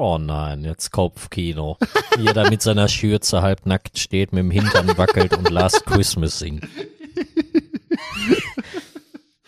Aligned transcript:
Oh 0.00 0.16
nein, 0.16 0.62
jetzt 0.62 0.92
Kopfkino. 0.92 1.76
Wie 2.16 2.26
er 2.26 2.32
da 2.32 2.48
mit 2.48 2.62
seiner 2.62 2.86
Schürze 2.86 3.42
halb 3.42 3.66
nackt 3.66 3.98
steht, 3.98 4.32
mit 4.32 4.44
dem 4.44 4.52
Hintern 4.52 4.96
wackelt 4.96 5.36
und 5.36 5.50
Last 5.50 5.84
Christmas 5.86 6.38
singt. 6.38 6.68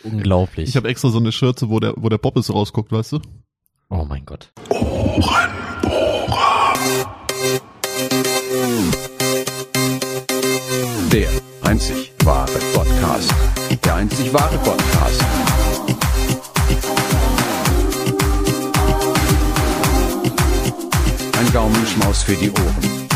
Unglaublich. 0.03 0.69
Ich 0.71 0.75
habe 0.77 0.89
extra 0.89 1.11
so 1.11 1.19
eine 1.19 1.31
Schürze, 1.31 1.71
wo 1.71 1.79
der, 1.79 1.95
wo 1.97 2.09
der 2.09 2.19
Bobbes 2.19 2.53
rausguckt, 2.53 2.91
weißt 2.91 3.13
du? 3.13 3.21
oh 3.91 4.05
mein 4.05 4.27
Gott. 4.27 4.53
Der 11.13 11.29
einzig 11.63 12.13
wahre 12.25 12.59
Podcast. 12.75 13.33
Der 13.85 13.95
einzig 13.95 14.35
wahre 14.35 14.59
Podcast. 14.59 15.25
Ein 21.71 21.75
Gaumenschmaus 21.75 22.25
für 22.25 22.35
die 22.35 22.51
Ohren. 22.51 23.09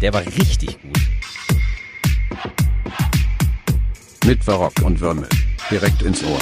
Der 0.00 0.12
war 0.12 0.20
richtig 0.24 0.80
gut. 0.80 1.00
Mit 4.24 4.46
Barock 4.46 4.74
und 4.84 5.00
Würmel. 5.00 5.28
Direkt 5.68 6.02
ins 6.02 6.22
Ohr. 6.22 6.38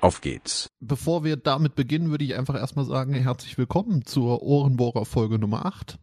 Auf 0.00 0.20
geht's. 0.20 0.70
Bevor 0.80 1.22
wir 1.22 1.36
damit 1.36 1.76
beginnen, 1.76 2.10
würde 2.10 2.24
ich 2.24 2.34
einfach 2.34 2.56
erstmal 2.56 2.84
sagen, 2.84 3.14
herzlich 3.14 3.56
willkommen 3.56 4.04
zur 4.04 4.42
Ohrenbohrer 4.42 5.04
Folge 5.04 5.38
Nummer 5.38 5.66
8. 5.66 6.00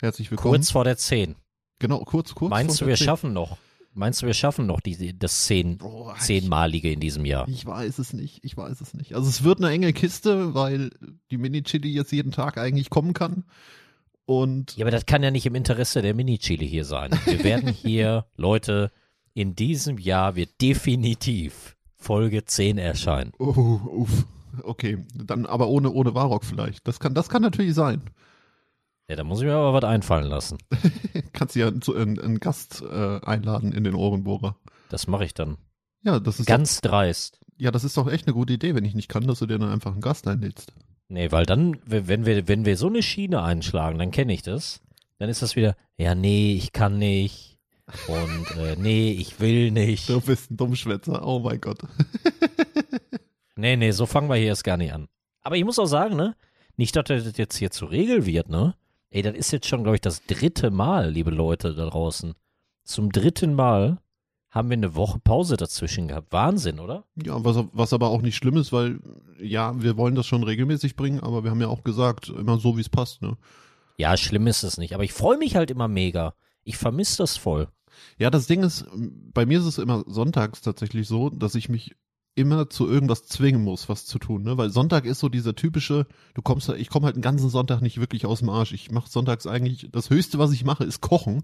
Herzlich 0.00 0.30
willkommen. 0.30 0.54
Kurz 0.54 0.70
vor 0.70 0.84
der 0.84 0.96
10. 0.96 1.36
genau, 1.78 1.98
kurz, 2.04 2.34
kurz. 2.34 2.48
Meinst 2.48 2.78
vor 2.78 2.86
du, 2.86 2.88
wir 2.88 2.92
der 2.92 2.98
zehn. 2.98 3.04
schaffen 3.04 3.32
noch? 3.34 3.58
Meinst 3.94 4.22
du, 4.22 4.26
wir 4.26 4.34
schaffen 4.34 4.66
noch 4.66 4.80
die, 4.80 5.18
das 5.18 5.44
zehn, 5.44 5.76
Boah, 5.78 6.16
zehnmalige 6.18 6.90
in 6.90 7.00
diesem 7.00 7.24
Jahr? 7.24 7.46
Ich 7.48 7.66
weiß 7.66 7.98
es 7.98 8.12
nicht, 8.12 8.42
ich 8.42 8.56
weiß 8.56 8.80
es 8.80 8.94
nicht. 8.94 9.14
Also 9.14 9.28
es 9.28 9.44
wird 9.44 9.58
eine 9.58 9.70
enge 9.70 9.92
Kiste, 9.92 10.54
weil 10.54 10.90
die 11.30 11.36
Mini-Chili 11.36 11.90
jetzt 11.90 12.12
jeden 12.12 12.32
Tag 12.32 12.56
eigentlich 12.56 12.88
kommen 12.90 13.12
kann. 13.12 13.44
Und 14.24 14.76
Ja, 14.76 14.84
aber 14.84 14.90
das 14.90 15.04
kann 15.04 15.22
ja 15.22 15.30
nicht 15.30 15.44
im 15.46 15.54
Interesse 15.54 16.00
der 16.00 16.14
Mini-Chili 16.14 16.66
hier 16.68 16.84
sein. 16.84 17.10
Wir 17.26 17.44
werden 17.44 17.68
hier, 17.70 18.24
Leute, 18.36 18.90
in 19.34 19.54
diesem 19.54 19.98
Jahr 19.98 20.36
wird 20.36 20.60
definitiv 20.60 21.76
Folge 21.96 22.44
10 22.44 22.78
erscheinen. 22.78 23.32
oh, 23.38 23.80
uff, 23.86 24.26
okay, 24.62 25.04
dann 25.14 25.46
aber 25.46 25.68
ohne 25.68 25.90
ohne 25.90 26.14
Warrock 26.14 26.44
vielleicht. 26.44 26.86
Das 26.88 26.98
kann 26.98 27.14
das 27.14 27.28
kann 27.28 27.42
natürlich 27.42 27.74
sein. 27.74 28.02
Ja, 29.12 29.16
da 29.16 29.24
muss 29.24 29.40
ich 29.40 29.44
mir 29.44 29.52
aber 29.52 29.74
was 29.74 29.84
einfallen 29.84 30.24
lassen. 30.24 30.56
Kannst 31.34 31.54
du 31.54 31.60
ja 31.60 31.68
einen, 31.68 32.18
einen 32.18 32.40
Gast 32.40 32.80
äh, 32.80 33.20
einladen 33.22 33.70
in 33.72 33.84
den 33.84 33.94
Ohrenbohrer. 33.94 34.56
Das 34.88 35.06
mache 35.06 35.26
ich 35.26 35.34
dann. 35.34 35.58
Ja, 36.02 36.18
das 36.18 36.40
ist 36.40 36.46
Ganz 36.46 36.80
dreist. 36.80 37.38
doch, 37.42 37.58
ja, 37.58 37.70
das 37.70 37.84
ist 37.84 37.98
doch 37.98 38.10
echt 38.10 38.26
eine 38.26 38.32
gute 38.32 38.54
Idee, 38.54 38.74
wenn 38.74 38.86
ich 38.86 38.94
nicht 38.94 39.10
kann, 39.10 39.26
dass 39.26 39.40
du 39.40 39.44
dir 39.44 39.58
dann 39.58 39.68
einfach 39.68 39.92
einen 39.92 40.00
Gast 40.00 40.26
einlädst. 40.26 40.72
Nee, 41.08 41.30
weil 41.30 41.44
dann, 41.44 41.76
wenn 41.84 42.24
wir, 42.24 42.48
wenn 42.48 42.64
wir 42.64 42.78
so 42.78 42.86
eine 42.86 43.02
Schiene 43.02 43.42
einschlagen, 43.42 43.98
dann 43.98 44.12
kenne 44.12 44.32
ich 44.32 44.40
das. 44.40 44.80
Dann 45.18 45.28
ist 45.28 45.42
das 45.42 45.56
wieder, 45.56 45.76
ja, 45.98 46.14
nee, 46.14 46.54
ich 46.54 46.72
kann 46.72 46.96
nicht. 46.96 47.58
Und 48.08 48.56
äh, 48.56 48.76
nee, 48.78 49.12
ich 49.12 49.40
will 49.40 49.72
nicht. 49.72 50.08
Du 50.08 50.22
bist 50.22 50.50
ein 50.50 50.56
Dummschwätzer. 50.56 51.22
Oh 51.26 51.40
mein 51.40 51.60
Gott. 51.60 51.80
Nee, 53.56 53.76
nee, 53.76 53.90
so 53.90 54.06
fangen 54.06 54.30
wir 54.30 54.36
hier 54.36 54.46
erst 54.46 54.64
gar 54.64 54.78
nicht 54.78 54.94
an. 54.94 55.08
Aber 55.42 55.56
ich 55.56 55.64
muss 55.64 55.78
auch 55.78 55.84
sagen, 55.86 56.16
ne? 56.16 56.34
Nicht, 56.78 56.96
dass 56.96 57.04
das 57.04 57.36
jetzt 57.36 57.56
hier 57.58 57.70
zur 57.70 57.90
Regel 57.90 58.24
wird, 58.24 58.48
ne? 58.48 58.74
Ey, 59.12 59.20
das 59.20 59.36
ist 59.36 59.52
jetzt 59.52 59.66
schon, 59.68 59.82
glaube 59.82 59.96
ich, 59.96 60.00
das 60.00 60.24
dritte 60.24 60.70
Mal, 60.70 61.10
liebe 61.10 61.30
Leute 61.30 61.74
da 61.74 61.84
draußen. 61.84 62.32
Zum 62.82 63.12
dritten 63.12 63.52
Mal 63.52 63.98
haben 64.48 64.70
wir 64.70 64.76
eine 64.76 64.94
Woche 64.94 65.18
Pause 65.18 65.58
dazwischen 65.58 66.08
gehabt. 66.08 66.32
Wahnsinn, 66.32 66.80
oder? 66.80 67.04
Ja, 67.22 67.44
was, 67.44 67.62
was 67.72 67.92
aber 67.92 68.08
auch 68.08 68.22
nicht 68.22 68.36
schlimm 68.36 68.56
ist, 68.56 68.72
weil 68.72 69.00
ja, 69.38 69.78
wir 69.82 69.98
wollen 69.98 70.14
das 70.14 70.26
schon 70.26 70.42
regelmäßig 70.42 70.96
bringen, 70.96 71.20
aber 71.20 71.44
wir 71.44 71.50
haben 71.50 71.60
ja 71.60 71.68
auch 71.68 71.84
gesagt, 71.84 72.30
immer 72.30 72.58
so, 72.58 72.78
wie 72.78 72.80
es 72.80 72.88
passt. 72.88 73.20
Ne? 73.20 73.36
Ja, 73.98 74.16
schlimm 74.16 74.46
ist 74.46 74.62
es 74.62 74.78
nicht. 74.78 74.94
Aber 74.94 75.04
ich 75.04 75.12
freue 75.12 75.36
mich 75.36 75.56
halt 75.56 75.70
immer 75.70 75.88
mega. 75.88 76.34
Ich 76.64 76.78
vermisse 76.78 77.18
das 77.18 77.36
voll. 77.36 77.68
Ja, 78.16 78.30
das 78.30 78.46
Ding 78.46 78.62
ist, 78.62 78.86
bei 79.34 79.44
mir 79.44 79.58
ist 79.58 79.66
es 79.66 79.76
immer 79.76 80.04
sonntags 80.06 80.62
tatsächlich 80.62 81.06
so, 81.06 81.28
dass 81.28 81.54
ich 81.54 81.68
mich 81.68 81.94
immer 82.34 82.70
zu 82.70 82.88
irgendwas 82.88 83.24
zwingen 83.26 83.62
muss, 83.62 83.88
was 83.88 84.06
zu 84.06 84.18
tun, 84.18 84.42
ne? 84.42 84.56
Weil 84.56 84.70
Sonntag 84.70 85.04
ist 85.04 85.18
so 85.20 85.28
dieser 85.28 85.54
typische, 85.54 86.06
du 86.34 86.42
kommst, 86.42 86.68
ich 86.70 86.88
komme 86.88 87.06
halt 87.06 87.16
den 87.16 87.22
ganzen 87.22 87.50
Sonntag 87.50 87.82
nicht 87.82 88.00
wirklich 88.00 88.24
aus 88.24 88.38
dem 88.38 88.48
Arsch. 88.48 88.72
Ich 88.72 88.90
mache 88.90 89.10
sonntags 89.10 89.46
eigentlich, 89.46 89.88
das 89.92 90.10
Höchste, 90.10 90.38
was 90.38 90.52
ich 90.52 90.64
mache, 90.64 90.84
ist 90.84 91.00
kochen 91.00 91.42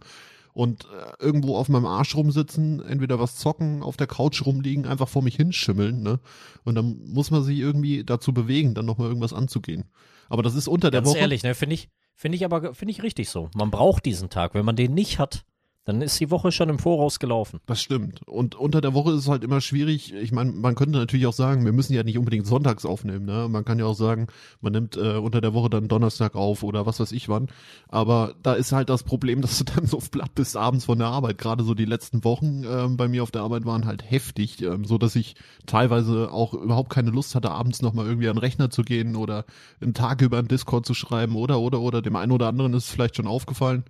und 0.54 0.84
äh, 0.86 1.22
irgendwo 1.22 1.56
auf 1.56 1.68
meinem 1.68 1.86
Arsch 1.86 2.16
rumsitzen, 2.16 2.80
entweder 2.80 3.18
was 3.20 3.36
zocken, 3.36 3.82
auf 3.82 3.96
der 3.96 4.06
Couch 4.06 4.44
rumliegen, 4.46 4.86
einfach 4.86 5.08
vor 5.08 5.22
mich 5.22 5.36
hinschimmeln, 5.36 6.02
ne? 6.02 6.20
Und 6.64 6.74
dann 6.74 6.98
muss 7.04 7.30
man 7.30 7.42
sich 7.42 7.58
irgendwie 7.58 8.02
dazu 8.02 8.32
bewegen, 8.32 8.74
dann 8.74 8.86
nochmal 8.86 9.08
irgendwas 9.08 9.34
anzugehen. 9.34 9.84
Aber 10.28 10.42
das 10.42 10.54
ist 10.54 10.68
unter 10.68 10.90
der 10.90 11.02
Ganz 11.02 11.10
Woche. 11.10 11.18
ehrlich, 11.18 11.42
ne? 11.42 11.54
Finde 11.54 11.74
ich, 11.74 11.90
finde 12.14 12.36
ich 12.36 12.44
aber, 12.44 12.74
finde 12.74 12.92
ich 12.92 13.02
richtig 13.02 13.28
so. 13.28 13.50
Man 13.54 13.70
braucht 13.70 14.04
diesen 14.06 14.30
Tag. 14.30 14.54
Wenn 14.54 14.64
man 14.64 14.76
den 14.76 14.94
nicht 14.94 15.18
hat, 15.18 15.44
dann 15.88 16.02
ist 16.02 16.20
die 16.20 16.30
Woche 16.30 16.52
schon 16.52 16.68
im 16.68 16.78
Voraus 16.78 17.18
gelaufen. 17.18 17.60
Das 17.64 17.80
stimmt. 17.80 18.20
Und 18.28 18.54
unter 18.54 18.82
der 18.82 18.92
Woche 18.92 19.12
ist 19.12 19.20
es 19.20 19.28
halt 19.28 19.42
immer 19.42 19.62
schwierig. 19.62 20.12
Ich 20.12 20.32
meine, 20.32 20.52
man 20.52 20.74
könnte 20.74 20.98
natürlich 20.98 21.26
auch 21.26 21.32
sagen, 21.32 21.64
wir 21.64 21.72
müssen 21.72 21.94
ja 21.94 22.02
nicht 22.02 22.18
unbedingt 22.18 22.46
sonntags 22.46 22.84
aufnehmen. 22.84 23.24
Ne? 23.24 23.48
Man 23.48 23.64
kann 23.64 23.78
ja 23.78 23.86
auch 23.86 23.94
sagen, 23.94 24.26
man 24.60 24.74
nimmt 24.74 24.98
äh, 24.98 25.14
unter 25.14 25.40
der 25.40 25.54
Woche 25.54 25.70
dann 25.70 25.88
Donnerstag 25.88 26.34
auf 26.34 26.62
oder 26.62 26.84
was 26.84 27.00
weiß 27.00 27.12
ich 27.12 27.30
wann. 27.30 27.48
Aber 27.88 28.34
da 28.42 28.52
ist 28.52 28.72
halt 28.72 28.90
das 28.90 29.02
Problem, 29.02 29.40
dass 29.40 29.56
du 29.60 29.64
dann 29.64 29.86
so 29.86 29.96
platt 29.96 30.34
bist 30.34 30.58
abends 30.58 30.84
von 30.84 30.98
der 30.98 31.08
Arbeit. 31.08 31.38
Gerade 31.38 31.64
so 31.64 31.72
die 31.72 31.86
letzten 31.86 32.22
Wochen 32.22 32.64
ähm, 32.68 32.98
bei 32.98 33.08
mir 33.08 33.22
auf 33.22 33.30
der 33.30 33.40
Arbeit 33.40 33.64
waren 33.64 33.86
halt 33.86 34.10
heftig, 34.10 34.60
ähm, 34.60 34.84
so 34.84 34.98
dass 34.98 35.16
ich 35.16 35.36
teilweise 35.64 36.30
auch 36.30 36.52
überhaupt 36.52 36.90
keine 36.90 37.12
Lust 37.12 37.34
hatte, 37.34 37.50
abends 37.50 37.80
nochmal 37.80 38.04
irgendwie 38.04 38.28
an 38.28 38.36
den 38.36 38.40
Rechner 38.40 38.68
zu 38.68 38.82
gehen 38.82 39.16
oder 39.16 39.46
einen 39.80 39.94
Tag 39.94 40.20
über 40.20 40.36
einen 40.36 40.48
Discord 40.48 40.84
zu 40.84 40.92
schreiben 40.92 41.34
oder 41.34 41.60
oder 41.60 41.80
oder 41.80 42.02
dem 42.02 42.16
einen 42.16 42.32
oder 42.32 42.48
anderen 42.48 42.74
ist 42.74 42.84
es 42.84 42.90
vielleicht 42.90 43.16
schon 43.16 43.26
aufgefallen. 43.26 43.84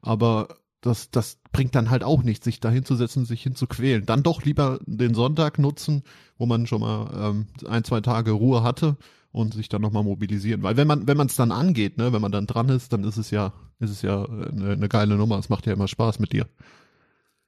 Aber 0.00 0.59
das, 0.80 1.10
das 1.10 1.38
bringt 1.52 1.74
dann 1.74 1.90
halt 1.90 2.04
auch 2.04 2.22
nichts, 2.22 2.44
sich 2.44 2.60
da 2.60 2.70
hinzusetzen, 2.70 3.24
sich 3.24 3.42
hinzuquälen. 3.42 4.06
Dann 4.06 4.22
doch 4.22 4.42
lieber 4.42 4.80
den 4.86 5.14
Sonntag 5.14 5.58
nutzen, 5.58 6.02
wo 6.38 6.46
man 6.46 6.66
schon 6.66 6.80
mal 6.80 7.30
ähm, 7.30 7.46
ein, 7.68 7.84
zwei 7.84 8.00
Tage 8.00 8.32
Ruhe 8.32 8.62
hatte 8.62 8.96
und 9.32 9.54
sich 9.54 9.68
dann 9.68 9.82
nochmal 9.82 10.04
mobilisieren. 10.04 10.62
Weil 10.62 10.76
wenn 10.76 10.86
man, 10.86 11.06
wenn 11.06 11.16
man 11.16 11.26
es 11.26 11.36
dann 11.36 11.52
angeht, 11.52 11.98
ne, 11.98 12.12
wenn 12.12 12.22
man 12.22 12.32
dann 12.32 12.46
dran 12.46 12.68
ist, 12.68 12.92
dann 12.92 13.04
ist 13.04 13.18
es 13.18 13.30
ja, 13.30 13.52
ist 13.78 13.90
es 13.90 14.02
ja 14.02 14.24
eine, 14.24 14.72
eine 14.72 14.88
geile 14.88 15.16
Nummer. 15.16 15.38
Es 15.38 15.48
macht 15.48 15.66
ja 15.66 15.72
immer 15.72 15.88
Spaß 15.88 16.18
mit 16.18 16.32
dir. 16.32 16.46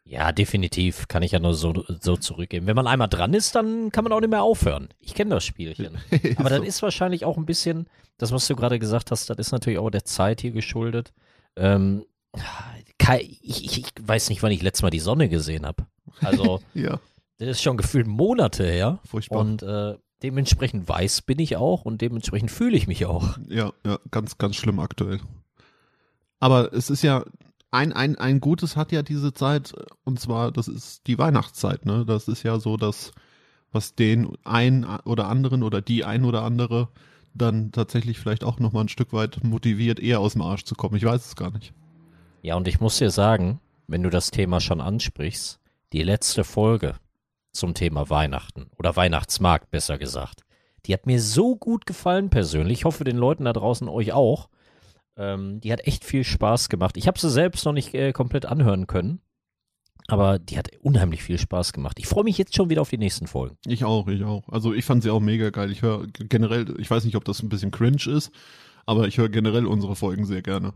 Ja, 0.05 0.33
definitiv. 0.33 1.09
Kann 1.09 1.23
ich 1.23 1.33
ja 1.33 1.39
nur 1.39 1.55
so, 1.55 1.85
so 2.01 2.17
zurückgeben. 2.17 2.67
Wenn 2.67 2.77
man 2.77 2.87
einmal 2.87 3.09
dran 3.09 3.35
ist, 3.35 3.55
dann 3.55 3.91
kann 3.93 4.05
man 4.05 4.13
auch 4.13 4.21
nicht 4.21 4.31
mehr 4.31 4.43
aufhören. 4.43 4.89
Ich 4.99 5.15
kenne 5.15 5.31
das 5.31 5.45
Spielchen. 5.45 5.97
Aber 6.37 6.57
so. 6.57 6.63
ist 6.63 6.83
wahrscheinlich 6.83 7.25
auch 7.25 7.39
ein 7.39 7.47
bisschen, 7.47 7.87
das, 8.19 8.31
was 8.31 8.47
du 8.47 8.57
gerade 8.57 8.79
gesagt 8.79 9.11
hast, 9.11 9.31
das 9.31 9.39
ist 9.39 9.53
natürlich 9.53 9.79
auch 9.79 9.91
der 9.91 10.05
Zeit 10.05 10.41
hier 10.41 10.51
geschuldet. 10.51 11.13
Ähm, 11.57 12.05
ich, 13.21 13.79
ich, 13.79 13.93
weiß 14.01 14.29
nicht, 14.29 14.43
wann 14.43 14.53
ich 14.53 14.63
letztes 14.63 14.83
Mal 14.83 14.91
die 14.91 15.01
Sonne 15.01 15.29
gesehen 15.29 15.67
habe. 15.67 15.87
Also, 16.21 16.61
Ja, 16.75 17.01
das 17.39 17.49
ist 17.49 17.63
schon 17.63 17.77
gefühlt 17.77 18.07
Monate 18.07 18.65
her. 18.65 19.01
furchtbar. 19.05 19.41
Und 19.41 19.63
äh, 19.63 19.97
dementsprechend 20.23 20.89
weiß 20.89 21.23
bin 21.23 21.39
ich 21.39 21.57
auch 21.57 21.85
und 21.85 22.01
dementsprechend 22.01 22.51
fühle 22.51 22.77
ich 22.77 22.87
mich 22.87 23.07
auch. 23.07 23.37
Ja, 23.49 23.73
ja, 23.85 23.99
ganz, 24.11 24.39
ganz 24.39 24.57
schlimm 24.57 24.79
aktuell. 24.79 25.21
Aber 26.39 26.73
es 26.73 26.91
ist 26.91 27.03
ja, 27.03 27.25
ein, 27.71 27.93
ein, 27.93 28.17
ein 28.17 28.41
Gutes 28.41 28.77
hat 28.77 28.93
ja 28.93 29.03
diese 29.03 29.33
Zeit, 29.33 29.73
und 30.05 30.21
zwar, 30.21 30.53
das 30.53 30.69
ist 30.69 31.07
die 31.07 31.19
Weihnachtszeit, 31.19 31.87
ne? 31.87 32.05
Das 32.07 32.29
ist 32.29 32.43
ja 32.43 32.61
so 32.61 32.77
das, 32.77 33.13
was 33.73 33.95
den 33.95 34.37
einen 34.45 34.85
oder 35.05 35.29
anderen 35.29 35.63
oder 35.63 35.81
die 35.81 36.05
ein 36.05 36.25
oder 36.25 36.43
andere 36.43 36.89
dann 37.35 37.73
tatsächlich 37.73 38.19
vielleicht 38.19 38.45
auch 38.45 38.61
nochmal 38.61 38.85
ein 38.85 38.89
Stück 38.89 39.13
weit 39.13 39.43
motiviert, 39.43 39.99
eher 40.01 40.21
aus 40.21 40.35
dem 40.35 40.43
Arsch 40.43 40.65
zu 40.65 40.75
kommen. 40.75 40.97
Ich 40.97 41.05
weiß 41.05 41.25
es 41.25 41.35
gar 41.35 41.51
nicht. 41.51 41.73
Ja, 42.45 42.57
und 42.57 42.67
ich 42.67 42.81
muss 42.81 42.99
dir 42.99 43.11
sagen, 43.11 43.61
wenn 43.87 44.03
du 44.03 44.11
das 44.11 44.33
Thema 44.33 44.61
schon 44.61 44.81
ansprichst, 44.81 45.61
die 45.93 46.03
letzte 46.03 46.43
Folge 46.43 46.97
zum 47.53 47.73
Thema 47.73 48.11
Weihnachten 48.11 48.69
oder 48.77 48.97
Weihnachtsmarkt 48.97 49.71
besser 49.71 49.97
gesagt, 49.97 50.43
die 50.85 50.93
hat 50.93 51.07
mir 51.07 51.21
so 51.21 51.55
gut 51.55 51.87
gefallen 51.87 52.31
persönlich. 52.31 52.81
Ich 52.81 52.85
hoffe 52.85 53.05
den 53.05 53.17
Leuten 53.17 53.45
da 53.45 53.53
draußen 53.53 53.89
euch 53.89 54.13
auch. 54.13 54.49
Ähm, 55.17 55.61
die 55.61 55.73
hat 55.73 55.87
echt 55.87 56.05
viel 56.05 56.25
Spaß 56.25 56.69
gemacht. 56.69 56.97
Ich 56.97 57.07
habe 57.07 57.21
sie 57.21 57.31
selbst 57.31 57.65
noch 57.65 57.73
nicht 57.73 57.95
äh, 57.95 58.13
komplett 58.13 58.45
anhören 58.45 58.89
können, 58.89 59.21
aber 60.09 60.41
die 60.41 60.59
hat 60.59 60.71
unheimlich 60.81 61.23
viel 61.23 61.39
Spaß 61.39 61.73
gemacht. 61.73 62.01
Ich 62.01 62.09
freue 62.09 62.25
mich 62.25 62.39
jetzt 62.39 62.57
schon 62.57 62.71
wieder 62.71 62.83
auf 62.83 62.91
die 62.91 62.99
nächsten 62.99 63.29
Folgen. 63.29 63.57
Ich 63.67 63.85
auch, 63.85 64.09
ich 64.09 64.25
auch. 64.25 64.49
Also 64.49 64.75
ich 64.75 64.85
fand 64.85 65.05
sie 65.05 65.11
auch 65.11 65.21
mega 65.21 65.51
geil. 65.51 65.71
Ich 65.71 65.83
höre 65.83 66.09
generell, 66.09 66.75
ich 66.81 66.91
weiß 66.91 67.05
nicht, 67.05 67.15
ob 67.15 67.25
das 67.25 67.41
ein 67.41 67.49
bisschen 67.49 67.71
cringe 67.71 68.09
ist, 68.09 68.33
aber 68.85 69.07
ich 69.07 69.19
höre 69.19 69.29
generell 69.29 69.67
unsere 69.67 69.95
Folgen 69.95 70.25
sehr 70.25 70.43
gerne. 70.43 70.73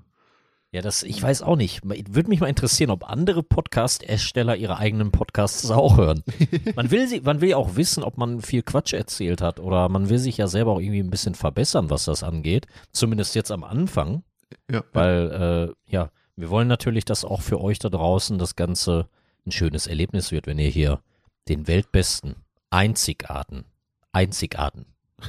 Ja, 0.73 0.83
das, 0.83 1.05
ich 1.05 1.23
weiß 1.23 1.43
auch 1.43 1.57
nicht. 1.57 1.81
Würde 1.85 2.29
mich 2.29 2.41
mal 2.41 2.49
interessieren, 2.49 2.91
ob 2.91 3.09
andere 3.09 3.43
Podcast-Ersteller 3.43 4.57
ihre 4.57 4.79
eigenen 4.79 5.11
Podcasts 5.13 5.71
auch 5.71 5.97
hören. 5.97 6.23
Man 6.75 6.91
will, 6.91 7.09
sie, 7.09 7.21
man 7.21 7.41
will 7.41 7.51
ja 7.51 7.57
auch 7.57 7.77
wissen, 7.77 8.03
ob 8.03 8.19
man 8.19 8.43
viel 8.43 8.63
Quatsch 8.63 8.93
erzählt 8.93 9.41
hat 9.41 9.61
oder 9.61 9.89
man 9.89 10.09
will 10.09 10.19
sich 10.19 10.37
ja 10.37 10.49
selber 10.49 10.73
auch 10.73 10.81
irgendwie 10.81 11.01
ein 11.01 11.11
bisschen 11.11 11.35
verbessern, 11.35 11.89
was 11.89 12.05
das 12.05 12.23
angeht. 12.23 12.67
Zumindest 12.93 13.35
jetzt 13.35 13.51
am 13.51 13.65
Anfang, 13.65 14.23
Ja, 14.71 14.83
weil, 14.93 15.75
äh, 15.89 15.91
ja, 15.91 16.11
wir 16.35 16.51
wollen 16.51 16.69
natürlich, 16.69 17.05
dass 17.05 17.25
auch 17.25 17.41
für 17.41 17.61
euch 17.61 17.79
da 17.79 17.89
draußen 17.89 18.37
das 18.39 18.57
Ganze 18.57 19.09
ein 19.47 19.53
schönes 19.53 19.87
Erlebnis 19.87 20.33
wird, 20.33 20.47
wenn 20.47 20.59
ihr 20.59 20.69
hier 20.69 21.01
den 21.49 21.69
weltbesten 21.69 22.35
Einzigarten. 22.71 23.65
Einzigarten. 24.13 24.87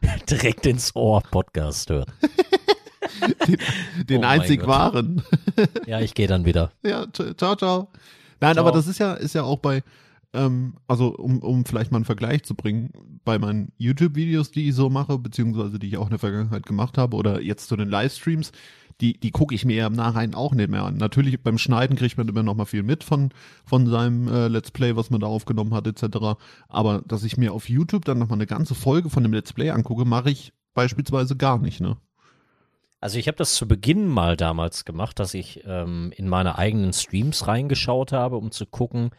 Direkt 0.30 0.66
ins 0.66 0.96
Ohr 0.96 1.22
Podcast 1.22 1.90
hört. 1.90 2.08
Den 4.08 4.18
Oh 4.18 4.20
mein 4.20 4.40
einzig 4.40 4.66
wahren. 4.66 5.22
Ja, 5.86 6.00
ich 6.00 6.14
gehe 6.14 6.26
dann 6.26 6.44
wieder. 6.44 6.72
Ja, 6.82 7.06
ciao, 7.12 7.56
ciao. 7.56 7.88
Nein, 8.40 8.54
Ciao. 8.54 8.66
aber 8.66 8.76
das 8.76 8.86
ist 8.86 8.98
ja, 8.98 9.14
ist 9.14 9.34
ja 9.34 9.42
auch 9.42 9.58
bei, 9.58 9.82
ähm, 10.32 10.74
also 10.86 11.14
um, 11.14 11.38
um 11.38 11.64
vielleicht 11.64 11.92
mal 11.92 11.98
einen 11.98 12.04
Vergleich 12.04 12.42
zu 12.42 12.54
bringen, 12.54 12.90
bei 13.24 13.38
meinen 13.38 13.72
YouTube-Videos, 13.78 14.50
die 14.50 14.68
ich 14.68 14.74
so 14.74 14.90
mache, 14.90 15.18
beziehungsweise 15.18 15.78
die 15.78 15.88
ich 15.88 15.96
auch 15.96 16.06
in 16.06 16.10
der 16.10 16.18
Vergangenheit 16.18 16.66
gemacht 16.66 16.98
habe, 16.98 17.16
oder 17.16 17.40
jetzt 17.40 17.68
zu 17.68 17.76
den 17.76 17.88
Livestreams, 17.88 18.52
die, 19.00 19.18
die 19.18 19.30
gucke 19.30 19.54
ich 19.54 19.64
mir 19.64 19.76
ja 19.76 19.86
im 19.86 19.94
Nachhinein 19.94 20.34
auch 20.34 20.52
nicht 20.54 20.70
mehr 20.70 20.84
an. 20.84 20.96
Natürlich 20.96 21.42
beim 21.42 21.58
Schneiden 21.58 21.96
kriegt 21.96 22.16
man 22.16 22.28
immer 22.28 22.42
noch 22.42 22.54
mal 22.54 22.64
viel 22.64 22.82
mit 22.82 23.02
von, 23.02 23.30
von 23.64 23.86
seinem 23.86 24.28
äh, 24.28 24.48
Let's 24.48 24.70
Play, 24.70 24.94
was 24.94 25.10
man 25.10 25.20
da 25.20 25.26
aufgenommen 25.26 25.74
hat, 25.74 25.86
etc. 25.86 26.38
Aber 26.68 27.02
dass 27.06 27.24
ich 27.24 27.36
mir 27.36 27.52
auf 27.52 27.68
YouTube 27.68 28.04
dann 28.04 28.18
noch 28.18 28.28
mal 28.28 28.36
eine 28.36 28.46
ganze 28.46 28.74
Folge 28.74 29.10
von 29.10 29.22
dem 29.22 29.32
Let's 29.32 29.52
Play 29.52 29.70
angucke, 29.70 30.04
mache 30.04 30.30
ich 30.30 30.52
beispielsweise 30.74 31.36
gar 31.36 31.58
nicht, 31.58 31.80
ne? 31.80 31.96
Also 33.04 33.18
ich 33.18 33.28
habe 33.28 33.36
das 33.36 33.54
zu 33.54 33.68
Beginn 33.68 34.08
mal 34.08 34.34
damals 34.34 34.86
gemacht, 34.86 35.20
dass 35.20 35.34
ich 35.34 35.62
ähm, 35.66 36.10
in 36.16 36.26
meine 36.26 36.56
eigenen 36.56 36.94
Streams 36.94 37.46
reingeschaut 37.46 38.12
habe, 38.12 38.38
um 38.38 38.50
zu 38.50 38.64
gucken, 38.64 39.10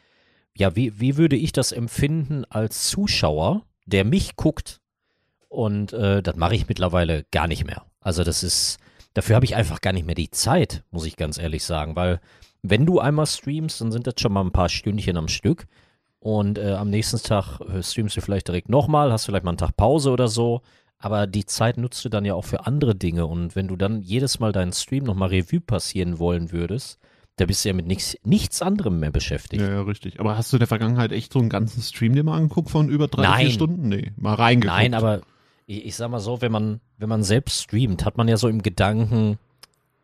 ja, 0.58 0.76
wie, 0.76 1.00
wie 1.00 1.18
würde 1.18 1.36
ich 1.36 1.52
das 1.52 1.72
empfinden 1.72 2.46
als 2.46 2.90
Zuschauer, 2.90 3.62
der 3.86 4.04
mich 4.04 4.38
guckt? 4.38 4.82
Und 5.50 5.94
äh, 5.94 6.24
das 6.24 6.36
mache 6.36 6.56
ich 6.56 6.68
mittlerweile 6.68 7.26
gar 7.30 7.48
nicht 7.48 7.64
mehr. 7.64 7.86
Also 8.00 8.24
das 8.24 8.42
ist, 8.42 8.80
dafür 9.14 9.36
habe 9.36 9.46
ich 9.46 9.56
einfach 9.56 9.82
gar 9.82 9.94
nicht 9.94 10.08
mehr 10.08 10.16
die 10.16 10.32
Zeit, 10.32 10.84
muss 10.90 11.06
ich 11.06 11.16
ganz 11.16 11.38
ehrlich 11.38 11.64
sagen, 11.64 11.96
weil 11.96 12.22
wenn 12.64 12.88
du 12.88 13.00
einmal 13.00 13.28
streamst, 13.28 13.82
dann 13.82 13.92
sind 13.92 14.08
das 14.08 14.16
schon 14.18 14.34
mal 14.34 14.42
ein 14.42 14.52
paar 14.52 14.70
Stündchen 14.70 15.16
am 15.16 15.28
Stück. 15.28 15.68
Und 16.18 16.58
äh, 16.58 16.74
am 16.74 16.90
nächsten 16.90 17.22
Tag 17.22 17.60
äh, 17.60 17.84
streamst 17.84 18.18
du 18.18 18.22
vielleicht 18.22 18.48
direkt 18.48 18.68
nochmal, 18.68 19.12
hast 19.12 19.28
vielleicht 19.28 19.44
mal 19.46 19.52
einen 19.52 19.60
Tag 19.60 19.78
Pause 19.78 20.10
oder 20.10 20.28
so. 20.28 20.64
Aber 21.06 21.28
die 21.28 21.46
Zeit 21.46 21.78
nutzt 21.78 22.04
du 22.04 22.10
dann 22.10 22.26
ja 22.26 22.34
auch 22.34 22.46
für 22.46 22.66
andere 22.66 22.96
Dinge. 22.96 23.28
Und 23.28 23.56
wenn 23.56 23.68
du 23.68 23.76
dann 23.76 24.02
jedes 24.02 24.40
Mal 24.40 24.52
deinen 24.52 24.74
Stream 24.74 25.04
nochmal 25.04 25.30
Revue 25.30 25.62
passieren 25.62 26.18
wollen 26.18 26.52
würdest, 26.52 26.98
da 27.36 27.46
bist 27.46 27.64
du 27.64 27.70
ja 27.70 27.76
mit 27.76 27.86
nichts, 27.86 28.18
nichts 28.24 28.64
anderem 28.64 29.00
mehr 29.00 29.12
beschäftigt. 29.12 29.62
Ja, 29.62 29.70
ja, 29.70 29.82
richtig. 29.84 30.20
Aber 30.20 30.36
hast 30.36 30.52
du 30.52 30.58
in 30.58 30.62
der 30.62 30.68
Vergangenheit 30.68 31.12
echt 31.12 31.32
so 31.32 31.38
einen 31.38 31.50
ganzen 31.50 31.84
Stream 31.84 32.16
dir 32.16 32.24
mal 32.24 32.38
angeguckt 32.38 32.72
von 32.72 32.90
über 32.90 33.08
drei, 33.08 33.22
Nein. 33.22 33.42
vier 33.42 33.52
Stunden? 33.52 33.88
Nee, 33.88 34.14
mal 34.18 34.34
reingeguckt. 34.34 34.76
Nein, 34.76 34.96
aber 34.96 35.22
ich, 35.68 35.86
ich 35.86 35.96
sag 35.96 36.10
mal 36.10 36.20
so, 36.20 36.42
wenn 36.42 36.52
man, 36.52 36.82
wenn 36.98 37.10
man 37.10 37.22
selbst 37.22 37.62
streamt, 37.62 38.04
hat 38.04 38.18
man 38.18 38.28
ja 38.28 38.38
so 38.38 38.48
im 38.48 38.64
Gedanken, 38.64 39.38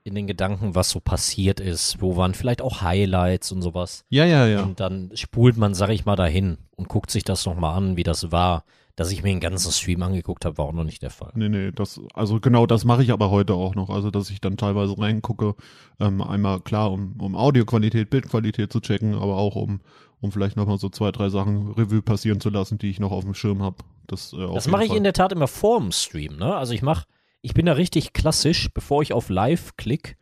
in 0.03 0.13
den 0.13 0.27
Gedanken, 0.27 0.75
was 0.75 0.91
so 0.91 0.99
passiert 0.99 1.59
ist, 1.59 1.99
wo 1.99 2.15
waren 2.15 2.35
vielleicht 2.35 2.61
auch 2.61 2.83
Highlights 2.83 3.51
und 3.51 3.63
sowas. 3.63 4.05
Ja, 4.09 4.25
ja, 4.25 4.45
ja. 4.45 4.61
Und 4.61 4.79
dann 4.79 5.09
spult 5.15 5.57
man, 5.57 5.73
sag 5.73 5.89
ich 5.89 6.05
mal, 6.05 6.15
dahin 6.15 6.59
und 6.75 6.89
guckt 6.89 7.09
sich 7.09 7.23
das 7.23 7.47
nochmal 7.47 7.75
an, 7.75 7.97
wie 7.97 8.03
das 8.03 8.31
war. 8.31 8.65
Dass 9.01 9.11
ich 9.11 9.23
mir 9.23 9.29
den 9.29 9.39
ganzen 9.39 9.71
Stream 9.71 10.01
angeguckt 10.03 10.45
habe, 10.45 10.57
war 10.57 10.65
auch 10.65 10.73
noch 10.73 10.83
nicht 10.83 11.01
der 11.01 11.09
Fall. 11.09 11.31
Nee, 11.35 11.49
nee, 11.49 11.71
das, 11.71 11.99
also 12.13 12.39
genau 12.39 12.65
das 12.65 12.85
mache 12.85 13.03
ich 13.03 13.11
aber 13.11 13.31
heute 13.31 13.53
auch 13.53 13.75
noch. 13.75 13.89
Also, 13.89 14.11
dass 14.11 14.29
ich 14.29 14.41
dann 14.41 14.57
teilweise 14.57 14.97
reingucke, 14.97 15.55
ähm, 15.99 16.21
einmal 16.21 16.59
klar, 16.59 16.91
um, 16.91 17.15
um 17.19 17.35
Audioqualität, 17.35 18.09
Bildqualität 18.09 18.71
zu 18.71 18.79
checken, 18.79 19.15
aber 19.15 19.37
auch 19.37 19.55
um, 19.55 19.81
um 20.19 20.31
vielleicht 20.31 20.55
nochmal 20.55 20.77
so 20.77 20.89
zwei, 20.89 21.11
drei 21.11 21.29
Sachen 21.29 21.71
Revue 21.71 22.01
passieren 22.01 22.39
zu 22.39 22.49
lassen, 22.49 22.77
die 22.77 22.89
ich 22.89 22.99
noch 22.99 23.11
auf 23.11 23.23
dem 23.23 23.33
Schirm 23.33 23.61
habe. 23.61 23.77
Das, 24.07 24.33
äh, 24.33 24.53
Das 24.53 24.67
mache 24.67 24.85
ich 24.85 24.93
in 24.93 25.03
der 25.03 25.13
Tat 25.13 25.31
immer 25.31 25.47
vorm 25.47 25.91
Stream, 25.91 26.37
ne? 26.37 26.55
Also 26.55 26.73
ich 26.73 26.81
mache, 26.81 27.05
ich 27.41 27.53
bin 27.53 27.65
da 27.65 27.73
richtig 27.73 28.13
klassisch, 28.13 28.69
bevor 28.73 29.01
ich 29.01 29.13
auf 29.13 29.29
Live 29.29 29.75
klick, 29.77 30.17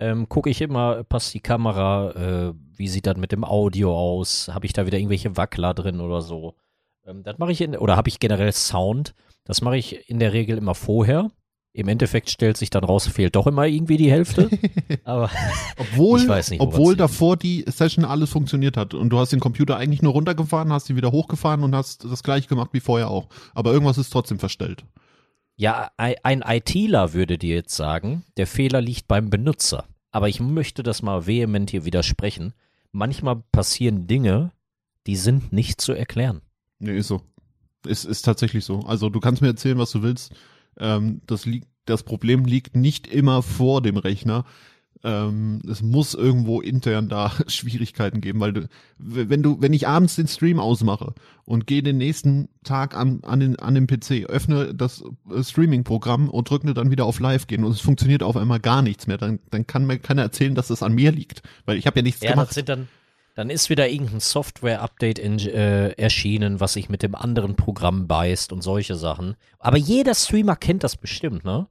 ähm, 0.00 0.28
gucke 0.28 0.50
ich 0.50 0.60
immer, 0.60 1.04
passt 1.04 1.34
die 1.34 1.40
Kamera, 1.40 2.10
äh, 2.10 2.54
wie 2.74 2.88
sieht 2.88 3.06
das 3.06 3.16
mit 3.16 3.30
dem 3.30 3.44
Audio 3.44 3.96
aus, 3.96 4.48
habe 4.48 4.66
ich 4.66 4.72
da 4.72 4.86
wieder 4.86 4.98
irgendwelche 4.98 5.36
Wackler 5.36 5.74
drin 5.74 6.00
oder 6.00 6.22
so. 6.22 6.54
Ähm, 7.06 7.22
das 7.22 7.38
mache 7.38 7.52
ich 7.52 7.60
in, 7.60 7.76
oder 7.76 7.96
habe 7.96 8.08
ich 8.08 8.20
generell 8.20 8.52
Sound, 8.52 9.14
das 9.44 9.60
mache 9.62 9.76
ich 9.76 10.08
in 10.08 10.18
der 10.18 10.32
Regel 10.32 10.58
immer 10.58 10.74
vorher. 10.74 11.30
Im 11.74 11.88
Endeffekt 11.88 12.28
stellt 12.28 12.58
sich 12.58 12.68
dann 12.68 12.84
raus, 12.84 13.06
fehlt 13.08 13.34
doch 13.34 13.46
immer 13.46 13.66
irgendwie 13.66 13.96
die 13.96 14.10
Hälfte. 14.10 14.50
Aber 15.04 15.30
Obwohl, 15.78 16.20
Ich 16.20 16.28
weiß 16.28 16.50
nicht, 16.50 16.60
obwohl 16.60 16.96
davor 16.96 17.38
die 17.38 17.64
Session 17.66 18.04
alles 18.04 18.28
funktioniert 18.28 18.76
hat 18.76 18.92
und 18.92 19.08
du 19.08 19.18
hast 19.18 19.32
den 19.32 19.40
Computer 19.40 19.78
eigentlich 19.78 20.02
nur 20.02 20.12
runtergefahren, 20.12 20.70
hast 20.70 20.90
ihn 20.90 20.96
wieder 20.96 21.12
hochgefahren 21.12 21.62
und 21.64 21.74
hast 21.74 22.04
das 22.04 22.22
gleiche 22.22 22.46
gemacht 22.46 22.70
wie 22.72 22.80
vorher 22.80 23.08
auch. 23.10 23.28
Aber 23.54 23.72
irgendwas 23.72 23.96
ist 23.96 24.10
trotzdem 24.10 24.38
verstellt. 24.38 24.84
Ja, 25.56 25.90
ei- 25.96 26.16
ein 26.22 26.42
ITler 26.46 27.14
würde 27.14 27.38
dir 27.38 27.54
jetzt 27.54 27.74
sagen, 27.74 28.22
der 28.36 28.46
Fehler 28.46 28.82
liegt 28.82 29.08
beim 29.08 29.30
Benutzer. 29.30 29.84
Aber 30.10 30.28
ich 30.28 30.40
möchte 30.40 30.82
das 30.82 31.00
mal 31.00 31.26
vehement 31.26 31.70
hier 31.70 31.86
widersprechen. 31.86 32.52
Manchmal 32.90 33.36
passieren 33.50 34.06
Dinge, 34.06 34.52
die 35.06 35.16
sind 35.16 35.54
nicht 35.54 35.80
zu 35.80 35.92
erklären. 35.94 36.42
Nee, 36.82 36.96
ist 36.98 37.08
so. 37.08 37.22
Ist, 37.86 38.04
ist 38.04 38.22
tatsächlich 38.22 38.64
so. 38.64 38.80
Also 38.80 39.08
du 39.08 39.20
kannst 39.20 39.40
mir 39.40 39.48
erzählen, 39.48 39.78
was 39.78 39.92
du 39.92 40.02
willst. 40.02 40.32
Ähm, 40.78 41.20
das, 41.26 41.46
liegt, 41.46 41.68
das 41.84 42.02
Problem 42.02 42.44
liegt 42.44 42.76
nicht 42.76 43.06
immer 43.06 43.42
vor 43.42 43.82
dem 43.82 43.96
Rechner. 43.96 44.44
Ähm, 45.04 45.60
es 45.68 45.80
muss 45.82 46.14
irgendwo 46.14 46.60
intern 46.60 47.08
da 47.08 47.32
Schwierigkeiten 47.48 48.20
geben, 48.20 48.40
weil 48.40 48.52
du, 48.52 48.68
wenn 48.98 49.42
du, 49.42 49.60
wenn 49.60 49.72
ich 49.72 49.86
abends 49.88 50.16
den 50.16 50.28
Stream 50.28 50.58
ausmache 50.60 51.14
und 51.44 51.66
gehe 51.66 51.82
den 51.82 51.98
nächsten 51.98 52.48
Tag 52.64 52.96
an, 52.96 53.20
an, 53.22 53.40
den, 53.40 53.58
an 53.58 53.74
den 53.74 53.86
PC, 53.88 54.26
öffne 54.28 54.74
das 54.74 55.02
äh, 55.30 55.42
Streaming-Programm 55.42 56.28
und 56.28 56.50
drücke 56.50 56.72
dann 56.74 56.90
wieder 56.92 57.04
auf 57.04 57.18
Live 57.20 57.46
gehen 57.48 57.64
und 57.64 57.72
es 57.72 57.80
funktioniert 57.80 58.22
auf 58.22 58.36
einmal 58.36 58.60
gar 58.60 58.82
nichts 58.82 59.06
mehr, 59.08 59.18
dann, 59.18 59.40
dann 59.50 59.66
kann 59.66 59.86
mir 59.86 59.98
keiner 59.98 60.22
erzählen, 60.22 60.54
dass 60.54 60.68
das 60.68 60.82
an 60.84 60.94
mir 60.94 61.10
liegt, 61.12 61.42
weil 61.64 61.78
ich 61.78 61.86
habe 61.86 61.98
ja 61.98 62.02
nichts 62.02 62.22
Ja, 62.22 62.30
das 62.30 62.34
gemacht. 62.36 62.54
sind 62.54 62.68
dann, 62.68 62.88
dann 63.34 63.50
ist 63.50 63.70
wieder 63.70 63.88
irgendein 63.88 64.20
Software-Update 64.20 65.18
äh, 65.18 65.90
erschienen, 65.92 66.60
was 66.60 66.74
sich 66.74 66.88
mit 66.88 67.02
dem 67.02 67.14
anderen 67.14 67.56
Programm 67.56 68.06
beißt 68.06 68.52
und 68.52 68.62
solche 68.62 68.94
Sachen. 68.94 69.36
Aber 69.58 69.78
jeder 69.78 70.14
Streamer 70.14 70.56
kennt 70.56 70.84
das 70.84 70.96
bestimmt, 70.96 71.44
ne? 71.44 71.66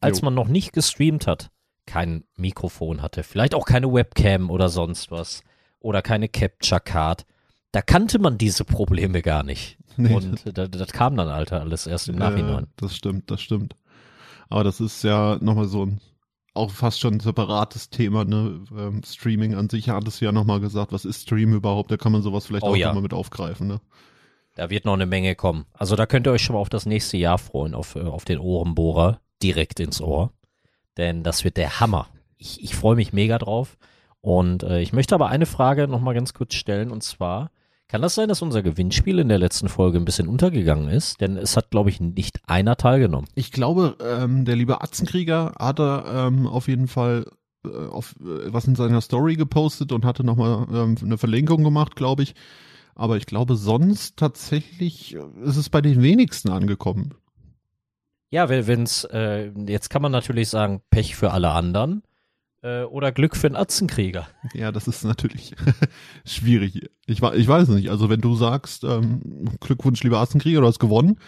Als 0.00 0.20
Jo. 0.20 0.26
man 0.26 0.34
noch 0.34 0.48
nicht 0.48 0.72
gestreamt 0.72 1.26
hat, 1.26 1.50
kein 1.86 2.24
Mikrofon 2.36 3.02
hatte, 3.02 3.22
vielleicht 3.22 3.54
auch 3.54 3.66
keine 3.66 3.92
Webcam 3.92 4.50
oder 4.50 4.68
sonst 4.68 5.10
was 5.10 5.42
oder 5.80 6.02
keine 6.02 6.28
Capture 6.28 6.80
Card, 6.80 7.26
da 7.72 7.82
kannte 7.82 8.18
man 8.18 8.38
diese 8.38 8.64
Probleme 8.64 9.22
gar 9.22 9.42
nicht. 9.42 9.78
Nee, 9.96 10.14
und 10.14 10.56
das, 10.56 10.70
das 10.70 10.92
kam 10.92 11.16
dann, 11.16 11.28
Alter, 11.28 11.60
alles 11.60 11.86
erst 11.86 12.08
im 12.08 12.16
Nachhinein. 12.16 12.64
Ja, 12.64 12.72
das 12.76 12.96
stimmt, 12.96 13.30
das 13.30 13.42
stimmt. 13.42 13.74
Aber 14.48 14.64
das 14.64 14.80
ist 14.80 15.02
ja 15.02 15.36
nochmal 15.40 15.66
so 15.66 15.84
ein, 15.84 16.00
auch 16.54 16.70
fast 16.70 17.00
schon 17.00 17.14
ein 17.14 17.20
separates 17.20 17.90
Thema, 17.90 18.24
ne? 18.24 18.64
Ähm, 18.76 19.02
Streaming 19.04 19.54
an 19.54 19.68
sich 19.68 19.88
hat 19.88 20.06
es 20.08 20.20
ja 20.20 20.32
nochmal 20.32 20.60
gesagt, 20.60 20.92
was 20.92 21.04
ist 21.04 21.22
Stream 21.22 21.54
überhaupt? 21.54 21.90
Da 21.90 21.96
kann 21.96 22.12
man 22.12 22.22
sowas 22.22 22.46
vielleicht 22.46 22.64
Oh 22.64 22.70
auch 22.70 22.76
ja. 22.76 22.88
nochmal 22.88 23.02
mit 23.02 23.14
aufgreifen, 23.14 23.66
ne? 23.66 23.80
Da 24.56 24.68
wird 24.68 24.84
noch 24.84 24.94
eine 24.94 25.06
Menge 25.06 25.34
kommen. 25.36 25.64
Also 25.72 25.96
da 25.96 26.06
könnt 26.06 26.26
ihr 26.26 26.32
euch 26.32 26.42
schon 26.42 26.54
mal 26.54 26.60
auf 26.60 26.68
das 26.68 26.86
nächste 26.86 27.16
Jahr 27.16 27.38
freuen, 27.38 27.74
auf, 27.74 27.94
äh, 27.94 28.00
auf 28.00 28.24
den 28.24 28.38
Ohrenbohrer 28.38 29.20
direkt 29.42 29.80
ins 29.80 30.00
Ohr. 30.00 30.32
Denn 30.96 31.22
das 31.22 31.44
wird 31.44 31.56
der 31.56 31.80
Hammer. 31.80 32.08
Ich, 32.36 32.62
ich 32.62 32.74
freue 32.74 32.96
mich 32.96 33.12
mega 33.12 33.38
drauf. 33.38 33.78
Und 34.20 34.62
äh, 34.64 34.80
ich 34.80 34.92
möchte 34.92 35.14
aber 35.14 35.28
eine 35.28 35.46
Frage 35.46 35.88
nochmal 35.88 36.14
ganz 36.14 36.34
kurz 36.34 36.54
stellen. 36.54 36.90
Und 36.90 37.02
zwar, 37.02 37.50
kann 37.90 38.02
das 38.02 38.14
sein, 38.14 38.28
dass 38.28 38.40
unser 38.40 38.62
Gewinnspiel 38.62 39.18
in 39.18 39.28
der 39.28 39.40
letzten 39.40 39.68
Folge 39.68 39.98
ein 39.98 40.04
bisschen 40.04 40.28
untergegangen 40.28 40.88
ist? 40.88 41.20
Denn 41.20 41.36
es 41.36 41.56
hat, 41.56 41.70
glaube 41.70 41.90
ich, 41.90 42.00
nicht 42.00 42.38
einer 42.46 42.76
teilgenommen. 42.76 43.26
Ich 43.34 43.50
glaube, 43.50 43.96
ähm, 44.00 44.44
der 44.44 44.54
liebe 44.54 44.80
Atzenkrieger 44.80 45.54
hat 45.58 45.80
er 45.80 46.04
ähm, 46.28 46.46
auf 46.46 46.68
jeden 46.68 46.86
Fall 46.86 47.26
äh, 47.66 47.88
auf 47.88 48.14
äh, 48.20 48.52
was 48.52 48.68
in 48.68 48.76
seiner 48.76 49.00
Story 49.00 49.34
gepostet 49.34 49.90
und 49.90 50.04
hatte 50.04 50.22
nochmal 50.22 50.68
ähm, 50.72 50.94
eine 51.02 51.18
Verlinkung 51.18 51.64
gemacht, 51.64 51.96
glaube 51.96 52.22
ich. 52.22 52.36
Aber 52.94 53.16
ich 53.16 53.26
glaube, 53.26 53.56
sonst 53.56 54.16
tatsächlich 54.16 55.16
äh, 55.16 55.22
ist 55.42 55.56
es 55.56 55.68
bei 55.68 55.80
den 55.80 56.00
wenigsten 56.00 56.50
angekommen. 56.50 57.14
Ja, 58.30 58.48
wenn 58.48 58.84
es, 58.84 59.02
äh, 59.02 59.50
jetzt 59.66 59.90
kann 59.90 60.02
man 60.02 60.12
natürlich 60.12 60.48
sagen, 60.48 60.80
Pech 60.90 61.16
für 61.16 61.32
alle 61.32 61.50
anderen 61.50 62.04
äh, 62.62 62.82
oder 62.82 63.12
Glück 63.12 63.36
für 63.36 63.48
den 63.48 63.56
Atzenkrieger. 63.56 64.28
Ja, 64.54 64.72
das 64.72 64.88
ist 64.88 65.04
natürlich 65.04 65.54
schwierig. 66.24 66.90
Ich, 67.06 67.22
ich 67.22 67.48
weiß 67.48 67.68
nicht. 67.68 67.90
Also 67.90 68.08
wenn 68.08 68.20
du 68.20 68.34
sagst, 68.34 68.84
ähm, 68.84 69.56
Glückwunsch, 69.60 70.02
lieber 70.02 70.18
Assenkrieger, 70.18 70.60
du 70.60 70.66
hast 70.66 70.78
gewonnen, 70.78 71.18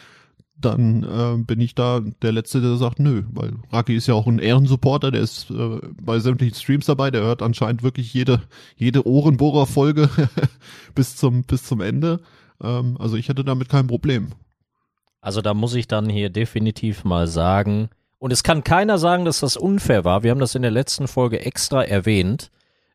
dann 0.56 1.02
äh, 1.02 1.42
bin 1.42 1.60
ich 1.60 1.74
da 1.74 2.00
der 2.00 2.32
Letzte, 2.32 2.60
der 2.60 2.76
sagt, 2.76 2.98
nö. 3.00 3.24
Weil 3.30 3.54
Raki 3.70 3.94
ist 3.96 4.06
ja 4.06 4.14
auch 4.14 4.26
ein 4.26 4.38
Ehrensupporter, 4.38 5.10
der 5.10 5.22
ist 5.22 5.50
äh, 5.50 5.80
bei 6.00 6.18
sämtlichen 6.20 6.54
Streams 6.54 6.86
dabei, 6.86 7.10
der 7.10 7.22
hört 7.22 7.42
anscheinend 7.42 7.82
wirklich 7.82 8.14
jede, 8.14 8.42
jede 8.76 9.06
Ohrenbohrer-Folge 9.06 10.08
bis 10.94 11.16
zum, 11.16 11.42
bis 11.44 11.64
zum 11.64 11.80
Ende. 11.80 12.20
Ähm, 12.62 12.96
also 12.98 13.16
ich 13.16 13.28
hätte 13.28 13.44
damit 13.44 13.68
kein 13.68 13.86
Problem. 13.86 14.32
Also 15.20 15.40
da 15.40 15.54
muss 15.54 15.74
ich 15.74 15.88
dann 15.88 16.08
hier 16.08 16.30
definitiv 16.30 17.04
mal 17.04 17.26
sagen, 17.26 17.90
und 18.22 18.32
es 18.32 18.44
kann 18.44 18.62
keiner 18.62 18.98
sagen, 18.98 19.24
dass 19.24 19.40
das 19.40 19.56
unfair 19.56 20.04
war. 20.04 20.22
Wir 20.22 20.30
haben 20.30 20.38
das 20.38 20.54
in 20.54 20.62
der 20.62 20.70
letzten 20.70 21.08
Folge 21.08 21.44
extra 21.44 21.82
erwähnt, 21.82 22.52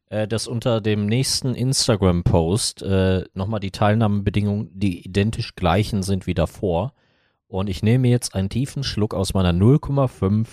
äh, 0.08 0.26
dass 0.26 0.48
unter 0.48 0.80
dem 0.80 1.06
nächsten 1.06 1.54
Instagram-Post 1.54 2.82
äh, 2.84 3.26
nochmal 3.34 3.60
die 3.60 3.72
Teilnahmebedingungen 3.72 4.70
die 4.72 5.06
identisch 5.06 5.54
gleichen 5.56 6.02
sind 6.02 6.28
wie 6.28 6.34
davor. 6.34 6.94
Und 7.50 7.70
ich 7.70 7.84
nehme 7.84 8.08
jetzt 8.08 8.36
einen 8.36 8.48
tiefen 8.48 8.86
Schluck 8.86 9.14
aus 9.14 9.34
meiner 9.34 9.52
0,5 9.52 10.48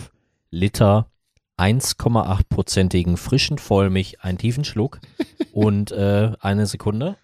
Liter 0.51 1.09
1,8-prozentigen 1.57 3.17
frischen 3.17 3.59
Vollmilch, 3.59 4.23
einen 4.23 4.39
tiefen 4.39 4.65
Schluck 4.65 4.99
und 5.53 5.93
äh, 5.93 6.33
eine 6.41 6.67
Sekunde. 6.67 7.17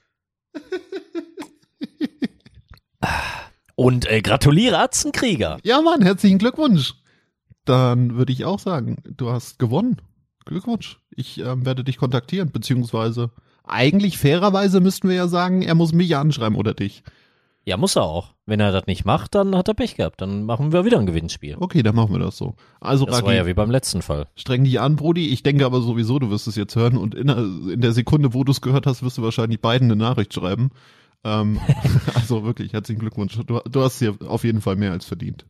Und 3.75 4.05
äh, 4.11 4.21
gratuliere 4.21 4.79
Atzenkrieger. 4.79 5.59
Ja, 5.63 5.81
Mann, 5.81 6.03
herzlichen 6.03 6.37
Glückwunsch. 6.37 7.00
Dann 7.65 8.17
würde 8.17 8.33
ich 8.33 8.45
auch 8.45 8.59
sagen, 8.59 8.97
du 9.05 9.31
hast 9.31 9.59
gewonnen. 9.59 10.01
Glückwunsch. 10.45 10.99
Ich 11.15 11.39
ähm, 11.39 11.67
werde 11.67 11.85
dich 11.85 11.99
kontaktieren, 11.99 12.51
beziehungsweise 12.51 13.31
eigentlich 13.65 14.19
fairerweise 14.19 14.81
müssten 14.81 15.09
wir 15.09 15.17
ja 15.17 15.29
sagen, 15.29 15.63
er 15.63 15.75
muss 15.75 15.93
mich 15.93 16.17
anschreiben 16.17 16.57
oder 16.57 16.75
dich. 16.75 17.05
Ja, 17.65 17.77
muss 17.77 17.95
er 17.95 18.05
auch. 18.05 18.35
Wenn 18.47 18.59
er 18.59 18.73
das 18.73 18.87
nicht 18.87 19.05
macht, 19.05 19.35
dann 19.35 19.55
hat 19.55 19.69
er 19.69 19.75
Pech 19.75 19.97
gehabt. 19.97 20.21
Dann 20.21 20.45
machen 20.45 20.73
wir 20.73 20.85
wieder 20.85 20.99
ein 20.99 21.07
Gewinnspiel. 21.07 21.57
Okay, 21.61 21.83
dann 21.83 21.95
machen 21.95 22.13
wir 22.13 22.19
das 22.19 22.37
so. 22.37 22.55
Also, 22.81 23.05
Das 23.05 23.17
Raki, 23.17 23.27
war 23.27 23.35
ja 23.35 23.47
wie 23.47 23.55
beim 23.55 23.71
letzten 23.71 24.03
Fall. 24.03 24.27
streng 24.35 24.65
dich 24.65 24.81
an, 24.81 24.97
Brudi. 24.97 25.29
Ich 25.29 25.43
denke 25.43 25.67
aber 25.67 25.83
sowieso, 25.83 26.19
du 26.19 26.31
wirst 26.31 26.49
es 26.49 26.57
jetzt 26.57 26.75
hören 26.75 26.97
und 26.97 27.15
in 27.15 27.27
der, 27.27 27.37
in 27.37 27.81
der 27.81 27.93
Sekunde, 27.93 28.33
wo 28.33 28.45
du 28.45 28.51
es 28.51 28.61
gehört 28.61 28.87
hast, 28.87 29.03
wirst 29.03 29.19
du 29.19 29.23
wahrscheinlich 29.23 29.61
beiden 29.61 29.91
eine 29.91 29.97
Nachricht 29.97 30.33
schreiben. 30.33 30.71
Ähm, 31.23 31.61
also 32.15 32.45
wirklich, 32.45 32.73
herzlichen 32.73 33.01
Glückwunsch. 33.01 33.39
Du, 33.47 33.61
du 33.61 33.83
hast 33.83 33.99
hier 33.99 34.17
auf 34.27 34.43
jeden 34.43 34.63
Fall 34.63 34.77
mehr 34.77 34.93
als 34.93 35.05
verdient. 35.05 35.45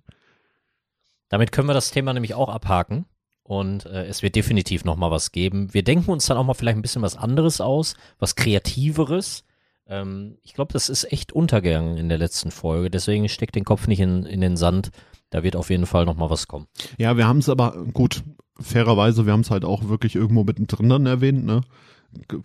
Damit 1.30 1.52
können 1.52 1.68
wir 1.68 1.74
das 1.74 1.90
Thema 1.90 2.12
nämlich 2.12 2.34
auch 2.34 2.50
abhaken. 2.50 3.06
Und 3.42 3.86
äh, 3.86 4.04
es 4.04 4.22
wird 4.22 4.36
definitiv 4.36 4.84
noch 4.84 4.96
mal 4.96 5.10
was 5.10 5.32
geben. 5.32 5.72
Wir 5.72 5.82
denken 5.82 6.10
uns 6.10 6.26
dann 6.26 6.36
auch 6.36 6.44
mal 6.44 6.54
vielleicht 6.54 6.76
ein 6.76 6.82
bisschen 6.82 7.02
was 7.02 7.16
anderes 7.16 7.60
aus, 7.60 7.94
was 8.18 8.36
Kreativeres. 8.36 9.44
Ähm, 9.88 10.38
ich 10.42 10.54
glaube, 10.54 10.72
das 10.72 10.88
ist 10.88 11.10
echt 11.10 11.32
untergegangen 11.32 11.96
in 11.96 12.08
der 12.08 12.18
letzten 12.18 12.50
Folge. 12.50 12.90
Deswegen 12.90 13.28
steckt 13.28 13.56
den 13.56 13.64
Kopf 13.64 13.88
nicht 13.88 14.00
in, 14.00 14.24
in 14.24 14.40
den 14.40 14.56
Sand. 14.56 14.90
Da 15.30 15.42
wird 15.42 15.56
auf 15.56 15.70
jeden 15.70 15.86
Fall 15.86 16.04
noch 16.04 16.16
mal 16.16 16.30
was 16.30 16.46
kommen. 16.46 16.66
Ja, 16.98 17.16
wir 17.16 17.26
haben 17.26 17.38
es 17.38 17.48
aber, 17.48 17.72
gut, 17.92 18.22
fairerweise, 18.60 19.26
wir 19.26 19.32
haben 19.32 19.40
es 19.40 19.50
halt 19.50 19.64
auch 19.64 19.88
wirklich 19.88 20.14
irgendwo 20.14 20.44
mittendrin 20.44 20.88
dann 20.88 21.06
erwähnt, 21.06 21.44
ne? 21.44 21.62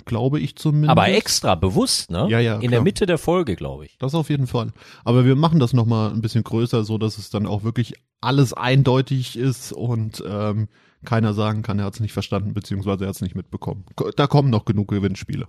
Glaube 0.06 0.40
ich 0.40 0.56
zumindest. 0.56 0.92
Aber 0.92 1.08
extra, 1.10 1.56
bewusst, 1.56 2.12
ne? 2.12 2.28
Ja, 2.30 2.40
ja, 2.40 2.56
In 2.56 2.60
klar. 2.62 2.72
der 2.72 2.82
Mitte 2.84 3.06
der 3.06 3.18
Folge, 3.18 3.56
glaube 3.56 3.86
ich. 3.86 3.98
Das 3.98 4.14
auf 4.16 4.30
jeden 4.30 4.48
Fall. 4.48 4.72
Aber 5.04 5.26
wir 5.26 5.36
machen 5.36 5.60
das 5.60 5.74
nochmal 5.74 6.12
ein 6.12 6.22
bisschen 6.22 6.44
größer, 6.44 6.84
so 6.84 6.98
dass 6.98 7.18
es 7.18 7.30
dann 7.30 7.46
auch 7.48 7.64
wirklich 7.64 7.96
alles 8.22 8.54
eindeutig 8.54 9.38
ist 9.38 9.72
und 9.74 10.24
ähm, 10.28 10.68
keiner 11.04 11.34
sagen 11.34 11.62
kann, 11.62 11.80
er 11.80 11.86
hat 11.86 11.96
es 11.96 12.00
nicht 12.00 12.14
verstanden, 12.14 12.54
beziehungsweise 12.54 13.06
er 13.06 13.10
hat 13.10 13.16
es 13.16 13.22
nicht 13.22 13.36
mitbekommen. 13.36 13.86
Ko- 13.96 14.12
Da 14.16 14.28
kommen 14.28 14.50
noch 14.50 14.66
genug 14.66 14.88
Gewinnspiele. 14.90 15.46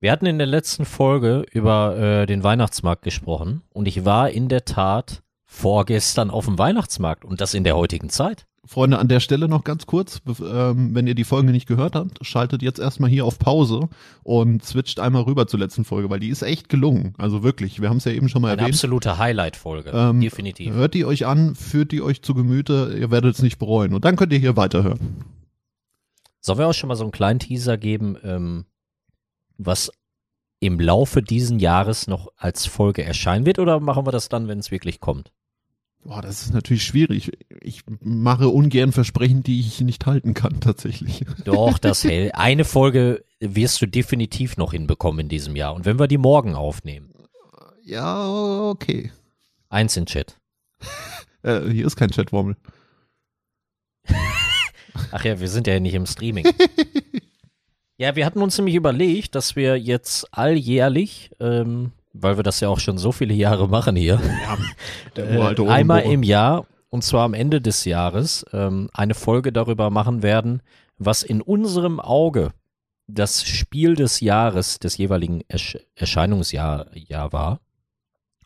Wir 0.00 0.12
hatten 0.12 0.26
in 0.26 0.38
der 0.38 0.46
letzten 0.46 0.84
Folge 0.84 1.46
über 1.52 1.96
äh, 1.96 2.26
den 2.26 2.42
Weihnachtsmarkt 2.42 3.02
gesprochen 3.02 3.62
und 3.70 3.86
ich 3.88 4.04
war 4.04 4.30
in 4.30 4.48
der 4.48 4.64
Tat 4.64 5.22
vorgestern 5.46 6.30
auf 6.30 6.44
dem 6.46 6.58
Weihnachtsmarkt 6.58 7.24
und 7.24 7.40
das 7.40 7.54
in 7.54 7.64
der 7.64 7.76
heutigen 7.76 8.10
Zeit. 8.10 8.46
Freunde, 8.66 8.98
an 8.98 9.08
der 9.08 9.20
Stelle 9.20 9.46
noch 9.46 9.62
ganz 9.62 9.86
kurz, 9.86 10.22
ähm, 10.40 10.94
wenn 10.94 11.06
ihr 11.06 11.14
die 11.14 11.24
Folge 11.24 11.50
nicht 11.52 11.66
gehört 11.66 11.94
habt, 11.94 12.24
schaltet 12.26 12.62
jetzt 12.62 12.78
erstmal 12.78 13.10
hier 13.10 13.24
auf 13.24 13.38
Pause 13.38 13.88
und 14.22 14.64
switcht 14.64 15.00
einmal 15.00 15.22
rüber 15.22 15.46
zur 15.46 15.60
letzten 15.60 15.84
Folge, 15.84 16.08
weil 16.08 16.20
die 16.20 16.28
ist 16.28 16.42
echt 16.42 16.68
gelungen. 16.68 17.14
Also 17.18 17.42
wirklich, 17.42 17.80
wir 17.82 17.90
haben 17.90 17.98
es 17.98 18.04
ja 18.04 18.12
eben 18.12 18.28
schon 18.28 18.42
mal 18.42 18.52
Eine 18.52 18.62
erwähnt. 18.62 18.74
absolute 18.74 19.18
Highlight-Folge. 19.18 19.90
Ähm, 19.94 20.20
Definitiv. 20.20 20.72
Hört 20.72 20.94
die 20.94 21.04
euch 21.04 21.26
an, 21.26 21.54
führt 21.54 21.92
die 21.92 22.00
euch 22.02 22.22
zu 22.22 22.34
Gemüte, 22.34 22.96
ihr 22.98 23.10
werdet 23.10 23.34
es 23.34 23.42
nicht 23.42 23.58
bereuen. 23.58 23.92
Und 23.92 24.04
dann 24.04 24.16
könnt 24.16 24.32
ihr 24.32 24.38
hier 24.38 24.56
weiterhören. 24.56 25.24
Sollen 26.40 26.58
wir 26.58 26.66
auch 26.68 26.74
schon 26.74 26.88
mal 26.88 26.96
so 26.96 27.04
einen 27.04 27.12
kleinen 27.12 27.38
Teaser 27.38 27.76
geben, 27.76 28.16
ähm, 28.22 28.64
was 29.58 29.90
im 30.60 30.80
Laufe 30.80 31.22
diesen 31.22 31.58
Jahres 31.58 32.06
noch 32.06 32.28
als 32.36 32.66
Folge 32.66 33.04
erscheinen 33.04 33.44
wird 33.44 33.58
oder 33.58 33.80
machen 33.80 34.06
wir 34.06 34.12
das 34.12 34.30
dann, 34.30 34.48
wenn 34.48 34.58
es 34.58 34.70
wirklich 34.70 35.00
kommt? 35.00 35.30
Boah, 36.04 36.20
das 36.20 36.42
ist 36.42 36.52
natürlich 36.52 36.84
schwierig. 36.84 37.32
Ich 37.62 37.82
mache 38.02 38.48
ungern 38.50 38.92
Versprechen, 38.92 39.42
die 39.42 39.60
ich 39.60 39.80
nicht 39.80 40.04
halten 40.04 40.34
kann, 40.34 40.60
tatsächlich. 40.60 41.24
Doch, 41.44 41.78
das 41.78 42.04
hält. 42.04 42.34
Eine 42.34 42.64
Folge 42.66 43.24
wirst 43.40 43.80
du 43.80 43.86
definitiv 43.86 44.56
noch 44.58 44.72
hinbekommen 44.72 45.20
in 45.20 45.28
diesem 45.30 45.56
Jahr. 45.56 45.74
Und 45.74 45.86
wenn 45.86 45.98
wir 45.98 46.06
die 46.06 46.18
morgen 46.18 46.54
aufnehmen, 46.54 47.10
Ja, 47.84 48.28
okay. 48.68 49.12
eins 49.68 49.96
in 49.96 50.06
Chat. 50.06 50.36
Äh, 51.42 51.68
hier 51.70 51.84
ist 51.86 51.96
kein 51.96 52.10
Chatwommel. 52.10 52.56
Ach 55.10 55.24
ja, 55.26 55.38
wir 55.40 55.48
sind 55.48 55.66
ja 55.66 55.78
nicht 55.78 55.92
im 55.92 56.06
Streaming. 56.06 56.46
ja, 57.98 58.16
wir 58.16 58.24
hatten 58.24 58.40
uns 58.40 58.56
nämlich 58.56 58.76
überlegt, 58.76 59.34
dass 59.34 59.54
wir 59.54 59.78
jetzt 59.78 60.26
alljährlich, 60.32 61.32
ähm, 61.40 61.92
weil 62.14 62.36
wir 62.38 62.42
das 62.42 62.60
ja 62.60 62.68
auch 62.70 62.78
schon 62.80 62.96
so 62.96 63.12
viele 63.12 63.34
Jahre 63.34 63.68
machen 63.68 63.96
hier, 63.96 64.14
Ja, 64.42 64.56
der 65.16 65.30
äh, 65.30 65.68
einmal 65.68 66.02
im 66.12 66.22
Jahr, 66.22 66.64
und 66.88 67.04
zwar 67.04 67.24
am 67.24 67.34
Ende 67.34 67.60
des 67.60 67.84
Jahres, 67.84 68.46
ähm, 68.52 68.88
eine 68.94 69.14
Folge 69.14 69.52
darüber 69.52 69.90
machen 69.90 70.22
werden, 70.22 70.62
was 70.96 71.22
in 71.22 71.42
unserem 71.42 72.00
Auge 72.00 72.52
das 73.06 73.44
Spiel 73.44 73.96
des 73.96 74.20
Jahres, 74.20 74.78
des 74.78 74.96
jeweiligen 74.96 75.42
Ersch 75.48 75.76
Erscheinungsjahr 75.94 76.86
Jahr 76.96 77.32
war. 77.32 77.60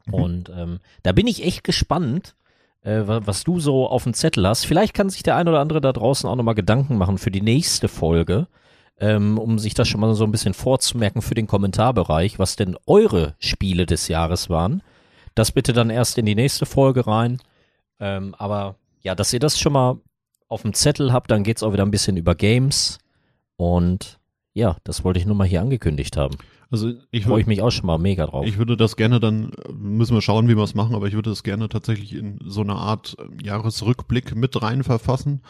Mhm. 0.06 0.14
Und 0.14 0.48
ähm, 0.56 0.78
da 1.02 1.12
bin 1.12 1.26
ich 1.28 1.44
echt 1.44 1.62
gespannt, 1.62 2.34
äh, 2.82 3.02
wa- 3.06 3.20
was 3.24 3.44
du 3.44 3.60
so 3.60 3.86
auf 3.86 4.04
dem 4.04 4.14
Zettel 4.14 4.46
hast. 4.48 4.64
Vielleicht 4.66 4.94
kann 4.94 5.10
sich 5.10 5.22
der 5.22 5.36
ein 5.36 5.46
oder 5.46 5.60
andere 5.60 5.80
da 5.80 5.92
draußen 5.92 6.28
auch 6.28 6.34
nochmal 6.36 6.54
Gedanken 6.56 6.96
machen 6.96 7.18
für 7.18 7.30
die 7.30 7.42
nächste 7.42 7.86
Folge, 7.88 8.48
ähm, 9.00 9.38
um 9.38 9.58
sich 9.58 9.74
das 9.74 9.88
schon 9.88 10.00
mal 10.00 10.14
so 10.14 10.24
ein 10.24 10.32
bisschen 10.32 10.54
vorzumerken 10.54 11.22
für 11.22 11.34
den 11.34 11.46
Kommentarbereich, 11.46 12.38
was 12.38 12.56
denn 12.56 12.76
eure 12.86 13.34
Spiele 13.38 13.86
des 13.86 14.08
Jahres 14.08 14.50
waren. 14.50 14.82
Das 15.34 15.52
bitte 15.52 15.72
dann 15.72 15.90
erst 15.90 16.18
in 16.18 16.26
die 16.26 16.34
nächste 16.34 16.66
Folge 16.66 17.06
rein. 17.06 17.38
Ähm, 18.00 18.34
aber 18.38 18.76
ja, 19.02 19.14
dass 19.14 19.32
ihr 19.32 19.40
das 19.40 19.58
schon 19.58 19.72
mal 19.72 19.98
auf 20.48 20.62
dem 20.62 20.74
Zettel 20.74 21.12
habt, 21.12 21.30
dann 21.30 21.44
geht's 21.44 21.62
auch 21.62 21.72
wieder 21.72 21.84
ein 21.84 21.90
bisschen 21.90 22.16
über 22.16 22.34
Games. 22.34 22.98
Und 23.56 24.18
ja, 24.54 24.76
das 24.84 25.04
wollte 25.04 25.20
ich 25.20 25.26
nur 25.26 25.36
mal 25.36 25.46
hier 25.46 25.60
angekündigt 25.60 26.16
haben. 26.16 26.36
Also 26.70 26.92
ich, 27.10 27.24
Freue 27.24 27.40
ich 27.40 27.46
mich 27.46 27.62
auch 27.62 27.70
schon 27.70 27.86
mal 27.86 27.98
mega 27.98 28.26
drauf. 28.26 28.44
ich 28.46 28.58
würde 28.58 28.76
das 28.76 28.96
gerne 28.96 29.20
dann, 29.20 29.52
müssen 29.72 30.14
wir 30.14 30.20
schauen, 30.20 30.48
wie 30.48 30.56
wir 30.56 30.64
es 30.64 30.74
machen, 30.74 30.94
aber 30.94 31.06
ich 31.06 31.14
würde 31.14 31.30
das 31.30 31.42
gerne 31.42 31.68
tatsächlich 31.68 32.14
in 32.14 32.38
so 32.44 32.60
eine 32.60 32.74
Art 32.74 33.16
äh, 33.18 33.46
Jahresrückblick 33.46 34.34
mit 34.34 34.60
rein 34.60 34.84
verfassen. 34.84 35.40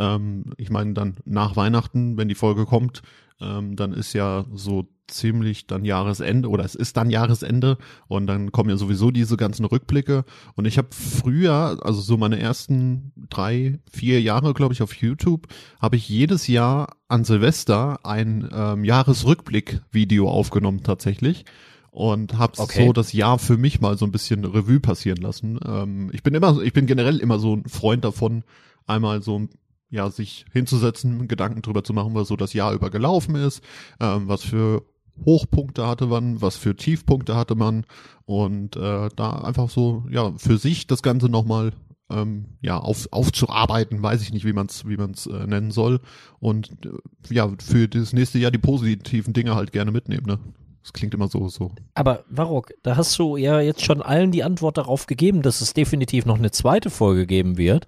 Ähm, 0.00 0.54
ich 0.56 0.70
meine 0.70 0.94
dann 0.94 1.16
nach 1.24 1.54
Weihnachten, 1.54 2.16
wenn 2.16 2.28
die 2.28 2.34
Folge 2.34 2.64
kommt, 2.64 3.02
ähm, 3.40 3.76
dann 3.76 3.92
ist 3.92 4.14
ja 4.14 4.46
so 4.54 4.88
ziemlich 5.06 5.66
dann 5.66 5.84
Jahresende 5.84 6.48
oder 6.48 6.64
es 6.64 6.74
ist 6.74 6.96
dann 6.96 7.10
Jahresende 7.10 7.78
und 8.08 8.26
dann 8.28 8.52
kommen 8.52 8.70
ja 8.70 8.76
sowieso 8.76 9.10
diese 9.10 9.36
ganzen 9.36 9.64
Rückblicke 9.64 10.24
und 10.54 10.66
ich 10.66 10.78
habe 10.78 10.88
früher, 10.92 11.80
also 11.82 12.00
so 12.00 12.16
meine 12.16 12.38
ersten 12.38 13.12
drei, 13.28 13.80
vier 13.90 14.22
Jahre, 14.22 14.54
glaube 14.54 14.72
ich, 14.72 14.82
auf 14.82 14.94
YouTube, 14.94 15.48
habe 15.80 15.96
ich 15.96 16.08
jedes 16.08 16.46
Jahr 16.46 16.96
an 17.08 17.24
Silvester 17.24 17.98
ein 18.06 18.48
ähm, 18.52 18.84
Jahresrückblick-Video 18.84 20.28
aufgenommen 20.30 20.82
tatsächlich 20.82 21.44
und 21.90 22.38
habe 22.38 22.52
Okay. 22.58 22.86
so 22.86 22.92
das 22.92 23.12
Jahr 23.12 23.38
für 23.38 23.56
mich 23.56 23.80
mal 23.80 23.98
so 23.98 24.04
ein 24.04 24.12
bisschen 24.12 24.44
Revue 24.44 24.80
passieren 24.80 25.18
lassen. 25.18 25.58
Ähm, 25.66 26.10
ich 26.12 26.22
bin 26.22 26.34
immer, 26.34 26.62
ich 26.62 26.72
bin 26.72 26.86
generell 26.86 27.18
immer 27.18 27.38
so 27.40 27.56
ein 27.56 27.64
Freund 27.66 28.04
davon, 28.04 28.44
einmal 28.86 29.22
so 29.22 29.48
ja 29.90 30.10
sich 30.10 30.46
hinzusetzen, 30.52 31.28
Gedanken 31.28 31.62
drüber 31.62 31.84
zu 31.84 31.92
machen, 31.92 32.14
was 32.14 32.28
so 32.28 32.36
das 32.36 32.52
Jahr 32.52 32.72
über 32.72 32.90
gelaufen 32.90 33.34
ist, 33.34 33.62
ähm, 34.00 34.28
was 34.28 34.42
für 34.42 34.84
Hochpunkte 35.24 35.86
hatte 35.86 36.06
man, 36.06 36.40
was 36.40 36.56
für 36.56 36.76
Tiefpunkte 36.76 37.36
hatte 37.36 37.54
man 37.54 37.84
und 38.24 38.76
äh, 38.76 39.08
da 39.14 39.30
einfach 39.40 39.68
so 39.68 40.04
ja 40.10 40.32
für 40.36 40.56
sich 40.56 40.86
das 40.86 41.02
Ganze 41.02 41.28
nochmal 41.28 41.72
ähm, 42.10 42.46
ja 42.60 42.78
auf, 42.78 43.08
aufzuarbeiten, 43.10 44.02
weiß 44.02 44.22
ich 44.22 44.32
nicht, 44.32 44.46
wie 44.46 44.52
man 44.52 44.66
es 44.66 44.86
wie 44.86 44.96
man's, 44.96 45.26
äh, 45.26 45.46
nennen 45.46 45.70
soll 45.70 46.00
und 46.38 46.70
äh, 46.84 47.34
ja 47.34 47.50
für 47.62 47.88
das 47.88 48.12
nächste 48.12 48.38
Jahr 48.38 48.50
die 48.50 48.58
positiven 48.58 49.32
Dinge 49.32 49.54
halt 49.54 49.72
gerne 49.72 49.90
mitnehmen. 49.90 50.26
Ne? 50.26 50.38
Das 50.82 50.92
klingt 50.94 51.12
immer 51.12 51.28
so 51.28 51.48
so. 51.48 51.72
Aber 51.94 52.24
Varrock, 52.30 52.72
da 52.82 52.96
hast 52.96 53.18
du 53.18 53.36
ja 53.36 53.60
jetzt 53.60 53.84
schon 53.84 54.00
allen 54.00 54.32
die 54.32 54.42
Antwort 54.44 54.78
darauf 54.78 55.06
gegeben, 55.06 55.42
dass 55.42 55.60
es 55.60 55.74
definitiv 55.74 56.24
noch 56.24 56.38
eine 56.38 56.50
zweite 56.50 56.88
Folge 56.88 57.26
geben 57.26 57.58
wird. 57.58 57.86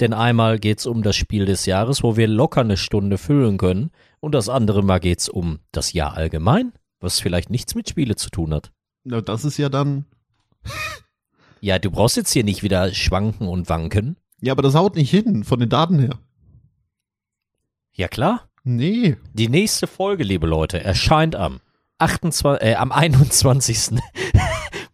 Denn 0.00 0.12
einmal 0.12 0.58
geht's 0.58 0.86
um 0.86 1.02
das 1.02 1.14
Spiel 1.16 1.44
des 1.46 1.66
Jahres, 1.66 2.02
wo 2.02 2.16
wir 2.16 2.26
locker 2.26 2.62
eine 2.62 2.76
Stunde 2.76 3.16
füllen 3.18 3.58
können. 3.58 3.90
Und 4.20 4.32
das 4.34 4.48
andere 4.48 4.82
Mal 4.82 4.98
geht's 5.00 5.28
um 5.28 5.60
das 5.72 5.92
Jahr 5.92 6.14
allgemein, 6.14 6.72
was 7.00 7.20
vielleicht 7.20 7.50
nichts 7.50 7.74
mit 7.74 7.88
Spiele 7.88 8.16
zu 8.16 8.30
tun 8.30 8.52
hat. 8.52 8.72
Na, 9.04 9.20
das 9.20 9.44
ist 9.44 9.58
ja 9.58 9.68
dann 9.68 10.06
Ja, 11.60 11.78
du 11.78 11.90
brauchst 11.90 12.16
jetzt 12.16 12.32
hier 12.32 12.44
nicht 12.44 12.62
wieder 12.62 12.92
schwanken 12.92 13.48
und 13.48 13.68
wanken. 13.68 14.16
ja, 14.42 14.52
aber 14.52 14.62
das 14.62 14.74
haut 14.74 14.96
nicht 14.96 15.10
hin 15.10 15.44
von 15.44 15.60
den 15.60 15.68
Daten 15.70 15.98
her. 15.98 16.18
Ja 17.92 18.08
klar. 18.08 18.48
Nee, 18.64 19.16
Die 19.34 19.48
nächste 19.48 19.86
Folge, 19.86 20.24
liebe 20.24 20.46
Leute, 20.46 20.82
erscheint 20.82 21.36
am 21.36 21.60
28, 21.98 22.66
äh, 22.66 22.74
am 22.74 22.90
21. 22.92 24.00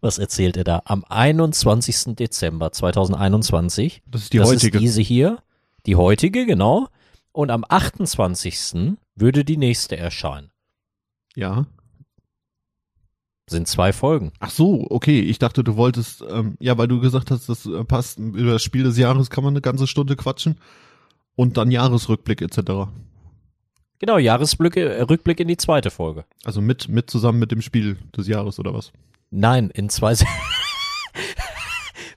Was 0.01 0.17
erzählt 0.17 0.57
er 0.57 0.63
da? 0.63 0.81
Am 0.85 1.05
21. 1.07 2.15
Dezember 2.15 2.71
2021. 2.71 4.01
das 4.07 4.23
ist 4.23 4.33
die 4.33 4.39
das 4.39 4.49
heutige. 4.49 4.77
ist 4.77 4.81
diese 4.81 5.01
hier. 5.01 5.37
Die 5.85 5.95
heutige, 5.95 6.45
genau. 6.45 6.87
Und 7.31 7.51
am 7.51 7.63
28. 7.67 8.97
würde 9.15 9.45
die 9.45 9.57
nächste 9.57 9.97
erscheinen. 9.97 10.51
ja. 11.35 11.65
Sind 13.49 13.67
zwei 13.67 13.91
Folgen. 13.91 14.31
Ach 14.39 14.49
so, 14.49 14.87
okay. 14.89 15.19
Ich 15.19 15.37
dachte, 15.37 15.61
du 15.63 15.75
wolltest, 15.75 16.23
ähm, 16.29 16.55
ja, 16.61 16.77
weil 16.77 16.87
du 16.87 17.01
gesagt 17.01 17.31
hast, 17.31 17.49
das 17.49 17.65
äh, 17.65 17.83
passt. 17.83 18.17
Über 18.17 18.53
das 18.53 18.63
Spiel 18.63 18.83
des 18.83 18.97
Jahres 18.97 19.29
kann 19.29 19.43
man 19.43 19.51
eine 19.51 19.59
ganze 19.61 19.87
Stunde 19.87 20.15
quatschen. 20.15 20.55
Und 21.35 21.57
dann 21.57 21.69
Jahresrückblick 21.69 22.41
etc. 22.41 22.87
Genau, 23.99 24.17
Jahresrückblick 24.17 24.77
äh, 24.77 25.01
Rückblick 25.01 25.41
in 25.41 25.49
die 25.49 25.57
zweite 25.57 25.91
Folge. 25.91 26.23
Also 26.45 26.61
mit, 26.61 26.87
mit 26.87 27.09
zusammen 27.09 27.39
mit 27.39 27.51
dem 27.51 27.61
Spiel 27.61 27.97
des 28.15 28.27
Jahres 28.27 28.57
oder 28.57 28.73
was? 28.73 28.93
Nein, 29.31 29.69
in 29.69 29.89
zwei, 29.89 30.13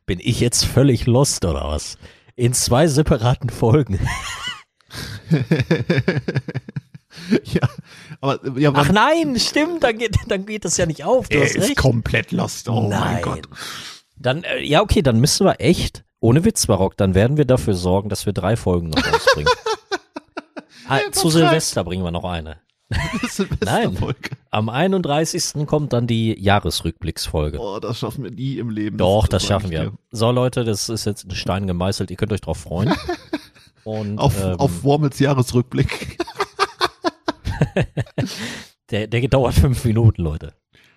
Bin 0.06 0.18
ich 0.20 0.40
jetzt 0.40 0.64
völlig 0.64 1.06
lost 1.06 1.44
oder 1.44 1.68
was? 1.68 1.96
In 2.36 2.52
zwei 2.52 2.88
separaten 2.88 3.50
Folgen. 3.50 4.00
ja, 7.44 7.60
aber 8.20 8.40
ja, 8.58 8.72
Ach 8.74 8.90
nein, 8.90 9.38
stimmt, 9.38 9.84
dann 9.84 9.96
geht, 9.96 10.16
dann 10.26 10.44
geht 10.44 10.64
das 10.64 10.76
ja 10.76 10.86
nicht 10.86 11.04
auf. 11.04 11.28
Du 11.28 11.38
er 11.38 11.44
ist 11.44 11.56
recht. 11.56 11.76
komplett 11.76 12.32
lost. 12.32 12.68
Oh 12.68 12.88
Nein. 12.88 13.14
mein 13.14 13.22
Gott. 13.22 13.48
Dann, 14.16 14.42
äh, 14.42 14.60
ja, 14.62 14.82
okay, 14.82 15.02
dann 15.02 15.20
müssen 15.20 15.46
wir 15.46 15.60
echt, 15.60 16.04
ohne 16.20 16.44
Witz, 16.44 16.66
Barock, 16.66 16.96
dann 16.96 17.14
werden 17.14 17.36
wir 17.36 17.44
dafür 17.44 17.74
sorgen, 17.74 18.08
dass 18.08 18.26
wir 18.26 18.32
drei 18.32 18.56
Folgen 18.56 18.90
noch 18.90 19.06
rausbringen. 19.06 19.52
ah, 20.88 20.98
zu. 21.12 21.30
Silvester 21.30 21.84
bringen 21.84 22.02
wir 22.02 22.10
noch 22.10 22.24
eine. 22.24 22.58
Das 23.22 23.46
Nein. 23.64 23.96
Folge. 23.96 24.30
Am 24.50 24.68
31. 24.68 25.66
kommt 25.66 25.92
dann 25.92 26.06
die 26.06 26.40
Jahresrückblicksfolge. 26.40 27.58
Oh, 27.58 27.78
das 27.80 27.98
schaffen 27.98 28.24
wir 28.24 28.30
nie 28.30 28.58
im 28.58 28.70
Leben. 28.70 28.96
Doch, 28.96 29.26
das, 29.26 29.42
sag 29.42 29.48
schaffen 29.48 29.70
wir. 29.70 29.92
So, 30.10 30.30
Leute, 30.30 30.64
das 30.64 30.88
ist 30.88 31.04
jetzt 31.04 31.24
in 31.24 31.30
Stein 31.32 31.66
gemeißelt. 31.66 32.10
Ihr 32.10 32.16
könnt 32.16 32.32
euch 32.32 32.40
drauf 32.40 32.58
freuen. 32.58 32.94
Und 33.84 34.18
Auf, 34.18 34.42
ähm, 34.42 34.58
auf 34.58 34.82
Wormels 34.82 35.18
Jahresrückblick. 35.18 36.18
der, 38.90 39.08
der 39.08 39.28
dauert 39.28 39.54
fünf 39.54 39.84
Minuten, 39.84 40.22
Leute. 40.22 40.54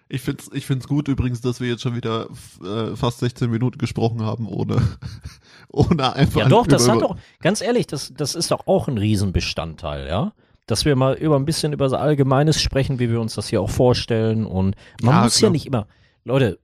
Ich 0.09 0.21
find's, 0.21 0.49
ich 0.53 0.65
find's 0.65 0.87
gut 0.87 1.09
übrigens, 1.09 1.41
dass 1.41 1.59
wir 1.59 1.67
jetzt 1.67 1.81
schon 1.81 1.95
wieder 1.95 2.29
äh, 2.63 2.95
fast 2.95 3.19
16 3.19 3.49
Minuten 3.49 3.77
gesprochen 3.77 4.21
haben, 4.21 4.47
ohne, 4.47 4.81
ohne 5.67 6.13
einfach. 6.13 6.41
Ja, 6.41 6.47
doch, 6.47 6.65
das 6.65 6.87
hat 6.87 7.01
doch, 7.01 7.17
ganz 7.41 7.59
ehrlich, 7.59 7.87
das, 7.87 8.13
das 8.15 8.33
ist 8.33 8.51
doch 8.51 8.67
auch 8.67 8.87
ein 8.87 8.97
Riesenbestandteil, 8.97 10.07
ja. 10.07 10.33
Dass 10.67 10.85
wir 10.85 10.95
mal 10.95 11.15
über 11.15 11.35
ein 11.37 11.45
bisschen 11.45 11.73
über 11.73 11.89
so 11.89 11.95
Allgemeines 11.97 12.61
sprechen, 12.61 12.99
wie 12.99 13.09
wir 13.09 13.19
uns 13.19 13.33
das 13.35 13.47
hier 13.47 13.61
auch 13.61 13.69
vorstellen. 13.69 14.45
Und 14.45 14.75
man 15.01 15.15
Ja, 15.15 15.23
muss 15.23 15.35
ja 15.39 15.45
klar. 15.47 15.51
nicht 15.51 15.65
immer. 15.65 15.87
Leute, 16.23 16.59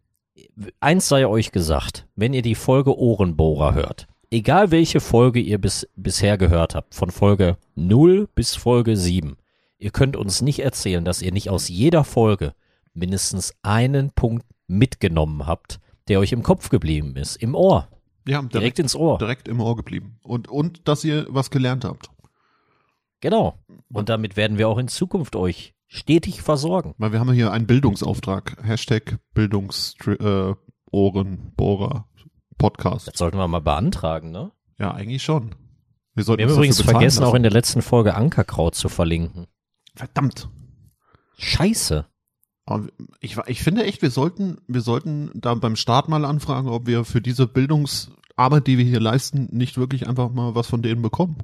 eins 0.79 1.07
sei 1.07 1.25
euch 1.27 1.51
gesagt, 1.51 2.05
wenn 2.15 2.33
ihr 2.33 2.41
die 2.41 2.55
Folge 2.55 2.98
Ohrenbohrer 2.98 3.74
hört, 3.74 4.07
egal 4.29 4.72
welche 4.72 5.00
Folge 5.00 5.39
ihr 5.39 5.57
bis, 5.60 5.88
bisher 5.95 6.38
gehört 6.38 6.75
habt, 6.75 6.93
von 6.95 7.12
Folge 7.12 7.57
0 7.75 8.27
bis 8.36 8.55
Folge 8.55 8.98
7, 8.98 9.38
ihr 9.79 9.91
könnt 9.91 10.15
uns 10.17 10.41
nicht 10.41 10.60
erzählen, 10.60 11.05
dass 11.05 11.22
ihr 11.22 11.31
nicht 11.31 11.50
aus 11.50 11.69
jeder 11.69 12.03
Folge 12.03 12.53
mindestens 12.93 13.53
einen 13.63 14.12
Punkt 14.12 14.45
mitgenommen 14.67 15.48
habt, 15.48 15.79
der 16.07 16.19
euch 16.19 16.31
im 16.33 16.43
Kopf 16.43 16.69
geblieben 16.69 17.15
ist, 17.15 17.38
im 17.38 17.55
Ohr, 17.55 17.88
Ja, 18.27 18.39
direkt, 18.39 18.53
direkt 18.53 18.79
ins 18.79 18.95
Ohr. 18.95 19.17
direkt 19.17 19.48
im 19.48 19.62
Ohr 19.62 19.75
geblieben. 19.75 20.17
Und, 20.24 20.48
und 20.50 20.88
dass 20.88 21.03
ihr 21.05 21.25
was 21.29 21.50
gelernt 21.51 21.86
habt. 21.86 22.10
Genau. 23.24 23.58
Und 23.88 24.10
damit 24.10 24.36
werden 24.36 24.58
wir 24.58 24.68
auch 24.68 24.77
in 24.77 24.89
Zukunft 24.89 25.38
euch 25.38 25.74
stetig 25.88 26.42
versorgen. 26.42 26.94
Weil 26.98 27.13
wir 27.13 27.22
haben 27.22 27.32
hier 27.32 27.53
einen 27.53 27.68
Bildungsauftrag. 27.68 28.58
Hashtag 28.62 29.18
Bildungsohrenbohrer 29.34 31.96
äh, 31.96 32.01
Podcast. 32.58 33.08
Das 33.08 33.18
sollten 33.18 33.38
wir 33.38 33.48
mal 33.48 33.62
beantragen, 33.62 34.32
ne? 34.32 34.51
Ja, 34.77 34.92
eigentlich 34.92 35.24
schon. 35.24 35.56
Wir 36.13 36.25
sollten 36.25 36.39
Wir 36.39 36.48
haben 36.48 36.56
übrigens 36.56 36.82
vergessen, 36.82 37.20
auch 37.20 37.27
lassen. 37.27 37.38
in 37.38 37.44
der 37.44 37.53
letzten 37.53 37.82
Folge 37.82 38.15
Ankerkraut 38.15 38.75
zu 38.75 38.89
verlinken. 38.89 39.48
Verdammt. 39.96 40.50
Scheiße. 41.38 42.06
Ich, 43.22 43.38
ich 43.48 43.63
finde 43.63 43.86
echt, 43.86 44.01
wir 44.01 44.12
sollten, 44.12 44.58
wir 44.68 44.82
sollten 44.82 45.32
da 45.34 45.53
beim 45.53 45.77
Start 45.77 46.10
mal 46.10 46.25
anfragen, 46.25 46.68
ob 46.68 46.88
wir 46.88 47.06
für 47.06 47.22
diese 47.22 47.48
Bildungsarbeit, 47.48 48.68
die 48.68 48.77
wir 48.77 48.84
hier 48.84 49.00
leisten, 49.00 49.48
nicht 49.53 49.77
wirklich 49.77 50.10
einfach 50.10 50.30
mal 50.30 50.56
was 50.56 50.68
von 50.68 50.82
denen 50.82 51.01
bekommen. 51.01 51.38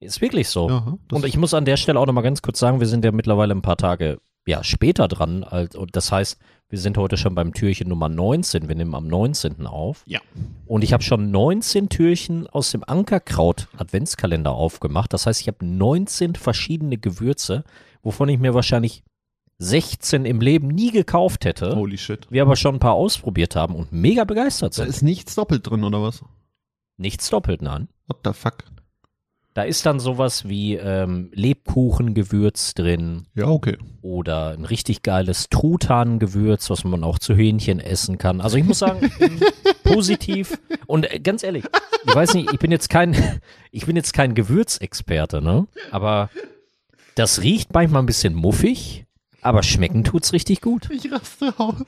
Ist 0.00 0.20
wirklich 0.20 0.48
so. 0.48 0.68
Das- 1.08 1.16
Und 1.18 1.24
ich 1.26 1.36
muss 1.36 1.54
an 1.54 1.64
der 1.64 1.76
Stelle 1.76 1.98
auch 2.00 2.06
noch 2.06 2.12
mal 2.14 2.22
ganz 2.22 2.42
kurz 2.42 2.58
sagen, 2.58 2.80
wir 2.80 2.86
sind 2.86 3.04
ja 3.04 3.12
mittlerweile 3.12 3.54
ein 3.54 3.62
paar 3.62 3.76
Tage 3.76 4.18
ja, 4.46 4.64
später 4.64 5.06
dran. 5.08 5.44
Als, 5.44 5.76
und 5.76 5.94
das 5.94 6.10
heißt, 6.10 6.38
wir 6.70 6.78
sind 6.78 6.96
heute 6.96 7.16
schon 7.18 7.34
beim 7.34 7.52
Türchen 7.52 7.88
Nummer 7.88 8.08
19. 8.08 8.68
Wir 8.68 8.74
nehmen 8.74 8.94
am 8.94 9.06
19. 9.06 9.66
auf. 9.66 10.02
Ja. 10.06 10.20
Und 10.66 10.82
ich 10.82 10.92
habe 10.94 11.02
schon 11.02 11.30
19 11.30 11.88
Türchen 11.90 12.46
aus 12.46 12.70
dem 12.70 12.82
Ankerkraut 12.84 13.68
Adventskalender 13.76 14.52
aufgemacht. 14.52 15.12
Das 15.12 15.26
heißt, 15.26 15.40
ich 15.42 15.48
habe 15.48 15.64
19 15.66 16.34
verschiedene 16.36 16.96
Gewürze, 16.96 17.64
wovon 18.02 18.28
ich 18.30 18.38
mir 18.38 18.54
wahrscheinlich 18.54 19.02
16 19.58 20.24
im 20.24 20.40
Leben 20.40 20.68
nie 20.68 20.90
gekauft 20.90 21.44
hätte. 21.44 21.76
Holy 21.76 21.98
shit. 21.98 22.26
Wir 22.30 22.42
aber 22.42 22.56
schon 22.56 22.76
ein 22.76 22.80
paar 22.80 22.94
ausprobiert 22.94 23.56
haben 23.56 23.74
und 23.74 23.92
mega 23.92 24.24
begeistert 24.24 24.72
Da 24.72 24.82
sind. 24.84 24.88
ist 24.88 25.02
nichts 25.02 25.34
doppelt 25.34 25.68
drin, 25.68 25.84
oder 25.84 26.02
was? 26.02 26.24
Nichts 26.96 27.28
doppelt, 27.28 27.60
nein. 27.60 27.88
What 28.06 28.20
the 28.24 28.32
fuck? 28.32 28.64
Da 29.60 29.66
ist 29.66 29.84
dann 29.84 30.00
sowas 30.00 30.48
wie 30.48 30.76
ähm, 30.76 31.28
Lebkuchengewürz 31.34 32.72
drin 32.72 33.26
Ja, 33.34 33.48
okay. 33.48 33.76
oder 34.00 34.52
ein 34.52 34.64
richtig 34.64 35.02
geiles 35.02 35.50
Truthanengewürz, 35.50 36.70
was 36.70 36.84
man 36.84 37.04
auch 37.04 37.18
zu 37.18 37.34
Hähnchen 37.34 37.78
essen 37.78 38.16
kann. 38.16 38.40
Also 38.40 38.56
ich 38.56 38.64
muss 38.64 38.78
sagen, 38.78 39.12
positiv 39.84 40.58
und 40.86 41.12
äh, 41.12 41.20
ganz 41.20 41.42
ehrlich, 41.42 41.64
ich 42.06 42.14
weiß 42.14 42.32
nicht, 42.32 42.50
ich 42.54 42.58
bin 42.58 42.70
jetzt 42.70 42.88
kein, 42.88 43.14
ich 43.70 43.84
bin 43.84 43.96
jetzt 43.96 44.14
kein 44.14 44.34
Gewürzexperte, 44.34 45.42
ne? 45.42 45.66
Aber 45.90 46.30
das 47.14 47.42
riecht 47.42 47.74
manchmal 47.74 48.02
ein 48.02 48.06
bisschen 48.06 48.32
muffig, 48.32 49.04
aber 49.42 49.62
schmecken 49.62 50.04
tut's 50.04 50.32
richtig 50.32 50.62
gut. 50.62 50.88
Ich 50.90 51.12
raste 51.12 51.52
aus. 51.58 51.84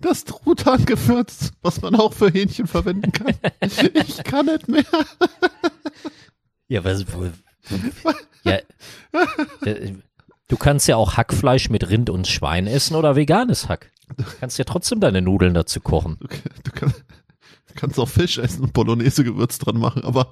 Das 0.00 0.24
Truthahngewürz, 0.24 1.52
was 1.60 1.82
man 1.82 1.96
auch 1.96 2.14
für 2.14 2.30
Hähnchen 2.30 2.66
verwenden 2.66 3.12
kann. 3.12 3.34
Ich 3.92 4.24
kann 4.24 4.46
nicht 4.46 4.68
mehr. 4.68 4.84
Ja, 6.68 6.84
was, 6.84 7.04
ja, 8.42 8.58
äh, 9.64 9.92
du 10.48 10.56
kannst 10.56 10.88
ja 10.88 10.96
auch 10.96 11.16
Hackfleisch 11.16 11.70
mit 11.70 11.88
Rind 11.88 12.10
und 12.10 12.26
Schwein 12.26 12.66
essen 12.66 12.96
oder 12.96 13.16
veganes 13.16 13.68
Hack. 13.68 13.92
Du 14.16 14.24
kannst 14.40 14.58
ja 14.58 14.64
trotzdem 14.64 15.00
deine 15.00 15.20
Nudeln 15.22 15.54
dazu 15.54 15.80
kochen. 15.80 16.16
Du, 16.20 16.28
du 16.62 16.70
kann, 16.70 16.94
kannst 17.74 17.98
auch 17.98 18.08
Fisch 18.08 18.38
essen 18.38 18.62
und 18.62 18.72
Bolognese-Gewürz 18.72 19.58
dran 19.58 19.78
machen, 19.78 20.04
aber 20.04 20.30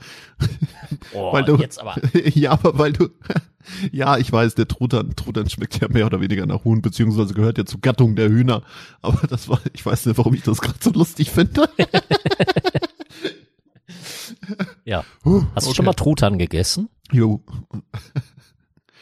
Oh, 1.13 1.33
weil 1.33 1.45
du, 1.45 1.57
jetzt 1.57 1.81
aber. 1.81 1.97
ja, 2.35 2.53
aber 2.53 2.79
weil 2.79 2.93
du, 2.93 3.09
ja, 3.93 4.17
ich 4.19 4.31
weiß, 4.31 4.55
der 4.55 4.69
Truthahn, 4.69 5.15
Truthahn 5.17 5.49
schmeckt 5.49 5.81
ja 5.81 5.89
mehr 5.89 6.07
oder 6.07 6.21
weniger 6.21 6.47
nach 6.47 6.65
Huhn, 6.65 6.83
beziehungsweise 6.83 7.35
gehört 7.35 7.59
ja 7.59 7.65
zur 7.65 7.81
Gattung 7.81 8.17
der 8.17 8.29
Hühner. 8.29 8.63
Aber 9.03 9.27
das 9.27 9.49
war, 9.49 9.61
ich 9.73 9.85
weiß 9.85 10.07
nicht, 10.07 10.19
warum 10.19 10.35
ich 10.35 10.43
das 10.43 10.61
gerade 10.61 10.79
so 10.81 10.91
lustig 10.91 11.31
finde. 11.31 11.69
Ja. 14.85 15.05
Huh, 15.25 15.45
Hast 15.55 15.67
du 15.67 15.71
okay. 15.71 15.77
schon 15.77 15.85
mal 15.87 15.95
Truthahn 15.95 16.39
gegessen? 16.39 16.89
Jo. 17.11 17.43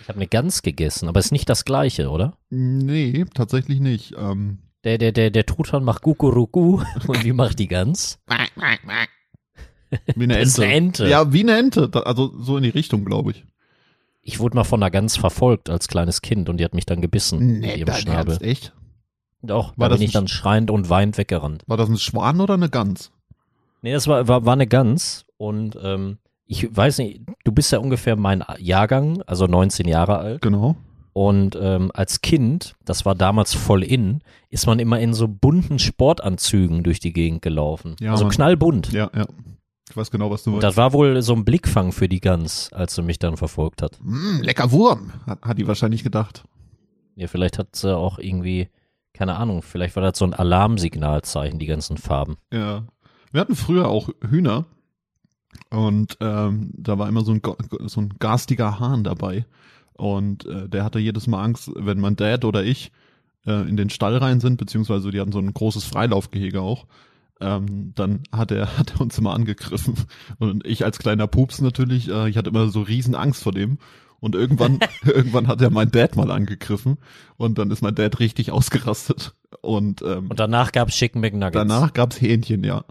Ich 0.01 0.09
habe 0.09 0.16
eine 0.18 0.27
Gans 0.27 0.62
gegessen, 0.62 1.09
aber 1.09 1.21
ist 1.21 1.33
nicht 1.33 1.49
das 1.49 1.64
gleiche, 1.64 2.11
oder? 2.11 2.37
Nee, 2.51 3.25
tatsächlich 3.35 3.81
nicht. 3.81 4.14
Ähm, 4.16 4.59
Der, 4.85 4.99
der, 4.99 5.12
der, 5.12 5.31
der 5.31 5.47
Truthahn 5.47 5.85
macht 5.85 6.03
Gukuruku 6.03 6.83
und 7.07 7.25
wie 7.25 7.33
macht 7.33 7.59
die 7.59 7.68
Gans? 7.68 8.18
wie 10.16 10.25
eine 10.25 10.38
Ente. 10.38 10.62
eine 10.62 10.73
Ente. 10.73 11.09
Ja, 11.09 11.33
wie 11.33 11.40
eine 11.42 11.57
Ente. 11.59 11.90
Also 12.07 12.33
so 12.40 12.57
in 12.57 12.62
die 12.64 12.71
Richtung, 12.71 13.05
glaube 13.05 13.33
ich. 13.33 13.45
Ich 14.25 14.38
wurde 14.38 14.55
mal 14.57 14.64
von 14.64 14.81
einer 14.83 14.90
Gans 14.90 15.16
verfolgt 15.16 15.68
als 15.68 15.88
kleines 15.88 16.23
Kind 16.23 16.49
und 16.49 16.59
die 16.59 16.64
hat 16.64 16.75
mich 16.75 16.87
dann 16.87 17.01
gebissen 17.01 17.59
mit 17.61 17.77
ihrem 17.77 17.92
Schnabel. 17.95 18.33
Ernst, 18.35 18.42
echt? 18.42 18.73
Doch, 19.45 19.77
War 19.77 19.88
da 19.88 19.97
bin 19.97 20.05
ich 20.05 20.12
dann 20.12 20.29
schreiend 20.29 20.71
und 20.71 20.88
weinend 20.88 21.18
weggerannt. 21.18 21.64
War 21.66 21.77
das 21.77 21.88
ein 21.88 21.99
Schwan 21.99 22.40
oder 22.40 22.55
eine 22.55 22.68
Gans? 22.71 23.11
Nee, 23.83 23.92
das 23.92 24.07
war, 24.07 24.29
war, 24.29 24.45
war 24.47 24.53
eine 24.53 24.68
Gans 24.68 25.25
und 25.42 25.76
ähm, 25.83 26.18
ich 26.46 26.74
weiß 26.74 26.98
nicht, 26.98 27.22
du 27.42 27.50
bist 27.50 27.72
ja 27.72 27.81
ungefähr 27.81 28.14
mein 28.14 28.44
Jahrgang, 28.59 29.22
also 29.22 29.46
19 29.48 29.88
Jahre 29.88 30.18
alt. 30.18 30.40
Genau. 30.40 30.76
Und 31.12 31.59
ähm, 31.61 31.90
als 31.92 32.20
Kind, 32.22 32.76
das 32.85 33.05
war 33.05 33.16
damals 33.16 33.52
voll 33.52 33.83
in, 33.83 34.22
ist 34.50 34.66
man 34.66 34.78
immer 34.78 35.00
in 35.00 35.14
so 35.14 35.26
bunten 35.26 35.81
Sportanzügen 35.81 36.85
durch 36.85 37.00
die 37.00 37.12
Gegend 37.12 37.42
gelaufen. 37.42 37.96
Ja, 37.98 38.12
also 38.12 38.24
Mann. 38.24 38.33
knallbunt. 38.33 38.92
Ja, 38.92 39.11
ja. 39.14 39.26
Ich 39.90 39.96
weiß 39.96 40.12
genau, 40.12 40.31
was 40.31 40.44
du 40.44 40.50
meinst. 40.50 40.62
das 40.62 40.76
war 40.76 40.92
wohl 40.92 41.20
so 41.22 41.35
ein 41.35 41.44
Blickfang 41.44 41.90
für 41.90 42.09
die 42.09 42.20
Gans, 42.20 42.72
als 42.72 42.94
sie 42.94 43.02
mich 43.02 43.18
dann 43.18 43.37
verfolgt 43.37 43.83
hat. 43.83 43.98
Mm, 44.00 44.42
lecker 44.42 44.70
Wurm, 44.70 45.11
hat, 45.26 45.42
hat 45.42 45.59
die 45.59 45.66
wahrscheinlich 45.66 46.05
gedacht. 46.05 46.44
Ja, 47.16 47.26
vielleicht 47.26 47.59
hat 47.59 47.74
sie 47.74 47.94
auch 47.94 48.18
irgendwie, 48.20 48.68
keine 49.12 49.35
Ahnung, 49.37 49.62
vielleicht 49.62 49.96
war 49.96 50.05
das 50.05 50.18
so 50.18 50.24
ein 50.24 50.35
Alarmsignalzeichen, 50.35 51.59
die 51.59 51.66
ganzen 51.66 51.98
Farben. 51.98 52.37
Ja. 52.52 52.85
Wir 53.33 53.40
hatten 53.40 53.57
früher 53.57 53.88
auch 53.88 54.09
Hühner 54.31 54.66
und 55.70 56.18
ähm, 56.20 56.70
da 56.74 56.98
war 56.98 57.08
immer 57.08 57.24
so 57.24 57.32
ein, 57.32 57.40
so 57.86 58.00
ein 58.00 58.14
garstiger 58.18 58.78
Hahn 58.78 59.04
dabei. 59.04 59.46
Und 59.94 60.46
äh, 60.46 60.68
der 60.68 60.84
hatte 60.84 60.98
jedes 60.98 61.26
Mal 61.26 61.42
Angst, 61.42 61.70
wenn 61.74 62.00
mein 62.00 62.16
Dad 62.16 62.44
oder 62.44 62.64
ich 62.64 62.92
äh, 63.46 63.68
in 63.68 63.76
den 63.76 63.90
Stall 63.90 64.16
rein 64.16 64.40
sind, 64.40 64.56
beziehungsweise 64.56 65.10
die 65.10 65.20
hatten 65.20 65.32
so 65.32 65.38
ein 65.38 65.52
großes 65.52 65.84
Freilaufgehege 65.84 66.60
auch, 66.60 66.86
ähm, 67.40 67.92
dann 67.94 68.20
hat 68.32 68.50
er, 68.50 68.76
hat 68.78 68.94
er 68.94 69.00
uns 69.00 69.18
immer 69.18 69.34
angegriffen. 69.34 69.94
Und 70.38 70.66
ich 70.66 70.84
als 70.84 70.98
kleiner 70.98 71.26
Pups 71.26 71.60
natürlich, 71.60 72.08
äh, 72.08 72.28
ich 72.28 72.36
hatte 72.36 72.50
immer 72.50 72.68
so 72.68 72.82
riesen 72.82 73.14
Angst 73.14 73.42
vor 73.42 73.52
dem. 73.52 73.78
Und 74.20 74.34
irgendwann, 74.34 74.78
irgendwann 75.04 75.48
hat 75.48 75.60
er 75.60 75.70
mein 75.70 75.90
Dad 75.90 76.16
mal 76.16 76.30
angegriffen 76.30 76.98
und 77.36 77.58
dann 77.58 77.70
ist 77.70 77.82
mein 77.82 77.94
Dad 77.94 78.20
richtig 78.20 78.52
ausgerastet. 78.52 79.34
Und, 79.60 80.02
ähm, 80.02 80.28
Und 80.28 80.38
danach 80.40 80.72
gab's 80.72 80.94
Chicken 80.94 81.20
McNuggets. 81.20 81.54
Danach 81.54 81.92
gab's 81.92 82.20
Hähnchen, 82.20 82.64
ja. 82.64 82.84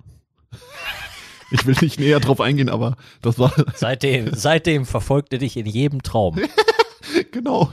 Ich 1.51 1.65
will 1.65 1.75
nicht 1.81 1.99
näher 1.99 2.19
drauf 2.19 2.39
eingehen, 2.41 2.69
aber 2.69 2.95
das 3.21 3.37
war 3.39 3.53
Seitdem, 3.75 4.33
seitdem 4.33 4.85
verfolgte 4.85 5.37
dich 5.37 5.57
in 5.57 5.65
jedem 5.65 6.01
Traum. 6.01 6.39
genau. 7.31 7.71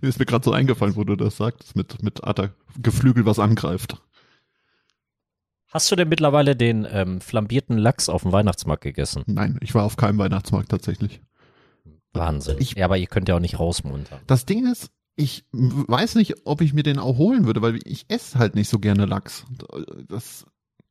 Mir 0.00 0.08
ist 0.08 0.18
mir 0.18 0.26
gerade 0.26 0.44
so 0.44 0.52
eingefallen, 0.52 0.96
wo 0.96 1.04
du 1.04 1.16
das 1.16 1.36
sagst, 1.36 1.76
mit 1.76 2.02
mit 2.02 2.24
Atta 2.24 2.50
Geflügel 2.80 3.26
was 3.26 3.38
angreift. 3.38 3.96
Hast 5.72 5.90
du 5.90 5.96
denn 5.96 6.08
mittlerweile 6.08 6.56
den 6.56 6.86
ähm, 6.90 7.20
flambierten 7.20 7.78
Lachs 7.78 8.08
auf 8.08 8.22
dem 8.22 8.32
Weihnachtsmarkt 8.32 8.82
gegessen? 8.82 9.22
Nein, 9.26 9.58
ich 9.62 9.74
war 9.74 9.84
auf 9.84 9.96
keinem 9.96 10.18
Weihnachtsmarkt 10.18 10.68
tatsächlich. 10.70 11.20
Wahnsinn. 12.12 12.56
Ich- 12.58 12.74
ja, 12.74 12.86
aber 12.86 12.96
ihr 12.98 13.06
könnt 13.06 13.28
ja 13.28 13.36
auch 13.36 13.40
nicht 13.40 13.58
rausmuntern. 13.60 14.18
Das 14.26 14.46
Ding 14.46 14.66
ist, 14.70 14.90
ich 15.14 15.44
weiß 15.52 16.16
nicht, 16.16 16.34
ob 16.44 16.60
ich 16.60 16.72
mir 16.72 16.82
den 16.82 16.98
auch 16.98 17.18
holen 17.18 17.46
würde, 17.46 17.62
weil 17.62 17.78
ich 17.84 18.06
esse 18.08 18.38
halt 18.38 18.56
nicht 18.56 18.68
so 18.68 18.80
gerne 18.80 19.04
Lachs. 19.04 19.44
Das, 20.08 20.44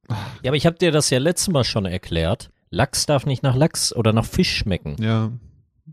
Ja, 0.09 0.49
aber 0.51 0.57
ich 0.57 0.65
habe 0.65 0.77
dir 0.77 0.91
das 0.91 1.09
ja 1.09 1.19
letztes 1.19 1.49
Mal 1.49 1.63
schon 1.63 1.85
erklärt. 1.85 2.49
Lachs 2.71 3.05
darf 3.05 3.25
nicht 3.25 3.43
nach 3.43 3.55
Lachs 3.55 3.93
oder 3.95 4.13
nach 4.13 4.25
Fisch 4.25 4.55
schmecken. 4.57 4.95
ja, 4.99 5.31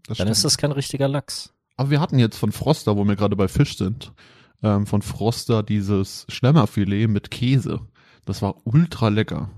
das 0.07 0.18
Dann 0.18 0.26
stimmt. 0.26 0.31
ist 0.31 0.44
das 0.44 0.59
kein 0.59 0.72
richtiger 0.72 1.09
Lachs. 1.09 1.52
Aber 1.76 1.90
wir 1.90 2.00
hatten 2.00 2.18
jetzt 2.18 2.38
von 2.38 2.52
Froster, 2.52 2.96
wo 2.96 3.05
wir 3.05 3.16
gerade 3.16 3.37
bei 3.37 3.48
Fisch 3.48 3.76
sind, 3.76 4.12
ähm, 4.62 4.87
von 4.87 5.02
Froster 5.02 5.62
dieses 5.62 6.24
Schlemmerfilet 6.29 7.09
mit 7.09 7.31
Käse. 7.31 7.81
Das 8.24 8.42
war 8.42 8.57
ultra 8.66 9.09
lecker. 9.09 9.50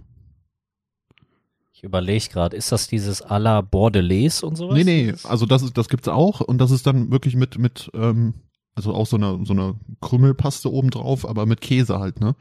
Ich 1.72 1.84
überlege 1.84 2.28
gerade, 2.28 2.56
ist 2.56 2.72
das 2.72 2.88
dieses 2.88 3.24
à 3.24 3.38
la 3.38 3.60
Bordelaise 3.60 4.44
und 4.44 4.56
sowas? 4.56 4.74
Nee, 4.76 4.84
nee, 4.84 5.14
also 5.24 5.46
das, 5.46 5.62
ist- 5.62 5.78
das 5.78 5.88
gibt's 5.88 6.08
auch 6.08 6.40
und 6.40 6.58
das 6.58 6.72
ist 6.72 6.86
dann 6.86 7.12
wirklich 7.12 7.36
mit, 7.36 7.56
mit, 7.58 7.88
ähm, 7.94 8.34
also 8.74 8.92
auch 8.94 9.06
so 9.06 9.16
einer, 9.16 9.38
so 9.44 9.52
einer 9.52 9.74
Krümelpaste 10.00 10.72
oben 10.72 10.90
drauf, 10.90 11.28
aber 11.28 11.46
mit 11.46 11.60
Käse 11.60 12.00
halt, 12.00 12.20
ne? 12.20 12.34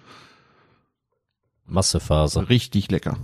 Massephase. 1.68 2.50
Richtig 2.50 2.90
lecker. 2.90 3.18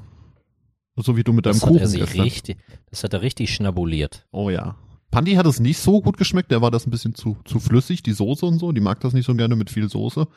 So 0.95 1.17
wie 1.17 1.23
du 1.23 1.33
mit 1.33 1.45
deinem 1.45 1.53
Das 1.53 1.63
hat, 1.63 1.69
Kuchen 1.69 1.81
er 1.81 1.87
sich 1.87 2.21
richtig, 2.21 2.57
das 2.89 3.03
hat 3.03 3.13
er 3.13 3.21
richtig 3.23 3.53
schnabuliert. 3.53 4.27
Oh 4.31 4.49
ja. 4.49 4.75
Pandi 5.09 5.33
hat 5.33 5.45
es 5.45 5.59
nicht 5.59 5.79
so 5.79 6.01
gut 6.01 6.17
geschmeckt, 6.17 6.51
der 6.51 6.61
war 6.61 6.71
das 6.71 6.85
ein 6.85 6.91
bisschen 6.91 7.15
zu, 7.15 7.37
zu 7.45 7.59
flüssig, 7.59 8.03
die 8.03 8.13
Soße 8.13 8.45
und 8.45 8.59
so, 8.59 8.71
die 8.71 8.81
mag 8.81 8.99
das 8.99 9.13
nicht 9.13 9.25
so 9.25 9.33
gerne 9.35 9.55
mit 9.55 9.69
viel 9.69 9.89
Soße. 9.89 10.27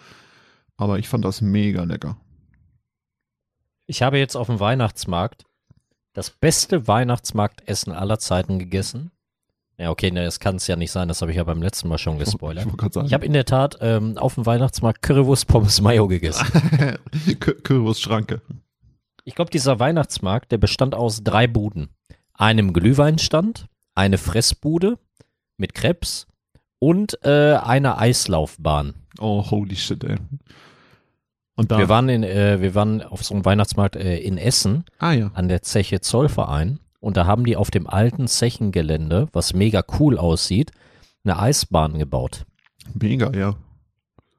Aber 0.77 0.99
ich 0.99 1.09
fand 1.09 1.25
das 1.25 1.41
mega 1.41 1.85
lecker. 1.85 2.19
Ich 3.87 4.03
habe 4.03 4.19
jetzt 4.19 4.37
auf 4.37 4.49
dem 4.49 4.61
Weihnachtsmarkt 4.61 5.45
das 6.13 6.31
beste 6.31 6.89
Weihnachtsmarktessen 6.89 7.93
aller 7.93 8.19
Zeiten 8.19 8.59
gegessen. 8.59 9.11
Ja, 9.79 9.91
okay, 9.91 10.11
ne, 10.11 10.25
das 10.25 10.41
kann 10.41 10.57
es 10.57 10.67
ja 10.67 10.77
nicht 10.77 10.91
sein, 10.91 11.09
das 11.09 11.21
habe 11.21 11.31
ich 11.31 11.37
ja 11.37 11.45
beim 11.45 11.61
letzten 11.61 11.89
Mal 11.89 11.99
schon 11.99 12.15
Ich 12.15 12.25
gespoilert. 12.25 12.67
sagen. 12.95 13.07
Ich 13.07 13.13
habe 13.13 13.27
in 13.27 13.35
der 13.35 13.45
Tat 13.45 13.77
ähm, 13.81 14.17
auf 14.17 14.35
dem 14.35 14.47
Weihnachtsmarkt 14.47 15.03
Currywurst 15.03 15.47
Pommes 15.47 15.81
Mayo 15.83 16.09
gegessen. 16.09 16.47
Currywurst 17.41 18.01
Schranke. 18.01 18.41
Ich 19.25 19.35
glaube, 19.35 19.51
dieser 19.51 19.79
Weihnachtsmarkt, 19.79 20.51
der 20.53 20.59
bestand 20.59 20.95
aus 20.95 21.23
drei 21.25 21.47
Buden. 21.47 21.89
Einem 22.33 22.73
Glühweinstand, 22.73 23.67
eine 23.95 24.19
Fressbude 24.19 24.99
mit 25.59 25.75
Krebs 25.75 26.27
und 26.79 27.19
äh, 27.25 27.57
eine 27.57 27.99
Eislaufbahn. 27.99 28.95
Oh, 29.19 29.51
holy 29.51 29.77
shit, 29.77 30.05
ey. 30.05 30.17
Und 31.57 31.71
da. 31.71 31.79
Wir 31.79 31.89
waren 31.89 32.09
in, 32.09 32.23
äh, 32.23 32.61
wir 32.61 32.75
waren 32.75 33.03
auf 33.03 33.25
so 33.25 33.35
einem 33.35 33.45
Weihnachtsmarkt 33.45 33.97
äh, 33.97 34.19
in 34.19 34.39
Essen 34.39 34.85
ah 34.99 35.13
ja. 35.13 35.31
an 35.35 35.49
der 35.49 35.63
Zeche 35.63 36.01
Zollverein 36.01 36.79
und 37.07 37.17
da 37.17 37.25
haben 37.25 37.45
die 37.45 37.57
auf 37.57 37.71
dem 37.71 37.87
alten 37.87 38.27
Zechengelände, 38.27 39.29
was 39.33 39.55
mega 39.55 39.85
cool 40.01 40.19
aussieht, 40.19 40.73
eine 41.23 41.39
Eisbahn 41.39 42.01
gebaut. 42.01 42.47
Mega, 42.95 43.31
ja. 43.33 43.55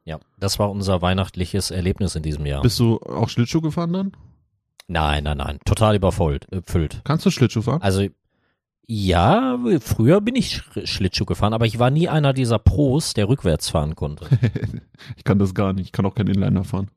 Ja, 0.03 0.19
das 0.37 0.59
war 0.59 0.69
unser 0.69 1.01
weihnachtliches 1.01 1.71
Erlebnis 1.71 2.15
in 2.15 2.23
diesem 2.23 2.45
Jahr. 2.45 2.61
Bist 2.61 2.77
du 2.79 2.99
auch 2.99 3.29
Schlittschuh 3.29 3.61
gefahren 3.61 3.93
dann? 3.93 4.11
nein, 4.89 5.23
nein, 5.23 5.37
nein, 5.37 5.59
total 5.63 5.95
überfüllt. 5.95 6.45
Äh. 6.51 6.61
Kannst 7.05 7.25
du 7.25 7.31
Schlittschuh 7.31 7.61
fahren? 7.61 7.81
Also 7.81 8.05
ja, 8.85 9.57
früher 9.79 10.19
bin 10.19 10.35
ich 10.35 10.57
Sch 10.57 10.63
Schlittschuh 10.83 11.25
gefahren, 11.25 11.53
aber 11.53 11.65
ich 11.65 11.79
war 11.79 11.89
nie 11.89 12.09
einer 12.09 12.33
dieser 12.33 12.59
Pros, 12.59 13.13
der 13.13 13.29
rückwärts 13.29 13.69
fahren 13.69 13.95
konnte. 13.95 14.27
ich 15.15 15.23
kann 15.23 15.39
das 15.39 15.53
gar 15.53 15.71
nicht. 15.71 15.85
Ich 15.85 15.91
kann 15.93 16.05
auch 16.05 16.15
keinen 16.15 16.33
Inliner 16.33 16.65
fahren. 16.65 16.91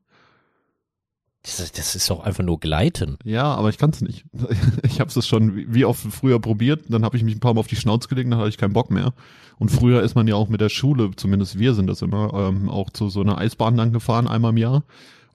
Das, 1.43 1.59
ist- 1.59 1.77
das 1.77 1.95
ist 1.95 2.09
doch 2.09 2.19
einfach 2.21 2.43
nur 2.43 2.59
Gleiten. 2.59 3.17
Ja, 3.23 3.53
aber 3.55 3.69
ich 3.69 3.77
kann 3.77 3.89
es 3.91 4.01
nicht. 4.01 4.25
Ich 4.83 4.99
habe 4.99 5.09
es 5.17 5.27
schon 5.27 5.73
wie- 5.73 5.85
oft 5.85 6.01
früher 6.11 6.39
probiert, 6.39 6.83
dann 6.89 7.03
habe 7.05 7.17
ich 7.17 7.23
mich 7.23 7.35
ein 7.35 7.39
paar 7.39 7.53
Mal 7.53 7.59
auf 7.61 7.67
die 7.67 7.75
Schnauze 7.75 8.07
gelegt, 8.09 8.31
dann 8.31 8.39
hatte 8.39 8.49
ich 8.49 8.57
keinen 8.57 8.73
Bock 8.73 8.91
mehr. 8.91 9.13
Und 9.57 9.69
früher 9.69 10.01
ist 10.01 10.15
man 10.15 10.27
ja 10.27 10.35
auch 10.35 10.49
mit 10.49 10.59
der 10.61 10.69
Schule, 10.69 11.11
zumindest 11.15 11.57
wir 11.59 11.73
sind 11.73 11.87
das 11.87 12.01
immer, 12.01 12.33
ähm, 12.33 12.69
auch 12.69 12.89
zu 12.89 13.09
so 13.09 13.21
einer 13.21 13.37
Eisbahn 13.37 13.75
lang 13.75 13.91
gefahren, 13.93 14.27
einmal 14.27 14.51
im 14.51 14.57
Jahr. 14.57 14.83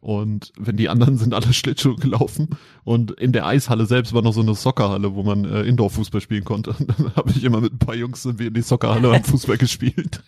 Und 0.00 0.52
wenn 0.58 0.76
die 0.76 0.88
anderen 0.88 1.16
sind 1.18 1.34
alle 1.34 1.52
Schlittschuh 1.52 1.96
gelaufen 1.96 2.50
und 2.84 3.10
in 3.12 3.32
der 3.32 3.46
Eishalle 3.46 3.86
selbst 3.86 4.12
war 4.12 4.22
noch 4.22 4.32
so 4.34 4.40
eine 4.42 4.54
Soccerhalle, 4.54 5.14
wo 5.14 5.22
man 5.24 5.44
äh, 5.44 5.62
Indoor-Fußball 5.62 6.20
spielen 6.20 6.44
konnte. 6.44 6.70
Und 6.78 6.88
dann 6.96 7.16
habe 7.16 7.30
ich 7.30 7.42
immer 7.42 7.60
mit 7.60 7.72
ein 7.72 7.78
paar 7.78 7.96
Jungs 7.96 8.22
sind 8.22 8.38
wir 8.38 8.48
in 8.48 8.54
die 8.54 8.62
Soccerhalle 8.62 9.10
und 9.10 9.26
Fußball 9.26 9.56
gespielt. 9.58 10.22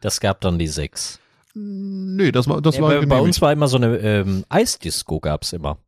Das 0.00 0.20
gab 0.20 0.40
dann 0.40 0.58
die 0.58 0.68
sechs. 0.68 1.18
Nee, 1.54 2.32
das 2.32 2.48
war 2.48 2.62
das 2.62 2.76
Ja, 2.76 2.82
war 2.82 2.90
bei, 3.00 3.06
bei 3.06 3.20
uns 3.20 3.40
war 3.42 3.52
immer 3.52 3.68
so 3.68 3.76
eine 3.76 3.96
ähm, 3.98 4.44
Eisdisco 4.48 5.20
gab's 5.20 5.52
immer. 5.52 5.78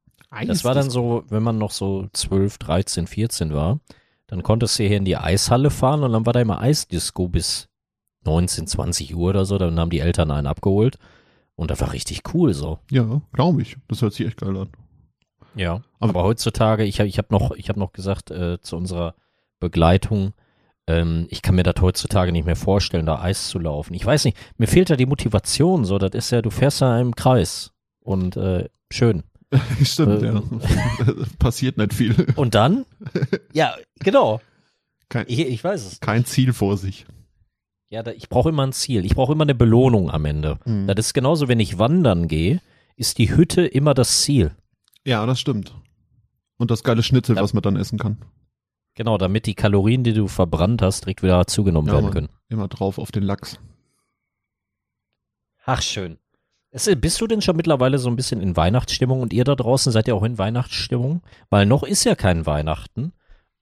Das 0.47 0.65
war 0.65 0.75
dann 0.75 0.91
so, 0.91 1.25
wenn 1.29 1.43
man 1.43 1.59
noch 1.59 1.71
so 1.71 2.09
12, 2.13 2.59
13, 2.59 3.07
14 3.07 3.55
war, 3.55 3.79
dann 4.27 4.43
konntest 4.43 4.79
du 4.79 4.83
hier 4.85 4.97
in 4.97 5.05
die 5.05 5.17
Eishalle 5.17 5.71
fahren 5.71 6.03
und 6.03 6.13
dann 6.13 6.27
war 6.27 6.33
da 6.33 6.41
immer 6.41 6.61
Eisdisco 6.61 7.29
bis 7.29 7.69
19, 8.25 8.67
20 8.67 9.15
Uhr 9.15 9.31
oder 9.31 9.45
so. 9.45 9.59
Dann 9.59 9.79
haben 9.79 9.91
die 9.91 10.01
Eltern 10.01 10.31
einen 10.33 10.47
abgeholt 10.49 10.99
und 11.55 11.71
das 11.71 11.81
war 11.81 11.93
richtig 11.93 12.23
cool 12.35 12.53
so. 12.53 12.79
Ja, 12.91 13.23
glaube 13.33 13.63
ich. 13.63 13.77
Das 13.89 14.03
hört 14.03 14.13
sich 14.13 14.27
echt 14.27 14.39
geil 14.39 14.57
an. 14.57 14.69
Ja. 15.55 15.83
Aber- 16.01 16.11
Aber, 16.11 16.23
heutzutage, 16.25 16.85
ich 16.85 16.99
habe 16.99 17.09
ich 17.09 17.17
hab 17.19 17.31
noch, 17.31 17.53
ich 17.53 17.69
hab 17.69 17.77
noch 17.77 17.93
gesagt 17.93 18.31
äh, 18.33 18.61
zu 18.61 18.77
unserer 18.77 19.15
Begleitung, 19.61 20.33
ähm, 20.87 21.27
ich 21.31 21.43
kann 21.43 21.55
mir 21.55 21.63
das 21.63 21.81
heutzutage 21.81 22.33
nicht 22.33 22.45
mehr 22.47 22.57
vorstellen, 22.57 23.07
da 23.07 23.21
Eis 23.21 23.49
zu 23.49 23.59
laufen. 23.59 23.95
Ich 23.95 24.05
weiß 24.05 24.25
nicht, 24.25 24.37
mir 24.59 24.67
fehlt 24.67 24.91
da 24.91 24.97
die 24.97 25.07
Motivation. 25.07 25.85
So, 25.85 25.99
das 25.99 26.13
ist 26.13 26.31
ja, 26.31 26.43
du 26.43 26.51
fährst 26.51 26.81
da 26.83 27.01
im 27.01 27.15
Kreis 27.15 27.73
und 28.01 28.37
äh, 28.37 28.69
schön. 28.91 29.23
Stimmt, 29.83 30.23
Äh, 30.23 30.27
ja. 30.27 30.43
Passiert 31.39 31.79
nicht 31.79 31.95
viel. 31.95 32.15
Und 32.37 32.55
dann? 32.55 32.85
ja, 33.53 33.75
genau. 34.01 34.41
Kein, 35.09 35.27
Ich, 35.29 35.39
ich 35.41 35.63
weiß 35.63 35.85
es. 35.87 36.01
kein 36.01 36.25
Ziel 36.25 36.53
vor 36.53 36.77
sich. 36.77 37.07
Ja, 37.89 38.03
da, 38.03 38.11
ich 38.11 38.29
brauche 38.29 38.49
immer 38.49 38.67
ein 38.67 38.73
Ziel. 38.73 39.05
Ich 39.05 39.15
brauche 39.15 39.33
immer 39.33 39.45
eine 39.45 39.55
Belohnung 39.55 40.11
am 40.11 40.25
Ende. 40.25 40.59
Mhm. 40.65 40.87
Das 40.89 40.97
ist 41.07 41.15
genauso, 41.15 41.47
wenn 41.49 41.61
ich 41.61 41.79
wandern 41.79 42.27
gehe, 42.27 42.61
ist 42.97 43.19
die 43.19 43.37
Hütte 43.37 43.65
immer 43.67 43.95
das 43.95 44.23
Ziel. 44.23 44.51
Ja, 45.05 45.25
das 45.27 45.39
stimmt. 45.39 45.75
Und 46.57 46.71
das 46.71 46.83
geile 46.83 47.03
Schnitzel, 47.03 47.37
Ja. 47.37 47.43
was 47.43 47.53
man 47.53 47.63
dann 47.63 47.77
essen 47.77 47.99
kann. 47.99 48.19
Genau, 48.95 49.19
damit 49.19 49.47
die 49.47 49.55
Kalorien, 49.55 50.05
die 50.05 50.13
du 50.13 50.29
verbrannt 50.29 50.81
hast, 50.83 51.05
direkt 51.05 51.23
wieder 51.23 51.47
zugenommen 51.47 51.89
Ja, 51.89 51.95
werden 51.95 52.11
können. 52.11 52.29
Immer 52.49 52.69
drauf 52.69 52.99
auf 52.99 53.11
den 53.11 53.25
Lachs. 53.25 53.59
Ach, 55.65 55.83
schön. 55.83 56.19
Es, 56.71 56.89
bist 57.01 57.21
du 57.21 57.27
denn 57.27 57.41
schon 57.41 57.57
mittlerweile 57.57 57.99
so 57.99 58.09
ein 58.09 58.17
bisschen 58.17 58.41
in 58.41 58.57
Weihnachtsstimmung 58.57 59.21
und 59.21 59.33
ihr 59.33 59.45
da 59.45 59.55
draußen 59.55 59.93
seid 59.93 60.09
ihr 60.09 60.15
auch 60.17 60.25
in 60.25 60.39
Weihnachtsstimmung? 60.39 61.23
Weil 61.49 61.67
noch 61.67 61.83
ist 61.83 62.05
ja 62.05 62.15
kein 62.15 62.47
Weihnachten. 62.47 63.13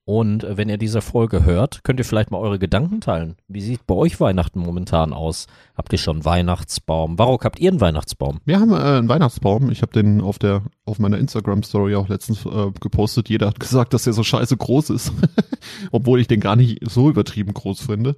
Und 0.04 0.42
äh, 0.42 0.56
wenn 0.56 0.68
ihr 0.68 0.78
diese 0.78 1.00
Folge 1.00 1.44
hört, 1.44 1.84
könnt 1.84 2.00
ihr 2.00 2.04
vielleicht 2.04 2.30
mal 2.32 2.38
eure 2.38 2.58
Gedanken 2.58 3.00
teilen. 3.00 3.36
Wie 3.46 3.60
sieht 3.60 3.86
bei 3.86 3.94
euch 3.94 4.20
Weihnachten 4.20 4.58
momentan 4.58 5.12
aus? 5.12 5.46
Habt 5.76 5.92
ihr 5.92 5.98
schon 5.98 6.24
Weihnachtsbaum? 6.24 7.18
Warok, 7.18 7.44
habt 7.44 7.60
ihr 7.60 7.70
einen 7.70 7.80
Weihnachtsbaum? 7.80 8.40
Wir 8.44 8.58
haben 8.58 8.72
äh, 8.72 8.76
einen 8.76 9.08
Weihnachtsbaum. 9.08 9.70
Ich 9.70 9.82
habe 9.82 9.92
den 9.92 10.20
auf 10.20 10.38
der 10.38 10.62
auf 10.84 10.98
meiner 10.98 11.18
Instagram 11.18 11.62
Story 11.62 11.94
auch 11.94 12.08
letztens 12.08 12.44
äh, 12.44 12.72
gepostet. 12.80 13.28
Jeder 13.28 13.46
hat 13.46 13.60
gesagt, 13.60 13.94
dass 13.94 14.04
der 14.04 14.12
so 14.12 14.24
scheiße 14.24 14.56
groß 14.56 14.90
ist, 14.90 15.12
obwohl 15.92 16.20
ich 16.20 16.26
den 16.26 16.40
gar 16.40 16.56
nicht 16.56 16.80
so 16.90 17.08
übertrieben 17.08 17.54
groß 17.54 17.82
finde. 17.82 18.16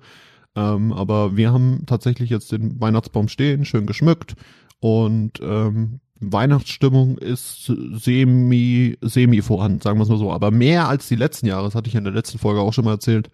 Ähm, 0.56 0.92
aber 0.92 1.36
wir 1.36 1.52
haben 1.52 1.84
tatsächlich 1.86 2.30
jetzt 2.30 2.52
den 2.52 2.80
Weihnachtsbaum 2.80 3.28
stehen, 3.28 3.64
schön 3.64 3.86
geschmückt 3.86 4.36
und 4.80 5.40
ähm, 5.42 6.00
Weihnachtsstimmung 6.20 7.18
ist 7.18 7.66
semi 7.66 8.96
semi 9.00 9.42
vorhanden, 9.42 9.80
sagen 9.80 9.98
wir 9.98 10.04
es 10.04 10.08
mal 10.08 10.18
so. 10.18 10.32
Aber 10.32 10.50
mehr 10.50 10.88
als 10.88 11.08
die 11.08 11.16
letzten 11.16 11.46
Jahre, 11.46 11.64
das 11.64 11.74
hatte 11.74 11.88
ich 11.88 11.94
in 11.94 12.04
der 12.04 12.12
letzten 12.12 12.38
Folge 12.38 12.60
auch 12.60 12.72
schon 12.72 12.84
mal 12.84 12.92
erzählt, 12.92 13.30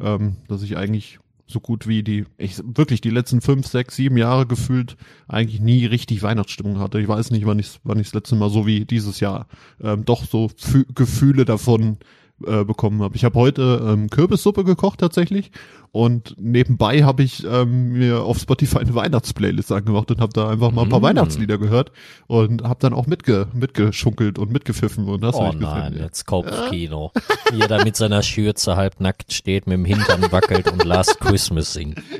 ähm, 0.00 0.36
dass 0.48 0.62
ich 0.62 0.76
eigentlich 0.76 1.18
so 1.46 1.60
gut 1.60 1.86
wie 1.86 2.02
die, 2.02 2.24
ich 2.38 2.58
wirklich 2.64 3.00
die 3.00 3.10
letzten 3.10 3.40
fünf, 3.40 3.66
sechs, 3.66 3.96
sieben 3.96 4.16
Jahre 4.16 4.46
gefühlt 4.46 4.96
eigentlich 5.28 5.60
nie 5.60 5.84
richtig 5.84 6.22
Weihnachtsstimmung 6.22 6.78
hatte. 6.78 7.00
Ich 7.00 7.08
weiß 7.08 7.30
nicht, 7.30 7.46
wann 7.46 7.58
ich 7.58 7.78
wann 7.84 7.98
ich 8.00 8.08
das 8.08 8.14
letzte 8.14 8.36
Mal 8.36 8.50
so 8.50 8.66
wie 8.66 8.84
dieses 8.84 9.20
Jahr 9.20 9.46
ähm, 9.80 10.04
doch 10.04 10.24
so 10.24 10.50
Fü 10.56 10.84
Gefühle 10.94 11.44
davon 11.44 11.98
äh, 12.44 12.64
bekommen 12.64 13.02
habe. 13.02 13.14
Ich 13.16 13.24
habe 13.24 13.38
heute 13.38 13.80
ähm, 13.86 14.10
Kürbissuppe 14.10 14.64
gekocht 14.64 15.00
tatsächlich 15.00 15.52
und 15.92 16.34
nebenbei 16.40 17.04
habe 17.04 17.22
ich 17.22 17.44
ähm, 17.44 17.92
mir 17.92 18.24
auf 18.24 18.38
Spotify 18.38 18.78
eine 18.78 18.94
Weihnachtsplaylist 18.96 19.70
angemacht 19.70 20.10
und 20.10 20.20
habe 20.20 20.32
da 20.32 20.50
einfach 20.50 20.72
mal 20.72 20.82
ein 20.82 20.88
paar 20.88 20.98
Mm. 20.98 21.04
Weihnachtslieder 21.04 21.58
gehört 21.58 21.92
und 22.26 22.64
habe 22.64 22.80
dann 22.80 22.92
auch 22.92 23.06
mitge 23.06 23.46
mitgeschunkelt 23.52 24.40
und 24.40 24.50
mitgepfiffen 24.50 25.06
und 25.06 25.20
das 25.22 25.36
oh 25.36 25.46
ich 25.46 25.52
nein, 25.52 25.60
gefallen, 25.60 25.96
ja. 25.96 26.04
jetzt 26.04 26.24
Kopfkino. 26.26 27.12
Wie 27.52 27.60
er 27.60 27.68
da 27.68 27.84
mit 27.84 27.94
seiner 27.94 28.22
Schürze 28.22 28.74
halb 28.74 28.98
nackt 28.98 29.32
steht, 29.32 29.68
mit 29.68 29.74
dem 29.74 29.84
Hintern 29.84 30.32
wackelt 30.32 30.72
und 30.72 30.82
Last 30.84 31.20
Christmas 31.20 31.72
singt. 31.72 32.02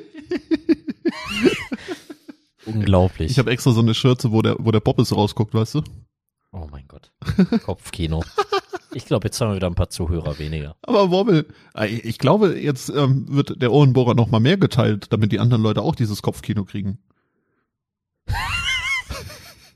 Unglaublich. 2.66 3.32
Ich 3.32 3.38
habe 3.38 3.50
extra 3.50 3.72
so 3.72 3.80
eine 3.80 3.94
Schürze, 3.94 4.30
wo 4.30 4.42
der 4.42 4.56
wo 4.60 4.70
der 4.70 4.80
Bobbes 4.80 5.14
rausguckt, 5.14 5.54
weißt 5.54 5.74
du? 5.74 5.82
Oh 6.54 6.68
mein 6.70 6.86
Gott. 6.88 7.12
Kopfkino. 7.64 8.22
Ich 8.92 9.06
glaube, 9.06 9.26
jetzt 9.26 9.40
haben 9.40 9.50
wir 9.50 9.56
wieder 9.56 9.66
ein 9.66 9.74
paar 9.74 9.90
Zuhörer 9.90 10.38
weniger. 10.38 10.76
Aber 10.82 11.10
Wobbel, 11.10 11.46
äh, 11.76 11.86
ich 11.86 12.18
glaube, 12.18 12.58
jetzt 12.58 12.88
ähm, 12.90 13.26
wird 13.28 13.60
der 13.60 13.72
Ohrenbohrer 13.72 14.14
noch 14.14 14.30
mal 14.30 14.40
mehr 14.40 14.56
geteilt, 14.56 15.12
damit 15.12 15.32
die 15.32 15.40
anderen 15.40 15.62
Leute 15.62 15.82
auch 15.82 15.94
dieses 15.94 16.22
Kopfkino 16.22 16.64
kriegen. 16.64 16.98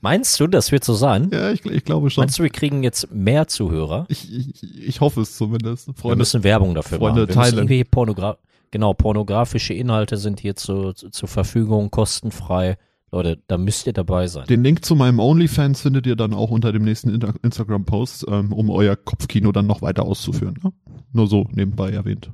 Meinst 0.01 0.39
du, 0.39 0.47
das 0.47 0.71
wird 0.71 0.85
so 0.85 0.93
sein? 0.93 1.29
Ja, 1.33 1.51
ich, 1.51 1.65
ich 1.65 1.83
glaube 1.83 2.09
schon. 2.09 2.21
Meinst 2.21 2.39
du, 2.39 2.43
wir 2.43 2.49
kriegen 2.49 2.83
jetzt 2.83 3.11
mehr 3.11 3.47
Zuhörer? 3.47 4.05
Ich, 4.07 4.33
ich, 4.33 4.87
ich 4.87 5.01
hoffe 5.01 5.21
es 5.21 5.35
zumindest. 5.35 5.87
wir 5.87 5.93
Freunde, 5.93 6.17
müssen 6.19 6.43
Werbung 6.45 6.73
dafür 6.73 6.99
Freunde, 6.99 7.21
machen. 7.21 7.29
Wir 7.29 7.35
teilen. 7.35 7.57
irgendwie 7.57 7.83
Pornogra 7.83 8.37
genau, 8.71 8.93
pornografische 8.93 9.73
Inhalte 9.73 10.17
sind 10.17 10.39
hier 10.39 10.55
zu, 10.55 10.93
zu, 10.93 11.09
zur 11.09 11.27
Verfügung, 11.27 11.91
kostenfrei. 11.91 12.77
Leute, 13.11 13.41
da 13.47 13.57
müsst 13.57 13.87
ihr 13.87 13.93
dabei 13.93 14.27
sein. 14.27 14.45
den 14.47 14.63
Link 14.63 14.85
zu 14.85 14.95
meinem 14.95 15.19
OnlyFans 15.19 15.81
findet 15.81 16.05
ihr 16.05 16.15
dann 16.15 16.33
auch 16.33 16.51
unter 16.51 16.71
dem 16.71 16.83
nächsten 16.83 17.09
Instagram-Post, 17.41 18.25
ähm, 18.29 18.53
um 18.53 18.69
euer 18.69 18.95
Kopfkino 18.95 19.51
dann 19.51 19.65
noch 19.67 19.81
weiter 19.81 20.03
auszuführen. 20.03 20.59
Ne? 20.63 20.71
Nur 21.11 21.27
so 21.27 21.47
nebenbei 21.51 21.89
erwähnt. 21.91 22.31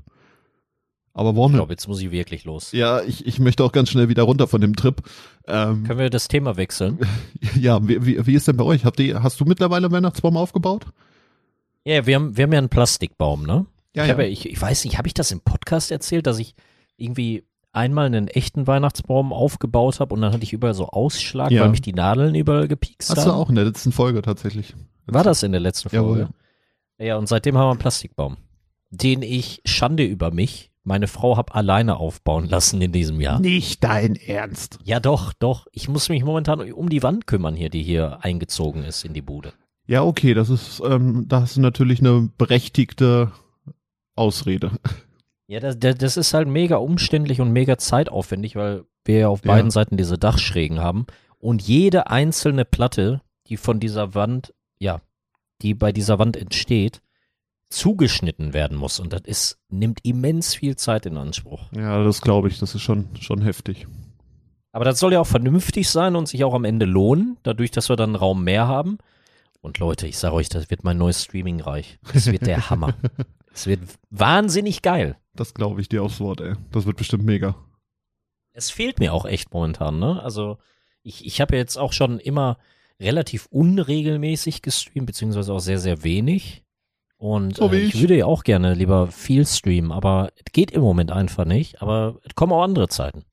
Aber 1.13 1.29
Ich 1.29 1.35
warum? 1.37 1.53
glaube, 1.53 1.71
jetzt 1.71 1.87
muss 1.87 2.01
ich 2.01 2.11
wirklich 2.11 2.43
los. 2.43 2.73
Ja, 2.73 3.01
ich, 3.01 3.25
ich 3.25 3.39
möchte 3.39 3.63
auch 3.63 3.71
ganz 3.71 3.89
schnell 3.89 4.09
wieder 4.09 4.23
runter 4.23 4.47
von 4.47 4.59
dem 4.59 4.75
Trip. 4.75 5.01
Ähm, 5.47 5.85
Können 5.85 5.99
wir 5.99 6.09
das 6.09 6.27
Thema 6.27 6.57
wechseln? 6.57 6.99
ja, 7.59 7.87
wie, 7.87 8.05
wie, 8.05 8.27
wie 8.27 8.33
ist 8.33 8.49
denn 8.49 8.57
bei 8.57 8.65
euch? 8.65 8.83
Habt 8.83 8.99
ihr, 8.99 9.23
hast 9.23 9.39
du 9.39 9.45
mittlerweile 9.45 9.89
Weihnachtsbaum 9.91 10.35
aufgebaut? 10.35 10.87
Ja, 11.85 12.05
wir 12.05 12.15
haben, 12.15 12.35
wir 12.35 12.43
haben 12.43 12.51
ja 12.51 12.57
einen 12.59 12.67
Plastikbaum, 12.69 13.43
ne? 13.45 13.65
Ja, 13.95 14.03
ich, 14.03 14.09
ja. 14.09 14.17
ja, 14.19 14.25
ich, 14.25 14.49
ich 14.49 14.61
weiß 14.61 14.83
nicht, 14.83 14.97
habe 14.97 15.07
ich 15.07 15.13
das 15.13 15.31
im 15.31 15.39
Podcast 15.39 15.89
erzählt, 15.89 16.27
dass 16.27 16.37
ich 16.37 16.53
irgendwie 16.97 17.45
einmal 17.75 18.05
einen 18.05 18.27
echten 18.27 18.67
Weihnachtsbaum 18.67 19.33
aufgebaut 19.33 19.99
habe 19.99 20.13
und 20.13 20.21
dann 20.21 20.31
hatte 20.33 20.43
ich 20.43 20.53
überall 20.53 20.73
so 20.73 20.87
Ausschlag, 20.87 21.51
Ja. 21.51 21.61
weil 21.63 21.69
mich 21.69 21.81
die 21.81 21.93
Nadeln 21.93 22.33
überall 22.35 22.67
gepiekst 22.67 23.09
Hast 23.09 23.25
du 23.25 23.31
haben. 23.31 23.37
auch 23.39 23.49
in 23.49 23.55
der 23.55 23.65
letzten 23.65 23.91
Folge 23.91 24.21
tatsächlich. 24.21 24.73
War 25.07 25.23
das 25.23 25.43
in 25.43 25.51
der 25.51 25.61
letzten 25.61 25.89
Folge? 25.89 26.19
Jawohl. 26.21 26.29
Ja, 26.97 27.17
und 27.17 27.27
seitdem 27.27 27.57
haben 27.57 27.65
wir 27.67 27.71
einen 27.71 27.79
Plastikbaum, 27.79 28.37
den 28.89 29.21
ich, 29.21 29.61
Schande 29.65 30.03
über 30.05 30.31
mich, 30.31 30.71
meine 30.83 31.07
Frau 31.07 31.35
hab 31.35 31.55
alleine 31.55 31.97
aufbauen 31.97 32.47
lassen 32.47 32.79
in 32.81 32.91
diesem 32.91 33.19
Jahr. 33.19 33.39
Nicht 33.39 33.83
dein 33.83 34.15
Ernst. 34.15 34.77
Ja, 34.83 34.99
doch, 34.99 35.33
doch. 35.33 35.65
Ich 35.71 35.89
muss 35.89 36.09
mich 36.09 36.23
momentan 36.23 36.71
um 36.71 36.89
die 36.89 37.03
Wand 37.03 37.27
kümmern 37.27 37.55
hier, 37.55 37.69
die 37.69 37.81
hier 37.83 38.19
eingezogen 38.23 38.83
ist 38.83 39.03
in 39.03 39.13
die 39.13 39.23
Bude. 39.23 39.53
Ja, 39.87 40.03
okay, 40.03 40.33
das 40.33 40.49
ist, 40.49 40.81
ähm, 40.85 41.25
da 41.27 41.41
hast 41.41 41.57
du 41.57 41.61
natürlich 41.61 41.99
eine 41.99 42.29
berechtigte 42.37 43.31
Ausrede. 44.15 44.71
Ja, 45.47 45.59
das, 45.59 45.77
das 45.79 46.17
ist 46.17 46.33
halt 46.33 46.47
mega 46.47 46.77
umständlich 46.77 47.39
und 47.41 47.51
mega 47.51 47.77
zeitaufwendig, 47.77 48.55
weil 48.55 48.83
wir 49.03 49.19
ja 49.19 49.27
auf 49.27 49.45
Ja. 49.45 49.53
beiden 49.53 49.69
Seiten 49.71 49.97
diese 49.97 50.17
Dachschrägen 50.17 50.79
haben 50.79 51.05
und 51.37 51.61
jede 51.61 52.07
einzelne 52.07 52.65
Platte, 52.65 53.21
die 53.47 53.57
von 53.57 53.79
dieser 53.79 54.15
Wand, 54.15 54.53
ja, 54.79 55.01
die 55.61 55.73
bei 55.75 55.91
dieser 55.91 56.17
Wand 56.17 56.35
entsteht, 56.35 57.01
zugeschnitten 57.69 58.53
werden 58.53 58.77
muss. 58.77 58.99
Und 58.99 59.13
das 59.13 59.21
ist, 59.25 59.59
nimmt 59.69 59.99
immens 60.03 60.55
viel 60.55 60.75
Zeit 60.75 61.05
in 61.05 61.17
Anspruch. 61.17 61.63
Ja, 61.75 62.03
das 62.03 62.21
glaube 62.21 62.47
ich, 62.47 62.59
das 62.59 62.73
ist 62.75 62.81
schon, 62.81 63.09
schon 63.19 63.41
heftig. 63.41 63.87
Aber 64.71 64.85
das 64.85 64.99
soll 64.99 65.13
ja 65.13 65.21
auch 65.21 65.27
vernünftig 65.27 65.89
sein 65.89 66.15
und 66.15 66.27
sich 66.27 66.43
auch 66.43 66.53
am 66.53 66.65
Ende 66.65 66.85
lohnen, 66.85 67.37
dadurch, 67.43 67.71
dass 67.71 67.89
wir 67.89 67.95
dann 67.95 68.09
einen 68.11 68.15
Raum 68.17 68.43
mehr 68.43 68.67
haben. 68.67 68.97
Und 69.61 69.79
Leute, 69.79 70.05
ich 70.07 70.17
sage 70.17 70.35
euch, 70.35 70.49
das 70.49 70.69
wird 70.69 70.83
mein 70.83 70.97
neues 70.97 71.23
Streaming-Reich. 71.23 71.97
Das 72.13 72.25
wird 72.31 72.45
der 72.45 72.69
Hammer. 72.69 72.93
Es 73.53 73.67
wird 73.67 73.79
wahnsinnig 74.09 74.81
geil. 74.81 75.15
Das 75.35 75.53
glaube 75.53 75.81
ich 75.81 75.89
dir 75.89 76.03
aufs 76.03 76.19
Wort, 76.19 76.41
ey. 76.41 76.53
Das 76.71 76.85
wird 76.85 76.97
bestimmt 76.97 77.25
mega. 77.25 77.55
Es 78.53 78.69
fehlt 78.71 78.99
mir 78.99 79.13
auch 79.13 79.25
echt 79.25 79.53
momentan, 79.53 79.99
ne? 79.99 80.21
Also 80.23 80.57
ich, 81.03 81.25
ich 81.25 81.41
habe 81.41 81.55
ja 81.55 81.59
jetzt 81.59 81.77
auch 81.77 81.93
schon 81.93 82.19
immer 82.19 82.57
relativ 82.99 83.47
unregelmäßig 83.47 84.61
gestreamt, 84.61 85.07
beziehungsweise 85.07 85.53
auch 85.53 85.59
sehr, 85.59 85.79
sehr 85.79 86.03
wenig. 86.03 86.63
Und 87.17 87.57
So 87.57 87.69
äh, 87.71 87.79
ich 87.79 87.95
ich. 87.95 88.01
würde 88.01 88.17
ja 88.17 88.25
auch 88.25 88.43
gerne 88.43 88.73
lieber 88.73 89.07
viel 89.07 89.45
streamen, 89.45 89.91
aber 89.91 90.31
es 90.37 90.51
geht 90.53 90.71
im 90.71 90.81
Moment 90.81 91.11
einfach 91.11 91.45
nicht. 91.45 91.81
Aber 91.81 92.19
es 92.23 92.35
kommen 92.35 92.53
auch 92.53 92.63
andere 92.63 92.87
Zeiten. 92.87 93.23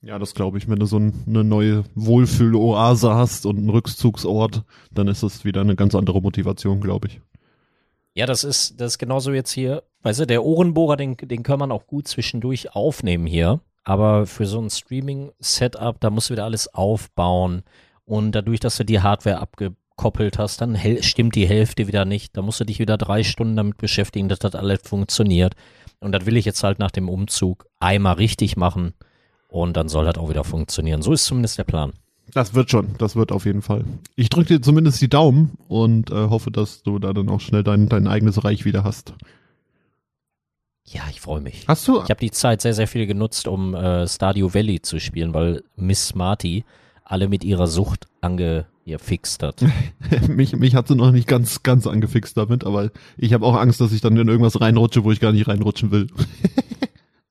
Ja, 0.00 0.18
das 0.18 0.34
glaube 0.34 0.58
ich. 0.58 0.68
Wenn 0.68 0.78
du 0.78 0.86
so 0.86 0.98
ein, 0.98 1.24
eine 1.26 1.42
neue 1.44 1.84
Wohlfühl-Oase 1.94 3.14
hast 3.14 3.46
und 3.46 3.56
einen 3.58 3.70
Rückzugsort, 3.70 4.64
dann 4.92 5.08
ist 5.08 5.22
das 5.22 5.44
wieder 5.44 5.60
eine 5.62 5.76
ganz 5.76 5.94
andere 5.94 6.20
Motivation, 6.20 6.80
glaube 6.80 7.08
ich. 7.08 7.20
Ja, 8.18 8.26
das 8.26 8.42
ist, 8.42 8.80
das 8.80 8.94
ist 8.94 8.98
genauso 8.98 9.32
jetzt 9.32 9.52
hier. 9.52 9.84
Weißt 10.02 10.18
du, 10.18 10.26
der 10.26 10.44
Ohrenbohrer, 10.44 10.96
den, 10.96 11.16
den 11.16 11.44
kann 11.44 11.60
man 11.60 11.70
auch 11.70 11.86
gut 11.86 12.08
zwischendurch 12.08 12.74
aufnehmen 12.74 13.28
hier. 13.28 13.60
Aber 13.84 14.26
für 14.26 14.44
so 14.44 14.60
ein 14.60 14.70
Streaming-Setup, 14.70 16.00
da 16.00 16.10
musst 16.10 16.28
du 16.28 16.32
wieder 16.32 16.42
alles 16.42 16.66
aufbauen. 16.74 17.62
Und 18.04 18.32
dadurch, 18.32 18.58
dass 18.58 18.76
du 18.76 18.84
die 18.84 18.98
Hardware 18.98 19.38
abgekoppelt 19.38 20.36
hast, 20.36 20.60
dann 20.60 20.76
stimmt 21.00 21.36
die 21.36 21.46
Hälfte 21.46 21.86
wieder 21.86 22.04
nicht. 22.04 22.36
Da 22.36 22.42
musst 22.42 22.58
du 22.58 22.64
dich 22.64 22.80
wieder 22.80 22.98
drei 22.98 23.22
Stunden 23.22 23.54
damit 23.54 23.78
beschäftigen, 23.78 24.28
dass 24.28 24.40
das 24.40 24.56
alles 24.56 24.80
funktioniert. 24.82 25.54
Und 26.00 26.10
das 26.10 26.26
will 26.26 26.36
ich 26.36 26.44
jetzt 26.44 26.64
halt 26.64 26.80
nach 26.80 26.90
dem 26.90 27.08
Umzug 27.08 27.66
einmal 27.78 28.14
richtig 28.14 28.56
machen. 28.56 28.94
Und 29.46 29.76
dann 29.76 29.88
soll 29.88 30.06
das 30.06 30.18
auch 30.18 30.28
wieder 30.28 30.42
funktionieren. 30.42 31.02
So 31.02 31.12
ist 31.12 31.24
zumindest 31.24 31.56
der 31.56 31.64
Plan. 31.64 31.92
Das 32.34 32.54
wird 32.54 32.70
schon, 32.70 32.94
das 32.98 33.16
wird 33.16 33.32
auf 33.32 33.46
jeden 33.46 33.62
Fall. 33.62 33.84
Ich 34.16 34.28
drücke 34.28 34.54
dir 34.54 34.62
zumindest 34.62 35.00
die 35.00 35.08
Daumen 35.08 35.52
und 35.68 36.10
äh, 36.10 36.14
hoffe, 36.14 36.50
dass 36.50 36.82
du 36.82 36.98
da 36.98 37.12
dann 37.12 37.28
auch 37.28 37.40
schnell 37.40 37.62
dein, 37.62 37.88
dein 37.88 38.06
eigenes 38.06 38.44
Reich 38.44 38.64
wieder 38.64 38.84
hast. 38.84 39.14
Ja, 40.84 41.02
ich 41.10 41.20
freue 41.20 41.40
mich. 41.40 41.66
Hast 41.68 41.86
du? 41.86 42.02
Ich 42.02 42.10
habe 42.10 42.20
die 42.20 42.30
Zeit 42.30 42.62
sehr, 42.62 42.74
sehr 42.74 42.88
viel 42.88 43.06
genutzt, 43.06 43.46
um 43.46 43.74
äh, 43.74 44.08
Stardew 44.08 44.54
Valley 44.54 44.80
zu 44.80 45.00
spielen, 45.00 45.34
weil 45.34 45.62
Miss 45.76 46.08
Smarty 46.08 46.64
alle 47.04 47.28
mit 47.28 47.44
ihrer 47.44 47.66
Sucht 47.66 48.06
angefixt 48.20 49.42
hat. 49.42 49.64
mich, 50.28 50.56
mich 50.56 50.74
hat 50.74 50.88
sie 50.88 50.94
noch 50.94 51.10
nicht 51.10 51.26
ganz, 51.26 51.62
ganz 51.62 51.86
angefixt 51.86 52.36
damit, 52.36 52.64
aber 52.64 52.90
ich 53.16 53.32
habe 53.32 53.44
auch 53.44 53.56
Angst, 53.56 53.80
dass 53.80 53.92
ich 53.92 54.00
dann 54.00 54.16
in 54.16 54.28
irgendwas 54.28 54.60
reinrutsche, 54.60 55.04
wo 55.04 55.12
ich 55.12 55.20
gar 55.20 55.32
nicht 55.32 55.48
reinrutschen 55.48 55.90
will. 55.90 56.06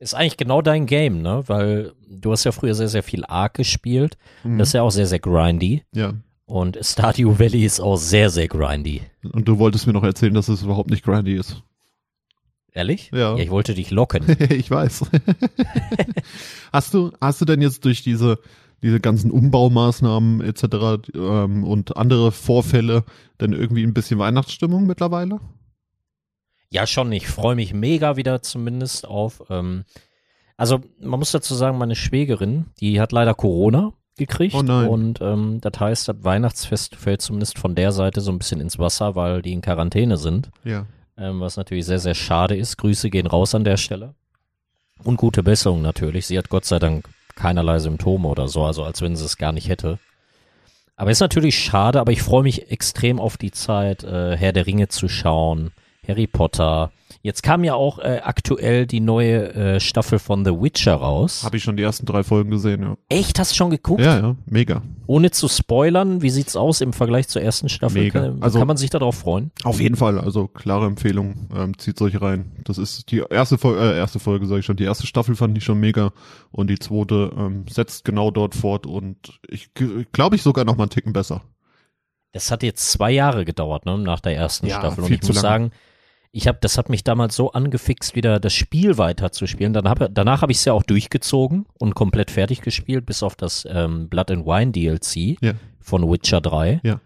Ist 0.07 0.13
eigentlich 0.13 0.37
genau 0.37 0.61
dein 0.61 0.85
Game, 0.85 1.21
ne? 1.21 1.43
Weil 1.47 1.91
du 2.09 2.31
hast 2.31 2.45
ja 2.45 2.53
früher 2.53 2.73
sehr, 2.73 2.87
sehr 2.87 3.03
viel 3.03 3.25
Ark 3.25 3.55
gespielt. 3.55 4.17
Das 4.45 4.69
ist 4.69 4.73
ja 4.73 4.81
auch 4.81 4.89
sehr, 4.89 5.05
sehr 5.05 5.19
grindy. 5.19 5.83
Ja. 5.93 6.13
Und 6.45 6.79
Stardew 6.81 7.37
Valley 7.39 7.65
ist 7.65 7.81
auch 7.81 7.97
sehr, 7.97 8.29
sehr 8.29 8.47
grindy. 8.47 9.01
Und 9.33 9.49
du 9.49 9.59
wolltest 9.59 9.85
mir 9.85 9.91
noch 9.91 10.05
erzählen, 10.05 10.33
dass 10.33 10.47
es 10.47 10.61
überhaupt 10.61 10.91
nicht 10.91 11.03
grindy 11.03 11.35
ist. 11.35 11.61
Ehrlich? 12.71 13.11
Ja. 13.13 13.35
Ja, 13.35 13.43
ich 13.43 13.49
wollte 13.49 13.73
dich 13.73 13.91
locken. 13.91 14.23
ich 14.49 14.71
weiß. 14.71 15.11
hast 16.71 16.93
du, 16.93 17.11
hast 17.19 17.41
du 17.41 17.45
denn 17.45 17.61
jetzt 17.61 17.83
durch 17.83 18.01
diese, 18.01 18.39
diese 18.81 19.01
ganzen 19.01 19.29
Umbaumaßnahmen 19.29 20.39
etc. 20.39 21.09
Ähm, 21.15 21.65
und 21.65 21.97
andere 21.97 22.31
Vorfälle 22.31 23.03
denn 23.41 23.51
irgendwie 23.51 23.83
ein 23.83 23.93
bisschen 23.93 24.19
Weihnachtsstimmung 24.19 24.87
mittlerweile? 24.87 25.41
Ja, 26.69 26.85
schon. 26.85 27.11
Ich 27.11 27.27
freue 27.27 27.55
mich 27.55 27.73
mega 27.73 28.17
wieder 28.17 28.41
zumindest 28.41 29.07
auf. 29.07 29.43
Ähm, 29.49 29.85
also, 30.57 30.81
man 30.99 31.19
muss 31.19 31.31
dazu 31.31 31.55
sagen, 31.55 31.77
meine 31.77 31.95
Schwägerin, 31.95 32.65
die 32.79 32.99
hat 32.99 33.11
leider 33.11 33.33
Corona 33.33 33.93
gekriegt. 34.17 34.55
Oh 34.55 34.63
nein. 34.63 34.87
Und 34.87 35.21
ähm, 35.21 35.59
das 35.61 35.79
heißt, 35.79 36.07
das 36.07 36.17
Weihnachtsfest 36.21 36.95
fällt 36.95 37.21
zumindest 37.21 37.59
von 37.59 37.75
der 37.75 37.91
Seite 37.91 38.21
so 38.21 38.31
ein 38.31 38.39
bisschen 38.39 38.59
ins 38.59 38.79
Wasser, 38.79 39.15
weil 39.15 39.41
die 39.41 39.53
in 39.53 39.61
Quarantäne 39.61 40.17
sind. 40.17 40.49
Ja. 40.63 40.85
Ähm, 41.17 41.39
was 41.39 41.57
natürlich 41.57 41.85
sehr, 41.85 41.99
sehr 41.99 42.15
schade 42.15 42.55
ist. 42.55 42.77
Grüße 42.77 43.09
gehen 43.09 43.27
raus 43.27 43.55
an 43.55 43.63
der 43.63 43.77
Stelle. 43.77 44.15
Und 45.03 45.17
gute 45.17 45.43
Besserung 45.43 45.81
natürlich. 45.81 46.25
Sie 46.25 46.37
hat 46.37 46.49
Gott 46.49 46.65
sei 46.65 46.79
Dank 46.79 47.07
keinerlei 47.35 47.79
Symptome 47.79 48.27
oder 48.27 48.47
so, 48.47 48.63
also 48.63 48.83
als 48.83 49.01
wenn 49.01 49.15
sie 49.15 49.25
es 49.25 49.37
gar 49.37 49.51
nicht 49.51 49.69
hätte. 49.69 49.99
Aber 50.95 51.11
ist 51.11 51.19
natürlich 51.19 51.57
schade, 51.57 51.99
aber 51.99 52.11
ich 52.11 52.23
freue 52.23 52.41
mich 52.41 52.71
extrem 52.71 53.19
auf 53.19 53.37
die 53.37 53.51
Zeit, 53.51 54.03
äh, 54.03 54.35
Herr 54.35 54.53
der 54.53 54.65
Ringe 54.65 54.87
zu 54.87 55.07
schauen, 55.07 55.71
Harry 56.07 56.27
Potter. 56.27 56.91
Jetzt 57.21 57.41
kam 57.43 57.63
ja 57.63 57.73
auch 57.73 57.99
äh, 57.99 58.21
aktuell 58.23 58.85
die 58.85 58.99
neue 58.99 59.53
äh, 59.53 59.79
Staffel 59.79 60.19
von 60.19 60.45
The 60.45 60.51
Witcher 60.51 60.93
raus. 60.95 61.43
Habe 61.43 61.57
ich 61.57 61.63
schon 61.63 61.75
die 61.75 61.83
ersten 61.83 62.05
drei 62.05 62.23
Folgen 62.23 62.51
gesehen, 62.51 62.81
ja. 62.83 62.97
Echt, 63.09 63.39
hast 63.39 63.51
du 63.51 63.55
schon 63.55 63.69
geguckt? 63.69 64.01
Ja, 64.01 64.17
ja, 64.19 64.35
mega. 64.45 64.81
Ohne 65.07 65.31
zu 65.31 65.47
spoilern, 65.47 66.21
wie 66.21 66.29
sieht's 66.29 66.55
aus 66.55 66.79
im 66.79 66.93
Vergleich 66.93 67.27
zur 67.27 67.41
ersten 67.41 67.69
Staffel? 67.69 68.03
Mega. 68.03 68.21
Kann, 68.21 68.43
Also- 68.43 68.59
kann 68.59 68.67
man 68.67 68.77
sich 68.77 68.89
darauf 68.89 69.15
freuen? 69.15 69.51
Auf 69.63 69.81
jeden 69.81 69.95
Fall, 69.95 70.19
also 70.19 70.47
klare 70.47 70.85
Empfehlung, 70.85 71.47
ähm, 71.55 71.77
zieht 71.77 72.01
euch 72.01 72.21
rein. 72.21 72.51
Das 72.65 72.77
ist 72.77 73.11
die 73.11 73.23
erste 73.29 73.57
Folge, 73.57 73.79
äh, 73.81 73.97
erste 73.97 74.19
Folge 74.19 74.45
sage 74.45 74.59
ich 74.61 74.65
schon, 74.65 74.77
die 74.77 74.83
erste 74.85 75.07
Staffel 75.07 75.35
fand 75.35 75.57
ich 75.57 75.63
schon 75.63 75.79
mega 75.79 76.11
und 76.51 76.69
die 76.69 76.79
zweite 76.79 77.31
ähm, 77.37 77.65
setzt 77.69 78.05
genau 78.05 78.31
dort 78.31 78.53
fort 78.55 78.85
und 78.85 79.39
ich 79.49 79.69
glaube 80.11 80.35
ich 80.35 80.41
sogar 80.43 80.65
noch 80.65 80.77
mal 80.77 80.83
einen 80.83 80.91
Ticken 80.91 81.13
besser. 81.13 81.41
Das 82.33 82.51
hat 82.51 82.61
jetzt 82.61 82.91
zwei 82.91 83.11
Jahre 83.11 83.45
gedauert, 83.45 83.85
ne, 83.85 83.97
nach 83.97 84.19
der 84.19 84.35
ersten 84.35 84.67
Ja, 84.67 84.79
Staffel. 84.79 85.03
Und 85.05 85.11
ich 85.11 85.21
zu 85.21 85.29
muss 85.33 85.41
lange. 85.41 85.65
sagen, 85.65 85.71
ich 86.37 86.47
habe, 86.47 86.59
das 86.61 86.77
hat 86.77 86.89
mich 86.89 87.03
damals 87.03 87.35
so 87.35 87.51
angefixt, 87.51 88.15
wieder 88.15 88.39
das 88.39 88.53
Spiel 88.53 88.97
weiterzuspielen. 88.97 89.73
Dann 89.73 89.89
hab, 89.89 90.07
danach 90.13 90.41
habe 90.41 90.51
ich 90.51 90.59
es 90.59 90.65
ja 90.65 90.73
auch 90.73 90.83
durchgezogen 90.83 91.65
und 91.79 91.95
komplett 91.95 92.31
fertig 92.31 92.61
gespielt, 92.61 93.05
bis 93.05 93.23
auf 93.23 93.35
das 93.35 93.67
ähm, 93.69 94.07
Blood 94.09 94.31
and 94.31 94.45
Wine 94.45 94.71
DLC 94.71 95.41
Ja. 95.41 95.53
von 95.81 96.09
Witcher 96.09 96.39
3. 96.41 96.81
Ja. 96.83 96.99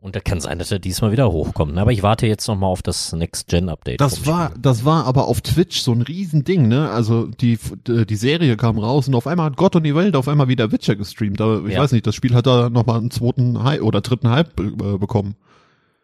Und 0.00 0.16
da 0.16 0.20
kann 0.20 0.40
sein, 0.40 0.58
dass 0.58 0.72
er 0.72 0.80
diesmal 0.80 1.12
wieder 1.12 1.30
hochkommt. 1.30 1.74
ne? 1.74 1.80
Aber 1.80 1.92
ich 1.92 2.02
warte 2.02 2.26
jetzt 2.26 2.48
nochmal 2.48 2.70
auf 2.70 2.82
das 2.82 3.12
Next-Gen-Update. 3.12 4.00
Das 4.00 4.26
war, 4.26 4.48
Spiel. 4.50 4.62
das 4.62 4.84
war 4.84 5.06
aber 5.06 5.28
auf 5.28 5.42
Twitch 5.42 5.80
so 5.80 5.92
ein 5.92 6.02
Riesending, 6.02 6.66
ne? 6.66 6.90
Also 6.90 7.26
die, 7.28 7.56
die 7.86 8.16
Serie 8.16 8.56
kam 8.56 8.80
raus 8.80 9.06
und 9.06 9.14
auf 9.14 9.28
einmal 9.28 9.46
hat 9.46 9.56
Gott 9.56 9.76
und 9.76 9.84
die 9.84 9.94
Welt 9.94 10.16
auf 10.16 10.26
einmal 10.26 10.48
wieder 10.48 10.72
Witcher 10.72 10.96
gestreamt. 10.96 11.40
Aber 11.40 11.64
ich 11.68 11.74
Ja. 11.74 11.82
weiß 11.82 11.92
nicht, 11.92 12.04
das 12.04 12.16
Spiel 12.16 12.34
hat 12.34 12.46
da 12.48 12.68
noch 12.68 12.84
mal 12.84 12.98
einen 12.98 13.12
zweiten 13.12 13.62
Hype 13.62 13.82
oder 13.82 14.00
dritten 14.00 14.28
Hype 14.28 14.58
äh, 14.58 14.98
bekommen. 14.98 15.36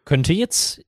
Könnte 0.05 0.31
jetzt, 0.31 0.81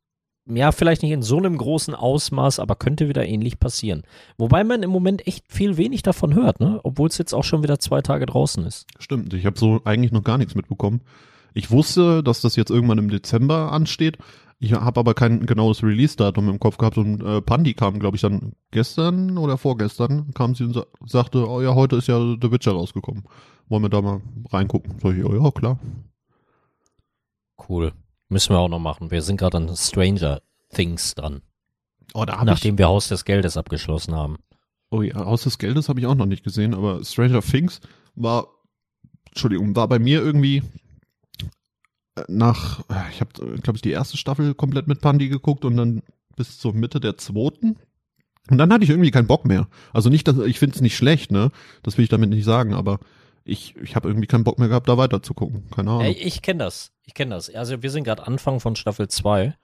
ja, 0.48 0.72
vielleicht 0.72 1.04
nicht 1.04 1.12
in 1.12 1.22
so 1.22 1.38
einem 1.38 1.58
großen 1.58 1.94
Ausmaß, 1.94 2.60
aber 2.60 2.76
könnte 2.76 3.08
wieder 3.08 3.26
ähnlich 3.26 3.60
passieren. 3.60 4.04
Wobei 4.38 4.64
man 4.64 4.84
im 4.84 4.90
Moment 4.90 5.28
echt 5.28 5.46
viel 5.48 5.78
wenig 5.78 6.02
davon 6.02 6.34
hört, 6.34 6.60
ne? 6.60 6.80
Obwohl 6.84 7.10
es 7.10 7.18
jetzt 7.18 7.34
auch 7.34 7.44
schon 7.44 7.64
wieder 7.64 7.80
zwei 7.80 8.02
Tage 8.02 8.26
draußen 8.26 8.66
ist. 8.66 8.88
Stimmt, 9.00 9.34
ich 9.34 9.46
habe 9.46 9.60
so 9.60 9.82
eigentlich 9.86 10.12
noch 10.12 10.24
gar 10.24 10.38
nichts 10.38 10.56
mitbekommen. 10.56 11.02
Ich 11.54 11.70
wusste, 11.70 12.24
dass 12.24 12.42
das 12.42 12.56
jetzt 12.56 12.72
irgendwann 12.72 12.98
im 12.98 13.10
Dezember 13.10 13.72
ansteht. 13.72 14.18
Ich 14.60 14.74
habe 14.74 15.00
aber 15.00 15.16
kein 15.16 15.46
genaues 15.46 15.84
Release-Datum 15.84 16.50
im 16.50 16.60
Kopf 16.60 16.78
gehabt 16.78 16.98
und 16.98 17.24
äh, 17.24 17.42
Pandi 17.42 17.74
kam, 17.74 18.00
glaube 18.00 18.16
ich, 18.16 18.22
dann 18.22 18.54
gestern 18.70 19.38
oder 19.38 19.58
vorgestern, 19.58 20.34
kam 20.36 20.54
sie 20.54 20.66
und 20.66 20.74
sa 20.74 20.86
sagte, 21.06 21.50
oh 21.50 21.62
ja, 21.62 21.74
heute 21.74 21.96
ist 21.96 22.08
ja 22.08 22.20
The 22.40 22.52
Witcher 22.52 22.74
rausgekommen. 22.74 23.24
Wollen 23.70 23.84
wir 23.84 23.90
da 23.90 24.02
mal 24.02 24.22
reingucken? 24.52 25.00
Sag 25.02 25.18
ich, 25.18 25.26
oh 25.26 25.34
ja, 25.34 25.52
klar. 25.52 25.80
Cool. 27.68 27.92
Müssen 28.32 28.54
wir 28.56 28.60
auch 28.60 28.70
noch 28.70 28.80
machen. 28.80 29.12
Wir 29.12 29.22
sind 29.24 29.36
gerade 29.36 29.58
an 29.58 29.76
Stranger 29.76 30.42
Things 30.74 31.16
dran. 31.16 31.42
Oh, 32.14 32.24
da 32.24 32.42
nachdem 32.46 32.78
wir 32.78 32.88
Haus 32.88 33.10
des 33.10 33.26
Geldes 33.26 33.58
abgeschlossen 33.58 34.16
haben. 34.16 34.38
ich, 34.40 34.50
oh 34.90 35.02
ja, 35.02 35.16
Haus 35.16 35.44
des 35.44 35.58
Geldes 35.58 35.90
habe 35.90 36.00
ich 36.00 36.06
auch 36.06 36.16
noch 36.16 36.26
nicht 36.26 36.42
gesehen, 36.42 36.74
aber 36.74 37.04
Stranger 37.04 37.42
Things 37.42 37.82
war, 38.16 38.48
Entschuldigung, 39.28 39.76
war 39.76 39.90
bei 39.90 40.00
mir 40.00 40.22
irgendwie 40.22 40.64
äh, 42.16 42.24
nach, 42.30 42.80
äh, 42.90 43.10
ich 43.12 43.20
habe, 43.20 43.34
glaube 43.60 43.76
ich, 43.76 43.82
die 43.82 43.92
erste 43.92 44.16
Staffel 44.16 44.54
komplett 44.54 44.88
mit 44.88 45.02
Pandi 45.02 45.28
geguckt 45.28 45.66
und 45.66 45.76
dann 45.76 46.02
bis 46.38 46.58
zur 46.58 46.74
Mitte 46.74 47.02
der 47.02 47.18
zweiten. 47.18 47.80
Und 48.50 48.58
dann 48.58 48.72
hatte 48.72 48.86
ich 48.86 48.92
irgendwie 48.92 49.12
keinen 49.12 49.28
Bock 49.28 49.46
mehr. 49.46 49.68
Also 49.92 50.10
nicht, 50.10 50.26
dass 50.26 50.38
ich 50.38 50.58
finde 50.58 50.76
es 50.76 50.82
nicht 50.82 50.96
schlecht, 50.96 51.32
ne? 51.32 51.52
Das 51.84 51.98
will 51.98 52.04
ich 52.04 52.10
damit 52.10 52.30
nicht 52.30 52.46
sagen, 52.46 52.74
aber 52.76 53.02
ich, 53.44 53.76
ich 53.78 53.96
habe 53.96 54.08
irgendwie 54.08 54.28
keinen 54.28 54.44
Bock 54.44 54.60
mehr 54.60 54.68
gehabt, 54.68 54.88
da 54.88 54.98
weiter 54.98 55.24
zu 55.24 55.34
gucken. 55.34 55.70
Keine 55.76 55.92
Ahnung. 55.92 56.06
Ja, 56.06 56.10
ich 56.10 56.42
kenne 56.42 56.64
das. 56.64 56.92
Ich 57.06 57.14
kenne 57.14 57.36
das. 57.36 57.54
Also 57.54 57.82
wir 57.82 57.90
sind 57.90 58.04
gerade 58.04 58.26
Anfang 58.28 58.60
von 58.60 58.76
Staffel 58.76 59.08
2. 59.08 59.56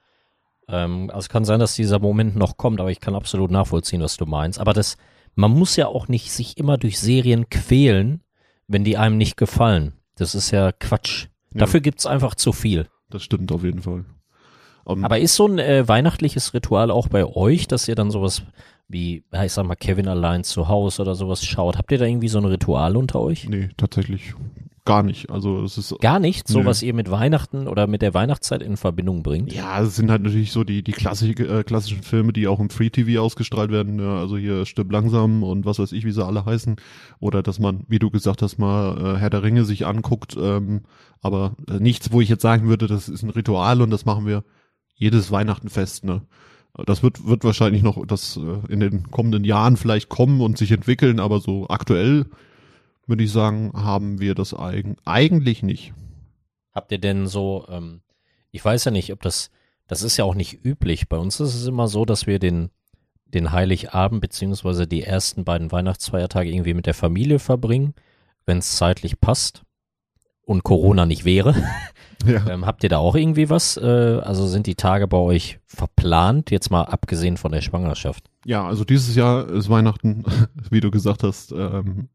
Ähm, 0.68 1.10
also 1.10 1.20
es 1.20 1.28
kann 1.28 1.44
sein, 1.44 1.60
dass 1.60 1.74
dieser 1.74 1.98
Moment 1.98 2.36
noch 2.36 2.56
kommt, 2.56 2.80
aber 2.80 2.90
ich 2.90 3.00
kann 3.00 3.14
absolut 3.14 3.50
nachvollziehen, 3.50 4.02
was 4.02 4.16
du 4.16 4.26
meinst. 4.26 4.58
Aber 4.58 4.72
das, 4.72 4.96
man 5.34 5.52
muss 5.52 5.76
ja 5.76 5.86
auch 5.86 6.08
nicht 6.08 6.32
sich 6.32 6.58
immer 6.58 6.76
durch 6.76 6.98
Serien 6.98 7.48
quälen, 7.48 8.22
wenn 8.66 8.84
die 8.84 8.96
einem 8.96 9.16
nicht 9.16 9.36
gefallen. 9.36 9.94
Das 10.16 10.34
ist 10.34 10.50
ja 10.50 10.72
Quatsch. 10.72 11.26
Ja. 11.52 11.60
Dafür 11.60 11.80
gibt's 11.80 12.06
einfach 12.06 12.34
zu 12.34 12.52
viel. 12.52 12.88
Das 13.08 13.22
stimmt 13.22 13.50
auf 13.52 13.64
jeden 13.64 13.82
Fall. 13.82 14.04
Um, 14.84 15.04
Aber 15.04 15.18
ist 15.18 15.34
so 15.34 15.46
ein 15.46 15.58
äh, 15.58 15.86
weihnachtliches 15.86 16.54
Ritual 16.54 16.90
auch 16.90 17.08
bei 17.08 17.24
euch, 17.24 17.68
dass 17.68 17.88
ihr 17.88 17.94
dann 17.94 18.10
sowas 18.10 18.42
wie, 18.88 19.24
ich 19.44 19.52
sag 19.52 19.66
mal, 19.66 19.76
Kevin 19.76 20.08
allein 20.08 20.44
zu 20.44 20.68
Hause 20.68 21.02
oder 21.02 21.14
sowas 21.14 21.44
schaut? 21.44 21.76
Habt 21.76 21.92
ihr 21.92 21.98
da 21.98 22.06
irgendwie 22.06 22.28
so 22.28 22.38
ein 22.38 22.44
Ritual 22.44 22.96
unter 22.96 23.20
euch? 23.20 23.48
nee, 23.48 23.68
tatsächlich 23.76 24.34
gar 24.88 25.02
nicht. 25.02 25.28
Also 25.30 25.62
es 25.64 25.76
ist 25.76 25.94
Gar 26.00 26.18
nicht? 26.18 26.48
So 26.48 26.60
Nö. 26.60 26.64
was 26.64 26.82
ihr 26.82 26.94
mit 26.94 27.10
Weihnachten 27.10 27.68
oder 27.68 27.86
mit 27.86 28.00
der 28.00 28.14
Weihnachtszeit 28.14 28.62
in 28.62 28.78
Verbindung 28.78 29.22
bringt? 29.22 29.52
Ja, 29.52 29.82
es 29.82 29.96
sind 29.96 30.10
halt 30.10 30.22
natürlich 30.22 30.50
so 30.50 30.64
die, 30.64 30.82
die 30.82 30.92
klassik, 30.92 31.40
äh, 31.40 31.62
klassischen 31.62 32.02
Filme, 32.02 32.32
die 32.32 32.48
auch 32.48 32.58
im 32.58 32.70
Free 32.70 32.88
TV 32.88 33.20
ausgestrahlt 33.22 33.70
werden. 33.70 34.00
Ja, 34.00 34.18
also 34.18 34.38
hier 34.38 34.64
Stirb 34.64 34.90
langsam 34.90 35.42
und 35.42 35.66
was 35.66 35.78
weiß 35.78 35.92
ich, 35.92 36.06
wie 36.06 36.10
sie 36.10 36.24
alle 36.24 36.46
heißen. 36.46 36.76
Oder 37.20 37.42
dass 37.42 37.58
man, 37.58 37.84
wie 37.88 37.98
du 37.98 38.10
gesagt 38.10 38.40
hast, 38.40 38.56
mal 38.56 39.16
äh, 39.16 39.18
Herr 39.18 39.28
der 39.28 39.42
Ringe 39.42 39.66
sich 39.66 39.84
anguckt. 39.84 40.38
Ähm, 40.40 40.84
aber 41.20 41.54
äh, 41.68 41.80
nichts, 41.80 42.10
wo 42.10 42.22
ich 42.22 42.30
jetzt 42.30 42.42
sagen 42.42 42.66
würde, 42.66 42.86
das 42.86 43.10
ist 43.10 43.22
ein 43.22 43.30
Ritual 43.30 43.82
und 43.82 43.90
das 43.90 44.06
machen 44.06 44.26
wir 44.26 44.42
jedes 44.94 45.30
Weihnachtenfest. 45.30 46.04
Ne? 46.04 46.22
Das 46.86 47.02
wird, 47.02 47.26
wird 47.26 47.44
wahrscheinlich 47.44 47.82
noch 47.82 48.06
das 48.06 48.36
äh, 48.36 48.72
in 48.72 48.80
den 48.80 49.10
kommenden 49.10 49.44
Jahren 49.44 49.76
vielleicht 49.76 50.08
kommen 50.08 50.40
und 50.40 50.58
sich 50.58 50.70
entwickeln, 50.70 51.20
aber 51.20 51.40
so 51.40 51.68
aktuell 51.68 52.26
würde 53.06 53.24
ich 53.24 53.32
sagen, 53.32 53.72
haben 53.74 54.20
wir 54.20 54.34
das 54.34 54.54
eigen, 54.54 54.96
eigentlich 55.04 55.62
nicht. 55.62 55.92
Habt 56.72 56.92
ihr 56.92 56.98
denn 56.98 57.26
so, 57.26 57.66
ähm, 57.68 58.02
ich 58.50 58.64
weiß 58.64 58.84
ja 58.84 58.90
nicht, 58.90 59.12
ob 59.12 59.22
das, 59.22 59.50
das 59.86 60.02
ist 60.02 60.16
ja 60.18 60.24
auch 60.24 60.34
nicht 60.34 60.64
üblich. 60.64 61.08
Bei 61.08 61.16
uns 61.16 61.40
ist 61.40 61.54
es 61.54 61.66
immer 61.66 61.88
so, 61.88 62.04
dass 62.04 62.26
wir 62.26 62.38
den, 62.38 62.70
den 63.24 63.50
Heiligabend 63.50 64.20
beziehungsweise 64.20 64.86
die 64.86 65.02
ersten 65.02 65.44
beiden 65.44 65.72
Weihnachtsfeiertage 65.72 66.50
irgendwie 66.50 66.74
mit 66.74 66.86
der 66.86 66.94
Familie 66.94 67.38
verbringen, 67.38 67.94
wenn 68.46 68.58
es 68.58 68.76
zeitlich 68.76 69.20
passt 69.20 69.62
und 70.48 70.64
Corona 70.64 71.06
nicht 71.06 71.24
wäre. 71.24 71.54
Ja. 72.26 72.48
Ähm, 72.48 72.66
habt 72.66 72.82
ihr 72.82 72.88
da 72.88 72.98
auch 72.98 73.14
irgendwie 73.14 73.48
was? 73.48 73.76
Äh, 73.76 73.86
also 74.24 74.48
sind 74.48 74.66
die 74.66 74.74
Tage 74.74 75.06
bei 75.06 75.18
euch 75.18 75.60
verplant, 75.66 76.50
jetzt 76.50 76.68
mal 76.68 76.82
abgesehen 76.82 77.36
von 77.36 77.52
der 77.52 77.60
Schwangerschaft? 77.60 78.24
Ja, 78.44 78.66
also 78.66 78.82
dieses 78.82 79.14
Jahr 79.14 79.48
ist 79.48 79.70
Weihnachten, 79.70 80.24
wie 80.68 80.80
du 80.80 80.90
gesagt 80.90 81.22
hast, 81.22 81.52
ähm, 81.52 82.08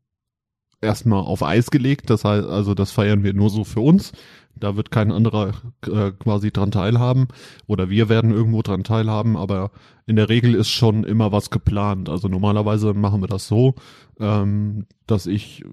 erstmal 0.81 1.21
auf 1.21 1.41
Eis 1.41 1.71
gelegt. 1.71 2.09
Das 2.09 2.25
heißt, 2.25 2.45
also 2.45 2.73
das 2.73 2.91
feiern 2.91 3.23
wir 3.23 3.33
nur 3.33 3.49
so 3.49 3.63
für 3.63 3.79
uns. 3.79 4.11
Da 4.57 4.75
wird 4.75 4.91
kein 4.91 5.09
anderer 5.09 5.53
äh, 5.87 6.11
quasi 6.11 6.51
dran 6.51 6.71
teilhaben 6.71 7.29
oder 7.65 7.89
wir 7.89 8.09
werden 8.09 8.31
irgendwo 8.31 8.61
dran 8.61 8.83
teilhaben, 8.83 9.37
aber 9.37 9.71
in 10.05 10.17
der 10.17 10.27
Regel 10.27 10.53
ist 10.53 10.69
schon 10.69 11.05
immer 11.05 11.31
was 11.31 11.49
geplant. 11.49 12.09
Also 12.09 12.27
normalerweise 12.27 12.93
machen 12.93 13.21
wir 13.21 13.29
das 13.29 13.47
so, 13.47 13.75
ähm, 14.19 14.85
dass 15.07 15.27
ich 15.27 15.63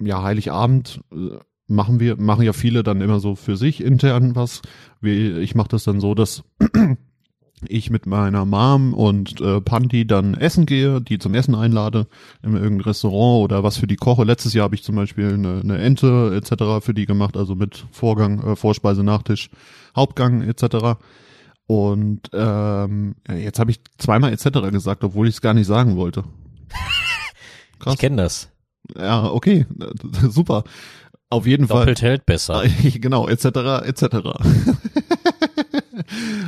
ja 0.00 0.22
Heiligabend 0.22 1.02
äh, 1.12 1.36
machen 1.66 2.00
wir 2.00 2.16
machen 2.16 2.44
ja 2.44 2.52
viele 2.52 2.82
dann 2.82 3.00
immer 3.00 3.20
so 3.20 3.34
für 3.34 3.56
sich 3.56 3.82
intern 3.82 4.36
was. 4.36 4.62
Wie, 5.00 5.32
ich 5.38 5.54
mache 5.54 5.68
das 5.68 5.84
dann 5.84 6.00
so, 6.00 6.14
dass 6.14 6.44
ich 7.68 7.90
mit 7.90 8.06
meiner 8.06 8.44
Mom 8.44 8.92
und 8.92 9.40
äh, 9.40 9.60
Panti 9.60 10.06
dann 10.06 10.34
essen 10.34 10.66
gehe, 10.66 11.00
die 11.00 11.18
zum 11.18 11.34
Essen 11.34 11.54
einlade 11.54 12.06
in 12.42 12.54
irgendein 12.54 12.82
Restaurant 12.82 13.44
oder 13.44 13.62
was 13.62 13.78
für 13.78 13.86
die 13.86 13.96
koche. 13.96 14.24
Letztes 14.24 14.52
Jahr 14.52 14.64
habe 14.64 14.74
ich 14.74 14.84
zum 14.84 14.96
Beispiel 14.96 15.34
eine, 15.34 15.60
eine 15.60 15.78
Ente 15.78 16.34
etc. 16.36 16.84
für 16.84 16.94
die 16.94 17.06
gemacht, 17.06 17.36
also 17.36 17.54
mit 17.54 17.86
Vorgang, 17.90 18.42
äh, 18.42 18.56
Vorspeise, 18.56 19.02
Nachtisch, 19.02 19.50
Hauptgang 19.96 20.42
etc. 20.42 20.98
Und 21.66 22.28
ähm, 22.32 23.16
jetzt 23.28 23.58
habe 23.58 23.70
ich 23.70 23.80
zweimal 23.98 24.32
etc. 24.32 24.70
gesagt, 24.70 25.02
obwohl 25.02 25.28
ich 25.28 25.36
es 25.36 25.40
gar 25.40 25.54
nicht 25.54 25.66
sagen 25.66 25.96
wollte. 25.96 26.24
Krass. 27.78 27.94
Ich 27.94 28.00
kenne 28.00 28.16
das. 28.16 28.50
Ja, 28.98 29.24
okay, 29.24 29.66
super. 30.28 30.64
Auf 31.34 31.48
jeden 31.48 31.66
Fall. 31.66 31.80
Doppelt 31.80 32.00
hält 32.00 32.26
besser. 32.26 32.62
genau, 32.94 33.26
etc. 33.26 33.46
etc. 33.84 34.04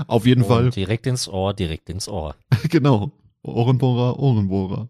Auf 0.07 0.25
jeden 0.25 0.45
Fall. 0.45 0.67
Und 0.67 0.77
direkt 0.77 1.09
ins 1.09 1.27
Ohr, 1.27 1.55
direkt 1.55 1.91
ins 1.91 2.09
Ohr. 2.09 2.37
genau. 2.69 3.11
Ohrenbohrer, 3.43 4.17
Ohrenbohrer. 4.17 4.89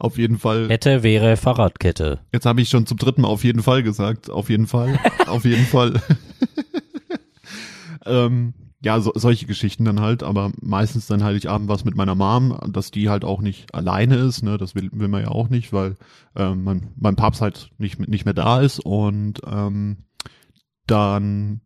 Auf 0.00 0.18
jeden 0.18 0.40
Fall. 0.40 0.66
Kette 0.66 1.04
wäre 1.04 1.36
Fahrradkette. 1.36 2.18
Jetzt 2.32 2.44
habe 2.44 2.60
ich 2.60 2.68
schon 2.68 2.86
zum 2.86 2.98
dritten 2.98 3.20
Mal 3.20 3.28
auf 3.28 3.44
jeden 3.44 3.62
Fall 3.62 3.84
gesagt. 3.84 4.30
Auf 4.30 4.50
jeden 4.50 4.66
Fall. 4.66 4.98
auf 5.28 5.44
jeden 5.44 5.66
Fall. 5.66 6.02
ähm, 8.04 8.52
ja, 8.80 9.00
so, 9.00 9.12
solche 9.14 9.46
Geschichten 9.46 9.84
dann 9.84 10.00
halt, 10.00 10.22
aber 10.22 10.52
meistens 10.60 11.06
dann 11.06 11.24
Heiligabend 11.24 11.68
was 11.68 11.84
mit 11.84 11.96
meiner 11.96 12.14
Mom, 12.14 12.56
dass 12.70 12.90
die 12.90 13.08
halt 13.08 13.24
auch 13.24 13.40
nicht 13.40 13.74
alleine 13.74 14.16
ist, 14.16 14.42
ne, 14.42 14.56
das 14.56 14.74
will, 14.74 14.90
will 14.92 15.08
man 15.08 15.22
ja 15.22 15.28
auch 15.28 15.48
nicht, 15.48 15.72
weil 15.72 15.96
ähm, 16.36 16.62
mein, 16.62 16.88
mein 16.96 17.16
Papst 17.16 17.40
halt 17.40 17.70
nicht, 17.78 17.98
nicht 18.08 18.24
mehr 18.24 18.34
da 18.34 18.60
ist 18.60 18.78
und 18.78 19.40
ähm, 19.46 20.04
dann 20.86 21.60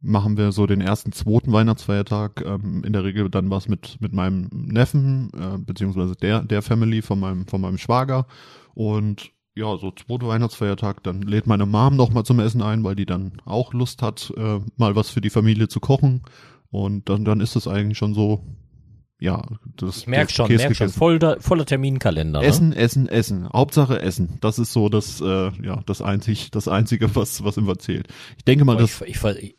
machen 0.00 0.38
wir 0.38 0.52
so 0.52 0.66
den 0.66 0.80
ersten, 0.80 1.12
zweiten 1.12 1.52
Weihnachtsfeiertag, 1.52 2.42
ähm, 2.44 2.84
in 2.84 2.94
der 2.94 3.04
Regel 3.04 3.28
dann 3.28 3.50
was 3.50 3.68
mit, 3.68 3.98
mit 4.00 4.14
meinem 4.14 4.48
Neffen, 4.50 5.30
äh, 5.34 5.58
beziehungsweise 5.58 6.16
der, 6.16 6.42
der 6.42 6.62
Family 6.62 7.02
von 7.02 7.20
meinem, 7.20 7.46
von 7.46 7.60
meinem 7.60 7.76
Schwager 7.76 8.26
und 8.72 9.30
ja, 9.54 9.76
so 9.76 9.90
zweiter 9.90 10.28
Weihnachtsfeiertag, 10.28 11.02
dann 11.02 11.22
lädt 11.22 11.46
meine 11.46 11.66
Mom 11.66 11.96
noch 11.96 12.10
mal 12.10 12.24
zum 12.24 12.40
Essen 12.40 12.62
ein, 12.62 12.84
weil 12.84 12.94
die 12.94 13.06
dann 13.06 13.32
auch 13.44 13.72
Lust 13.72 14.02
hat, 14.02 14.32
äh, 14.36 14.60
mal 14.76 14.96
was 14.96 15.10
für 15.10 15.20
die 15.20 15.30
Familie 15.30 15.68
zu 15.68 15.80
kochen. 15.80 16.22
Und 16.70 17.08
dann, 17.08 17.24
dann 17.24 17.40
ist 17.40 17.56
es 17.56 17.66
eigentlich 17.66 17.98
schon 17.98 18.14
so, 18.14 18.44
ja, 19.18 19.42
das 19.76 19.98
Ich 19.98 20.06
merk 20.06 20.28
der 20.28 20.34
schon, 20.34 20.54
merk 20.54 20.76
schon, 20.76 20.88
voller, 20.88 21.40
voller 21.40 21.66
Terminkalender. 21.66 22.40
Ne? 22.40 22.46
Essen, 22.46 22.72
Essen, 22.72 23.06
Essen. 23.08 23.48
Hauptsache 23.52 24.00
Essen. 24.00 24.38
Das 24.40 24.58
ist 24.58 24.72
so 24.72 24.88
das, 24.88 25.20
äh, 25.20 25.50
ja, 25.62 25.82
das 25.84 26.00
einzig, 26.00 26.50
das 26.50 26.68
einzige, 26.68 27.14
was, 27.16 27.44
was 27.44 27.56
immer 27.56 27.78
zählt. 27.78 28.08
Ich 28.38 28.44
denke 28.44 28.64
mal, 28.64 28.76
Oh, 28.76 28.80
das, 28.80 29.02
ich, 29.02 29.22
ich, 29.22 29.56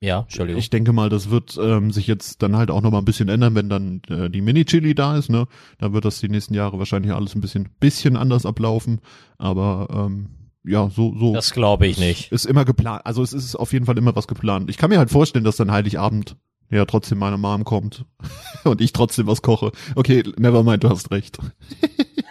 ja, 0.00 0.20
Entschuldigung. 0.20 0.60
ich 0.60 0.70
denke 0.70 0.92
mal, 0.92 1.08
das 1.08 1.30
wird 1.30 1.58
ähm, 1.60 1.90
sich 1.90 2.06
jetzt 2.06 2.42
dann 2.42 2.56
halt 2.56 2.70
auch 2.70 2.82
noch 2.82 2.90
mal 2.90 2.98
ein 2.98 3.04
bisschen 3.04 3.28
ändern, 3.28 3.54
wenn 3.54 3.68
dann 3.68 4.00
äh, 4.08 4.30
die 4.30 4.40
Mini-Chili 4.40 4.94
da 4.94 5.16
ist, 5.16 5.28
ne? 5.28 5.46
Dann 5.78 5.92
wird 5.92 6.04
das 6.04 6.20
die 6.20 6.28
nächsten 6.28 6.54
Jahre 6.54 6.78
wahrscheinlich 6.78 7.12
alles 7.12 7.34
ein 7.34 7.40
bisschen, 7.40 7.68
bisschen 7.80 8.16
anders 8.16 8.46
ablaufen. 8.46 9.00
Aber 9.38 9.88
ähm, 9.90 10.28
ja, 10.64 10.88
so, 10.90 11.16
so. 11.18 11.32
das 11.34 11.52
glaube 11.52 11.86
ich 11.86 11.98
nicht. 11.98 12.30
Ist 12.30 12.44
immer 12.46 12.64
geplant. 12.64 13.02
Also 13.06 13.22
es 13.22 13.32
ist 13.32 13.56
auf 13.56 13.72
jeden 13.72 13.86
Fall 13.86 13.98
immer 13.98 14.14
was 14.14 14.28
geplant. 14.28 14.70
Ich 14.70 14.76
kann 14.76 14.90
mir 14.90 14.98
halt 14.98 15.10
vorstellen, 15.10 15.44
dass 15.44 15.56
dann 15.56 15.72
Heiligabend 15.72 16.36
ja 16.70 16.84
trotzdem 16.84 17.18
meine 17.18 17.38
Mom 17.38 17.64
kommt 17.64 18.04
und 18.64 18.80
ich 18.80 18.92
trotzdem 18.92 19.26
was 19.26 19.40
koche. 19.42 19.72
Okay, 19.96 20.22
never 20.36 20.62
mind, 20.62 20.84
du 20.84 20.90
hast 20.90 21.10
recht. 21.10 21.38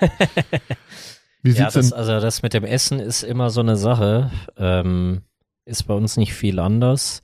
Wie 1.43 1.51
Ja, 1.51 1.55
sieht's 1.69 1.73
das, 1.73 1.89
denn? 1.89 1.97
also 1.99 2.19
das 2.19 2.41
mit 2.43 2.53
dem 2.53 2.63
Essen 2.63 2.99
ist 2.99 3.23
immer 3.23 3.49
so 3.49 3.61
eine 3.61 3.75
Sache. 3.77 4.31
Ähm, 4.57 5.21
ist 5.65 5.83
bei 5.83 5.93
uns 5.93 6.17
nicht 6.17 6.33
viel 6.33 6.59
anders. 6.59 7.21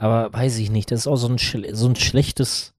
Aber 0.00 0.32
weiß 0.32 0.58
ich 0.58 0.70
nicht, 0.70 0.90
das 0.90 1.00
ist 1.00 1.06
auch 1.06 1.16
so 1.16 1.28
ein, 1.28 1.36
so 1.38 1.86
ein 1.86 1.94
schlechtes 1.94 2.72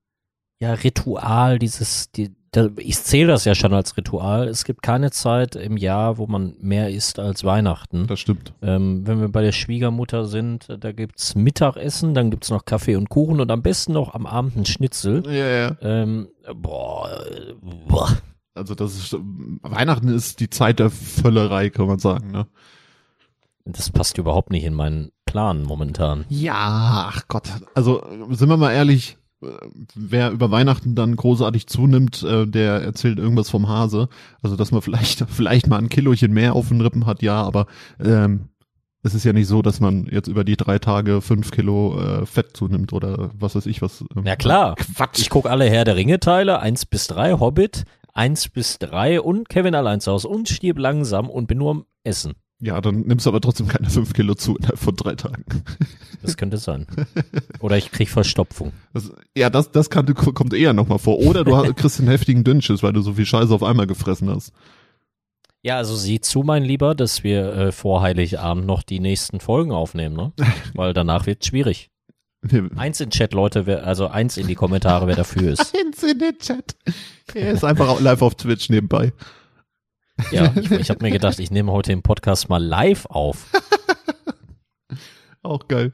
ja, 0.60 0.74
Ritual, 0.74 1.60
dieses, 1.60 2.12
die, 2.12 2.32
ich 2.78 2.98
zähle 2.98 3.28
das 3.28 3.46
ja 3.46 3.54
schon 3.54 3.76
als 3.76 3.96
Ritual. 3.96 4.48
Es 4.48 4.66
gibt 4.66 4.82
keine 4.82 5.12
Zeit 5.12 5.56
im 5.56 5.78
Jahr, 5.78 6.18
wo 6.18 6.26
man 6.26 6.56
mehr 6.60 6.90
isst 6.90 7.20
als 7.20 7.44
Weihnachten. 7.44 8.08
Das 8.08 8.20
stimmt. 8.20 8.54
Ähm, 8.64 9.06
wenn 9.06 9.22
wir 9.22 9.30
bei 9.30 9.44
der 9.44 9.52
Schwiegermutter 9.52 10.26
sind, 10.26 10.66
da 10.80 10.92
gibt's 10.92 11.36
Mittagessen, 11.36 12.16
dann 12.16 12.32
gibt's 12.32 12.50
noch 12.50 12.66
Kaffee 12.66 12.96
und 12.96 13.10
Kuchen 13.10 13.40
und 13.40 13.52
am 13.52 13.62
besten 13.62 13.94
noch 13.94 14.16
am 14.16 14.26
Abend 14.26 14.56
ein 14.56 14.66
Schnitzel. 14.66 15.24
Ja, 15.28 15.48
ja. 15.48 15.78
Ähm, 15.82 16.28
boah, 16.56 17.24
boah. 17.88 18.18
Also 18.56 18.74
das 18.74 18.96
ist 18.96 19.16
Weihnachten 19.62 20.08
ist 20.08 20.40
die 20.40 20.50
Zeit 20.50 20.80
der 20.80 20.90
Völlerei, 20.90 21.70
kann 21.70 21.86
man 21.86 22.00
sagen, 22.00 22.32
ne? 22.32 22.48
Das 23.64 23.92
passt 23.92 24.18
überhaupt 24.18 24.50
nicht 24.50 24.64
in 24.64 24.74
meinen 24.74 25.12
Plan 25.32 25.64
momentan. 25.64 26.26
Ja, 26.30 27.10
ach 27.10 27.24
Gott. 27.28 27.50
Also 27.74 28.04
sind 28.32 28.50
wir 28.50 28.58
mal 28.58 28.72
ehrlich, 28.74 29.18
wer 29.96 30.32
über 30.32 30.52
Weihnachten 30.52 30.94
dann 30.94 31.16
großartig 31.16 31.68
zunimmt, 31.68 32.22
äh, 32.24 32.46
der 32.46 32.82
erzählt 32.82 33.18
irgendwas 33.18 33.50
vom 33.50 33.68
Hase. 33.70 34.10
Also 34.42 34.56
dass 34.56 34.72
man 34.72 34.82
vielleicht 34.82 35.26
vielleicht 35.30 35.68
mal 35.68 35.78
ein 35.78 35.90
Kilochen 35.90 36.34
mehr 36.34 36.54
auf 36.54 36.68
den 36.68 36.82
Rippen 36.82 37.06
hat, 37.06 37.22
ja, 37.22 37.42
aber 37.42 37.66
ähm, 38.04 38.50
es 39.04 39.16
ist 39.16 39.24
ja 39.24 39.34
nicht 39.34 39.48
so, 39.48 39.62
dass 39.62 39.80
man 39.80 40.06
jetzt 40.12 40.28
über 40.28 40.44
die 40.44 40.58
drei 40.58 40.78
Tage 40.78 41.22
fünf 41.22 41.50
Kilo 41.52 42.00
äh, 42.00 42.26
Fett 42.26 42.56
zunimmt 42.56 42.94
oder 42.94 43.32
was 43.34 43.56
weiß 43.56 43.66
ich 43.66 43.82
was. 43.82 44.04
ähm, 44.16 44.26
Ja 44.26 44.36
klar. 44.36 44.76
Quatsch. 44.76 45.20
Ich 45.20 45.30
gucke 45.30 45.50
alle 45.50 45.66
Herr 45.66 45.86
der 45.86 45.96
Ringe-Teile, 45.96 46.60
eins 46.60 46.86
bis 46.86 47.08
drei, 47.08 47.34
Hobbit, 47.34 47.86
eins 48.14 48.50
bis 48.50 48.78
drei 48.78 49.20
und 49.20 49.50
Kevin 49.50 49.74
allein 49.74 50.02
zu 50.02 50.12
Hause 50.12 50.28
und 50.28 50.50
stirb 50.50 50.78
langsam 50.78 51.30
und 51.30 51.48
bin 51.48 51.58
nur 51.58 51.72
am 51.72 51.86
Essen. 52.04 52.34
Ja, 52.62 52.80
dann 52.80 53.02
nimmst 53.02 53.26
du 53.26 53.32
aber 53.32 53.42
trotzdem 53.42 53.68
keine 53.68 53.90
fünf 53.90 54.14
Kilo 54.14 54.36
zu 54.36 54.56
innerhalb 54.56 54.78
von 54.78 54.96
drei 54.96 55.16
Tagen. 55.16 55.44
Das 56.22 56.38
könnte 56.38 56.58
sein. 56.58 56.86
Oder 57.60 57.78
ich 57.78 57.92
krieg 57.92 58.08
Verstopfung. 58.10 58.72
Das, 58.94 59.12
ja, 59.36 59.50
das, 59.50 59.72
das 59.72 59.90
kann, 59.90 60.14
kommt 60.14 60.54
eher 60.54 60.74
nochmal 60.74 61.00
vor. 61.00 61.18
Oder 61.18 61.44
du 61.44 61.74
kriegst 61.76 62.00
einen 62.00 62.10
heftigen 62.10 62.44
Dünnschiss, 62.44 62.84
weil 62.84 62.94
du 62.94 63.02
so 63.02 63.14
viel 63.14 63.26
Scheiße 63.26 63.52
auf 63.54 63.64
einmal 63.64 63.88
gefressen 63.88 64.30
hast. 64.30 64.54
Ja, 65.64 65.78
also 65.78 65.96
sieh 65.96 66.22
zu, 66.22 66.44
mein 66.44 66.64
Lieber, 66.64 66.94
dass 66.94 67.24
wir 67.24 67.54
äh, 67.54 67.72
vor 67.72 68.02
Heiligabend 68.02 68.66
noch 68.66 68.84
die 68.84 69.00
nächsten 69.00 69.40
Folgen 69.40 69.72
aufnehmen, 69.72 70.16
ne? 70.16 70.32
Weil 70.74 70.94
danach 70.94 71.26
wird 71.26 71.46
schwierig. 71.46 71.90
Eins 72.76 73.00
in 73.00 73.12
Chat, 73.12 73.34
Leute, 73.34 73.68
wer, 73.68 73.86
also 73.86 74.08
eins 74.08 74.38
in 74.38 74.48
die 74.48 74.56
Kommentare, 74.56 75.06
wer 75.06 75.16
dafür 75.16 75.52
ist. 75.52 75.76
Ins 75.86 76.02
in 76.02 76.18
den 76.18 76.40
Chat. 76.40 76.76
Er 77.36 77.52
ist 77.52 77.64
einfach 77.64 78.00
live 78.00 78.24
auf 78.24 78.34
Twitch 78.34 78.70
nebenbei. 78.70 79.14
Ja, 80.32 80.54
ich, 80.56 80.72
ich 80.72 80.90
habe 80.90 81.04
mir 81.04 81.12
gedacht, 81.12 81.40
ich 81.40 81.52
nehme 81.52 81.72
heute 81.72 81.92
den 81.92 82.02
Podcast 82.02 82.50
mal 82.50 82.64
live 82.64 83.06
auf. 83.08 83.52
Auch 85.44 85.68
geil. 85.68 85.94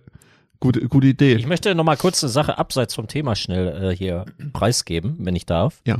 Gute, 0.60 0.88
gute 0.88 1.08
Idee. 1.08 1.36
Ich 1.36 1.48
möchte 1.48 1.74
noch 1.76 1.84
mal 1.84 1.98
kurz 1.98 2.24
eine 2.24 2.32
Sache 2.32 2.58
abseits 2.58 2.96
vom 2.96 3.08
Thema 3.08 3.36
schnell 3.36 3.92
äh, 3.92 3.96
hier 3.96 4.26
preisgeben, 4.54 5.18
wenn 5.20 5.36
ich 5.36 5.46
darf. 5.46 5.82
Ja. 5.86 6.00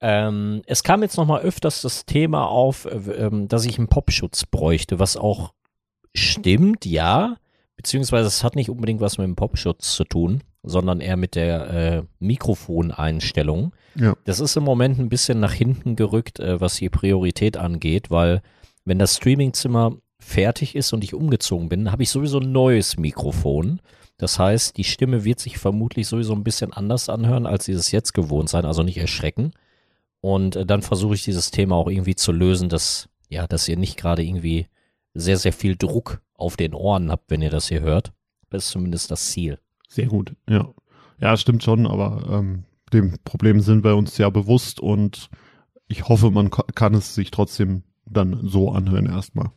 Ähm, 0.00 0.62
es 0.66 0.84
kam 0.84 1.02
jetzt 1.02 1.16
noch 1.16 1.26
mal 1.26 1.40
öfters 1.40 1.82
das 1.82 2.06
Thema 2.06 2.46
auf, 2.46 2.84
äh, 2.84 2.96
ähm, 3.12 3.48
dass 3.48 3.64
ich 3.64 3.78
einen 3.78 3.88
Popschutz 3.88 4.46
bräuchte, 4.46 4.98
was 5.00 5.16
auch 5.16 5.52
stimmt, 6.14 6.86
ja. 6.86 7.36
Beziehungsweise 7.78 8.26
es 8.26 8.42
hat 8.42 8.56
nicht 8.56 8.70
unbedingt 8.70 9.00
was 9.00 9.18
mit 9.18 9.24
dem 9.24 9.36
Popschutz 9.36 9.94
zu 9.94 10.02
tun, 10.02 10.42
sondern 10.64 11.00
eher 11.00 11.16
mit 11.16 11.36
der 11.36 11.70
äh, 11.70 12.02
Mikrofoneinstellung. 12.18 13.72
Ja. 13.94 14.16
Das 14.24 14.40
ist 14.40 14.56
im 14.56 14.64
Moment 14.64 14.98
ein 14.98 15.08
bisschen 15.08 15.38
nach 15.38 15.52
hinten 15.52 15.94
gerückt, 15.94 16.40
äh, 16.40 16.60
was 16.60 16.74
die 16.74 16.90
Priorität 16.90 17.56
angeht, 17.56 18.10
weil 18.10 18.42
wenn 18.84 18.98
das 18.98 19.16
Streamingzimmer 19.16 19.96
fertig 20.18 20.74
ist 20.74 20.92
und 20.92 21.04
ich 21.04 21.14
umgezogen 21.14 21.68
bin, 21.68 21.92
habe 21.92 22.02
ich 22.02 22.10
sowieso 22.10 22.40
ein 22.40 22.50
neues 22.50 22.96
Mikrofon. 22.96 23.80
Das 24.16 24.40
heißt, 24.40 24.76
die 24.76 24.82
Stimme 24.82 25.24
wird 25.24 25.38
sich 25.38 25.58
vermutlich 25.58 26.08
sowieso 26.08 26.32
ein 26.32 26.42
bisschen 26.42 26.72
anders 26.72 27.08
anhören, 27.08 27.46
als 27.46 27.66
sie 27.66 27.72
es 27.72 27.92
jetzt 27.92 28.12
gewohnt 28.12 28.48
sein, 28.48 28.64
also 28.64 28.82
nicht 28.82 28.98
erschrecken. 28.98 29.52
Und 30.20 30.56
äh, 30.56 30.66
dann 30.66 30.82
versuche 30.82 31.14
ich 31.14 31.22
dieses 31.22 31.52
Thema 31.52 31.76
auch 31.76 31.88
irgendwie 31.88 32.16
zu 32.16 32.32
lösen, 32.32 32.68
dass, 32.68 33.08
ja, 33.28 33.46
dass 33.46 33.68
ihr 33.68 33.76
nicht 33.76 33.96
gerade 33.96 34.24
irgendwie 34.24 34.66
sehr, 35.14 35.36
sehr 35.38 35.52
viel 35.52 35.76
Druck 35.76 36.20
auf 36.34 36.56
den 36.56 36.74
Ohren 36.74 37.10
habt, 37.10 37.30
wenn 37.30 37.42
ihr 37.42 37.50
das 37.50 37.68
hier 37.68 37.80
hört. 37.80 38.12
Das 38.50 38.64
ist 38.64 38.70
zumindest 38.70 39.10
das 39.10 39.30
Ziel. 39.30 39.58
Sehr 39.88 40.06
gut, 40.06 40.34
ja. 40.48 40.72
Ja, 41.20 41.36
stimmt 41.36 41.64
schon, 41.64 41.86
aber 41.86 42.28
ähm, 42.30 42.64
dem 42.92 43.18
Problem 43.24 43.60
sind 43.60 43.82
wir 43.84 43.96
uns 43.96 44.16
ja 44.18 44.30
bewusst 44.30 44.78
und 44.80 45.28
ich 45.88 46.08
hoffe, 46.08 46.30
man 46.30 46.50
ka- 46.50 46.64
kann 46.74 46.94
es 46.94 47.14
sich 47.14 47.30
trotzdem 47.30 47.82
dann 48.06 48.46
so 48.46 48.70
anhören 48.70 49.06
erstmal. 49.06 49.50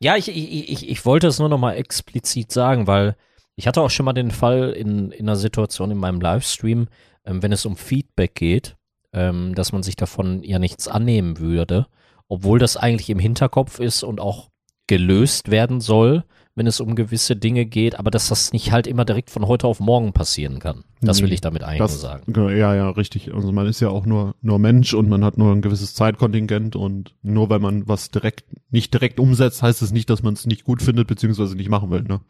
Ja, 0.00 0.16
ich, 0.16 0.28
ich, 0.28 0.70
ich, 0.70 0.88
ich 0.88 1.04
wollte 1.04 1.26
es 1.26 1.38
nur 1.38 1.48
nochmal 1.50 1.76
explizit 1.76 2.50
sagen, 2.50 2.86
weil 2.86 3.16
ich 3.56 3.66
hatte 3.66 3.82
auch 3.82 3.90
schon 3.90 4.06
mal 4.06 4.14
den 4.14 4.30
Fall 4.30 4.70
in, 4.70 5.10
in 5.10 5.28
einer 5.28 5.36
Situation 5.36 5.90
in 5.90 5.98
meinem 5.98 6.20
Livestream, 6.20 6.88
ähm, 7.26 7.42
wenn 7.42 7.52
es 7.52 7.66
um 7.66 7.76
Feedback 7.76 8.34
geht, 8.34 8.76
ähm, 9.12 9.54
dass 9.54 9.72
man 9.72 9.82
sich 9.82 9.96
davon 9.96 10.42
ja 10.42 10.58
nichts 10.58 10.88
annehmen 10.88 11.38
würde, 11.38 11.86
obwohl 12.28 12.58
das 12.58 12.78
eigentlich 12.78 13.10
im 13.10 13.18
Hinterkopf 13.18 13.78
ist 13.80 14.02
und 14.02 14.20
auch 14.20 14.49
gelöst 14.90 15.52
werden 15.52 15.80
soll, 15.80 16.24
wenn 16.56 16.66
es 16.66 16.80
um 16.80 16.96
gewisse 16.96 17.36
Dinge 17.36 17.64
geht, 17.64 17.96
aber 17.96 18.10
dass 18.10 18.28
das 18.28 18.52
nicht 18.52 18.72
halt 18.72 18.88
immer 18.88 19.04
direkt 19.04 19.30
von 19.30 19.46
heute 19.46 19.68
auf 19.68 19.78
morgen 19.78 20.12
passieren 20.12 20.58
kann. 20.58 20.82
Das 21.00 21.22
will 21.22 21.32
ich 21.32 21.40
damit 21.40 21.62
eigentlich 21.62 21.78
Das, 21.78 22.00
sagen. 22.00 22.32
Ja, 22.36 22.74
ja, 22.74 22.90
richtig. 22.90 23.32
Also 23.32 23.52
man 23.52 23.68
ist 23.68 23.78
ja 23.78 23.88
auch 23.88 24.04
nur, 24.04 24.34
nur 24.42 24.58
Mensch 24.58 24.92
und 24.92 25.08
man 25.08 25.24
hat 25.24 25.38
nur 25.38 25.52
ein 25.52 25.62
gewisses 25.62 25.94
Zeitkontingent 25.94 26.74
und 26.74 27.14
nur 27.22 27.48
weil 27.50 27.60
man 27.60 27.86
was 27.86 28.10
direkt, 28.10 28.44
nicht 28.70 28.92
direkt 28.92 29.20
umsetzt, 29.20 29.62
heißt 29.62 29.80
es 29.80 29.92
nicht, 29.92 30.10
dass 30.10 30.24
man 30.24 30.34
es 30.34 30.44
nicht 30.44 30.64
gut 30.64 30.82
findet, 30.82 31.06
beziehungsweise 31.06 31.54
nicht 31.54 31.70
machen 31.70 31.90
will, 31.90 32.02
ne? 32.02 32.20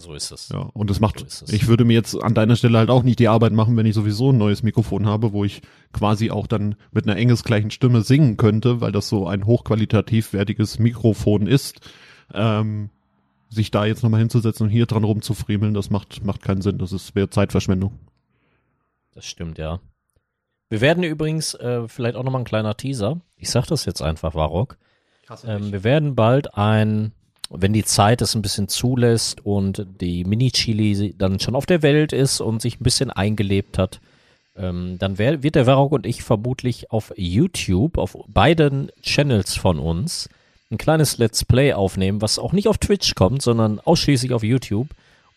So 0.00 0.14
ist 0.14 0.30
es. 0.30 0.48
Ja, 0.50 0.60
und 0.60 0.90
das 0.90 1.00
macht, 1.00 1.18
So 1.18 1.26
ist 1.26 1.42
es. 1.42 1.52
ich 1.52 1.66
würde 1.66 1.84
mir 1.84 1.94
jetzt 1.94 2.14
an 2.14 2.32
deiner 2.34 2.54
Stelle 2.54 2.78
halt 2.78 2.88
auch 2.88 3.02
nicht 3.02 3.18
die 3.18 3.26
Arbeit 3.26 3.52
machen, 3.52 3.76
wenn 3.76 3.84
ich 3.84 3.94
sowieso 3.94 4.30
ein 4.30 4.38
neues 4.38 4.62
Mikrofon 4.62 5.06
habe, 5.06 5.32
wo 5.32 5.44
ich 5.44 5.60
quasi 5.92 6.30
auch 6.30 6.46
dann 6.46 6.76
mit 6.92 7.06
einer 7.06 7.16
engelsgleichen 7.16 7.72
Stimme 7.72 8.02
singen 8.02 8.36
könnte, 8.36 8.80
weil 8.80 8.92
das 8.92 9.08
so 9.08 9.26
ein 9.26 9.44
hochqualitativ 9.44 10.32
wertiges 10.32 10.78
Mikrofon 10.78 11.48
ist. 11.48 11.80
Ähm, 12.32 12.90
sich 13.50 13.70
da 13.70 13.86
jetzt 13.86 14.02
nochmal 14.02 14.20
hinzusetzen 14.20 14.66
und 14.66 14.70
hier 14.70 14.86
dran 14.86 15.04
rumzufriemeln, 15.04 15.74
das 15.74 15.90
macht, 15.90 16.24
macht 16.24 16.42
keinen 16.42 16.62
Sinn. 16.62 16.78
Das 16.78 16.92
ist 16.92 17.14
wäre 17.14 17.30
Zeitverschwendung. 17.30 17.98
Das 19.14 19.26
stimmt, 19.26 19.58
ja. 19.58 19.80
Wir 20.68 20.80
werden 20.80 21.02
übrigens, 21.02 21.54
äh, 21.54 21.88
vielleicht 21.88 22.14
auch 22.14 22.22
nochmal 22.24 22.42
ein 22.42 22.46
kleiner 22.46 22.76
Teaser. 22.76 23.20
Ich 23.36 23.50
sag 23.50 23.66
das 23.66 23.84
jetzt 23.84 24.02
einfach, 24.02 24.34
Warok. 24.34 24.76
Ähm, 25.44 25.72
wir 25.72 25.82
werden 25.82 26.14
bald 26.14 26.54
ein, 26.54 27.12
wenn 27.50 27.72
die 27.72 27.84
Zeit 27.84 28.20
es 28.22 28.34
ein 28.34 28.42
bisschen 28.42 28.68
zulässt 28.68 29.44
und 29.44 29.86
die 30.00 30.24
Mini-Chili 30.24 31.14
dann 31.16 31.40
schon 31.40 31.54
auf 31.54 31.66
der 31.66 31.82
Welt 31.82 32.12
ist 32.12 32.40
und 32.40 32.60
sich 32.60 32.80
ein 32.80 32.84
bisschen 32.84 33.10
eingelebt 33.10 33.78
hat, 33.78 34.00
ähm, 34.56 34.96
dann 34.98 35.18
wer, 35.18 35.42
wird 35.42 35.54
der 35.54 35.66
Warok 35.66 35.92
und 35.92 36.06
ich 36.06 36.22
vermutlich 36.22 36.90
auf 36.90 37.12
YouTube, 37.16 37.96
auf 37.96 38.16
beiden 38.26 38.90
Channels 39.02 39.56
von 39.56 39.78
uns, 39.78 40.28
ein 40.70 40.78
kleines 40.78 41.16
Let's 41.16 41.44
Play 41.44 41.72
aufnehmen, 41.72 42.20
was 42.20 42.38
auch 42.38 42.52
nicht 42.52 42.68
auf 42.68 42.78
Twitch 42.78 43.14
kommt, 43.14 43.40
sondern 43.40 43.80
ausschließlich 43.80 44.32
auf 44.32 44.42
YouTube. 44.42 44.88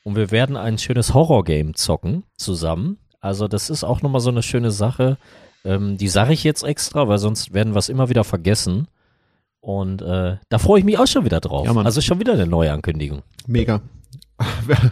Und 0.03 0.15
wir 0.15 0.31
werden 0.31 0.57
ein 0.57 0.77
schönes 0.77 1.13
Horror-Game 1.13 1.75
zocken 1.75 2.23
zusammen. 2.35 2.97
Also 3.21 3.47
das 3.47 3.69
ist 3.69 3.83
auch 3.83 4.01
nochmal 4.01 4.21
so 4.21 4.31
eine 4.31 4.43
schöne 4.43 4.71
Sache. 4.71 5.17
Ähm, 5.63 5.97
die 5.97 6.07
sage 6.07 6.33
ich 6.33 6.43
jetzt 6.43 6.63
extra, 6.63 7.07
weil 7.07 7.19
sonst 7.19 7.53
werden 7.53 7.73
wir 7.73 7.79
es 7.79 7.89
immer 7.89 8.09
wieder 8.09 8.23
vergessen. 8.23 8.87
Und 9.61 10.01
äh, 10.01 10.37
da 10.49 10.57
freue 10.57 10.79
ich 10.79 10.85
mich 10.85 10.97
auch 10.97 11.07
schon 11.07 11.23
wieder 11.23 11.39
drauf. 11.39 11.67
Ja, 11.67 11.75
also 11.75 12.01
schon 12.01 12.19
wieder 12.19 12.33
eine 12.33 12.47
neue 12.47 12.71
Ankündigung. 12.71 13.21
Mega. 13.47 13.81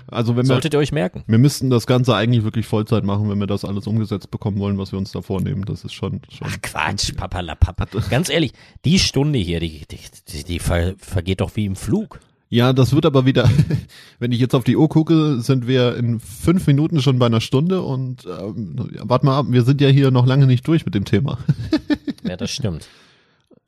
Also 0.07 0.35
wenn 0.35 0.43
wir, 0.43 0.53
Solltet 0.53 0.73
ihr 0.73 0.79
euch 0.79 0.91
merken. 0.91 1.23
wir 1.25 1.39
müssten 1.39 1.71
das 1.71 1.87
Ganze 1.87 2.15
eigentlich 2.15 2.43
wirklich 2.43 2.67
Vollzeit 2.67 3.03
machen, 3.03 3.29
wenn 3.29 3.39
wir 3.39 3.47
das 3.47 3.65
alles 3.65 3.87
umgesetzt 3.87 4.29
bekommen 4.29 4.59
wollen, 4.59 4.77
was 4.77 4.91
wir 4.91 4.99
uns 4.99 5.11
da 5.11 5.21
vornehmen. 5.21 5.65
Das 5.65 5.83
ist 5.83 5.93
schon, 5.93 6.21
schon. 6.29 6.47
Ach 6.47 6.57
Quatsch, 6.61 7.15
papalapap. 7.15 7.89
Ganz 8.11 8.29
ehrlich, 8.29 8.53
die 8.85 8.99
Stunde 8.99 9.39
hier, 9.39 9.59
die, 9.59 9.85
die, 9.89 9.97
die, 10.27 10.43
die 10.43 10.59
ver, 10.59 10.93
vergeht 10.99 11.41
doch 11.41 11.55
wie 11.55 11.65
im 11.65 11.75
Flug. 11.75 12.19
Ja, 12.49 12.73
das 12.73 12.93
wird 12.93 13.05
aber 13.05 13.25
wieder, 13.25 13.49
wenn 14.19 14.31
ich 14.31 14.39
jetzt 14.39 14.55
auf 14.55 14.63
die 14.63 14.75
Uhr 14.75 14.89
gucke, 14.89 15.39
sind 15.41 15.67
wir 15.67 15.95
in 15.97 16.19
fünf 16.19 16.65
Minuten 16.67 17.01
schon 17.01 17.19
bei 17.19 17.27
einer 17.27 17.41
Stunde 17.41 17.81
und 17.81 18.25
ähm, 18.25 18.89
warte 19.01 19.25
mal 19.25 19.37
ab, 19.37 19.45
wir 19.49 19.63
sind 19.63 19.81
ja 19.81 19.87
hier 19.87 20.11
noch 20.11 20.25
lange 20.25 20.47
nicht 20.47 20.67
durch 20.67 20.85
mit 20.85 20.95
dem 20.95 21.05
Thema. 21.05 21.37
Ja, 22.23 22.37
das 22.37 22.51
stimmt. 22.51 22.87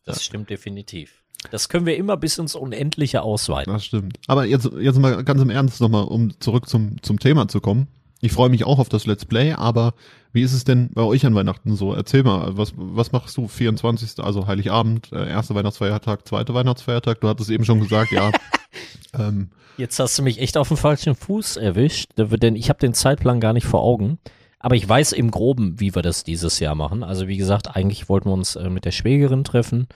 Das 0.05 0.23
stimmt 0.23 0.49
definitiv. 0.49 1.23
Das 1.49 1.69
können 1.69 1.85
wir 1.85 1.97
immer 1.97 2.17
bis 2.17 2.37
ins 2.37 2.55
Unendliche 2.55 3.23
ausweiten. 3.23 3.73
Das 3.73 3.85
stimmt. 3.85 4.19
Aber 4.27 4.45
jetzt, 4.45 4.69
jetzt 4.79 4.99
mal 4.99 5.23
ganz 5.23 5.41
im 5.41 5.49
Ernst 5.49 5.81
nochmal, 5.81 6.03
um 6.03 6.39
zurück 6.39 6.69
zum, 6.69 7.01
zum 7.01 7.19
Thema 7.19 7.47
zu 7.47 7.61
kommen. 7.61 7.87
Ich 8.23 8.31
freue 8.31 8.49
mich 8.49 8.65
auch 8.65 8.77
auf 8.77 8.89
das 8.89 9.07
Let's 9.07 9.25
Play, 9.25 9.53
aber 9.53 9.95
wie 10.31 10.43
ist 10.43 10.53
es 10.53 10.63
denn 10.63 10.91
bei 10.93 11.01
euch 11.01 11.25
an 11.25 11.33
Weihnachten 11.33 11.75
so? 11.75 11.93
Erzähl 11.93 12.21
mal, 12.21 12.55
was, 12.55 12.73
was 12.75 13.11
machst 13.11 13.35
du 13.35 13.47
24., 13.47 14.23
also 14.23 14.45
Heiligabend, 14.45 15.11
äh, 15.11 15.27
erster 15.27 15.55
Weihnachtsfeiertag, 15.55 16.27
zweiter 16.27 16.53
Weihnachtsfeiertag? 16.53 17.19
Du 17.19 17.27
hattest 17.27 17.49
eben 17.49 17.65
schon 17.65 17.79
gesagt, 17.79 18.11
ja. 18.11 18.31
ähm, 19.17 19.49
Jetzt 19.77 19.97
hast 19.99 20.19
du 20.19 20.21
mich 20.21 20.39
echt 20.39 20.57
auf 20.57 20.67
dem 20.67 20.77
falschen 20.77 21.15
Fuß 21.15 21.57
erwischt, 21.57 22.11
denn 22.15 22.55
ich 22.55 22.69
habe 22.69 22.79
den 22.79 22.93
Zeitplan 22.93 23.39
gar 23.39 23.53
nicht 23.53 23.65
vor 23.65 23.81
Augen. 23.81 24.19
Aber 24.61 24.75
ich 24.75 24.87
weiß 24.87 25.13
im 25.13 25.31
Groben, 25.31 25.79
wie 25.79 25.95
wir 25.95 26.03
das 26.03 26.23
dieses 26.23 26.59
Jahr 26.59 26.75
machen. 26.75 27.03
Also 27.03 27.27
wie 27.27 27.37
gesagt, 27.37 27.75
eigentlich 27.75 28.09
wollten 28.09 28.29
wir 28.29 28.33
uns 28.33 28.55
äh, 28.55 28.69
mit 28.69 28.85
der 28.85 28.91
Schwägerin 28.91 29.43
treffen, 29.43 29.87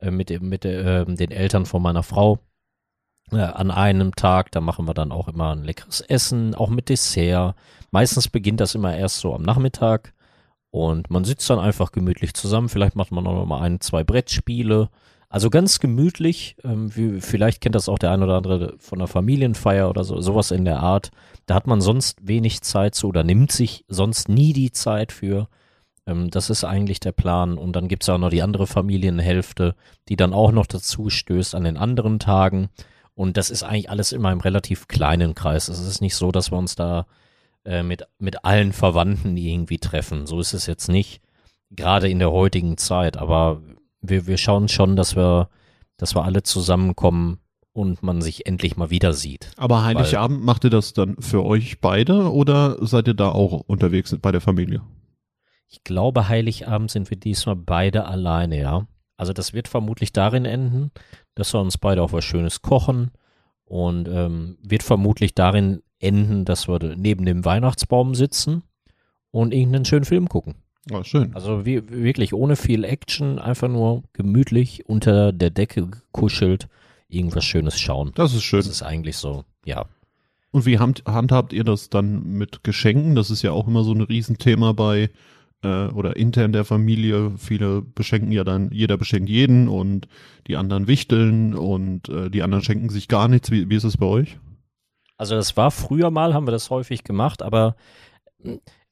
äh, 0.00 0.10
mit, 0.10 0.30
mit 0.42 0.64
äh, 0.64 1.04
den 1.06 1.30
Eltern 1.30 1.64
von 1.64 1.82
meiner 1.82 2.02
Frau 2.02 2.38
äh, 3.30 3.36
an 3.38 3.70
einem 3.70 4.14
Tag. 4.14 4.52
Da 4.52 4.60
machen 4.60 4.86
wir 4.86 4.94
dann 4.94 5.12
auch 5.12 5.28
immer 5.28 5.54
ein 5.54 5.64
leckeres 5.64 6.02
Essen, 6.02 6.54
auch 6.54 6.68
mit 6.68 6.90
Dessert. 6.90 7.54
Meistens 7.90 8.28
beginnt 8.28 8.60
das 8.60 8.74
immer 8.74 8.94
erst 8.94 9.18
so 9.18 9.34
am 9.34 9.42
Nachmittag 9.42 10.12
und 10.70 11.10
man 11.10 11.24
sitzt 11.24 11.48
dann 11.48 11.58
einfach 11.58 11.92
gemütlich 11.92 12.34
zusammen. 12.34 12.68
Vielleicht 12.68 12.96
macht 12.96 13.12
man 13.12 13.26
auch 13.26 13.34
noch 13.34 13.46
mal 13.46 13.60
ein, 13.60 13.80
zwei 13.80 14.04
Brettspiele. 14.04 14.90
Also 15.32 15.48
ganz 15.48 15.80
gemütlich, 15.80 16.56
ähm, 16.62 16.94
wie, 16.94 17.22
vielleicht 17.22 17.62
kennt 17.62 17.74
das 17.74 17.88
auch 17.88 17.98
der 17.98 18.10
ein 18.10 18.22
oder 18.22 18.36
andere 18.36 18.74
von 18.76 18.98
der 18.98 19.08
Familienfeier 19.08 19.88
oder 19.88 20.04
so, 20.04 20.20
sowas 20.20 20.50
in 20.50 20.66
der 20.66 20.80
Art. 20.80 21.10
Da 21.46 21.54
hat 21.54 21.66
man 21.66 21.80
sonst 21.80 22.18
wenig 22.20 22.60
Zeit 22.60 22.94
zu 22.94 23.08
oder 23.08 23.24
nimmt 23.24 23.50
sich 23.50 23.86
sonst 23.88 24.28
nie 24.28 24.52
die 24.52 24.72
Zeit 24.72 25.10
für. 25.10 25.48
Ähm, 26.06 26.28
das 26.28 26.50
ist 26.50 26.64
eigentlich 26.64 27.00
der 27.00 27.12
Plan. 27.12 27.56
Und 27.56 27.76
dann 27.76 27.88
gibt's 27.88 28.08
ja 28.08 28.14
auch 28.16 28.18
noch 28.18 28.28
die 28.28 28.42
andere 28.42 28.66
Familienhälfte, 28.66 29.74
die 30.10 30.16
dann 30.16 30.34
auch 30.34 30.52
noch 30.52 30.66
dazu 30.66 31.08
stößt 31.08 31.54
an 31.54 31.64
den 31.64 31.78
anderen 31.78 32.18
Tagen. 32.18 32.68
Und 33.14 33.38
das 33.38 33.48
ist 33.48 33.62
eigentlich 33.62 33.88
alles 33.88 34.12
immer 34.12 34.32
im 34.32 34.40
relativ 34.40 34.86
kleinen 34.86 35.34
Kreis. 35.34 35.68
Es 35.68 35.80
ist 35.80 36.02
nicht 36.02 36.14
so, 36.14 36.30
dass 36.30 36.52
wir 36.52 36.58
uns 36.58 36.74
da 36.74 37.06
äh, 37.64 37.82
mit, 37.82 38.06
mit 38.18 38.44
allen 38.44 38.74
Verwandten 38.74 39.38
irgendwie 39.38 39.78
treffen. 39.78 40.26
So 40.26 40.40
ist 40.40 40.52
es 40.52 40.66
jetzt 40.66 40.88
nicht, 40.88 41.22
gerade 41.70 42.10
in 42.10 42.18
der 42.18 42.32
heutigen 42.32 42.76
Zeit. 42.76 43.16
Aber 43.16 43.62
wir, 44.02 44.26
wir 44.26 44.36
schauen 44.36 44.68
schon, 44.68 44.96
dass 44.96 45.16
wir, 45.16 45.48
dass 45.96 46.14
wir 46.14 46.24
alle 46.24 46.42
zusammenkommen 46.42 47.38
und 47.72 48.02
man 48.02 48.20
sich 48.20 48.46
endlich 48.46 48.76
mal 48.76 48.90
wieder 48.90 49.12
sieht. 49.14 49.50
Aber 49.56 49.84
Heiligabend 49.84 50.44
macht 50.44 50.64
ihr 50.64 50.70
das 50.70 50.92
dann 50.92 51.16
für 51.18 51.44
euch 51.44 51.80
beide 51.80 52.30
oder 52.30 52.76
seid 52.84 53.08
ihr 53.08 53.14
da 53.14 53.30
auch 53.30 53.52
unterwegs 53.66 54.14
bei 54.20 54.30
der 54.30 54.42
Familie? 54.42 54.82
Ich 55.68 55.82
glaube, 55.84 56.28
Heiligabend 56.28 56.90
sind 56.90 57.08
wir 57.08 57.16
diesmal 57.16 57.56
beide 57.56 58.04
alleine, 58.04 58.60
ja. 58.60 58.86
Also 59.16 59.32
das 59.32 59.54
wird 59.54 59.68
vermutlich 59.68 60.12
darin 60.12 60.44
enden, 60.44 60.90
dass 61.34 61.54
wir 61.54 61.60
uns 61.60 61.78
beide 61.78 62.02
auch 62.02 62.12
was 62.12 62.24
Schönes 62.24 62.60
kochen 62.60 63.10
und 63.64 64.08
ähm, 64.08 64.58
wird 64.62 64.82
vermutlich 64.82 65.34
darin 65.34 65.82
enden, 65.98 66.44
dass 66.44 66.68
wir 66.68 66.78
neben 66.96 67.24
dem 67.24 67.44
Weihnachtsbaum 67.44 68.14
sitzen 68.14 68.64
und 69.30 69.54
irgendeinen 69.54 69.84
schönen 69.84 70.04
Film 70.04 70.28
gucken. 70.28 70.56
Ja, 70.90 71.04
schön. 71.04 71.34
Also 71.34 71.64
wie, 71.64 71.82
wirklich 71.88 72.34
ohne 72.34 72.56
viel 72.56 72.84
Action, 72.84 73.38
einfach 73.38 73.68
nur 73.68 74.02
gemütlich 74.12 74.88
unter 74.88 75.32
der 75.32 75.50
Decke 75.50 75.86
gekuschelt, 75.86 76.68
irgendwas 77.08 77.44
Schönes 77.44 77.78
schauen. 77.78 78.12
Das 78.14 78.34
ist 78.34 78.42
schön. 78.42 78.60
Das 78.60 78.68
ist 78.68 78.82
eigentlich 78.82 79.16
so, 79.16 79.44
ja. 79.64 79.86
Und 80.50 80.66
wie 80.66 80.78
hand, 80.78 81.04
handhabt 81.06 81.52
ihr 81.52 81.64
das 81.64 81.88
dann 81.88 82.24
mit 82.24 82.64
Geschenken? 82.64 83.14
Das 83.14 83.30
ist 83.30 83.42
ja 83.42 83.52
auch 83.52 83.68
immer 83.68 83.84
so 83.84 83.92
ein 83.92 84.02
Riesenthema 84.02 84.72
bei 84.72 85.10
äh, 85.62 85.86
oder 85.86 86.16
intern 86.16 86.52
der 86.52 86.64
Familie. 86.64 87.32
Viele 87.38 87.80
beschenken 87.80 88.32
ja 88.32 88.44
dann, 88.44 88.70
jeder 88.72 88.96
beschenkt 88.98 89.30
jeden 89.30 89.68
und 89.68 90.08
die 90.46 90.56
anderen 90.56 90.88
wichteln 90.88 91.54
und 91.54 92.08
äh, 92.08 92.28
die 92.28 92.42
anderen 92.42 92.64
schenken 92.64 92.90
sich 92.90 93.08
gar 93.08 93.28
nichts. 93.28 93.50
Wie, 93.50 93.70
wie 93.70 93.76
ist 93.76 93.84
es 93.84 93.96
bei 93.96 94.06
euch? 94.06 94.38
Also 95.16 95.36
das 95.36 95.56
war 95.56 95.70
früher 95.70 96.10
mal, 96.10 96.34
haben 96.34 96.46
wir 96.46 96.52
das 96.52 96.68
häufig 96.70 97.04
gemacht, 97.04 97.42
aber 97.42 97.76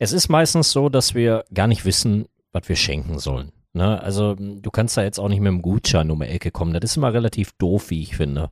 es 0.00 0.12
ist 0.12 0.28
meistens 0.28 0.72
so, 0.72 0.88
dass 0.88 1.14
wir 1.14 1.44
gar 1.52 1.66
nicht 1.66 1.84
wissen, 1.84 2.24
was 2.52 2.68
wir 2.68 2.76
schenken 2.76 3.18
sollen. 3.18 3.52
Ne? 3.74 4.02
Also 4.02 4.36
hm, 4.36 4.62
du 4.62 4.70
kannst 4.70 4.96
da 4.96 5.02
jetzt 5.02 5.20
auch 5.20 5.28
nicht 5.28 5.40
mit 5.40 5.48
einem 5.48 5.62
Gutschein 5.62 6.10
um 6.10 6.20
die 6.20 6.26
Ecke 6.26 6.50
kommen. 6.50 6.72
Das 6.72 6.82
ist 6.82 6.96
immer 6.96 7.12
relativ 7.12 7.52
doof, 7.52 7.90
wie 7.90 8.02
ich 8.02 8.16
finde. 8.16 8.50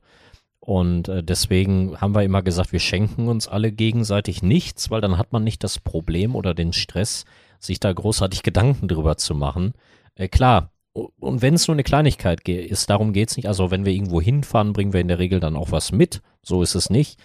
Und 0.59 1.09
äh, 1.09 1.23
deswegen 1.23 1.99
haben 1.99 2.13
wir 2.13 2.23
immer 2.23 2.43
gesagt, 2.43 2.71
wir 2.71 2.79
schenken 2.79 3.27
uns 3.27 3.47
alle 3.47 3.71
gegenseitig 3.71 4.43
nichts, 4.43 4.91
weil 4.91 5.01
dann 5.01 5.17
hat 5.17 5.33
man 5.33 5.43
nicht 5.43 5.63
das 5.63 5.79
Problem 5.79 6.35
oder 6.35 6.53
den 6.53 6.71
Stress, 6.71 7.25
sich 7.59 7.79
da 7.79 7.91
großartig 7.91 8.43
Gedanken 8.43 8.87
drüber 8.87 9.17
zu 9.17 9.33
machen. 9.33 9.73
Äh, 10.13 10.27
klar, 10.27 10.71
und 10.93 11.41
wenn 11.41 11.55
es 11.55 11.67
nur 11.67 11.75
eine 11.75 11.83
Kleinigkeit 11.83 12.47
ist, 12.47 12.89
darum 12.91 13.11
geht's 13.11 13.37
nicht. 13.37 13.47
Also 13.47 13.71
wenn 13.71 13.85
wir 13.85 13.93
irgendwo 13.93 14.21
hinfahren, 14.21 14.73
bringen 14.73 14.93
wir 14.93 15.01
in 15.01 15.07
der 15.07 15.19
Regel 15.19 15.39
dann 15.39 15.55
auch 15.55 15.71
was 15.71 15.91
mit. 15.91 16.21
So 16.43 16.61
ist 16.61 16.75
es 16.75 16.91
nicht. 16.91 17.19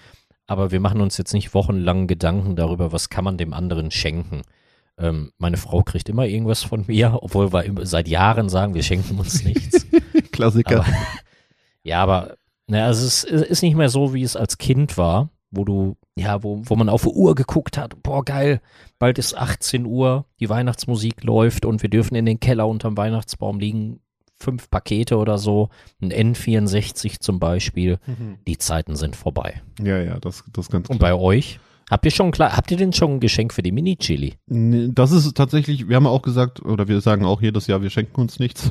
Aber 0.47 0.71
wir 0.71 0.81
machen 0.81 1.01
uns 1.01 1.17
jetzt 1.17 1.33
nicht 1.33 1.55
wochenlang 1.55 2.07
Gedanken 2.07 2.57
darüber, 2.57 2.93
was 2.93 3.09
kann 3.09 3.25
man 3.25 3.39
dem 3.39 3.55
anderen 3.55 3.91
schenken. 3.91 4.43
Ähm, 4.99 5.33
meine 5.39 5.57
Frau 5.57 5.83
kriegt 5.83 6.09
immer 6.09 6.27
irgendwas 6.27 6.63
von 6.63 6.85
mir, 6.87 7.19
obwohl 7.23 7.53
wir 7.53 7.87
seit 7.87 8.09
Jahren 8.09 8.49
sagen, 8.49 8.75
wir 8.75 8.83
schenken 8.83 9.19
uns 9.19 9.43
nichts. 9.43 9.87
Klassiker. 10.33 10.81
Aber, 10.81 10.97
ja, 11.83 12.03
aber 12.03 12.37
naja, 12.67 12.87
also 12.87 13.07
es 13.07 13.25
ist, 13.25 13.45
ist 13.45 13.63
nicht 13.63 13.77
mehr 13.77 13.89
so, 13.89 14.15
wie 14.15 14.23
es 14.23 14.37
als 14.37 14.59
Kind 14.59 14.97
war 14.97 15.31
wo 15.57 15.65
du, 15.65 15.97
ja, 16.17 16.43
wo, 16.43 16.61
wo 16.65 16.77
man 16.77 16.89
auf 16.89 17.03
die 17.03 17.09
Uhr 17.09 17.35
geguckt 17.35 17.79
hat, 17.79 18.03
boah, 18.03 18.25
geil, 18.25 18.61
bald 18.99 19.19
ist 19.19 19.37
18 19.37 19.87
Uhr, 19.87 20.27
die 20.41 20.49
Weihnachtsmusik 20.49 21.23
läuft 21.23 21.65
und 21.65 21.83
wir 21.83 21.91
dürfen 21.91 22.15
in 22.15 22.27
den 22.27 22.41
Keller 22.41 22.69
unterm 22.69 22.97
Weihnachtsbaum 22.97 23.59
liegen, 23.59 24.01
fünf 24.39 24.71
Pakete 24.71 25.17
oder 25.17 25.39
so, 25.39 25.71
ein 26.03 26.13
N64 26.13 27.21
zum 27.21 27.39
Beispiel. 27.39 27.99
Mhm. 28.07 28.39
Die 28.47 28.59
Zeiten 28.59 28.97
sind 28.97 29.17
vorbei. 29.17 29.63
Ja, 29.81 30.01
ja, 30.01 30.19
das, 30.19 30.45
das 30.53 30.69
ganz 30.69 30.87
klar. 30.87 30.95
Und 30.95 30.99
bei 30.99 31.15
euch? 31.15 31.59
Habt 31.91 32.05
ihr 32.07 32.11
schon 32.11 32.31
klar, 32.31 32.57
habt 32.57 32.71
ihr 32.71 32.77
denn 32.77 32.93
schon 32.93 33.13
ein 33.13 33.21
Geschenk 33.21 33.53
für 33.53 33.63
die 33.63 33.73
Mini-Chili? 33.73 34.35
Das 34.47 35.13
ist 35.13 35.33
tatsächlich, 35.37 35.89
wir 35.89 35.97
haben 35.97 36.07
auch 36.07 36.23
gesagt, 36.23 36.65
oder 36.65 36.89
wir 36.89 37.01
sagen 37.01 37.25
auch 37.25 37.43
jedes 37.43 37.67
Jahr, 37.67 37.83
wir 37.83 37.91
schenken 37.91 38.21
uns 38.21 38.39
nichts. 38.39 38.71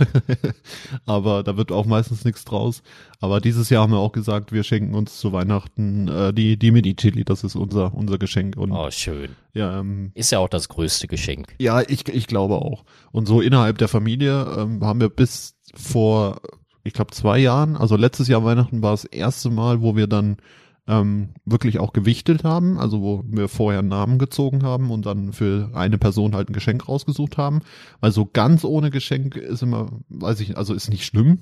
Aber 1.06 1.44
da 1.44 1.56
wird 1.58 1.72
auch 1.72 1.86
meistens 1.86 2.26
nichts 2.26 2.44
draus. 2.44 2.82
Aber 3.20 3.40
dieses 3.40 3.70
Jahr 3.70 3.84
haben 3.84 3.94
wir 3.94 4.00
auch 4.00 4.12
gesagt, 4.12 4.52
wir 4.52 4.64
schenken 4.64 4.96
uns 4.96 5.20
zu 5.20 5.32
Weihnachten 5.32 6.08
äh, 6.08 6.34
die, 6.34 6.58
die 6.58 6.72
Mini-Chili, 6.72 7.24
das 7.24 7.44
ist 7.44 7.56
unser, 7.56 7.94
unser 7.94 8.18
Geschenk. 8.18 8.58
Und, 8.58 8.72
oh, 8.72 8.90
schön. 8.90 9.30
Ja, 9.54 9.80
ähm, 9.80 10.12
ist 10.16 10.32
ja 10.32 10.40
auch 10.40 10.50
das 10.50 10.68
größte 10.68 11.08
Geschenk. 11.08 11.56
Ja, 11.60 11.82
ich, 11.82 12.08
ich 12.08 12.28
glaube 12.28 12.56
auch. 12.56 12.84
Und 13.12 13.28
so 13.28 13.42
innerhalb 13.42 13.78
der 13.78 13.88
Familie 13.88 14.48
ähm, 14.58 14.84
haben 14.84 15.00
wir 15.00 15.10
bis 15.10 15.56
vor, 15.76 16.42
ich 16.84 16.94
glaube, 16.94 17.12
zwei 17.12 17.38
Jahren, 17.38 17.78
also 17.78 17.96
letztes 17.96 18.28
Jahr 18.28 18.44
Weihnachten 18.44 18.82
war 18.82 18.92
das 18.92 19.06
erste 19.06 19.52
Mal, 19.52 19.82
wo 19.82 19.96
wir 19.96 20.08
dann 20.08 20.38
ähm, 20.88 21.30
wirklich 21.46 21.80
auch 21.80 21.94
gewichtet 21.94 22.44
haben, 22.44 22.78
also 22.78 23.02
wo 23.02 23.24
wir 23.28 23.48
vorher 23.48 23.80
einen 23.80 23.88
Namen 23.88 24.20
gezogen 24.20 24.64
haben 24.64 24.92
und 24.92 25.06
dann 25.06 25.32
für 25.32 25.70
eine 25.74 25.98
Person 25.98 26.36
halt 26.36 26.50
ein 26.50 26.54
Geschenk 26.54 26.88
rausgesucht 26.88 27.38
haben. 27.38 27.62
Weil 28.02 28.12
so 28.12 28.26
ganz 28.32 28.64
ohne 28.66 28.90
Geschenk 28.90 29.36
ist 29.36 29.64
immer, 29.64 29.88
weiß 30.10 30.42
ich, 30.42 30.58
also 30.58 30.74
ist 30.74 30.90
nicht 30.90 31.06
schlimm. 31.06 31.40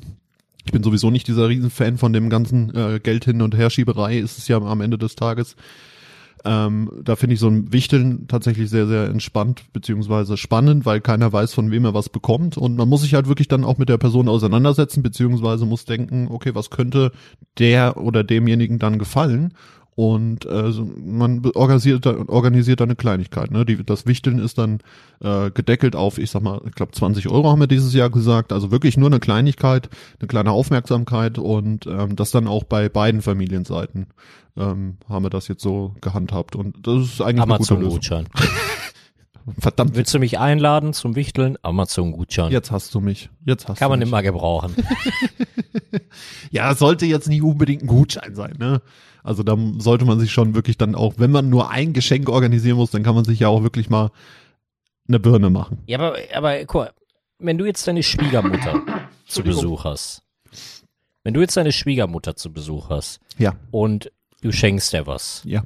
Ich 0.64 0.72
bin 0.72 0.84
sowieso 0.84 1.10
nicht 1.10 1.28
dieser 1.28 1.50
Riesenfan 1.50 1.98
von 1.98 2.14
dem 2.14 2.30
ganzen 2.30 2.76
äh, 2.76 3.00
Geld 3.02 3.26
hin 3.26 3.42
und 3.42 3.58
her 3.58 3.72
Schieberei, 3.72 4.20
ist 4.20 4.38
es 4.38 4.48
ja 4.48 4.58
am 4.58 4.82
Ende 4.82 5.00
des 5.00 5.16
Tages. 5.16 5.56
Ähm, 6.44 6.90
da 7.04 7.16
finde 7.16 7.36
ich 7.36 7.40
so 7.40 7.48
ein 7.48 7.72
Wichteln 7.72 8.28
tatsächlich 8.28 8.70
sehr, 8.70 8.88
sehr 8.88 9.06
entspannt 9.06 9.64
beziehungsweise 9.74 10.38
spannend, 10.38 10.86
weil 10.86 11.02
keiner 11.02 11.32
weiß, 11.32 11.54
von 11.54 11.72
wem 11.72 11.86
er 11.86 11.94
was 11.94 12.10
bekommt. 12.10 12.58
Und 12.58 12.76
man 12.78 12.90
muss 12.90 13.02
sich 13.02 13.14
halt 13.14 13.28
wirklich 13.28 13.48
dann 13.48 13.64
auch 13.64 13.78
mit 13.78 13.90
der 13.90 13.98
Person 13.98 14.28
auseinandersetzen, 14.28 15.04
beziehungsweise 15.04 15.66
muss 15.66 15.86
denken, 15.86 16.28
okay, 16.30 16.56
was 16.56 16.70
könnte 16.70 17.12
der 17.60 17.98
oder 17.98 18.24
demjenigen 18.24 18.80
dann 18.80 19.00
gefallen? 19.00 19.54
Und 19.96 20.46
äh, 20.46 20.72
man 21.04 21.46
organisiert, 21.54 22.06
organisiert 22.06 22.80
da 22.80 22.86
eine 22.86 22.96
Kleinigkeit. 22.96 23.52
Ne? 23.52 23.66
Die, 23.66 23.84
das 23.84 24.06
Wichteln 24.06 24.40
ist 24.40 24.58
dann 24.58 24.80
äh, 25.20 25.52
gedeckelt 25.52 25.96
auf, 25.96 26.18
ich 26.18 26.32
sag 26.32 26.42
mal, 26.42 26.62
ich 26.66 26.74
glaube 26.74 26.94
20 26.94 27.28
Euro 27.30 27.50
haben 27.50 27.60
wir 27.60 27.68
dieses 27.68 27.94
Jahr 27.94 28.10
gesagt. 28.10 28.54
Also 28.54 28.72
wirklich 28.72 28.98
nur 28.98 29.10
eine 29.10 29.20
Kleinigkeit, 29.20 29.90
eine 30.20 30.28
kleine 30.28 30.52
Aufmerksamkeit 30.52 31.38
und 31.38 31.88
ähm, 31.88 32.16
das 32.16 32.32
dann 32.32 32.48
auch 32.48 32.64
bei 32.64 32.88
beiden 32.88 33.22
Familienseiten 33.22 34.08
ähm, 34.58 34.98
haben 35.10 35.26
wir 35.26 35.30
das 35.30 35.50
jetzt 35.50 35.62
so 35.62 35.94
gehandhabt. 36.00 36.56
Und 36.56 36.88
das 36.88 37.04
ist 37.04 37.22
eigentlich 37.22 37.42
Amazon 37.42 37.78
eine 37.78 37.86
gute 37.86 37.96
Gutschein. 37.96 38.28
Verdammt. 39.58 39.96
Willst 39.96 40.14
du 40.14 40.20
mich 40.20 40.40
einladen 40.40 40.94
zum 40.94 41.16
Wichteln? 41.16 41.58
Amazon-Gutschein. 41.64 42.52
Jetzt 42.52 42.72
hast 42.72 42.94
du 42.94 43.02
mich. 43.02 43.30
Jetzt 43.46 43.68
hast 43.68 43.80
Kann 43.80 43.90
man 43.90 44.00
mich. 44.00 44.08
immer 44.08 44.22
gebrauchen. 44.22 44.76
ja, 46.52 46.74
sollte 46.76 47.06
jetzt 47.06 47.28
nicht 47.28 47.42
unbedingt 47.42 47.84
ein 47.84 47.88
Gutschein 47.88 48.36
sein, 48.36 48.56
ne? 48.60 48.82
Also 49.24 49.44
da 49.44 49.58
sollte 49.78 50.06
man 50.06 50.20
sich 50.20 50.32
schon 50.32 50.56
wirklich 50.56 50.78
dann 50.78 50.96
auch, 50.96 51.16
wenn 51.18 51.32
man 51.32 51.50
nur 51.50 51.70
ein 51.70 51.94
Geschenk 51.94 52.30
organisieren 52.30 52.78
muss, 52.78 52.92
dann 52.92 53.04
kann 53.04 53.16
man 53.16 53.26
sich 53.26 53.40
ja 53.40 53.48
auch 53.48 53.64
wirklich 53.64 53.90
mal 53.90 54.12
eine 55.08 55.20
Birne 55.20 55.50
machen. 55.50 55.80
Ja, 55.88 56.00
aber, 56.00 56.18
aber 56.34 56.66
guck 56.66 56.82
mal, 56.82 56.92
wenn 57.40 57.58
du 57.58 57.66
jetzt 57.66 57.88
deine 57.88 58.04
Schwiegermutter 58.04 58.82
zu 59.28 59.44
Besuch 59.44 59.84
hast, 59.84 60.24
wenn 61.24 61.34
du 61.34 61.42
jetzt 61.42 61.58
deine 61.58 61.72
Schwiegermutter 61.72 62.36
zu 62.36 62.52
Besuch 62.52 62.90
hast 62.90 63.20
ja. 63.38 63.56
und 63.72 64.12
du 64.42 64.52
schenkst 64.52 64.94
dir 64.94 65.06
was, 65.08 65.42
ja. 65.46 65.64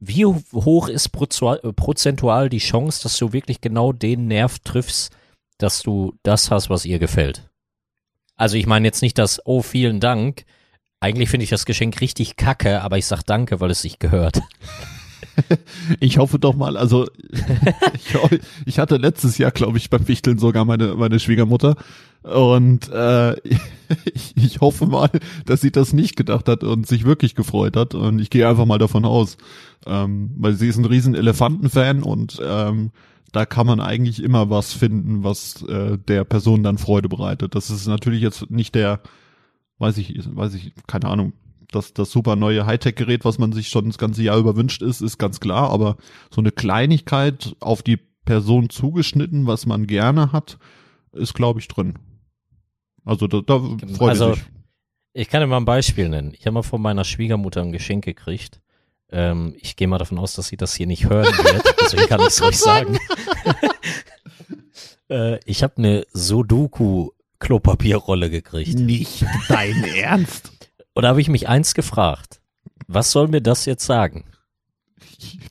wie 0.00 0.26
hoch 0.26 0.88
ist 0.88 1.10
prozentual 1.10 2.48
die 2.48 2.58
Chance, 2.58 3.02
dass 3.02 3.16
du 3.16 3.32
wirklich 3.32 3.60
genau 3.60 3.92
den 3.92 4.26
Nerv 4.26 4.58
triffst, 4.60 5.14
dass 5.58 5.82
du 5.82 6.14
das 6.22 6.50
hast, 6.50 6.70
was 6.70 6.84
ihr 6.84 6.98
gefällt? 6.98 7.48
Also 8.36 8.56
ich 8.56 8.66
meine 8.66 8.86
jetzt 8.86 9.02
nicht 9.02 9.18
das, 9.18 9.44
oh, 9.44 9.62
vielen 9.62 9.98
Dank. 9.98 10.44
Eigentlich 11.00 11.28
finde 11.28 11.44
ich 11.44 11.50
das 11.50 11.64
Geschenk 11.64 12.00
richtig 12.00 12.36
kacke, 12.36 12.82
aber 12.82 12.98
ich 12.98 13.06
sag 13.06 13.22
danke, 13.22 13.60
weil 13.60 13.70
es 13.70 13.82
sich 13.82 13.98
gehört. 13.98 14.40
Ich 16.00 16.18
hoffe 16.18 16.38
doch 16.38 16.54
mal, 16.54 16.76
also 16.76 17.06
ich, 17.94 18.40
ich 18.66 18.78
hatte 18.78 18.96
letztes 18.96 19.38
Jahr, 19.38 19.52
glaube 19.52 19.78
ich, 19.78 19.88
beim 19.88 20.08
Wichteln 20.08 20.38
sogar 20.38 20.64
meine, 20.64 20.94
meine 20.94 21.20
Schwiegermutter 21.20 21.76
und 22.22 22.88
äh, 22.88 23.34
ich, 24.14 24.36
ich 24.36 24.60
hoffe 24.60 24.86
mal, 24.86 25.10
dass 25.46 25.60
sie 25.60 25.70
das 25.70 25.92
nicht 25.92 26.16
gedacht 26.16 26.48
hat 26.48 26.64
und 26.64 26.86
sich 26.86 27.04
wirklich 27.04 27.34
gefreut 27.34 27.76
hat 27.76 27.94
und 27.94 28.18
ich 28.18 28.30
gehe 28.30 28.48
einfach 28.48 28.66
mal 28.66 28.78
davon 28.78 29.04
aus, 29.04 29.36
ähm, 29.86 30.30
weil 30.36 30.54
sie 30.54 30.68
ist 30.68 30.78
ein 30.78 30.84
riesen 30.84 31.14
Elefantenfan 31.14 32.02
und 32.02 32.40
ähm, 32.44 32.90
da 33.32 33.46
kann 33.46 33.66
man 33.66 33.80
eigentlich 33.80 34.22
immer 34.22 34.50
was 34.50 34.72
finden, 34.72 35.22
was 35.22 35.62
äh, 35.62 35.98
der 35.98 36.24
Person 36.24 36.62
dann 36.62 36.78
Freude 36.78 37.08
bereitet. 37.08 37.54
Das 37.54 37.70
ist 37.70 37.86
natürlich 37.86 38.22
jetzt 38.22 38.50
nicht 38.50 38.74
der, 38.74 39.00
weiß 39.78 39.98
ich, 39.98 40.14
weiß 40.24 40.54
ich, 40.54 40.72
keine 40.86 41.08
Ahnung, 41.08 41.32
das, 41.70 41.92
das 41.92 42.10
super 42.10 42.36
neue 42.36 42.66
Hightech-Gerät, 42.66 43.24
was 43.24 43.38
man 43.38 43.52
sich 43.52 43.68
schon 43.68 43.86
das 43.86 43.98
ganze 43.98 44.22
Jahr 44.22 44.38
über 44.38 44.56
wünscht, 44.56 44.82
ist, 44.82 45.00
ist 45.00 45.18
ganz 45.18 45.40
klar, 45.40 45.70
aber 45.70 45.96
so 46.30 46.40
eine 46.40 46.50
Kleinigkeit 46.50 47.54
auf 47.60 47.82
die 47.82 47.98
Person 48.24 48.70
zugeschnitten, 48.70 49.46
was 49.46 49.66
man 49.66 49.86
gerne 49.86 50.32
hat, 50.32 50.58
ist, 51.12 51.34
glaube 51.34 51.60
ich, 51.60 51.68
drin. 51.68 51.98
Also 53.04 53.26
da, 53.26 53.40
da 53.40 53.58
freut 53.94 54.10
also, 54.10 54.34
sich. 54.34 54.44
Ich 55.14 55.28
kann 55.28 55.40
dir 55.40 55.46
mal 55.46 55.56
ein 55.56 55.64
Beispiel 55.64 56.08
nennen. 56.08 56.32
Ich 56.34 56.46
habe 56.46 56.54
mal 56.54 56.62
von 56.62 56.80
meiner 56.80 57.04
Schwiegermutter 57.04 57.62
ein 57.62 57.72
Geschenk 57.72 58.04
gekriegt. 58.04 58.60
Ähm, 59.10 59.54
ich 59.58 59.76
gehe 59.76 59.88
mal 59.88 59.98
davon 59.98 60.18
aus, 60.18 60.34
dass 60.34 60.48
sie 60.48 60.58
das 60.58 60.74
hier 60.74 60.86
nicht 60.86 61.08
hören 61.08 61.24
wird, 61.24 61.74
deswegen 61.80 62.06
kann 62.06 62.20
ich 62.20 62.26
es 62.26 62.42
euch 62.42 62.58
sagen. 62.58 62.98
Äh, 65.10 65.40
ich 65.46 65.62
habe 65.62 65.78
eine 65.78 66.04
Sudoku-Klopapierrolle 67.40 68.30
gekriegt. 68.30 68.78
Nicht 68.78 69.24
dein 69.48 69.84
Ernst? 69.96 70.52
Und 70.94 71.02
da 71.02 71.08
habe 71.10 71.20
ich 71.20 71.28
mich 71.28 71.48
eins 71.48 71.74
gefragt. 71.74 72.40
Was 72.86 73.10
soll 73.12 73.28
mir 73.28 73.40
das 73.42 73.64
jetzt 73.66 73.84
sagen? 73.84 74.24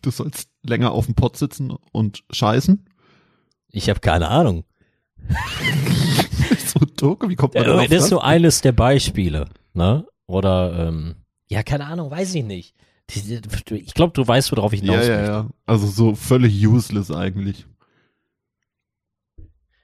Du 0.01 0.11
sollst 0.11 0.49
länger 0.63 0.91
auf 0.91 1.05
dem 1.05 1.15
Pott 1.15 1.37
sitzen 1.37 1.71
und 1.91 2.23
scheißen? 2.31 2.85
Ich 3.71 3.89
habe 3.89 3.99
keine 3.99 4.27
Ahnung. 4.29 4.63
Sudoku, 6.65 7.29
wie 7.29 7.35
kommt 7.35 7.53
man 7.55 7.63
Äh, 7.63 7.67
darauf? 7.67 7.87
das 7.87 8.03
ist 8.05 8.11
nur 8.11 8.23
eines 8.23 8.61
der 8.61 8.71
Beispiele, 8.71 9.47
ne? 9.73 10.05
Oder 10.25 10.87
ähm, 10.87 11.15
ja, 11.49 11.63
keine 11.63 11.85
Ahnung, 11.85 12.11
weiß 12.11 12.35
ich 12.35 12.43
nicht. 12.43 12.75
Ich 13.09 13.93
glaube, 13.93 14.11
du 14.13 14.27
weißt, 14.27 14.51
worauf 14.51 14.73
ich 14.73 14.81
hinaus 14.81 15.07
ja, 15.07 15.11
ja, 15.13 15.17
möchte. 15.17 15.31
ja. 15.31 15.49
Also 15.65 15.87
so 15.87 16.15
völlig 16.15 16.65
useless 16.67 17.09
eigentlich. 17.09 17.65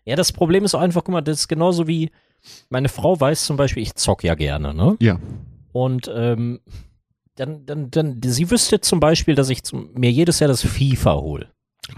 Ja, 0.06 0.16
das 0.16 0.32
Problem 0.32 0.66
ist 0.66 0.76
einfach, 0.76 1.04
guck 1.04 1.14
mal, 1.14 1.22
das 1.22 1.42
ist 1.42 1.48
genauso 1.48 1.88
wie 1.88 2.12
meine 2.70 2.90
Frau 2.90 3.20
weiß 3.20 3.46
zum 3.46 3.58
Beispiel, 3.58 3.84
ich 3.84 3.96
zock 3.96 4.24
ja 4.24 4.36
gerne, 4.36 4.74
ne? 4.74 4.98
Ja. 5.00 5.20
Und 5.72 6.12
ähm, 6.14 6.60
dann, 7.36 7.66
dann, 7.66 7.90
dann, 7.90 8.22
sie 8.24 8.52
wüsste 8.52 8.82
zum 8.82 9.00
Beispiel, 9.00 9.36
dass 9.36 9.50
ich 9.50 9.64
zum, 9.64 9.90
mir 9.94 10.12
jedes 10.12 10.40
Jahr 10.40 10.50
das 10.50 10.62
FIFA 10.62 11.16
hole. 11.16 11.48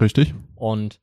Richtig? 0.00 0.34
Und 0.54 1.00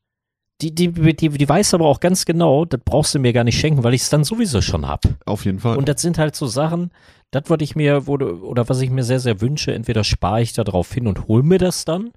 die, 0.60 0.74
die, 0.74 0.92
die, 0.92 1.28
die 1.28 1.48
weiß 1.48 1.74
aber 1.74 1.86
auch 1.86 2.00
ganz 2.00 2.24
genau, 2.24 2.64
das 2.64 2.80
brauchst 2.84 3.14
du 3.14 3.18
mir 3.18 3.32
gar 3.32 3.44
nicht 3.44 3.58
schenken, 3.58 3.84
weil 3.84 3.94
ich 3.94 4.02
es 4.02 4.10
dann 4.10 4.24
sowieso 4.24 4.60
schon 4.60 4.86
hab. 4.86 5.02
Auf 5.26 5.44
jeden 5.44 5.60
Fall. 5.60 5.76
Und 5.76 5.88
das 5.88 6.00
sind 6.00 6.18
halt 6.18 6.34
so 6.34 6.46
Sachen, 6.46 6.90
das 7.30 7.50
wollte 7.50 7.64
ich 7.64 7.76
mir, 7.76 8.06
wurde, 8.06 8.40
oder 8.40 8.68
was 8.68 8.80
ich 8.80 8.90
mir 8.90 9.04
sehr, 9.04 9.20
sehr 9.20 9.40
wünsche, 9.40 9.74
entweder 9.74 10.04
spare 10.04 10.42
ich 10.42 10.52
da 10.52 10.64
drauf 10.64 10.92
hin 10.92 11.06
und 11.06 11.28
hol 11.28 11.42
mir 11.42 11.58
das 11.58 11.84
dann, 11.84 12.12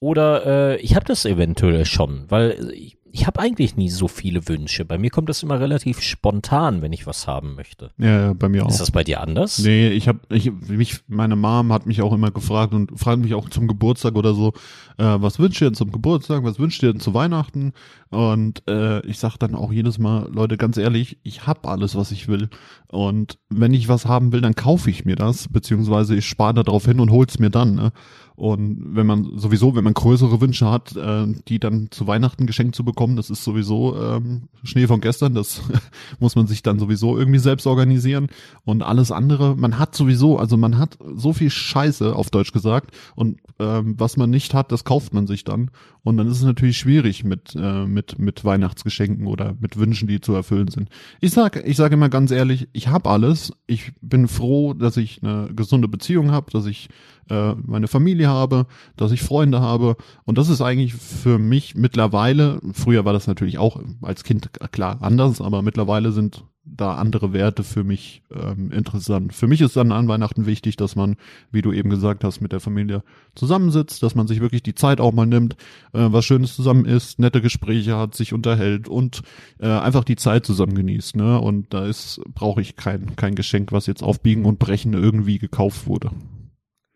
oder 0.00 0.46
äh, 0.46 0.76
ich 0.80 0.96
habe 0.96 1.04
das 1.04 1.26
eventuell 1.26 1.84
schon, 1.84 2.24
weil 2.30 2.70
ich, 2.74 2.96
ich 3.12 3.26
habe 3.26 3.40
eigentlich 3.40 3.76
nie 3.76 3.90
so 3.90 4.08
viele 4.08 4.46
Wünsche. 4.48 4.84
Bei 4.84 4.98
mir 4.98 5.10
kommt 5.10 5.28
das 5.28 5.42
immer 5.42 5.58
relativ 5.58 6.00
spontan, 6.00 6.80
wenn 6.82 6.92
ich 6.92 7.06
was 7.06 7.26
haben 7.26 7.54
möchte. 7.54 7.90
ja, 7.98 8.32
bei 8.34 8.48
mir 8.48 8.64
auch. 8.64 8.70
Ist 8.70 8.80
das 8.80 8.90
bei 8.90 9.04
dir 9.04 9.20
anders? 9.20 9.58
Nee, 9.58 9.88
ich 9.88 10.06
habe 10.08 10.20
ich 10.28 10.52
mich 10.68 11.00
meine 11.08 11.36
Mom 11.36 11.72
hat 11.72 11.86
mich 11.86 12.02
auch 12.02 12.12
immer 12.12 12.30
gefragt 12.30 12.72
und 12.72 12.98
fragt 12.98 13.22
mich 13.22 13.34
auch 13.34 13.48
zum 13.48 13.66
Geburtstag 13.66 14.14
oder 14.14 14.34
so, 14.34 14.52
äh, 14.98 15.04
was 15.04 15.38
wünscht 15.38 15.60
ihr 15.60 15.68
denn 15.68 15.74
zum 15.74 15.90
Geburtstag, 15.90 16.44
was 16.44 16.58
wünscht 16.58 16.82
ihr 16.82 16.92
denn 16.92 17.00
zu 17.00 17.12
Weihnachten? 17.14 17.72
Und 18.10 18.62
äh, 18.68 19.04
ich 19.06 19.18
sag 19.18 19.36
dann 19.38 19.54
auch 19.54 19.72
jedes 19.72 19.98
Mal, 19.98 20.28
Leute, 20.32 20.56
ganz 20.56 20.76
ehrlich, 20.76 21.18
ich 21.22 21.46
hab 21.46 21.66
alles, 21.66 21.96
was 21.96 22.12
ich 22.12 22.28
will 22.28 22.48
und 22.88 23.38
wenn 23.48 23.74
ich 23.74 23.88
was 23.88 24.06
haben 24.06 24.32
will, 24.32 24.40
dann 24.40 24.54
kaufe 24.54 24.90
ich 24.90 25.04
mir 25.04 25.16
das, 25.16 25.48
beziehungsweise 25.48 26.16
ich 26.16 26.26
spare 26.26 26.54
da 26.54 26.62
drauf 26.62 26.84
hin 26.84 27.00
und 27.00 27.10
hol's 27.10 27.38
mir 27.38 27.50
dann, 27.50 27.74
ne? 27.74 27.92
Und 28.40 28.96
wenn 28.96 29.06
man 29.06 29.38
sowieso, 29.38 29.76
wenn 29.76 29.84
man 29.84 29.92
größere 29.92 30.40
Wünsche 30.40 30.70
hat, 30.70 30.96
äh, 30.96 31.26
die 31.48 31.58
dann 31.58 31.88
zu 31.90 32.06
Weihnachten 32.06 32.46
geschenkt 32.46 32.74
zu 32.74 32.86
bekommen, 32.86 33.16
das 33.16 33.28
ist 33.28 33.44
sowieso 33.44 33.94
ähm, 34.00 34.44
Schnee 34.64 34.86
von 34.86 35.02
gestern, 35.02 35.34
das 35.34 35.60
muss 36.20 36.36
man 36.36 36.46
sich 36.46 36.62
dann 36.62 36.78
sowieso 36.78 37.18
irgendwie 37.18 37.38
selbst 37.38 37.66
organisieren. 37.66 38.28
Und 38.64 38.80
alles 38.80 39.12
andere, 39.12 39.56
man 39.56 39.78
hat 39.78 39.94
sowieso, 39.94 40.38
also 40.38 40.56
man 40.56 40.78
hat 40.78 40.96
so 41.16 41.34
viel 41.34 41.50
Scheiße, 41.50 42.16
auf 42.16 42.30
Deutsch 42.30 42.52
gesagt, 42.52 42.96
und 43.14 43.40
ähm, 43.58 43.96
was 43.98 44.16
man 44.16 44.30
nicht 44.30 44.54
hat, 44.54 44.72
das 44.72 44.84
kauft 44.84 45.12
man 45.12 45.26
sich 45.26 45.44
dann. 45.44 45.70
Und 46.02 46.16
dann 46.16 46.26
ist 46.26 46.38
es 46.38 46.44
natürlich 46.44 46.78
schwierig 46.78 47.24
mit, 47.24 47.54
äh, 47.54 47.84
mit, 47.84 48.18
mit 48.18 48.42
Weihnachtsgeschenken 48.42 49.26
oder 49.26 49.54
mit 49.60 49.76
Wünschen, 49.76 50.08
die 50.08 50.22
zu 50.22 50.32
erfüllen 50.32 50.68
sind. 50.68 50.88
Ich 51.20 51.32
sag, 51.32 51.62
ich 51.68 51.76
sage 51.76 51.92
immer 51.92 52.08
ganz 52.08 52.30
ehrlich, 52.30 52.68
ich 52.72 52.88
habe 52.88 53.10
alles. 53.10 53.52
Ich 53.66 53.92
bin 54.00 54.28
froh, 54.28 54.72
dass 54.72 54.96
ich 54.96 55.22
eine 55.22 55.50
gesunde 55.54 55.88
Beziehung 55.88 56.30
habe, 56.30 56.50
dass 56.50 56.64
ich 56.64 56.88
äh, 57.28 57.54
meine 57.54 57.88
Familie 57.88 58.28
habe, 58.28 58.66
dass 58.96 59.12
ich 59.12 59.22
Freunde 59.22 59.60
habe. 59.60 59.96
Und 60.24 60.38
das 60.38 60.48
ist 60.48 60.60
eigentlich 60.60 60.94
für 60.94 61.38
mich 61.38 61.74
mittlerweile, 61.74 62.60
früher 62.72 63.04
war 63.04 63.12
das 63.12 63.26
natürlich 63.26 63.58
auch 63.58 63.80
als 64.02 64.24
Kind 64.24 64.50
klar 64.72 64.98
anders, 65.00 65.40
aber 65.40 65.62
mittlerweile 65.62 66.12
sind 66.12 66.44
da 66.76 66.94
andere 66.94 67.32
Werte 67.32 67.64
für 67.64 67.84
mich 67.84 68.22
ähm, 68.30 68.70
interessant. 68.70 69.34
Für 69.34 69.46
mich 69.46 69.60
ist 69.60 69.76
dann 69.76 69.92
an 69.92 70.08
Weihnachten 70.08 70.46
wichtig, 70.46 70.76
dass 70.76 70.94
man, 70.94 71.16
wie 71.50 71.62
du 71.62 71.72
eben 71.72 71.90
gesagt 71.90 72.22
hast, 72.22 72.40
mit 72.40 72.52
der 72.52 72.60
Familie 72.60 73.02
zusammensitzt, 73.34 74.02
dass 74.02 74.14
man 74.14 74.26
sich 74.26 74.40
wirklich 74.40 74.62
die 74.62 74.74
Zeit 74.74 75.00
auch 75.00 75.12
mal 75.12 75.26
nimmt, 75.26 75.54
äh, 75.92 76.08
was 76.10 76.24
Schönes 76.24 76.54
zusammen 76.54 76.84
isst, 76.84 77.18
nette 77.18 77.40
Gespräche 77.40 77.96
hat, 77.96 78.14
sich 78.14 78.32
unterhält 78.32 78.88
und 78.88 79.22
äh, 79.58 79.68
einfach 79.68 80.04
die 80.04 80.16
Zeit 80.16 80.46
zusammen 80.46 80.74
genießt. 80.74 81.16
Ne? 81.16 81.40
Und 81.40 81.72
da 81.72 81.86
ist 81.86 82.20
brauche 82.34 82.60
ich 82.60 82.76
kein 82.76 83.16
kein 83.16 83.34
Geschenk, 83.34 83.72
was 83.72 83.86
jetzt 83.86 84.02
auf 84.02 84.20
Biegen 84.20 84.44
und 84.44 84.58
Brechen 84.58 84.94
irgendwie 84.94 85.38
gekauft 85.38 85.86
wurde. 85.86 86.10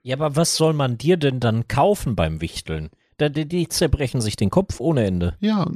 Ja, 0.04 0.16
aber 0.16 0.36
was 0.36 0.54
soll 0.56 0.74
man 0.74 0.98
dir 0.98 1.16
denn 1.16 1.40
dann 1.40 1.66
kaufen 1.66 2.14
beim 2.14 2.40
Wichteln? 2.42 2.90
Da, 3.16 3.28
die, 3.30 3.48
die 3.48 3.68
zerbrechen 3.68 4.20
sich 4.20 4.36
den 4.36 4.50
Kopf 4.50 4.78
ohne 4.78 5.04
Ende. 5.06 5.34
Ja, 5.40 5.62
äh, 5.64 5.66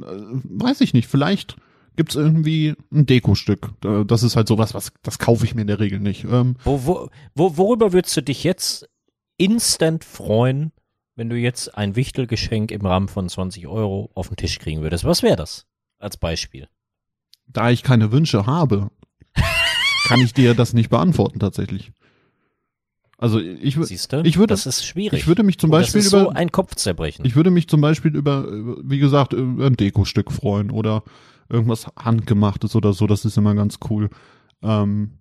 weiß 0.43 0.81
ich 0.81 0.93
nicht. 0.93 1.07
Vielleicht 1.07 1.57
gibt's 1.95 2.15
irgendwie 2.15 2.75
ein 2.93 3.05
Dekostück. 3.07 3.71
Das 4.07 4.21
ist 4.23 4.35
halt 4.35 4.47
sowas, 4.47 4.73
was 4.73 4.91
das 5.01 5.17
kaufe 5.19 5.45
ich 5.45 5.55
mir 5.55 5.61
in 5.61 5.67
der 5.67 5.79
Regel 5.79 5.99
nicht. 5.99 6.25
Ähm, 6.25 6.57
Wo, 6.63 6.85
wo, 6.85 7.09
wo, 7.33 7.57
worüber 7.57 7.91
würdest 7.91 8.15
du 8.15 8.21
dich 8.21 8.43
jetzt 8.43 8.87
instant 9.37 10.03
freuen, 10.03 10.73
wenn 11.15 11.29
du 11.29 11.35
jetzt 11.35 11.75
ein 11.75 11.95
Wichtelgeschenk 11.95 12.71
im 12.71 12.85
Rahmen 12.85 13.07
von 13.07 13.27
20 13.27 13.67
Euro 13.67 14.11
auf 14.13 14.27
den 14.27 14.37
Tisch 14.37 14.59
kriegen 14.59 14.81
würdest? 14.81 15.05
Was 15.05 15.23
wäre 15.23 15.37
das? 15.37 15.65
Als 15.97 16.17
Beispiel. 16.17 16.67
da 17.47 17.71
ich 17.71 17.81
keine 17.83 18.11
Wünsche 18.11 18.45
habe, 18.45 18.91
kann 20.07 20.21
ich 20.21 20.33
dir 20.33 20.53
das 20.53 20.73
nicht 20.73 20.89
beantworten 20.89 21.39
tatsächlich. 21.39 21.91
Also 23.21 23.39
ich, 23.39 23.75
wür- 23.75 23.85
Siehst 23.85 24.13
du? 24.13 24.21
ich 24.23 24.37
würde- 24.37 24.53
das 24.53 24.65
ist 24.65 24.85
schwierig. 24.85 25.19
ich 25.19 25.27
würde 25.27 25.43
mich 25.43 25.57
zum 25.59 25.69
Beispiel 25.69 25.99
über 26.01 26.09
so 26.21 26.29
ein 26.29 26.51
Kopfzerbrechen. 26.51 27.25
Ich 27.25 27.35
würde 27.35 27.51
mich 27.51 27.67
zum 27.67 27.81
Beispiel 27.81 28.15
über, 28.15 28.43
über, 28.45 28.77
wie 28.83 28.97
gesagt, 28.99 29.33
über 29.33 29.65
ein 29.67 29.75
Dekostück 29.75 30.31
freuen 30.31 30.71
oder 30.71 31.03
irgendwas 31.49 31.87
handgemachtes 31.97 32.75
oder 32.75 32.93
so. 32.93 33.07
Das 33.07 33.25
ist 33.25 33.37
immer 33.37 33.55
ganz 33.55 33.77
cool. 33.89 34.09
Ähm, 34.63 35.19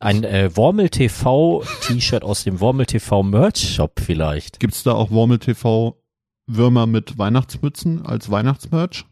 Ein 0.00 0.24
äh, 0.24 0.50
Wormel 0.56 0.88
TV 0.88 1.62
T-Shirt 1.82 2.24
aus 2.24 2.44
dem 2.44 2.60
Wormel 2.60 2.86
TV 2.86 3.22
Merch 3.22 3.74
Shop 3.74 4.00
vielleicht. 4.00 4.58
gibt's 4.58 4.82
da 4.82 4.92
auch 4.92 5.10
Wormel 5.10 5.38
TV 5.38 6.00
Würmer 6.46 6.86
mit 6.86 7.18
Weihnachtsmützen 7.18 8.06
als 8.06 8.30
Weihnachtsmerch? 8.30 9.04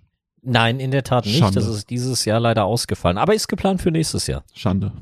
Nein, 0.43 0.79
in 0.81 0.91
der 0.93 1.03
Tat 1.05 1.27
nicht. 1.27 1.39
Schande. 1.39 1.61
Das 1.61 1.68
ist 1.68 1.91
dieses 1.91 2.25
Jahr 2.25 2.39
leider 2.41 2.64
ausgefallen. 2.64 3.18
Aber 3.18 3.35
ist 3.35 3.49
geplant 3.49 3.83
für 3.83 3.91
nächstes 3.91 4.27
Jahr. 4.29 4.45
Schande. 4.55 4.93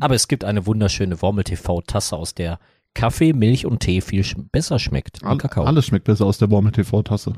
Aber 0.00 0.14
es 0.14 0.28
gibt 0.28 0.44
eine 0.44 0.66
wunderschöne 0.66 1.20
Wormel 1.22 1.44
TV 1.44 1.80
Tasse, 1.82 2.16
aus 2.16 2.34
der 2.34 2.58
Kaffee, 2.94 3.32
Milch 3.32 3.66
und 3.66 3.80
Tee 3.80 4.00
viel 4.00 4.24
sch 4.24 4.36
besser 4.52 4.78
schmeckt. 4.78 5.24
All, 5.24 5.38
Kakao. 5.38 5.64
alles 5.64 5.86
schmeckt 5.86 6.04
besser 6.04 6.26
aus 6.26 6.38
der 6.38 6.50
Wormel 6.50 6.72
TV 6.72 7.02
Tasse. 7.02 7.34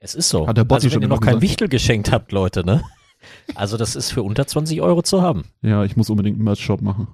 Es 0.00 0.14
ist 0.14 0.28
so. 0.28 0.46
Hat 0.46 0.56
der 0.56 0.64
Botti 0.64 0.86
also 0.86 0.96
wenn 0.96 1.02
ihr 1.02 1.08
noch 1.08 1.20
kein. 1.20 1.40
Wichtel 1.42 1.68
geschenkt 1.68 2.10
habt, 2.10 2.32
Leute, 2.32 2.64
ne? 2.64 2.82
Also 3.54 3.76
das 3.76 3.96
ist 3.96 4.10
für 4.10 4.22
unter 4.22 4.46
20 4.46 4.80
Euro 4.80 5.02
zu 5.02 5.20
haben. 5.22 5.44
Ja, 5.62 5.84
ich 5.84 5.96
muss 5.96 6.08
unbedingt 6.08 6.36
einen 6.36 6.44
Merch-Shop 6.44 6.80
machen. 6.80 7.08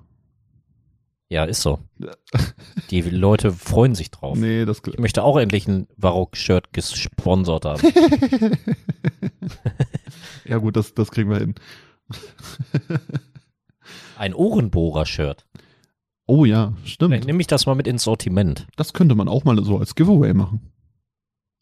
Ja, 1.28 1.44
ist 1.44 1.62
so. 1.62 1.80
Die 2.90 3.00
Leute 3.00 3.50
freuen 3.50 3.96
sich 3.96 4.12
drauf. 4.12 4.38
Nee, 4.38 4.64
das, 4.64 4.80
Ich 4.86 4.98
möchte 4.98 5.24
auch 5.24 5.36
endlich 5.36 5.66
ein 5.66 5.88
Varrock-Shirt 5.96 6.72
gesponsert 6.72 7.64
haben. 7.64 7.82
ja 10.44 10.58
gut, 10.58 10.76
das, 10.76 10.94
das 10.94 11.10
kriegen 11.10 11.30
wir 11.30 11.38
hin. 11.38 11.54
Ein 14.16 14.34
Ohrenbohrer-Shirt. 14.34 15.46
Oh 16.26 16.44
ja, 16.44 16.72
Vielleicht 16.78 16.94
stimmt. 16.94 17.24
nehme 17.26 17.40
ich 17.40 17.46
das 17.46 17.66
mal 17.66 17.74
mit 17.74 17.86
ins 17.86 18.02
Sortiment. 18.04 18.66
Das 18.76 18.92
könnte 18.92 19.14
man 19.14 19.28
auch 19.28 19.44
mal 19.44 19.62
so 19.64 19.78
als 19.78 19.94
Giveaway 19.94 20.34
machen. 20.34 20.72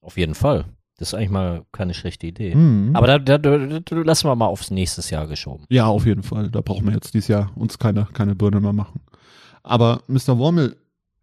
Auf 0.00 0.16
jeden 0.16 0.34
Fall. 0.34 0.64
Das 0.96 1.08
ist 1.08 1.14
eigentlich 1.14 1.30
mal 1.30 1.64
keine 1.72 1.92
schlechte 1.92 2.26
Idee. 2.26 2.54
Mhm. 2.54 2.94
Aber 2.94 3.06
da, 3.06 3.18
da, 3.18 3.36
da, 3.38 3.58
da 3.58 3.96
lassen 3.96 4.28
wir 4.28 4.36
mal 4.36 4.46
aufs 4.46 4.70
nächstes 4.70 5.10
Jahr 5.10 5.26
geschoben. 5.26 5.64
Ja, 5.68 5.86
auf 5.86 6.06
jeden 6.06 6.22
Fall. 6.22 6.50
Da 6.50 6.60
brauchen 6.60 6.86
wir 6.86 6.94
jetzt 6.94 7.14
dieses 7.14 7.28
Jahr 7.28 7.50
uns 7.56 7.78
keine, 7.78 8.06
keine 8.12 8.34
Birne 8.34 8.60
mehr 8.60 8.72
machen. 8.72 9.00
Aber 9.62 10.02
Mr. 10.06 10.38
Wormel, 10.38 10.76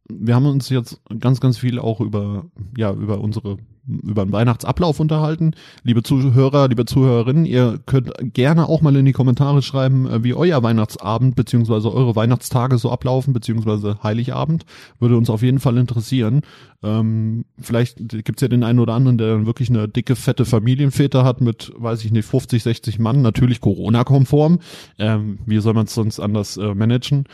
wir 0.10 0.36
haben 0.36 0.46
uns 0.46 0.70
jetzt 0.70 1.02
ganz, 1.20 1.40
ganz 1.40 1.58
viel 1.58 1.80
auch 1.80 2.02
über, 2.02 2.46
ja, 2.78 2.92
über 2.92 3.22
unsere, 3.22 3.58
über 3.88 4.26
den 4.26 4.32
Weihnachtsablauf 4.32 5.00
unterhalten. 5.00 5.52
Liebe 5.84 6.04
Zuhörer, 6.04 6.68
liebe 6.68 6.86
Zuhörerinnen, 6.86 7.46
ihr 7.46 7.80
könnt 7.86 8.12
gerne 8.34 8.70
auch 8.70 8.82
mal 8.82 8.96
in 8.96 9.06
die 9.06 9.12
Kommentare 9.12 9.62
schreiben, 9.62 10.08
äh, 10.08 10.24
wie 10.24 10.34
euer 10.34 10.62
Weihnachtsabend 10.62 11.36
beziehungsweise 11.36 11.94
eure 11.94 12.16
Weihnachtstage 12.16 12.78
so 12.78 12.92
ablaufen, 12.92 13.34
beziehungsweise 13.34 13.98
Heiligabend. 14.04 14.66
Würde 15.00 15.18
uns 15.18 15.30
auf 15.30 15.42
jeden 15.42 15.60
Fall 15.60 15.78
interessieren. 15.78 16.42
Ähm, 16.84 17.46
vielleicht 17.60 17.98
gibt's 18.24 18.42
ja 18.42 18.48
den 18.48 18.64
einen 18.64 18.80
oder 18.80 18.94
anderen, 18.94 19.18
der 19.18 19.34
dann 19.34 19.46
wirklich 19.46 19.70
eine 19.70 19.88
dicke, 19.88 20.16
fette 20.16 20.46
Familienväter 20.46 21.24
hat 21.24 21.42
mit, 21.42 21.72
weiß 21.78 22.04
ich 22.06 22.12
nicht, 22.12 22.26
50, 22.26 22.64
60 22.64 23.00
Mann, 23.00 23.22
natürlich 23.22 23.62
Corona-konform. 23.62 24.60
Ähm, 24.98 25.40
wie 25.46 25.60
soll 25.60 25.74
man 25.74 25.86
es 25.86 25.94
sonst 25.94 26.20
anders 26.20 26.58
äh, 26.58 26.74
managen? 26.74 27.26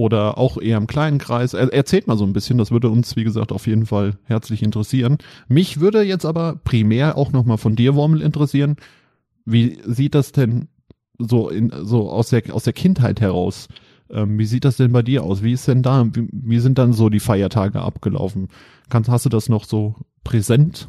Oder 0.00 0.38
auch 0.38 0.56
eher 0.56 0.78
im 0.78 0.86
kleinen 0.86 1.18
Kreis. 1.18 1.52
Er, 1.52 1.70
erzählt 1.74 2.06
mal 2.06 2.16
so 2.16 2.24
ein 2.24 2.32
bisschen, 2.32 2.56
das 2.56 2.70
würde 2.70 2.88
uns, 2.88 3.16
wie 3.16 3.22
gesagt, 3.22 3.52
auf 3.52 3.66
jeden 3.66 3.84
Fall 3.84 4.16
herzlich 4.24 4.62
interessieren. 4.62 5.18
Mich 5.46 5.78
würde 5.78 6.00
jetzt 6.00 6.24
aber 6.24 6.56
primär 6.64 7.18
auch 7.18 7.32
nochmal 7.32 7.58
von 7.58 7.76
dir, 7.76 7.94
Wormel, 7.96 8.22
interessieren. 8.22 8.76
Wie 9.44 9.78
sieht 9.84 10.14
das 10.14 10.32
denn 10.32 10.68
so 11.18 11.50
in, 11.50 11.70
so 11.82 12.08
aus 12.08 12.30
der, 12.30 12.44
aus 12.54 12.64
der 12.64 12.72
Kindheit 12.72 13.20
heraus? 13.20 13.68
Ähm, 14.08 14.38
wie 14.38 14.46
sieht 14.46 14.64
das 14.64 14.78
denn 14.78 14.90
bei 14.90 15.02
dir 15.02 15.22
aus? 15.22 15.42
Wie 15.42 15.52
ist 15.52 15.68
denn 15.68 15.82
da, 15.82 16.06
wie, 16.14 16.30
wie 16.32 16.60
sind 16.60 16.78
dann 16.78 16.94
so 16.94 17.10
die 17.10 17.20
Feiertage 17.20 17.82
abgelaufen? 17.82 18.48
Kannst, 18.88 19.10
hast 19.10 19.26
du 19.26 19.28
das 19.28 19.50
noch 19.50 19.64
so 19.64 19.96
präsent? 20.24 20.88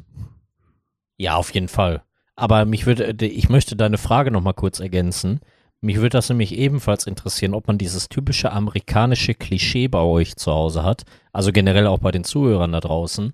Ja, 1.17 1.35
auf 1.35 1.53
jeden 1.53 1.67
Fall. 1.67 2.03
Aber 2.37 2.63
mich 2.63 2.85
würde, 2.85 3.13
ich 3.25 3.49
möchte 3.49 3.75
deine 3.75 3.97
Frage 3.97 4.31
noch 4.31 4.41
mal 4.41 4.53
kurz 4.53 4.79
ergänzen. 4.79 5.41
Mich 5.83 5.95
würde 5.97 6.09
das 6.09 6.29
nämlich 6.29 6.55
ebenfalls 6.55 7.07
interessieren, 7.07 7.55
ob 7.55 7.67
man 7.67 7.79
dieses 7.79 8.07
typische 8.07 8.51
amerikanische 8.51 9.33
Klischee 9.33 9.87
bei 9.87 9.99
euch 9.99 10.35
zu 10.35 10.51
Hause 10.51 10.83
hat, 10.83 11.05
also 11.33 11.51
generell 11.51 11.87
auch 11.87 11.97
bei 11.97 12.11
den 12.11 12.23
Zuhörern 12.23 12.71
da 12.71 12.79
draußen, 12.79 13.33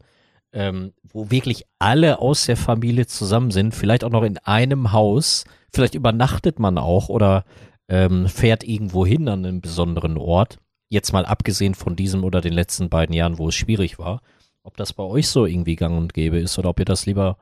ähm, 0.54 0.93
wo 1.04 1.30
wirklich 1.30 1.66
alle 1.78 2.20
aus 2.20 2.45
der 2.45 2.56
Familie 2.56 3.06
zusammen 3.06 3.52
sind, 3.52 3.76
vielleicht 3.76 4.06
auch 4.06 4.12
noch 4.12 4.24
in 4.24 4.38
einem 4.38 4.93
Haus, 4.93 5.43
vielleicht 5.74 5.93
übernachtet 5.93 6.58
man 6.58 6.78
auch 6.78 7.10
oder 7.10 7.43
ähm, 7.89 8.30
fährt 8.30 8.64
irgendwo 8.64 9.06
hin 9.06 9.28
an 9.28 9.45
einen 9.45 9.60
besonderen 9.60 10.18
Ort. 10.18 10.58
Jetzt 10.89 11.12
mal 11.12 11.26
abgesehen 11.26 11.76
von 11.76 11.98
diesem 11.98 12.24
oder 12.24 12.39
den 12.39 12.54
letzten 12.54 12.89
beiden 12.89 13.14
Jahren, 13.14 13.38
wo 13.39 13.50
es 13.50 13.56
schwierig 13.56 14.00
war, 14.00 14.22
ob 14.64 14.78
das 14.78 14.93
bei 14.93 15.04
euch 15.04 15.28
so 15.28 15.45
irgendwie 15.45 15.76
gang 15.76 15.98
und 15.98 16.14
gäbe 16.14 16.39
ist 16.39 16.58
oder 16.58 16.70
ob 16.70 16.80
ihr 16.80 16.86
das 16.86 17.06
lieber 17.06 17.38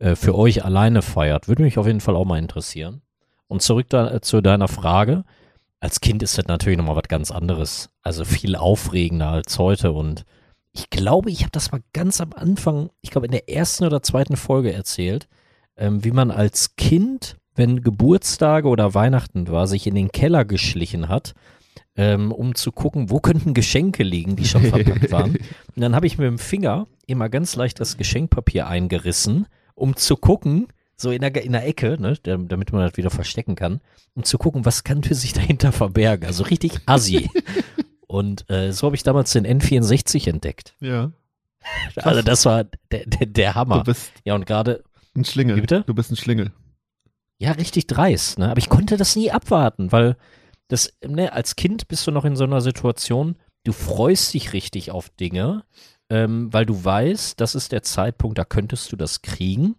äh, 0.00 0.16
für 0.16 0.34
euch 0.34 0.66
alleine 0.66 1.00
feiert, 1.00 1.48
würde 1.48 1.62
mich 1.62 1.78
auf 1.78 1.86
jeden 1.86 2.00
Fall 2.00 2.14
auch 2.14 2.26
mal 2.26 2.38
interessieren. 2.38 3.00
Und 3.50 3.62
zurück 3.62 3.86
da, 3.88 4.14
äh, 4.14 4.20
zu 4.20 4.40
deiner 4.40 4.68
Frage. 4.68 5.24
Als 5.80 6.00
Kind 6.00 6.22
ist 6.22 6.38
das 6.38 6.46
natürlich 6.46 6.78
nochmal 6.78 6.94
was 6.94 7.08
ganz 7.08 7.32
anderes. 7.32 7.90
Also 8.00 8.24
viel 8.24 8.54
aufregender 8.54 9.28
als 9.28 9.58
heute. 9.58 9.90
Und 9.90 10.24
ich 10.72 10.88
glaube, 10.88 11.30
ich 11.30 11.40
habe 11.40 11.50
das 11.50 11.72
mal 11.72 11.82
ganz 11.92 12.20
am 12.20 12.32
Anfang, 12.32 12.90
ich 13.00 13.10
glaube 13.10 13.26
in 13.26 13.32
der 13.32 13.48
ersten 13.48 13.84
oder 13.84 14.04
zweiten 14.04 14.36
Folge 14.36 14.72
erzählt, 14.72 15.26
ähm, 15.76 16.04
wie 16.04 16.12
man 16.12 16.30
als 16.30 16.76
Kind, 16.76 17.38
wenn 17.56 17.82
Geburtstage 17.82 18.68
oder 18.68 18.94
Weihnachten 18.94 19.48
war, 19.48 19.66
sich 19.66 19.88
in 19.88 19.96
den 19.96 20.12
Keller 20.12 20.44
geschlichen 20.44 21.08
hat, 21.08 21.34
ähm, 21.96 22.30
um 22.30 22.54
zu 22.54 22.70
gucken, 22.70 23.10
wo 23.10 23.18
könnten 23.18 23.52
Geschenke 23.52 24.04
liegen, 24.04 24.36
die 24.36 24.44
schon 24.44 24.62
verpackt 24.62 25.10
waren. 25.10 25.32
Und 25.32 25.80
dann 25.82 25.96
habe 25.96 26.06
ich 26.06 26.18
mit 26.18 26.26
dem 26.28 26.38
Finger 26.38 26.86
immer 27.08 27.28
ganz 27.28 27.56
leicht 27.56 27.80
das 27.80 27.96
Geschenkpapier 27.96 28.68
eingerissen, 28.68 29.48
um 29.74 29.96
zu 29.96 30.16
gucken, 30.16 30.68
so 31.00 31.10
in 31.10 31.20
der, 31.20 31.34
in 31.42 31.52
der 31.52 31.66
Ecke, 31.66 31.96
ne, 31.98 32.14
damit 32.22 32.72
man 32.72 32.86
das 32.86 32.96
wieder 32.96 33.10
verstecken 33.10 33.54
kann, 33.54 33.80
um 34.14 34.22
zu 34.22 34.38
gucken, 34.38 34.64
was 34.64 34.84
könnte 34.84 35.14
sich 35.14 35.32
dahinter 35.34 35.72
verbergen. 35.72 36.26
Also 36.26 36.44
richtig 36.44 36.80
assi. 36.86 37.30
Und 38.06 38.48
äh, 38.50 38.72
so 38.72 38.86
habe 38.86 38.96
ich 38.96 39.04
damals 39.04 39.32
den 39.32 39.46
N64 39.46 40.28
entdeckt. 40.28 40.74
Ja. 40.80 41.12
Also 41.96 42.22
das 42.22 42.46
war 42.46 42.64
der, 42.90 43.04
der, 43.04 43.26
der 43.26 43.54
Hammer. 43.54 43.78
Du 43.78 43.84
bist 43.84 44.12
ja, 44.24 44.34
und 44.34 44.46
gerade. 44.46 44.82
ein 45.14 45.26
Schlingel. 45.26 45.56
Wie 45.56 45.60
bitte? 45.60 45.84
Du 45.86 45.92
bist 45.92 46.10
ein 46.10 46.16
Schlingel. 46.16 46.52
Ja, 47.38 47.52
richtig 47.52 47.86
dreist, 47.86 48.38
ne? 48.38 48.50
Aber 48.50 48.58
ich 48.58 48.70
konnte 48.70 48.96
das 48.96 49.14
nie 49.14 49.30
abwarten, 49.30 49.92
weil 49.92 50.16
das, 50.68 50.94
ne, 51.06 51.34
als 51.34 51.56
Kind 51.56 51.86
bist 51.86 52.06
du 52.06 52.12
noch 52.12 52.24
in 52.24 52.34
so 52.34 52.44
einer 52.44 52.62
Situation, 52.62 53.36
du 53.64 53.72
freust 53.72 54.32
dich 54.32 54.54
richtig 54.54 54.90
auf 54.90 55.10
Dinge, 55.10 55.64
ähm, 56.08 56.50
weil 56.50 56.64
du 56.64 56.82
weißt, 56.82 57.38
das 57.38 57.54
ist 57.54 57.72
der 57.72 57.82
Zeitpunkt, 57.82 58.38
da 58.38 58.44
könntest 58.46 58.90
du 58.90 58.96
das 58.96 59.20
kriegen. 59.20 59.76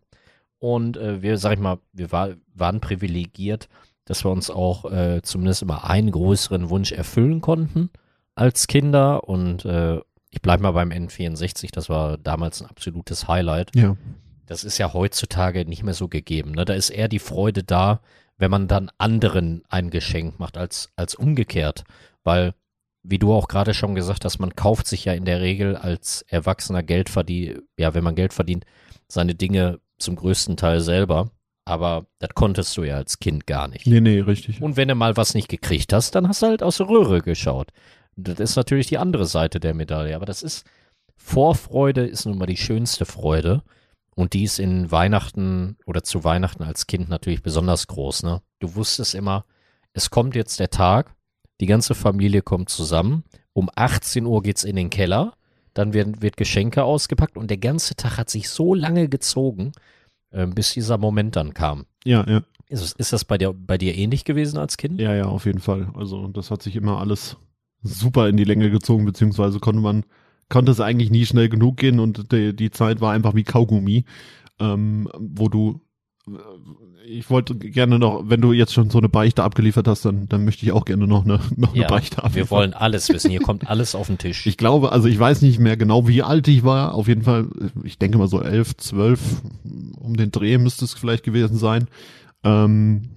Und 0.61 0.95
äh, 0.95 1.23
wir, 1.23 1.39
sag 1.39 1.53
ich 1.53 1.59
mal, 1.59 1.79
wir 1.91 2.11
war, 2.11 2.35
waren 2.53 2.81
privilegiert, 2.81 3.67
dass 4.05 4.23
wir 4.23 4.29
uns 4.29 4.51
auch 4.51 4.85
äh, 4.91 5.23
zumindest 5.23 5.63
immer 5.63 5.89
einen 5.89 6.11
größeren 6.11 6.69
Wunsch 6.69 6.91
erfüllen 6.91 7.41
konnten 7.41 7.89
als 8.35 8.67
Kinder. 8.67 9.27
Und 9.27 9.65
äh, 9.65 9.99
ich 10.29 10.43
bleibe 10.43 10.61
mal 10.61 10.71
beim 10.71 10.91
N64, 10.91 11.69
das 11.73 11.89
war 11.89 12.19
damals 12.19 12.61
ein 12.61 12.69
absolutes 12.69 13.27
Highlight. 13.27 13.75
Ja. 13.75 13.97
Das 14.45 14.63
ist 14.63 14.77
ja 14.77 14.93
heutzutage 14.93 15.65
nicht 15.65 15.81
mehr 15.81 15.95
so 15.95 16.07
gegeben. 16.07 16.51
Ne? 16.51 16.63
Da 16.63 16.75
ist 16.75 16.91
eher 16.91 17.07
die 17.07 17.17
Freude 17.17 17.63
da, 17.63 18.01
wenn 18.37 18.51
man 18.51 18.67
dann 18.67 18.91
anderen 18.99 19.63
ein 19.67 19.89
Geschenk 19.89 20.39
macht, 20.39 20.57
als, 20.57 20.91
als 20.95 21.15
umgekehrt. 21.15 21.85
Weil, 22.23 22.53
wie 23.01 23.17
du 23.17 23.33
auch 23.33 23.47
gerade 23.47 23.73
schon 23.73 23.95
gesagt 23.95 24.25
hast, 24.25 24.37
man 24.37 24.55
kauft 24.55 24.85
sich 24.85 25.05
ja 25.05 25.13
in 25.13 25.25
der 25.25 25.41
Regel 25.41 25.75
als 25.75 26.21
Erwachsener 26.27 26.83
Geld 26.83 27.09
verdient, 27.09 27.63
ja, 27.79 27.95
wenn 27.95 28.03
man 28.03 28.13
Geld 28.13 28.31
verdient, 28.31 28.65
seine 29.07 29.33
Dinge 29.33 29.79
zum 30.01 30.15
größten 30.15 30.57
Teil 30.57 30.81
selber. 30.81 31.31
Aber 31.65 32.07
das 32.19 32.31
konntest 32.33 32.75
du 32.75 32.83
ja 32.83 32.95
als 32.95 33.19
Kind 33.19 33.45
gar 33.45 33.67
nicht. 33.67 33.85
Nee, 33.85 34.01
nee, 34.01 34.19
richtig. 34.19 34.61
Und 34.61 34.77
wenn 34.77 34.87
du 34.87 34.95
mal 34.95 35.15
was 35.15 35.33
nicht 35.33 35.47
gekriegt 35.47 35.93
hast, 35.93 36.15
dann 36.15 36.27
hast 36.27 36.41
du 36.41 36.47
halt 36.47 36.63
aus 36.63 36.77
der 36.77 36.89
Röhre 36.89 37.21
geschaut. 37.21 37.69
Das 38.15 38.39
ist 38.39 38.55
natürlich 38.55 38.87
die 38.87 38.97
andere 38.97 39.25
Seite 39.25 39.59
der 39.59 39.73
Medaille. 39.73 40.15
Aber 40.15 40.25
das 40.25 40.43
ist, 40.43 40.65
Vorfreude 41.15 42.05
ist 42.05 42.25
nun 42.25 42.37
mal 42.37 42.47
die 42.47 42.57
schönste 42.57 43.05
Freude. 43.05 43.63
Und 44.15 44.33
die 44.33 44.43
ist 44.43 44.59
in 44.59 44.91
Weihnachten 44.91 45.77
oder 45.85 46.03
zu 46.03 46.23
Weihnachten 46.23 46.63
als 46.63 46.87
Kind 46.87 47.09
natürlich 47.09 47.41
besonders 47.41 47.87
groß. 47.87 48.23
Ne? 48.23 48.41
Du 48.59 48.75
wusstest 48.75 49.15
immer, 49.15 49.45
es 49.93 50.09
kommt 50.09 50.35
jetzt 50.35 50.59
der 50.59 50.69
Tag, 50.69 51.15
die 51.61 51.65
ganze 51.67 51.95
Familie 51.95 52.41
kommt 52.41 52.69
zusammen. 52.69 53.23
Um 53.53 53.69
18 53.75 54.25
Uhr 54.25 54.41
geht's 54.41 54.63
in 54.63 54.75
den 54.75 54.89
Keller 54.89 55.33
dann 55.73 55.93
werden, 55.93 56.21
wird 56.21 56.37
Geschenke 56.37 56.83
ausgepackt 56.83 57.37
und 57.37 57.49
der 57.49 57.57
ganze 57.57 57.95
Tag 57.95 58.17
hat 58.17 58.29
sich 58.29 58.49
so 58.49 58.73
lange 58.73 59.07
gezogen, 59.09 59.71
äh, 60.31 60.47
bis 60.47 60.73
dieser 60.73 60.97
Moment 60.97 61.35
dann 61.35 61.53
kam. 61.53 61.85
Ja, 62.03 62.25
ja. 62.27 62.41
Ist, 62.67 62.97
ist 62.97 63.11
das 63.11 63.25
bei 63.25 63.37
dir, 63.37 63.53
bei 63.53 63.77
dir 63.77 63.95
ähnlich 63.95 64.23
gewesen 64.23 64.57
als 64.57 64.77
Kind? 64.77 64.99
Ja, 64.99 65.13
ja, 65.13 65.25
auf 65.25 65.45
jeden 65.45 65.59
Fall. 65.59 65.91
Also 65.93 66.27
das 66.27 66.51
hat 66.51 66.61
sich 66.61 66.75
immer 66.77 66.99
alles 66.99 67.35
super 67.83 68.29
in 68.29 68.37
die 68.37 68.45
Länge 68.45 68.69
gezogen, 68.69 69.05
beziehungsweise 69.05 69.59
konnte 69.59 69.81
man, 69.81 70.05
konnte 70.47 70.71
es 70.71 70.79
eigentlich 70.79 71.09
nie 71.09 71.25
schnell 71.25 71.49
genug 71.49 71.77
gehen 71.77 71.99
und 71.99 72.31
die, 72.31 72.55
die 72.55 72.71
Zeit 72.71 73.01
war 73.01 73.11
einfach 73.11 73.35
wie 73.35 73.43
Kaugummi, 73.43 74.05
ähm, 74.59 75.09
wo 75.17 75.49
du 75.49 75.81
ich 77.05 77.29
wollte 77.29 77.55
gerne 77.55 77.99
noch, 77.99 78.23
wenn 78.25 78.41
du 78.41 78.53
jetzt 78.53 78.73
schon 78.73 78.89
so 78.89 78.97
eine 78.97 79.09
Beichte 79.09 79.43
abgeliefert 79.43 79.87
hast, 79.87 80.05
dann, 80.05 80.27
dann 80.29 80.45
möchte 80.45 80.65
ich 80.65 80.71
auch 80.71 80.85
gerne 80.85 81.07
noch 81.07 81.25
eine, 81.25 81.39
noch 81.55 81.75
ja, 81.75 81.83
eine 81.83 81.89
Beichte 81.89 82.23
abliefern. 82.23 82.35
Wir 82.35 82.51
wollen 82.51 82.73
alles 82.73 83.09
wissen. 83.09 83.31
Hier 83.31 83.41
kommt 83.41 83.69
alles 83.69 83.95
auf 83.95 84.07
den 84.07 84.17
Tisch. 84.17 84.45
Ich 84.45 84.57
glaube, 84.57 84.91
also 84.91 85.07
ich 85.07 85.19
weiß 85.19 85.41
nicht 85.41 85.59
mehr 85.59 85.77
genau, 85.77 86.07
wie 86.07 86.23
alt 86.23 86.47
ich 86.47 86.63
war. 86.63 86.93
Auf 86.93 87.07
jeden 87.07 87.23
Fall, 87.23 87.47
ich 87.83 87.97
denke 87.97 88.17
mal 88.17 88.27
so 88.27 88.41
elf, 88.41 88.75
zwölf, 88.77 89.19
um 89.99 90.15
den 90.15 90.31
Dreh 90.31 90.57
müsste 90.57 90.85
es 90.85 90.93
vielleicht 90.93 91.23
gewesen 91.23 91.57
sein. 91.57 91.87
Ähm, 92.43 93.11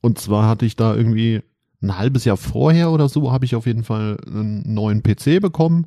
und 0.00 0.18
zwar 0.18 0.48
hatte 0.48 0.66
ich 0.66 0.76
da 0.76 0.94
irgendwie 0.94 1.42
ein 1.82 1.98
halbes 1.98 2.24
Jahr 2.24 2.36
vorher 2.36 2.90
oder 2.90 3.08
so, 3.08 3.32
habe 3.32 3.44
ich 3.44 3.54
auf 3.54 3.66
jeden 3.66 3.84
Fall 3.84 4.18
einen 4.26 4.74
neuen 4.74 5.02
PC 5.02 5.40
bekommen. 5.40 5.86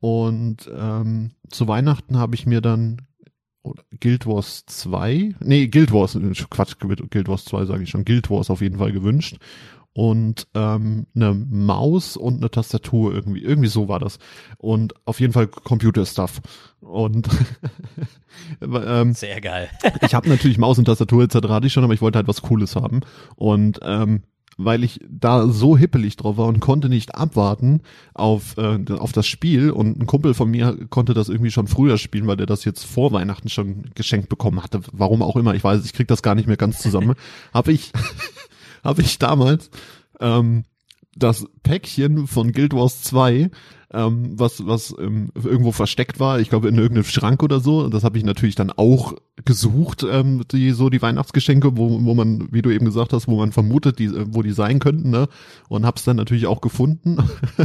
Und 0.00 0.70
ähm, 0.76 1.32
zu 1.50 1.66
Weihnachten 1.66 2.18
habe 2.18 2.34
ich 2.34 2.46
mir 2.46 2.60
dann 2.60 3.07
oder 3.68 3.82
Guild 4.00 4.26
Wars 4.26 4.64
2, 4.66 5.36
nee, 5.40 5.68
Guild 5.68 5.92
Wars, 5.92 6.18
Quatsch, 6.50 6.76
Guild 6.78 7.28
Wars 7.28 7.44
2 7.44 7.64
sage 7.66 7.82
ich 7.82 7.90
schon, 7.90 8.04
Guild 8.04 8.30
Wars 8.30 8.50
auf 8.50 8.60
jeden 8.60 8.78
Fall 8.78 8.92
gewünscht. 8.92 9.38
Und 9.94 10.46
ähm, 10.54 11.06
eine 11.16 11.34
Maus 11.34 12.16
und 12.16 12.36
eine 12.36 12.50
Tastatur 12.52 13.12
irgendwie, 13.12 13.42
irgendwie 13.42 13.68
so 13.68 13.88
war 13.88 13.98
das. 13.98 14.20
Und 14.56 14.94
auf 15.06 15.18
jeden 15.18 15.32
Fall 15.32 15.48
Computer-Stuff. 15.48 16.40
Und 16.78 17.28
ähm, 18.62 19.12
sehr 19.14 19.40
geil. 19.40 19.68
ich 20.02 20.14
habe 20.14 20.28
natürlich 20.28 20.56
Maus 20.56 20.78
und 20.78 20.84
Tastatur 20.84 21.24
etc. 21.24 21.48
hatte 21.48 21.66
ich 21.66 21.72
schon, 21.72 21.82
aber 21.82 21.94
ich 21.94 22.00
wollte 22.00 22.18
halt 22.18 22.28
was 22.28 22.42
Cooles 22.42 22.76
haben. 22.76 23.00
Und 23.34 23.80
ähm, 23.82 24.22
weil 24.58 24.82
ich 24.82 25.00
da 25.08 25.46
so 25.46 25.78
hippelig 25.78 26.16
drauf 26.16 26.36
war 26.36 26.46
und 26.46 26.58
konnte 26.58 26.88
nicht 26.88 27.14
abwarten 27.14 27.80
auf, 28.12 28.56
äh, 28.58 28.78
auf 28.92 29.12
das 29.12 29.26
Spiel. 29.26 29.70
Und 29.70 30.00
ein 30.00 30.06
Kumpel 30.06 30.34
von 30.34 30.50
mir 30.50 30.76
konnte 30.90 31.14
das 31.14 31.28
irgendwie 31.28 31.52
schon 31.52 31.68
früher 31.68 31.96
spielen, 31.96 32.26
weil 32.26 32.36
der 32.36 32.46
das 32.46 32.64
jetzt 32.64 32.84
vor 32.84 33.12
Weihnachten 33.12 33.48
schon 33.48 33.84
geschenkt 33.94 34.28
bekommen 34.28 34.62
hatte. 34.62 34.80
Warum 34.92 35.22
auch 35.22 35.36
immer, 35.36 35.54
ich 35.54 35.62
weiß, 35.62 35.84
ich 35.84 35.92
krieg 35.92 36.08
das 36.08 36.22
gar 36.22 36.34
nicht 36.34 36.48
mehr 36.48 36.56
ganz 36.56 36.80
zusammen. 36.80 37.14
habe 37.54 37.72
ich, 37.72 37.92
habe 38.84 39.00
ich 39.00 39.18
damals 39.18 39.70
ähm, 40.20 40.64
das 41.14 41.46
Päckchen 41.62 42.26
von 42.26 42.50
Guild 42.50 42.74
Wars 42.74 43.02
2 43.02 43.50
ähm, 43.92 44.38
was, 44.38 44.66
was 44.66 44.94
ähm, 44.98 45.30
irgendwo 45.34 45.72
versteckt 45.72 46.20
war, 46.20 46.40
ich 46.40 46.50
glaube 46.50 46.68
in 46.68 46.76
irgendeinem 46.76 47.04
Schrank 47.04 47.42
oder 47.42 47.60
so. 47.60 47.88
Das 47.88 48.04
habe 48.04 48.18
ich 48.18 48.24
natürlich 48.24 48.54
dann 48.54 48.70
auch 48.70 49.14
gesucht, 49.44 50.04
ähm, 50.08 50.42
die 50.52 50.72
so 50.72 50.90
die 50.90 51.00
Weihnachtsgeschenke, 51.00 51.76
wo, 51.76 52.04
wo 52.04 52.14
man, 52.14 52.48
wie 52.52 52.62
du 52.62 52.70
eben 52.70 52.84
gesagt 52.84 53.12
hast, 53.12 53.28
wo 53.28 53.36
man 53.36 53.52
vermutet, 53.52 53.98
die, 53.98 54.10
wo 54.34 54.42
die 54.42 54.52
sein 54.52 54.78
könnten, 54.78 55.10
ne? 55.10 55.28
Und 55.68 55.86
hab's 55.86 56.04
dann 56.04 56.16
natürlich 56.16 56.46
auch 56.46 56.60
gefunden. 56.60 57.16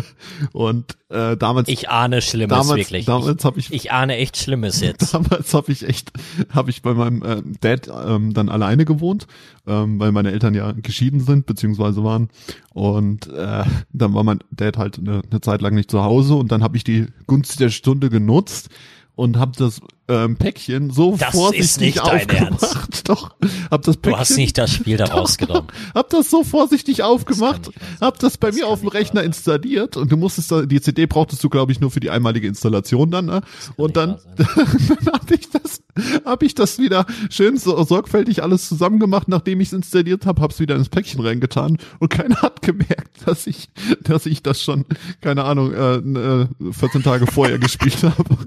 und 0.53 0.97
äh, 1.13 1.37
damals. 1.37 1.69
Ich 1.69 1.89
ahne 1.89 2.21
Schlimmes 2.21 2.57
damals, 2.57 2.77
wirklich. 2.77 3.05
Damals 3.05 3.45
habe 3.45 3.59
ich. 3.59 3.71
Ich 3.71 3.91
ahne 3.91 4.17
echt 4.17 4.37
Schlimmes 4.37 4.81
jetzt. 4.81 5.13
Damals 5.13 5.53
habe 5.53 5.71
ich 5.71 5.87
echt, 5.87 6.11
habe 6.49 6.69
ich 6.69 6.81
bei 6.81 6.93
meinem 6.93 7.23
äh, 7.23 7.41
Dad 7.61 7.89
ähm, 8.05 8.33
dann 8.33 8.49
alleine 8.49 8.85
gewohnt, 8.85 9.27
ähm, 9.67 9.99
weil 9.99 10.11
meine 10.11 10.31
Eltern 10.31 10.53
ja 10.53 10.71
geschieden 10.71 11.19
sind 11.19 11.45
beziehungsweise 11.45 12.03
waren. 12.03 12.29
Und 12.73 13.27
äh, 13.27 13.63
dann 13.93 14.13
war 14.13 14.23
mein 14.23 14.39
Dad 14.51 14.77
halt 14.77 14.99
eine, 14.99 15.21
eine 15.29 15.41
Zeit 15.41 15.61
lang 15.61 15.75
nicht 15.75 15.91
zu 15.91 16.03
Hause 16.03 16.35
und 16.35 16.51
dann 16.51 16.63
habe 16.63 16.77
ich 16.77 16.83
die 16.83 17.05
Gunst 17.27 17.59
der 17.59 17.69
Stunde 17.69 18.09
genutzt 18.09 18.69
und 19.15 19.37
habe 19.37 19.51
das 19.57 19.79
ähm, 20.09 20.35
Päckchen 20.35 20.89
so 20.89 21.15
das 21.17 21.31
vorsichtig 21.33 22.01
aufgemacht. 22.01 23.07
Doch, 23.09 23.35
hab 23.71 23.83
das 23.83 23.97
Päckchen. 23.97 24.13
Du 24.13 24.19
hast 24.19 24.35
nicht 24.35 24.57
das 24.57 24.71
Spiel 24.71 24.97
da 24.97 25.05
rausgenommen. 25.13 25.67
hab 25.93 26.09
das 26.09 26.29
so 26.29 26.43
vorsichtig 26.43 27.03
aufgemacht, 27.03 27.71
hab 28.01 28.19
das 28.19 28.37
bei 28.37 28.47
das 28.47 28.57
mir 28.57 28.67
auf 28.67 28.81
dem 28.81 28.89
Rechner 28.89 29.21
sein. 29.21 29.27
installiert 29.27 29.95
und 29.95 30.11
du 30.11 30.17
musstest 30.17 30.51
da, 30.51 30.63
die 30.63 30.81
CD 30.81 31.05
brauchtest 31.05 31.43
du 31.43 31.49
glaube 31.49 31.71
ich 31.71 31.79
nur 31.79 31.91
für 31.91 31.99
die 31.99 32.09
einmalige 32.09 32.47
Installation 32.47 33.11
dann, 33.11 33.25
ne? 33.25 33.41
Und 33.77 33.95
dann, 33.95 34.17
dann 34.35 35.13
habe 35.13 35.35
ich 35.35 35.49
das, 35.49 35.81
habe 36.25 36.45
ich 36.45 36.55
das 36.55 36.79
wieder 36.79 37.05
schön 37.29 37.57
so, 37.57 37.81
sorgfältig 37.83 38.43
alles 38.43 38.67
zusammen 38.67 38.99
gemacht, 38.99 39.27
nachdem 39.27 39.61
ich 39.61 39.69
es 39.69 39.73
installiert 39.73 40.25
habe, 40.25 40.41
hab's 40.41 40.59
wieder 40.59 40.75
ins 40.75 40.89
Päckchen 40.89 41.21
reingetan 41.21 41.77
und 41.99 42.09
keiner 42.09 42.41
hat 42.41 42.61
gemerkt, 42.61 43.25
dass 43.25 43.47
ich, 43.47 43.69
dass 44.01 44.25
ich 44.25 44.43
das 44.43 44.61
schon, 44.61 44.85
keine 45.21 45.45
Ahnung, 45.45 45.73
äh, 45.73 46.47
14 46.71 47.01
äh, 47.01 47.03
Tage 47.03 47.27
vorher 47.27 47.59
gespielt 47.59 48.03
habe. 48.03 48.37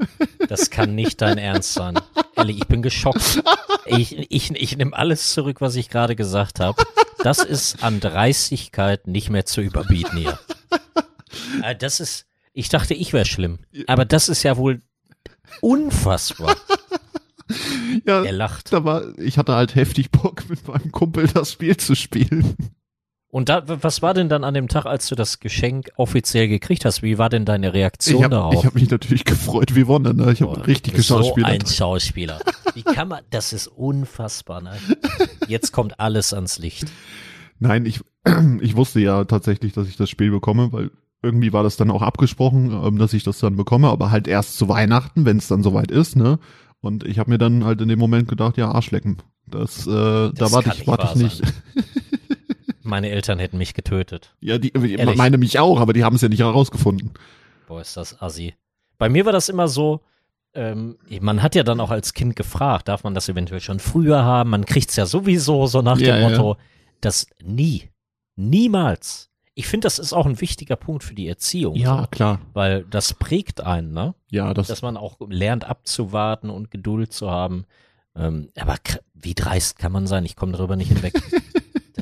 Das 0.48 0.70
kann 0.70 0.94
nicht 0.94 1.20
dein 1.20 1.38
Ernst 1.38 1.72
sein. 1.74 1.98
ehrlich, 2.36 2.58
ich 2.58 2.66
bin 2.66 2.82
geschockt. 2.82 3.42
Ich, 3.86 4.30
ich, 4.30 4.50
ich 4.50 4.76
nehme 4.76 4.96
alles 4.96 5.32
zurück, 5.32 5.60
was 5.60 5.76
ich 5.76 5.88
gerade 5.90 6.16
gesagt 6.16 6.60
habe. 6.60 6.82
Das 7.22 7.38
ist 7.38 7.82
an 7.82 8.00
Dreistigkeit 8.00 9.06
nicht 9.06 9.30
mehr 9.30 9.46
zu 9.46 9.60
überbieten 9.60 10.18
hier. 10.18 10.38
Äh, 11.62 11.74
Das 11.76 12.00
ist, 12.00 12.26
ich 12.52 12.68
dachte, 12.68 12.94
ich 12.94 13.12
wäre 13.12 13.24
schlimm. 13.24 13.58
Aber 13.86 14.04
das 14.04 14.28
ist 14.28 14.42
ja 14.42 14.56
wohl 14.56 14.82
unfassbar. 15.60 16.56
Ja, 18.04 18.24
Er 18.24 18.32
lacht. 18.32 18.72
da 18.72 18.84
war, 18.84 19.16
ich 19.18 19.38
hatte 19.38 19.54
halt 19.54 19.74
heftig 19.76 20.10
Bock, 20.10 20.48
mit 20.48 20.66
meinem 20.66 20.90
Kumpel 20.90 21.28
das 21.28 21.52
Spiel 21.52 21.76
zu 21.76 21.94
spielen. 21.94 22.56
Und 23.36 23.50
da, 23.50 23.64
was 23.66 24.00
war 24.00 24.14
denn 24.14 24.30
dann 24.30 24.44
an 24.44 24.54
dem 24.54 24.66
Tag, 24.66 24.86
als 24.86 25.08
du 25.08 25.14
das 25.14 25.40
Geschenk 25.40 25.90
offiziell 25.96 26.48
gekriegt 26.48 26.86
hast? 26.86 27.02
Wie 27.02 27.18
war 27.18 27.28
denn 27.28 27.44
deine 27.44 27.74
Reaktion 27.74 28.16
Ich 28.16 28.24
habe 28.24 28.34
darauf? 28.34 28.64
hab 28.64 28.74
mich 28.74 28.88
natürlich 28.88 29.26
gefreut 29.26 29.74
wie 29.74 29.86
Wonder, 29.86 30.14
ne? 30.14 30.32
Ich 30.32 30.40
habe 30.40 30.66
richtig 30.66 30.94
bist 30.94 31.08
so 31.08 31.18
geschauspielert. 31.18 31.50
ein 31.50 31.66
Schauspieler. 31.66 32.38
Wie 32.72 32.82
kann 32.82 33.08
man, 33.08 33.24
das 33.28 33.52
ist 33.52 33.66
unfassbar, 33.66 34.62
ne? 34.62 34.72
Jetzt 35.48 35.72
kommt 35.72 36.00
alles 36.00 36.32
ans 36.32 36.58
Licht. 36.58 36.90
Nein, 37.58 37.84
ich, 37.84 38.00
ich 38.62 38.74
wusste 38.74 39.00
ja 39.00 39.26
tatsächlich, 39.26 39.74
dass 39.74 39.86
ich 39.86 39.98
das 39.98 40.08
Spiel 40.08 40.30
bekomme, 40.30 40.72
weil 40.72 40.90
irgendwie 41.22 41.52
war 41.52 41.62
das 41.62 41.76
dann 41.76 41.90
auch 41.90 42.00
abgesprochen, 42.00 42.70
ähm, 42.72 42.96
dass 42.96 43.12
ich 43.12 43.22
das 43.22 43.38
dann 43.40 43.56
bekomme, 43.56 43.90
aber 43.90 44.10
halt 44.10 44.28
erst 44.28 44.56
zu 44.56 44.70
Weihnachten, 44.70 45.26
wenn 45.26 45.36
es 45.36 45.46
dann 45.46 45.62
soweit 45.62 45.90
ist, 45.90 46.16
ne? 46.16 46.38
Und 46.80 47.04
ich 47.04 47.18
habe 47.18 47.28
mir 47.28 47.38
dann 47.38 47.66
halt 47.66 47.82
in 47.82 47.88
dem 47.88 47.98
Moment 47.98 48.28
gedacht, 48.28 48.56
ja, 48.56 48.70
Arschlecken. 48.70 49.18
Das, 49.46 49.86
äh, 49.86 49.90
da 49.90 50.30
Das 50.34 50.52
warte 50.52 50.70
kann 50.70 50.78
ich, 50.80 50.86
warte 50.86 51.08
ich 51.08 51.22
nicht. 51.22 51.42
Meine 52.86 53.10
Eltern 53.10 53.38
hätten 53.38 53.58
mich 53.58 53.74
getötet. 53.74 54.34
Ja, 54.40 54.58
die, 54.58 54.72
Ehrlich? 54.72 55.16
meine 55.16 55.38
mich 55.38 55.58
auch, 55.58 55.80
aber 55.80 55.92
die 55.92 56.04
haben 56.04 56.16
es 56.16 56.22
ja 56.22 56.28
nicht 56.28 56.40
herausgefunden. 56.40 57.12
Boah, 57.66 57.80
ist 57.80 57.96
das 57.96 58.20
assi. 58.22 58.54
Bei 58.98 59.08
mir 59.08 59.24
war 59.26 59.32
das 59.32 59.48
immer 59.48 59.68
so, 59.68 60.00
ähm, 60.54 60.96
man 61.20 61.42
hat 61.42 61.54
ja 61.54 61.62
dann 61.62 61.80
auch 61.80 61.90
als 61.90 62.14
Kind 62.14 62.36
gefragt, 62.36 62.88
darf 62.88 63.04
man 63.04 63.14
das 63.14 63.28
eventuell 63.28 63.60
schon 63.60 63.78
früher 63.80 64.22
haben? 64.24 64.50
Man 64.50 64.64
kriegt's 64.64 64.96
ja 64.96 65.04
sowieso 65.06 65.66
so 65.66 65.82
nach 65.82 65.98
Ja, 65.98 66.14
dem 66.16 66.22
ja. 66.22 66.28
Motto, 66.30 66.56
das 67.00 67.26
nie, 67.42 67.90
niemals. 68.36 69.30
Ich 69.54 69.66
finde, 69.66 69.86
das 69.86 69.98
ist 69.98 70.12
auch 70.12 70.26
ein 70.26 70.40
wichtiger 70.40 70.76
Punkt 70.76 71.02
für 71.02 71.14
die 71.14 71.28
Erziehung. 71.28 71.76
so, 71.76 72.06
klar. 72.10 72.40
weil 72.52 72.84
das 72.84 73.14
prägt 73.14 73.62
einen, 73.62 73.92
ne? 73.92 74.14
Ja, 74.30 74.52
das, 74.52 74.66
Dass 74.68 74.82
man 74.82 74.96
auch 74.96 75.16
lernt 75.28 75.64
abzuwarten 75.64 76.50
und 76.50 76.70
Geduld 76.70 77.12
zu 77.12 77.30
haben. 77.30 77.64
Ähm, 78.14 78.50
aber 78.58 78.76
wie 79.14 79.34
dreist 79.34 79.78
kann 79.78 79.92
man 79.92 80.06
sein? 80.06 80.24
Ich 80.26 80.36
komme 80.36 80.52
darüber 80.52 80.76
nicht 80.76 80.88
hinweg. 80.88 81.14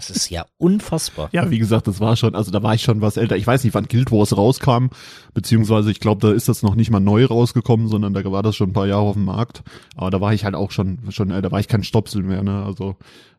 das 0.08 0.16
ist 0.16 0.30
ja 0.30 0.46
unfassbar. 0.58 1.28
Ja, 1.32 1.50
wie 1.50 1.58
gesagt, 1.58 1.86
das 1.86 2.00
war 2.00 2.16
schon, 2.16 2.34
also 2.34 2.50
da 2.50 2.62
war 2.62 2.74
ich 2.74 2.82
schon 2.82 3.00
was 3.00 3.16
älter. 3.16 3.36
Ich 3.36 3.46
weiß 3.46 3.64
nicht, 3.64 3.74
wann 3.74 3.86
Guild 3.86 4.10
Wars 4.12 4.36
rauskam, 4.36 4.88
beziehungsweise 5.32 5.90
ich 5.90 6.00
glaube, 6.00 6.26
da 6.26 6.32
ist 6.32 6.48
das 6.48 6.62
noch 6.62 6.74
nicht 6.74 6.90
mal 6.90 7.00
neu 7.00 7.24
rausgekommen, 7.24 7.88
sondern 7.88 8.14
da 8.14 8.24
war 8.30 8.42
das 8.42 8.56
schon 8.56 8.70
ein 8.70 8.74
paar 8.74 8.86
Jahre 8.86 9.02
auf 9.02 9.14
dem 9.14 9.24
Markt. 9.24 9.62
Aber 9.96 10.10
da 10.10 10.20
war 10.20 10.34
ich 10.34 10.44
halt 10.44 10.54
auch 10.54 10.70
schon, 10.70 10.98
schon, 11.10 11.30
äh, 11.30 11.42
da 11.42 11.50
war 11.50 11.60
ich 11.60 11.68
kein 11.68 11.84
Stopsel 11.84 12.22
mehr, 12.22 12.42
ne? 12.42 12.64
Also 12.64 12.96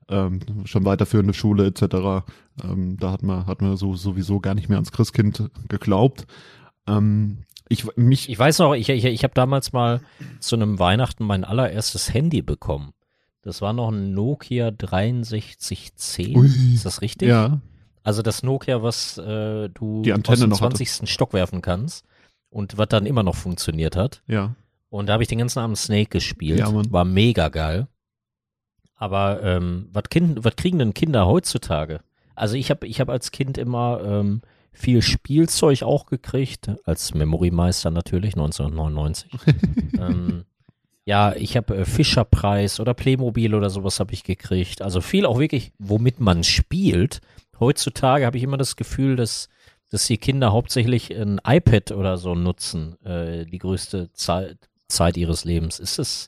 ähm, 0.09 0.39
schon 0.65 0.85
weiterführende 0.85 1.33
Schule 1.33 1.65
etc. 1.65 2.25
Ähm, 2.63 2.97
da 2.99 3.11
hat 3.11 3.23
man, 3.23 3.47
hat 3.47 3.61
man 3.61 3.75
so 3.77 3.95
sowieso 3.95 4.39
gar 4.39 4.53
nicht 4.53 4.69
mehr 4.69 4.77
ans 4.77 4.91
Christkind 4.91 5.49
geglaubt. 5.67 6.27
Ähm, 6.87 7.39
ich 7.67 7.85
mich, 7.95 8.29
Ich 8.29 8.37
weiß 8.37 8.59
noch, 8.59 8.73
ich, 8.73 8.89
ich, 8.89 9.05
ich 9.05 9.23
habe 9.23 9.33
damals 9.33 9.73
mal 9.73 10.01
zu 10.39 10.55
einem 10.55 10.77
Weihnachten 10.77 11.25
mein 11.25 11.43
allererstes 11.43 12.13
Handy 12.13 12.41
bekommen. 12.43 12.91
Das 13.45 13.61
war 13.61 13.73
noch 13.73 13.89
ein 13.91 14.13
Nokia 14.13 14.71
6310. 14.71 16.35
Ui. 16.35 16.47
Ist 16.73 16.83
das 16.85 17.01
richtig? 17.01 17.29
ja, 17.29 17.61
Also 18.03 18.23
das 18.23 18.41
Nokia, 18.41 18.81
was 18.81 19.19
äh, 19.19 19.69
du 19.69 20.01
Die 20.01 20.13
Antenne 20.13 20.33
aus 20.33 20.39
dem 20.39 20.49
noch 20.49 20.61
hatte. 20.61 20.77
20. 20.77 21.07
Stock 21.09 21.31
werfen 21.33 21.61
kannst 21.61 22.05
und 22.49 22.77
was 22.79 22.87
dann 22.89 23.05
immer 23.05 23.21
noch 23.21 23.35
funktioniert 23.35 23.95
hat. 23.95 24.23
ja, 24.27 24.55
Und 24.89 25.07
da 25.07 25.13
habe 25.13 25.23
ich 25.23 25.29
den 25.29 25.37
ganzen 25.37 25.59
Abend 25.59 25.77
Snake 25.77 26.09
gespielt. 26.09 26.59
Ja, 26.59 26.71
Mann. 26.71 26.91
War 26.91 27.05
mega 27.05 27.49
geil. 27.49 27.87
Aber 28.95 29.43
ähm, 29.43 29.89
was 29.91 30.03
kriegen 30.55 30.79
denn 30.79 30.93
Kinder 30.95 31.27
heutzutage? 31.27 31.99
Also 32.33 32.55
ich 32.55 32.71
habe 32.71 32.87
ich 32.87 32.99
hab 32.99 33.09
als 33.09 33.31
Kind 33.31 33.57
immer 33.59 34.01
ähm, 34.03 34.41
viel 34.71 35.01
Spielzeug 35.01 35.83
auch 35.83 36.07
gekriegt, 36.07 36.71
als 36.85 37.13
Memory-Meister 37.13 37.91
natürlich, 37.91 38.33
1999. 38.37 39.31
ähm, 39.99 40.45
ja, 41.05 41.35
ich 41.35 41.55
habe 41.55 41.77
äh, 41.77 41.85
Fischerpreis 41.85 42.79
oder 42.79 42.95
Playmobil 42.95 43.53
oder 43.53 43.69
sowas 43.69 43.99
habe 43.99 44.13
ich 44.13 44.23
gekriegt. 44.23 44.81
Also 44.81 45.01
viel 45.01 45.25
auch 45.25 45.39
wirklich, 45.39 45.71
womit 45.77 46.19
man 46.19 46.43
spielt. 46.43 47.21
Heutzutage 47.59 48.25
habe 48.25 48.37
ich 48.37 48.43
immer 48.43 48.57
das 48.57 48.75
Gefühl, 48.75 49.15
dass, 49.15 49.47
dass 49.91 50.07
die 50.07 50.17
Kinder 50.17 50.51
hauptsächlich 50.51 51.11
ein 51.11 51.39
iPad 51.45 51.91
oder 51.91 52.17
so 52.17 52.33
nutzen, 52.33 52.99
äh, 53.05 53.45
die 53.45 53.59
größte 53.59 54.11
Zeit, 54.13 54.57
Zeit 54.87 55.15
ihres 55.15 55.45
Lebens. 55.45 55.79
Ist 55.79 55.99
es, 55.99 56.27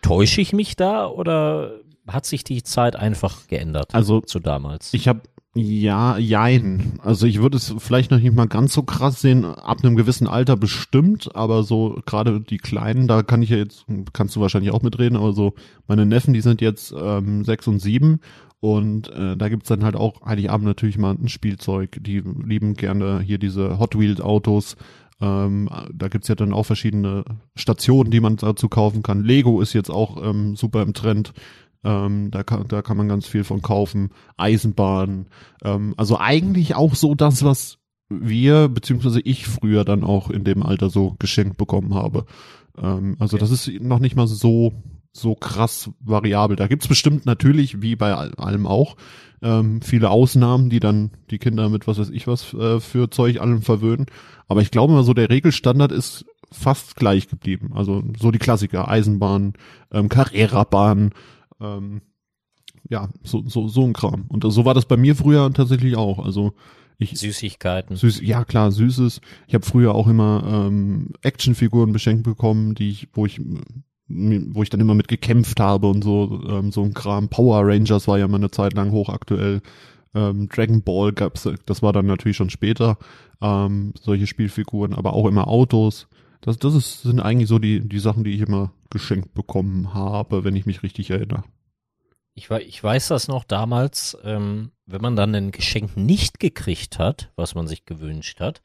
täusche 0.00 0.40
ich 0.40 0.54
mich 0.54 0.74
da 0.74 1.06
oder 1.06 1.74
hat 2.06 2.24
sich 2.24 2.44
die 2.44 2.62
Zeit 2.62 2.96
einfach 2.96 3.46
geändert 3.46 3.94
also 3.94 4.22
zu 4.22 4.40
damals? 4.40 4.94
Ich 4.94 5.06
habe 5.06 5.20
ja, 5.54 6.16
jein. 6.16 6.98
Also 7.02 7.26
ich 7.26 7.42
würde 7.42 7.58
es 7.58 7.74
vielleicht 7.78 8.10
noch 8.10 8.18
nicht 8.18 8.34
mal 8.34 8.48
ganz 8.48 8.72
so 8.72 8.82
krass 8.82 9.20
sehen, 9.20 9.44
ab 9.44 9.78
einem 9.82 9.96
gewissen 9.96 10.26
Alter 10.26 10.56
bestimmt, 10.56 11.34
aber 11.36 11.62
so 11.62 12.00
gerade 12.06 12.40
die 12.40 12.56
Kleinen, 12.56 13.06
da 13.06 13.22
kann 13.22 13.42
ich 13.42 13.50
ja 13.50 13.58
jetzt, 13.58 13.84
kannst 14.14 14.34
du 14.34 14.40
wahrscheinlich 14.40 14.72
auch 14.72 14.80
mitreden, 14.80 15.16
aber 15.16 15.34
so 15.34 15.52
meine 15.86 16.06
Neffen, 16.06 16.32
die 16.32 16.40
sind 16.40 16.62
jetzt 16.62 16.94
ähm, 16.98 17.44
sechs 17.44 17.66
und 17.66 17.80
sieben 17.80 18.20
und 18.60 19.10
äh, 19.10 19.36
da 19.36 19.48
gibt's 19.48 19.68
dann 19.68 19.84
halt 19.84 19.96
auch 19.96 20.24
Heiligabend 20.24 20.66
natürlich 20.66 20.96
mal 20.96 21.16
ein 21.16 21.28
Spielzeug. 21.28 21.98
Die 22.00 22.20
lieben 22.20 22.74
gerne 22.74 23.20
hier 23.20 23.38
diese 23.38 23.78
Hot 23.78 23.98
Wheels 23.98 24.20
Autos. 24.20 24.76
Ähm, 25.20 25.68
da 25.92 26.06
gibt's 26.06 26.28
ja 26.28 26.36
dann 26.36 26.52
auch 26.52 26.62
verschiedene 26.62 27.24
Stationen, 27.56 28.10
die 28.10 28.20
man 28.20 28.36
dazu 28.36 28.68
kaufen 28.68 29.02
kann. 29.02 29.24
Lego 29.24 29.60
ist 29.60 29.72
jetzt 29.72 29.90
auch 29.90 30.22
ähm, 30.24 30.54
super 30.54 30.80
im 30.82 30.94
Trend. 30.94 31.32
Ähm, 31.84 32.30
da, 32.30 32.42
kann, 32.44 32.66
da 32.68 32.80
kann 32.82 32.96
man 32.96 33.08
ganz 33.08 33.26
viel 33.26 33.44
von 33.44 33.60
kaufen. 33.62 34.10
Eisenbahn. 34.36 35.26
Ähm, 35.64 35.94
also 35.96 36.18
eigentlich 36.18 36.74
auch 36.76 36.94
so 36.94 37.14
das, 37.14 37.44
was 37.44 37.78
wir, 38.08 38.68
beziehungsweise 38.68 39.20
ich 39.20 39.46
früher 39.46 39.84
dann 39.84 40.04
auch 40.04 40.30
in 40.30 40.44
dem 40.44 40.62
Alter 40.62 40.90
so 40.90 41.16
geschenkt 41.18 41.56
bekommen 41.56 41.94
habe. 41.94 42.26
Ähm, 42.78 43.16
also 43.18 43.36
Okay. 43.36 43.40
das 43.44 43.50
ist 43.50 43.80
noch 43.80 43.98
nicht 44.00 44.16
mal 44.16 44.26
so, 44.26 44.72
so 45.12 45.34
krass 45.34 45.90
variabel. 46.00 46.56
Da 46.56 46.66
gibt's 46.68 46.88
bestimmt 46.88 47.26
natürlich, 47.26 47.82
wie 47.82 47.96
bei 47.96 48.14
all- 48.14 48.34
allem 48.36 48.66
auch, 48.66 48.96
ähm, 49.42 49.82
viele 49.82 50.10
Ausnahmen, 50.10 50.70
die 50.70 50.78
dann 50.80 51.10
die 51.30 51.38
Kinder 51.38 51.68
mit 51.68 51.86
was 51.88 51.98
weiß 51.98 52.10
ich 52.10 52.26
was 52.28 52.54
äh, 52.54 52.78
für 52.80 53.10
Zeug 53.10 53.40
allem 53.40 53.62
verwöhnen. 53.62 54.06
Aber 54.46 54.60
ich 54.62 54.70
glaube 54.70 54.92
mal 54.92 55.02
so, 55.04 55.14
der 55.14 55.30
Regelstandard 55.30 55.90
ist 55.90 56.24
fast 56.52 56.96
gleich 56.96 57.28
geblieben. 57.28 57.70
Also 57.74 58.02
so 58.20 58.30
die 58.30 58.38
Klassiker, 58.38 58.88
Eisenbahn, 58.88 59.54
ähm, 59.90 60.08
Carrera-Bahn, 60.10 61.10
ähm, 61.62 62.02
ja, 62.88 63.08
so, 63.22 63.42
so, 63.46 63.68
so 63.68 63.84
ein 63.84 63.92
Kram. 63.92 64.24
Und 64.28 64.44
so 64.44 64.64
war 64.64 64.74
das 64.74 64.86
bei 64.86 64.96
mir 64.96 65.16
früher 65.16 65.52
tatsächlich 65.52 65.96
auch. 65.96 66.18
Also 66.18 66.52
ich, 66.98 67.18
Süßigkeiten. 67.18 67.96
Süß, 67.96 68.20
ja 68.22 68.44
klar, 68.44 68.70
Süßes. 68.70 69.20
Ich 69.46 69.54
habe 69.54 69.64
früher 69.64 69.94
auch 69.94 70.08
immer 70.08 70.44
ähm, 70.46 71.10
Actionfiguren 71.22 71.92
beschenkt 71.92 72.24
bekommen, 72.24 72.74
die 72.74 72.90
ich, 72.90 73.08
wo 73.12 73.26
ich, 73.26 73.40
wo 74.08 74.62
ich 74.62 74.70
dann 74.70 74.80
immer 74.80 74.94
mit 74.94 75.08
gekämpft 75.08 75.58
habe 75.58 75.88
und 75.88 76.02
so, 76.04 76.42
ähm, 76.48 76.70
so 76.70 76.82
ein 76.82 76.94
Kram. 76.94 77.28
Power 77.28 77.66
Rangers 77.66 78.08
war 78.08 78.18
ja 78.18 78.28
mal 78.28 78.36
eine 78.36 78.50
Zeit 78.50 78.74
lang 78.74 78.92
hochaktuell. 78.92 79.62
Ähm, 80.14 80.48
Dragon 80.48 80.82
Ball 80.82 81.12
gab's, 81.12 81.48
das 81.66 81.82
war 81.82 81.92
dann 81.92 82.06
natürlich 82.06 82.36
schon 82.36 82.50
später. 82.50 82.98
Ähm, 83.40 83.94
solche 84.00 84.26
Spielfiguren, 84.26 84.92
aber 84.92 85.14
auch 85.14 85.26
immer 85.26 85.48
Autos. 85.48 86.08
Das, 86.42 86.58
das 86.58 86.74
ist, 86.74 87.02
sind 87.02 87.20
eigentlich 87.20 87.48
so 87.48 87.58
die, 87.58 87.80
die 87.80 88.00
Sachen, 88.00 88.24
die 88.24 88.34
ich 88.34 88.40
immer 88.40 88.72
geschenkt 88.90 89.32
bekommen 89.32 89.94
habe, 89.94 90.44
wenn 90.44 90.56
ich 90.56 90.66
mich 90.66 90.82
richtig 90.82 91.10
erinnere. 91.10 91.44
Ich, 92.34 92.50
ich 92.50 92.82
weiß 92.82 93.08
das 93.08 93.28
noch 93.28 93.44
damals, 93.44 94.18
ähm, 94.24 94.72
wenn 94.86 95.00
man 95.00 95.16
dann 95.16 95.34
ein 95.34 95.52
Geschenk 95.52 95.96
nicht 95.96 96.40
gekriegt 96.40 96.98
hat, 96.98 97.30
was 97.36 97.54
man 97.54 97.68
sich 97.68 97.84
gewünscht 97.84 98.40
hat, 98.40 98.60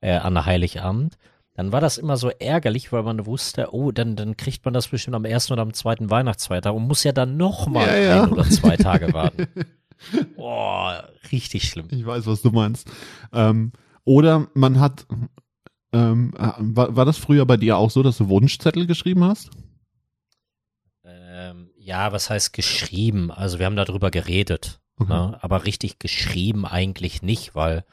äh, 0.00 0.12
an 0.12 0.44
Heiligabend, 0.44 1.16
dann 1.54 1.72
war 1.72 1.80
das 1.80 1.98
immer 1.98 2.16
so 2.16 2.28
ärgerlich, 2.28 2.92
weil 2.92 3.02
man 3.02 3.24
wusste, 3.26 3.72
oh, 3.72 3.92
dann, 3.92 4.16
dann 4.16 4.36
kriegt 4.36 4.64
man 4.64 4.74
das 4.74 4.88
bestimmt 4.88 5.16
am 5.16 5.24
ersten 5.24 5.52
oder 5.54 5.62
am 5.62 5.74
zweiten 5.74 6.10
Weihnachtsfeiertag 6.10 6.74
und 6.74 6.86
muss 6.86 7.04
ja 7.04 7.12
dann 7.12 7.36
nochmal 7.36 7.86
Ja, 7.86 7.96
ja. 7.96 8.22
ein 8.24 8.32
oder 8.32 8.44
zwei 8.44 8.76
Tage 8.76 9.12
warten. 9.14 9.46
Boah, 10.36 11.08
richtig 11.30 11.68
schlimm. 11.68 11.88
Ich 11.90 12.04
weiß, 12.04 12.26
was 12.26 12.42
du 12.42 12.50
meinst. 12.50 12.90
Ähm, 13.32 13.72
oder 14.04 14.48
man 14.54 14.80
hat, 14.80 15.06
ähm, 15.92 16.32
äh, 16.38 16.50
war, 16.58 16.96
war 16.96 17.04
das 17.04 17.18
früher 17.18 17.44
bei 17.46 17.56
dir 17.56 17.76
auch 17.76 17.90
so, 17.90 18.02
dass 18.02 18.18
du 18.18 18.28
Wunschzettel 18.28 18.86
geschrieben 18.86 19.24
hast? 19.24 19.50
Ähm, 21.04 21.70
ja, 21.76 22.12
was 22.12 22.30
heißt 22.30 22.52
geschrieben? 22.52 23.30
Also 23.30 23.58
wir 23.58 23.66
haben 23.66 23.76
darüber 23.76 24.10
geredet, 24.10 24.80
Mhm. 24.98 25.08
ne? 25.08 25.38
aber 25.40 25.64
richtig 25.64 25.98
geschrieben 25.98 26.64
eigentlich 26.66 27.22
nicht, 27.22 27.54
weil 27.54 27.84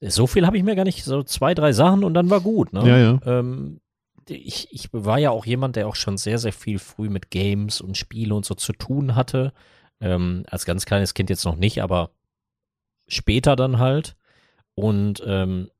so 0.00 0.26
viel 0.26 0.46
habe 0.46 0.56
ich 0.56 0.64
mir 0.64 0.74
gar 0.74 0.84
nicht, 0.84 1.04
so 1.04 1.22
zwei, 1.22 1.54
drei 1.54 1.72
Sachen 1.72 2.02
und 2.04 2.14
dann 2.14 2.30
war 2.30 2.40
gut. 2.40 2.72
Ne? 2.72 2.88
Ja, 2.88 2.98
ja. 2.98 3.20
Ähm, 3.24 3.80
ich, 4.28 4.68
ich 4.72 4.88
war 4.92 5.18
ja 5.18 5.30
auch 5.30 5.44
jemand, 5.46 5.76
der 5.76 5.86
auch 5.88 5.96
schon 5.96 6.16
sehr, 6.16 6.38
sehr 6.38 6.52
viel 6.52 6.78
früh 6.78 7.08
mit 7.08 7.30
Games 7.30 7.80
und 7.80 7.96
Spiele 7.96 8.34
und 8.34 8.44
so 8.44 8.54
zu 8.54 8.72
tun 8.72 9.14
hatte. 9.14 9.52
Ähm, 10.00 10.44
als 10.48 10.64
ganz 10.64 10.86
kleines 10.86 11.14
Kind 11.14 11.30
jetzt 11.30 11.44
noch 11.44 11.54
nicht, 11.56 11.82
aber 11.82 12.10
später 13.06 13.54
dann 13.56 13.78
halt. 13.78 14.16
Und 14.74 15.22
ähm, 15.26 15.70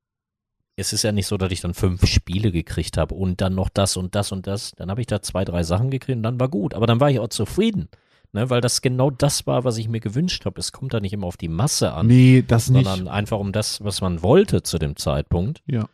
es 0.82 0.92
ist 0.92 1.02
ja 1.04 1.12
nicht 1.12 1.26
so, 1.26 1.36
dass 1.38 1.52
ich 1.52 1.60
dann 1.60 1.74
fünf 1.74 2.06
Spiele 2.06 2.52
gekriegt 2.52 2.96
habe 2.98 3.14
und 3.14 3.40
dann 3.40 3.54
noch 3.54 3.68
das 3.68 3.96
und 3.96 4.14
das 4.14 4.32
und 4.32 4.46
das. 4.46 4.72
Dann 4.76 4.90
habe 4.90 5.00
ich 5.00 5.06
da 5.06 5.22
zwei, 5.22 5.44
drei 5.44 5.62
Sachen 5.62 5.90
gekriegt 5.90 6.16
und 6.16 6.22
dann 6.22 6.38
war 6.40 6.48
gut. 6.48 6.74
Aber 6.74 6.86
dann 6.86 7.00
war 7.00 7.10
ich 7.10 7.18
auch 7.20 7.28
zufrieden. 7.28 7.88
Ne, 8.34 8.48
weil 8.48 8.62
das 8.62 8.80
genau 8.80 9.10
das 9.10 9.46
war, 9.46 9.64
was 9.64 9.76
ich 9.76 9.88
mir 9.88 10.00
gewünscht 10.00 10.46
habe. 10.46 10.58
Es 10.58 10.72
kommt 10.72 10.94
da 10.94 11.00
nicht 11.00 11.12
immer 11.12 11.26
auf 11.26 11.36
die 11.36 11.48
Masse 11.48 11.92
an, 11.92 12.06
Nee, 12.06 12.42
das 12.46 12.70
nicht. 12.70 12.86
sondern 12.86 13.06
einfach 13.06 13.38
um 13.38 13.52
das, 13.52 13.84
was 13.84 14.00
man 14.00 14.22
wollte 14.22 14.62
zu 14.62 14.78
dem 14.78 14.96
Zeitpunkt. 14.96 15.62
Ja. 15.66 15.84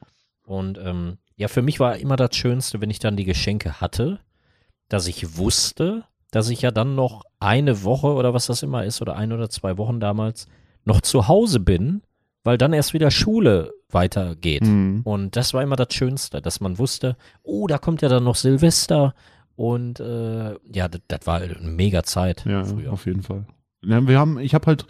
Und 0.47 0.79
ähm, 0.79 1.19
ja, 1.37 1.49
für 1.49 1.63
mich 1.63 1.81
war 1.81 1.97
immer 1.97 2.15
das 2.15 2.37
Schönste, 2.37 2.81
wenn 2.81 2.91
ich 2.91 3.01
dann 3.01 3.17
die 3.17 3.25
Geschenke 3.25 3.81
hatte, 3.81 4.21
dass 4.89 5.09
ich 5.09 5.37
wusste, 5.37 6.05
dass 6.31 6.49
ich 6.49 6.63
ja 6.63 6.71
dann 6.71 6.95
noch 6.95 7.25
eine 7.41 7.83
Woche 7.83 8.07
oder 8.07 8.35
was 8.35 8.47
das 8.47 8.63
immer 8.63 8.85
ist, 8.85 9.03
oder 9.03 9.17
ein 9.17 9.33
oder 9.33 9.51
zwei 9.51 9.77
Wochen 9.77 9.99
damals, 9.99 10.47
noch 10.85 11.01
zu 11.01 11.27
Hause 11.27 11.59
bin, 11.59 12.03
weil 12.45 12.59
dann 12.59 12.73
erst 12.73 12.95
wieder 12.95 13.11
Schule 13.11 13.73
weitergeht. 13.91 14.65
Mhm. 14.65 15.03
Und 15.05 15.37
das 15.37 15.55
war 15.55 15.63
immer 15.63 15.77
das 15.77 15.95
Schönste, 15.95 16.41
dass 16.41 16.61
man 16.61 16.79
wusste, 16.79 17.17
oh, 17.43 17.67
da 17.67 17.79
kommt 17.79 18.03
ja 18.03 18.09
dann 18.09 18.25
noch 18.25 18.37
Silvester. 18.37 19.15
Und 19.57 20.01
äh, 20.01 20.55
ja, 20.73 20.89
das, 20.89 21.27
war 21.27 21.41
eine 21.41 21.57
mega 21.63 22.03
Zeit 22.03 22.45
Ja, 22.47 22.65
früher. 22.65 22.93
auf 22.93 23.07
jeden 23.07 23.23
Fall. 23.23 23.47
Ja, 23.85 24.07
wir 24.07 24.19
haben, 24.19 24.39
ich 24.39 24.55
habe 24.55 24.67
halt 24.67 24.87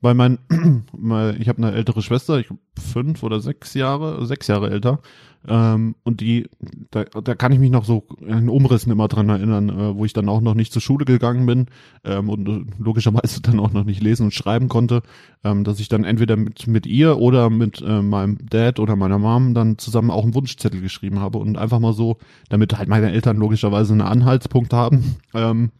bei 0.00 0.14
meinen, 0.14 0.38
ich 1.38 1.48
habe 1.48 1.58
eine 1.58 1.72
ältere 1.72 2.02
Schwester, 2.02 2.38
ich 2.38 2.48
fünf 2.78 3.22
oder 3.22 3.40
sechs 3.40 3.74
Jahre, 3.74 4.26
sechs 4.26 4.48
Jahre 4.48 4.70
älter. 4.70 5.00
Ähm, 5.48 5.96
und 6.04 6.20
die, 6.20 6.48
da, 6.90 7.04
da 7.04 7.34
kann 7.34 7.52
ich 7.52 7.58
mich 7.58 7.70
noch 7.70 7.84
so 7.84 8.06
in 8.20 8.48
Umrissen 8.48 8.92
immer 8.92 9.08
dran 9.08 9.28
erinnern, 9.28 9.68
äh, 9.68 9.96
wo 9.96 10.04
ich 10.04 10.12
dann 10.12 10.28
auch 10.28 10.40
noch 10.40 10.54
nicht 10.54 10.72
zur 10.72 10.82
Schule 10.82 11.04
gegangen 11.04 11.46
bin 11.46 11.66
ähm, 12.04 12.28
und 12.28 12.48
äh, 12.48 12.64
logischerweise 12.78 13.40
dann 13.42 13.58
auch 13.58 13.72
noch 13.72 13.84
nicht 13.84 14.02
lesen 14.02 14.24
und 14.24 14.34
schreiben 14.34 14.68
konnte, 14.68 15.02
ähm, 15.42 15.64
dass 15.64 15.80
ich 15.80 15.88
dann 15.88 16.04
entweder 16.04 16.36
mit, 16.36 16.66
mit 16.66 16.86
ihr 16.86 17.18
oder 17.18 17.50
mit 17.50 17.80
äh, 17.80 18.02
meinem 18.02 18.38
Dad 18.48 18.78
oder 18.78 18.94
meiner 18.94 19.18
Mom 19.18 19.54
dann 19.54 19.78
zusammen 19.78 20.10
auch 20.10 20.22
einen 20.22 20.34
Wunschzettel 20.34 20.80
geschrieben 20.80 21.18
habe 21.18 21.38
und 21.38 21.58
einfach 21.58 21.80
mal 21.80 21.92
so, 21.92 22.18
damit 22.48 22.78
halt 22.78 22.88
meine 22.88 23.10
Eltern 23.10 23.36
logischerweise 23.36 23.92
einen 23.92 24.02
Anhaltspunkt 24.02 24.72
haben, 24.72 25.16
ähm, 25.34 25.72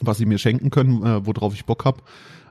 was 0.00 0.18
sie 0.18 0.26
mir 0.26 0.38
schenken 0.38 0.70
können, 0.70 1.02
äh, 1.04 1.26
worauf 1.26 1.54
ich 1.54 1.64
Bock 1.64 1.84
hab. 1.84 2.02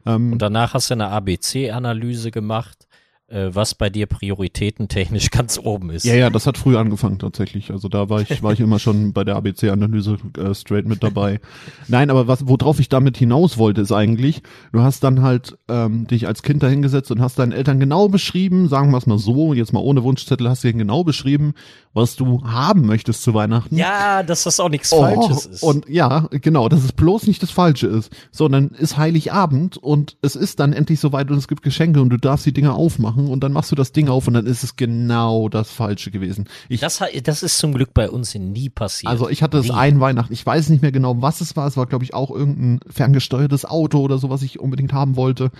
Ähm, 0.06 0.34
Und 0.34 0.42
danach 0.42 0.74
hast 0.74 0.90
du 0.90 0.96
eine 0.96 1.10
ABC-Analyse 1.10 2.32
gemacht, 2.32 2.88
was 3.32 3.76
bei 3.76 3.90
dir 3.90 4.06
prioritätentechnisch 4.08 5.30
ganz 5.32 5.60
oben 5.60 5.90
ist. 5.92 6.06
ja, 6.06 6.16
ja, 6.16 6.30
das 6.30 6.48
hat 6.48 6.58
früh 6.58 6.78
angefangen 6.78 7.20
tatsächlich. 7.20 7.72
Also 7.72 7.88
da 7.88 8.10
war 8.10 8.22
ich, 8.22 8.42
war 8.42 8.54
ich 8.54 8.60
immer 8.60 8.80
schon 8.80 9.14
bei 9.14 9.24
der 9.24 9.36
ABC-Analyse 9.36 10.18
äh, 10.38 10.54
straight 10.56 10.88
mit 10.88 11.04
dabei. 11.04 11.40
Nein, 11.88 12.10
aber 12.10 12.28
was, 12.28 12.48
worauf 12.48 12.80
ich 12.80 12.90
damit 12.90 13.18
hinaus 13.18 13.58
wollte, 13.58 13.82
ist 13.82 13.92
eigentlich, 13.92 14.42
du 14.72 14.82
hast 14.82 15.04
dann 15.04 15.22
halt 15.22 15.58
ähm, 15.68 16.08
dich 16.08 16.28
als 16.28 16.42
Kind 16.44 16.64
dahingesetzt 16.64 17.12
und 17.12 17.22
hast 17.22 17.38
deinen 17.40 17.52
Eltern 17.52 17.80
genau 17.80 18.08
beschrieben, 18.08 18.68
sagen 18.68 18.92
wir 18.92 18.98
es 18.98 19.06
mal 19.06 19.20
so, 19.20 19.54
jetzt 19.54 19.74
mal 19.74 19.80
ohne 19.82 20.04
Wunschzettel, 20.04 20.50
hast 20.50 20.64
du 20.64 20.70
ihnen 20.70 20.80
genau 20.80 21.04
beschrieben, 21.04 21.54
was 21.94 22.16
du 22.16 22.44
haben 22.44 22.86
möchtest 22.86 23.24
zu 23.24 23.34
Weihnachten. 23.34 23.76
Ja, 23.76 24.24
dass 24.24 24.44
das 24.44 24.60
auch 24.60 24.70
nichts 24.70 24.92
Oh, 24.92 25.02
Falsches 25.02 25.46
ist. 25.46 25.64
Und 25.64 25.88
ja, 25.90 26.28
genau, 26.32 26.70
dass 26.70 26.84
es 26.84 26.94
bloß 26.94 27.28
nicht 27.28 27.44
das 27.44 27.52
Falsche 27.52 27.88
ist, 27.88 28.12
sondern 28.32 28.70
ist 28.70 28.98
Heiligabend 28.98 29.78
und 29.78 30.18
es 30.22 30.36
ist 30.36 30.60
dann 30.60 30.74
endlich 30.74 31.00
soweit 31.00 31.30
und 31.30 31.38
es 31.38 31.48
gibt 31.48 31.62
Geschenke 31.62 32.02
und 32.02 32.10
du 32.10 32.18
darfst 32.18 32.46
die 32.46 32.54
Dinger 32.54 32.76
aufmachen 32.76 33.19
und 33.28 33.42
dann 33.44 33.52
machst 33.52 33.72
du 33.72 33.76
das 33.76 33.92
Ding 33.92 34.08
auf 34.08 34.28
und 34.28 34.34
dann 34.36 34.46
ist 34.46 34.64
es 34.64 34.76
genau 34.76 35.50
das 35.50 35.72
Falsche 35.72 36.12
gewesen. 36.12 36.48
Ich, 36.70 36.80
das, 36.80 37.02
das 37.24 37.44
ist 37.44 37.58
zum 37.58 37.74
Glück 37.74 37.94
bei 37.94 38.10
uns 38.10 38.34
nie 38.36 38.70
passiert. 38.70 39.12
also 39.12 39.30
ich 39.30 39.44
hatte 39.44 39.58
es 39.58 39.70
ein 39.72 40.00
Weihnachten, 40.00 40.32
ich 40.34 40.46
weiß 40.46 40.70
nicht 40.70 40.82
mehr 40.82 40.92
genau, 40.92 41.22
was 41.22 41.42
es 41.42 41.56
war. 41.56 41.68
Es 41.68 41.76
war, 41.78 41.86
glaube 41.88 42.04
ich, 42.06 42.14
auch 42.14 42.32
irgendein 42.32 42.80
ferngesteuertes 42.90 43.66
Auto 43.66 44.00
oder 44.00 44.18
so, 44.18 44.30
was 44.30 44.42
ich 44.42 44.60
unbedingt 44.60 44.94
haben 44.94 45.16
wollte. 45.16 45.52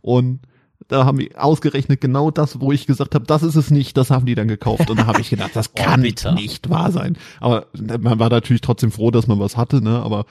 Und 0.00 0.40
da 0.88 1.06
haben 1.06 1.18
die 1.18 1.36
ausgerechnet 1.36 2.00
genau 2.00 2.32
das, 2.32 2.60
wo 2.60 2.72
ich 2.72 2.86
gesagt 2.88 3.14
habe, 3.14 3.24
das 3.24 3.44
ist 3.44 3.54
es 3.54 3.70
nicht, 3.70 3.96
das 3.96 4.10
haben 4.10 4.26
die 4.26 4.34
dann 4.34 4.48
gekauft. 4.48 4.90
Und 4.90 4.98
da 4.98 5.06
habe 5.06 5.20
ich 5.20 5.30
gedacht, 5.30 5.52
das 5.54 5.68
Oh, 5.78 5.82
kann 5.82 6.02
bitter. 6.02 6.32
nicht 6.32 6.68
wahr 6.70 6.90
sein. 6.90 7.16
Aber 7.40 7.66
man 8.00 8.18
war 8.18 8.30
natürlich 8.30 8.62
trotzdem 8.62 8.90
froh, 8.90 9.10
dass 9.12 9.28
man 9.28 9.38
was 9.38 9.56
hatte, 9.56 9.80
ne? 9.80 10.02
Aber 10.02 10.26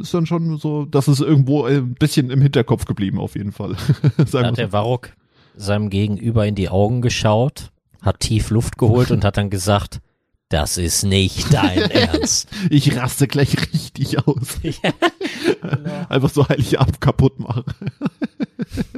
ist 0.00 0.12
dann 0.12 0.26
schon 0.26 0.56
so, 0.58 0.86
dass 0.86 1.06
es 1.08 1.20
irgendwo 1.20 1.64
ein 1.64 1.94
bisschen 1.94 2.30
im 2.30 2.42
Hinterkopf 2.42 2.84
geblieben, 2.84 3.18
auf 3.18 3.36
jeden 3.36 3.52
Fall. 3.52 3.76
Da 4.32 4.44
hat 4.44 4.58
der 4.58 4.72
Warrock 4.72 5.10
seinem 5.56 5.90
Gegenüber 5.90 6.46
in 6.46 6.54
die 6.54 6.68
Augen 6.68 7.02
geschaut, 7.02 7.70
hat 8.02 8.20
tief 8.20 8.50
Luft 8.50 8.78
geholt 8.78 9.10
und 9.10 9.24
hat 9.24 9.36
dann 9.36 9.50
gesagt, 9.50 10.00
das 10.48 10.78
ist 10.78 11.04
nicht 11.04 11.52
dein 11.52 11.78
Ernst. 11.90 12.48
Ich 12.70 12.96
raste 12.96 13.28
gleich 13.28 13.56
richtig 13.72 14.18
aus. 14.26 14.58
Einfach 16.08 16.30
so 16.30 16.48
Heiligabend 16.48 17.00
kaputt 17.00 17.38
machen. 17.38 17.64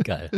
Geil. 0.05 0.31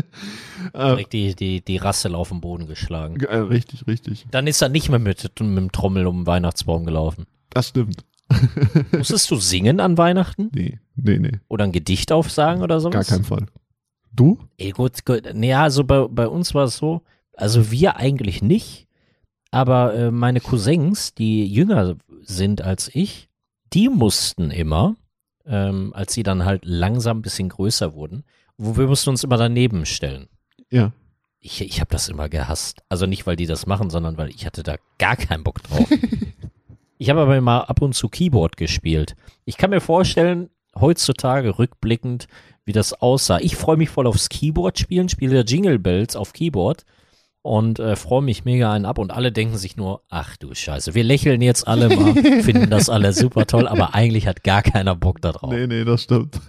Äh, 0.73 0.87
Direkt 0.89 1.13
die, 1.13 1.35
die, 1.35 1.61
die 1.61 1.77
Rassel 1.77 2.15
auf 2.15 2.29
den 2.31 2.41
Boden 2.41 2.67
geschlagen. 2.67 3.21
äh, 3.21 3.37
richtig, 3.37 3.87
richtig. 3.87 4.27
Dann 4.31 4.47
ist 4.47 4.61
er 4.63 4.69
nicht 4.69 4.89
mehr 4.89 4.99
mit, 4.99 5.23
mit 5.23 5.39
dem 5.39 5.73
Trommel 5.73 6.07
um 6.07 6.21
den 6.21 6.27
Weihnachtsbaum 6.27 6.85
gelaufen. 6.85 7.27
Das 7.51 7.69
stimmt. 7.69 8.05
Musstest 8.93 9.31
du 9.31 9.37
singen 9.37 9.81
an 9.81 9.99
Weihnachten? 9.99 10.51
Nee, 10.55 10.79
nee, 10.97 11.19
nee. 11.19 11.39
Oder 11.49 11.65
ein 11.65 11.73
Gedicht 11.73 12.11
aufsagen 12.11 12.63
oder 12.63 12.81
sowas? 12.81 13.07
Gar 13.07 13.17
keinen 13.17 13.25
Fall. 13.25 13.47
Du? 14.15 14.39
Ey, 14.57 14.71
gut, 14.71 15.05
gut. 15.05 15.23
Naja, 15.35 15.63
also 15.63 15.85
bei, 15.85 16.07
bei 16.09 16.29
uns 16.29 16.55
war 16.55 16.65
es 16.65 16.77
so, 16.77 17.03
also 17.35 17.71
wir 17.71 17.97
eigentlich 17.97 18.43
nicht, 18.43 18.87
aber 19.51 19.95
äh, 19.95 20.11
meine 20.11 20.41
Cousins, 20.41 21.15
die 21.15 21.47
jünger 21.47 21.97
sind 22.23 22.63
als 22.63 22.91
ich, 22.95 23.29
die 23.73 23.89
mussten 23.89 24.51
immer, 24.51 24.97
ähm, 25.47 25.93
als 25.95 26.15
sie 26.15 26.23
dann 26.23 26.45
halt 26.45 26.65
langsam 26.65 27.19
ein 27.19 27.23
bisschen 27.23 27.49
größer 27.49 27.95
wurden, 27.95 28.25
wo 28.57 28.77
wir 28.77 28.87
mussten 28.87 29.11
uns 29.11 29.25
immer 29.25 29.37
daneben 29.37 29.85
stellen. 29.85 30.29
Ja. 30.71 30.93
Ich, 31.41 31.61
ich 31.61 31.81
habe 31.81 31.91
das 31.91 32.09
immer 32.09 32.29
gehasst. 32.29 32.83
Also 32.89 33.07
nicht, 33.07 33.27
weil 33.27 33.37
die 33.37 33.47
das 33.47 33.67
machen, 33.67 33.91
sondern 33.91 34.17
weil 34.17 34.31
ich 34.31 34.47
hatte 34.47 34.63
da 34.63 34.77
gar 34.99 35.17
keinen 35.17 35.45
Bock 35.45 35.63
drauf. 35.63 35.89
ich 36.99 37.11
habe 37.11 37.21
aber 37.21 37.37
immer 37.37 37.69
ab 37.69 37.83
und 37.83 37.95
zu 37.95 38.09
Keyboard 38.09 38.57
gespielt. 38.57 39.15
Ich 39.45 39.57
kann 39.57 39.71
mir 39.71 39.81
vorstellen, 39.81 40.49
heutzutage 40.75 41.59
rückblickend, 41.59 42.27
wie 42.65 42.73
das 42.73 42.93
aussah. 42.95 43.39
Ich 43.41 43.57
freue 43.57 43.77
mich 43.77 43.91
voll 43.91 44.07
aufs 44.07 44.29
Keyboard 44.29 44.79
spielen, 44.79 45.09
spiele 45.09 45.43
Jingle 45.43 45.79
Bells 45.79 46.17
auf 46.17 46.33
Keyboard 46.33 46.85
und 47.43 47.79
äh, 47.79 47.95
freue 47.97 48.23
mich 48.23 48.45
mega 48.47 48.73
einen 48.73 48.87
ab 48.87 48.99
und 48.99 49.11
alle 49.11 49.31
denken 49.33 49.57
sich 49.59 49.77
nur, 49.77 50.03
ach 50.09 50.37
du 50.39 50.55
Scheiße, 50.55 50.95
wir 50.95 51.05
lächeln 51.05 51.43
jetzt 51.43 51.69
alle 51.69 51.95
mal, 51.95 52.15
finden 52.43 52.71
das 52.71 52.89
alle 52.89 53.13
super 53.13 53.47
toll, 53.47 53.69
aber 53.69 53.95
eigentlich 53.95 54.27
hat 54.27 54.45
gar 54.45 54.63
keiner 54.63 54.95
Bock 54.97 55.21
da 55.21 55.33
drauf. 55.33 55.53
Nee, 55.53 55.67
nee, 55.67 55.85
das 55.85 56.03
stimmt. 56.05 56.41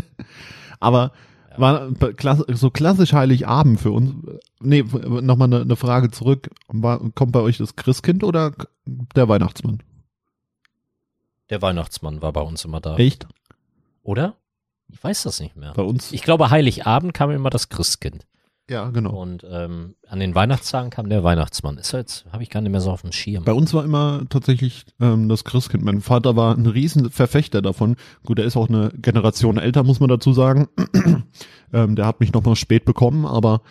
Aber 0.80 1.12
war 1.58 1.90
bei 1.90 2.12
klass- 2.14 2.44
so 2.48 2.70
klassisch 2.70 3.12
Heiligabend 3.12 3.80
für 3.80 3.90
uns. 3.90 4.14
Nee, 4.60 4.82
nochmal 4.82 5.48
eine, 5.48 5.60
eine 5.60 5.76
Frage 5.76 6.10
zurück. 6.10 6.48
War, 6.68 7.00
kommt 7.14 7.32
bei 7.32 7.40
euch 7.40 7.58
das 7.58 7.76
Christkind 7.76 8.24
oder 8.24 8.54
der 8.86 9.28
Weihnachtsmann? 9.28 9.82
Der 11.50 11.60
Weihnachtsmann 11.60 12.22
war 12.22 12.32
bei 12.32 12.40
uns 12.40 12.64
immer 12.64 12.80
da. 12.80 12.96
Echt? 12.96 13.26
Oder? 14.02 14.36
Ich 14.92 15.02
weiß 15.02 15.22
das 15.22 15.40
nicht 15.40 15.56
mehr. 15.56 15.72
Bei 15.74 15.82
uns? 15.82 16.12
Ich 16.12 16.22
glaube, 16.22 16.50
Heiligabend 16.50 17.14
kam 17.14 17.30
immer 17.30 17.50
das 17.50 17.68
Christkind. 17.68 18.26
ja, 18.68 18.90
genau. 18.90 19.20
Und 19.20 19.44
ähm, 19.50 19.94
an 20.08 20.20
den 20.20 20.34
Weihnachtstagen 20.34 20.90
kam 20.90 21.08
der 21.08 21.24
Weihnachtsmann. 21.24 21.76
Ist 21.78 21.92
jetzt, 21.92 22.24
habe 22.32 22.42
ich 22.42 22.50
gar 22.50 22.60
nicht 22.60 22.70
mehr 22.70 22.80
so 22.80 22.90
auf 22.90 23.02
dem 23.02 23.12
Schirm. 23.12 23.44
Bei 23.44 23.52
uns 23.52 23.74
war 23.74 23.84
immer 23.84 24.22
tatsächlich 24.28 24.84
ähm, 25.00 25.28
das 25.28 25.44
Christkind. 25.44 25.84
Mein 25.84 26.00
Vater 26.00 26.36
war 26.36 26.56
ein 26.56 26.66
riesen 26.66 27.10
Verfechter 27.10 27.62
davon. 27.62 27.96
Gut, 28.24 28.38
er 28.38 28.44
ist 28.44 28.56
auch 28.56 28.68
eine 28.68 28.90
Generation 28.94 29.58
älter, 29.58 29.82
muss 29.82 30.00
man 30.00 30.08
dazu 30.08 30.32
sagen. 30.32 30.68
ähm, 31.72 31.96
der 31.96 32.06
hat 32.06 32.20
mich 32.20 32.32
noch 32.32 32.44
mal 32.44 32.56
spät 32.56 32.84
bekommen, 32.84 33.26
aber 33.26 33.62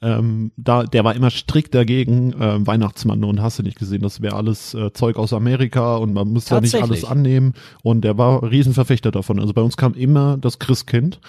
ähm, 0.00 0.52
da, 0.56 0.84
der 0.84 1.04
war 1.04 1.14
immer 1.14 1.30
strikt 1.30 1.74
dagegen, 1.74 2.32
äh, 2.32 2.66
Weihnachtsmann. 2.66 3.24
Und 3.24 3.42
hast 3.42 3.58
du 3.58 3.62
nicht 3.62 3.78
gesehen, 3.78 4.02
das 4.02 4.22
wäre 4.22 4.36
alles 4.36 4.74
äh, 4.74 4.92
Zeug 4.92 5.16
aus 5.16 5.32
Amerika 5.32 5.96
und 5.96 6.12
man 6.12 6.28
muss 6.28 6.46
da 6.46 6.60
nicht 6.60 6.74
alles 6.74 7.04
annehmen. 7.04 7.54
Und 7.82 8.02
der 8.02 8.16
war 8.18 8.42
Riesenverfechter 8.48 9.10
davon. 9.10 9.40
Also 9.40 9.52
bei 9.52 9.62
uns 9.62 9.76
kam 9.76 9.94
immer 9.94 10.36
das 10.38 10.58
Christkind. 10.58 11.20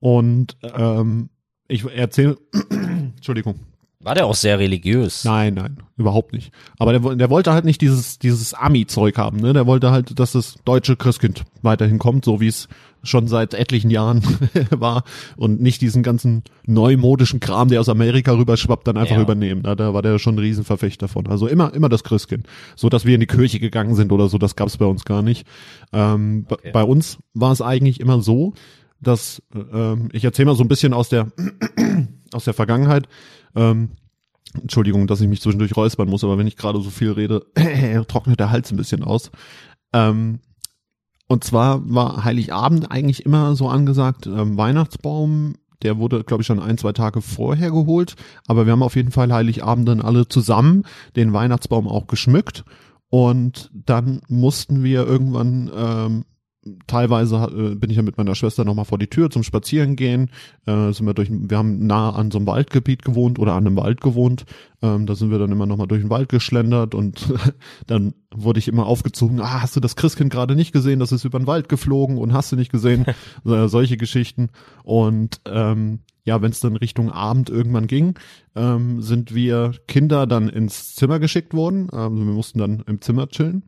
Und 0.00 0.56
ähm, 0.62 1.30
ich 1.68 1.84
erzähle, 1.84 2.36
Entschuldigung, 3.16 3.60
War 4.02 4.14
der 4.14 4.24
auch 4.26 4.34
sehr 4.34 4.58
religiös? 4.58 5.24
Nein, 5.24 5.54
nein, 5.54 5.76
überhaupt 5.98 6.32
nicht. 6.32 6.52
Aber 6.78 6.98
der, 6.98 7.16
der 7.16 7.28
wollte 7.28 7.52
halt 7.52 7.66
nicht 7.66 7.82
dieses, 7.82 8.18
dieses 8.18 8.54
Ami-Zeug 8.54 9.18
haben, 9.18 9.36
ne? 9.38 9.52
Der 9.52 9.66
wollte 9.66 9.90
halt, 9.90 10.18
dass 10.18 10.32
das 10.32 10.54
deutsche 10.64 10.96
Christkind 10.96 11.44
weiterhin 11.60 11.98
kommt, 11.98 12.24
so 12.24 12.40
wie 12.40 12.46
es 12.48 12.66
schon 13.02 13.28
seit 13.28 13.52
etlichen 13.54 13.90
Jahren 13.90 14.22
war 14.70 15.04
und 15.36 15.60
nicht 15.60 15.80
diesen 15.82 16.02
ganzen 16.02 16.44
neumodischen 16.66 17.40
Kram, 17.40 17.68
der 17.68 17.80
aus 17.80 17.88
Amerika 17.90 18.32
rüberschwappt, 18.32 18.86
dann 18.86 18.96
einfach 18.96 19.16
Ja. 19.16 19.22
übernehmen. 19.22 19.62
Da, 19.62 19.74
da 19.74 19.92
war 19.92 20.00
der 20.02 20.18
schon 20.18 20.34
ein 20.36 20.38
Riesenverfechter 20.38 21.08
von. 21.08 21.26
Also 21.26 21.46
immer, 21.46 21.72
immer 21.74 21.88
das 21.90 22.02
Christkind. 22.04 22.46
So, 22.76 22.88
dass 22.88 23.04
wir 23.04 23.14
in 23.14 23.20
die 23.20 23.26
Kirche 23.26 23.58
gegangen 23.60 23.94
sind 23.94 24.12
oder 24.12 24.28
so, 24.30 24.38
das 24.38 24.56
gab's 24.56 24.76
bei 24.78 24.86
uns 24.86 25.04
gar 25.04 25.20
nicht. 25.22 25.46
Ähm, 25.92 26.46
Okay. 26.48 26.70
Bei 26.72 26.82
uns 26.84 27.18
war 27.34 27.52
es 27.52 27.60
eigentlich 27.62 28.00
immer 28.00 28.20
so, 28.22 28.54
dass, 29.00 29.42
ähm, 29.72 30.08
ich 30.12 30.24
erzähle 30.24 30.46
mal 30.46 30.56
so 30.56 30.62
ein 30.64 30.68
bisschen 30.68 30.92
aus 30.92 31.08
der, 31.08 31.28
aus 32.32 32.44
der 32.44 32.54
Vergangenheit, 32.54 33.08
ähm, 33.54 33.90
Entschuldigung, 34.54 35.06
dass 35.06 35.20
ich 35.20 35.28
mich 35.28 35.40
zwischendurch 35.40 35.76
räuspern 35.76 36.08
muss, 36.08 36.24
aber 36.24 36.36
wenn 36.38 36.46
ich 36.46 36.56
gerade 36.56 36.80
so 36.80 36.90
viel 36.90 37.12
rede, 37.12 37.46
trocknet 38.08 38.40
der 38.40 38.50
Hals 38.50 38.70
ein 38.70 38.76
bisschen 38.76 39.04
aus. 39.04 39.30
Ähm, 39.92 40.40
und 41.28 41.44
zwar 41.44 41.88
war 41.88 42.24
Heiligabend 42.24 42.90
eigentlich 42.90 43.24
immer 43.24 43.54
so 43.54 43.68
angesagt, 43.68 44.26
ähm, 44.26 44.56
Weihnachtsbaum 44.56 45.54
Der 45.82 45.96
wurde, 45.96 46.24
glaube 46.24 46.42
ich, 46.42 46.46
schon 46.46 46.60
ein, 46.60 46.76
zwei 46.76 46.92
Tage 46.92 47.22
vorher 47.22 47.70
geholt. 47.70 48.16
Aber 48.46 48.66
wir 48.66 48.72
haben 48.72 48.82
auf 48.82 48.96
jeden 48.96 49.12
Fall 49.12 49.32
Heiligabend 49.32 49.88
dann 49.88 50.02
alle 50.02 50.28
zusammen 50.28 50.82
den 51.14 51.32
Weihnachtsbaum 51.32 51.86
auch 51.86 52.06
geschmückt. 52.06 52.64
Und 53.08 53.70
dann 53.72 54.22
mussten 54.28 54.82
wir 54.82 55.06
irgendwann 55.06 55.70
ähm, 55.74 56.24
teilweise 56.86 57.36
äh, 57.36 57.74
bin 57.74 57.90
ich 57.90 57.96
ja 57.96 58.02
mit 58.02 58.16
meiner 58.16 58.34
Schwester 58.34 58.64
nochmal 58.64 58.84
vor 58.84 58.98
die 58.98 59.08
Tür 59.08 59.30
zum 59.30 59.42
Spazierengehen. 59.42 60.30
Äh, 60.66 60.92
sind 60.92 61.06
wir 61.06 61.14
durch, 61.14 61.28
wir 61.30 61.58
haben 61.58 61.86
nah 61.86 62.10
an 62.10 62.30
so 62.30 62.38
einem 62.38 62.46
Waldgebiet 62.46 63.04
gewohnt 63.04 63.38
oder 63.38 63.54
an 63.54 63.66
einem 63.66 63.76
Wald 63.76 64.00
gewohnt. 64.00 64.44
Ähm, 64.82 65.06
da 65.06 65.14
sind 65.14 65.30
wir 65.30 65.38
dann 65.38 65.52
immer 65.52 65.66
nochmal 65.66 65.86
durch 65.86 66.00
den 66.00 66.10
Wald 66.10 66.28
geschlendert 66.28 66.94
und 66.94 67.32
dann 67.86 68.14
wurde 68.34 68.58
ich 68.58 68.68
immer 68.68 68.86
aufgezogen, 68.86 69.40
ah, 69.40 69.62
hast 69.62 69.76
du 69.76 69.80
das 69.80 69.96
Christkind 69.96 70.30
gerade 70.30 70.56
nicht 70.56 70.72
gesehen? 70.72 71.00
Das 71.00 71.12
ist 71.12 71.24
über 71.24 71.38
den 71.38 71.46
Wald 71.46 71.68
geflogen 71.68 72.18
und 72.18 72.32
hast 72.32 72.52
du 72.52 72.56
nicht 72.56 72.72
gesehen? 72.72 73.06
äh, 73.44 73.68
solche 73.68 73.96
Geschichten. 73.96 74.50
Und 74.84 75.40
ähm, 75.46 76.00
ja, 76.24 76.42
wenn 76.42 76.50
es 76.50 76.60
dann 76.60 76.76
Richtung 76.76 77.10
Abend 77.10 77.50
irgendwann 77.50 77.86
ging, 77.86 78.14
ähm, 78.54 79.00
sind 79.00 79.34
wir 79.34 79.72
Kinder 79.88 80.26
dann 80.26 80.48
ins 80.48 80.94
Zimmer 80.94 81.18
geschickt 81.18 81.54
worden. 81.54 81.88
Ähm, 81.92 82.16
wir 82.16 82.34
mussten 82.34 82.58
dann 82.58 82.84
im 82.86 83.00
Zimmer 83.00 83.28
chillen. 83.28 83.64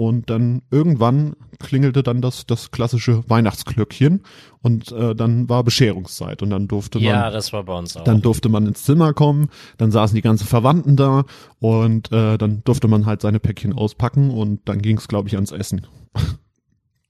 Und 0.00 0.30
dann 0.30 0.62
irgendwann 0.70 1.36
klingelte 1.58 2.02
dann 2.02 2.22
das, 2.22 2.46
das 2.46 2.70
klassische 2.70 3.22
Weihnachtsglöckchen 3.28 4.22
und 4.62 4.90
äh, 4.92 5.14
dann 5.14 5.50
war 5.50 5.62
Bescherungszeit 5.62 6.40
und 6.40 6.48
dann 6.48 6.68
durfte 6.68 6.98
man. 6.98 7.06
Ja, 7.06 7.30
das 7.30 7.52
war 7.52 7.64
bei 7.64 7.76
uns 7.76 7.98
auch. 7.98 8.04
Dann 8.04 8.22
durfte 8.22 8.48
man 8.48 8.66
ins 8.66 8.82
Zimmer 8.82 9.12
kommen, 9.12 9.50
dann 9.76 9.92
saßen 9.92 10.14
die 10.14 10.22
ganzen 10.22 10.46
Verwandten 10.46 10.96
da 10.96 11.26
und 11.58 12.10
äh, 12.12 12.38
dann 12.38 12.64
durfte 12.64 12.88
man 12.88 13.04
halt 13.04 13.20
seine 13.20 13.40
Päckchen 13.40 13.74
auspacken 13.74 14.30
und 14.30 14.66
dann 14.70 14.80
ging 14.80 14.96
es, 14.96 15.06
glaube 15.06 15.28
ich, 15.28 15.34
ans 15.34 15.52
Essen. 15.52 15.86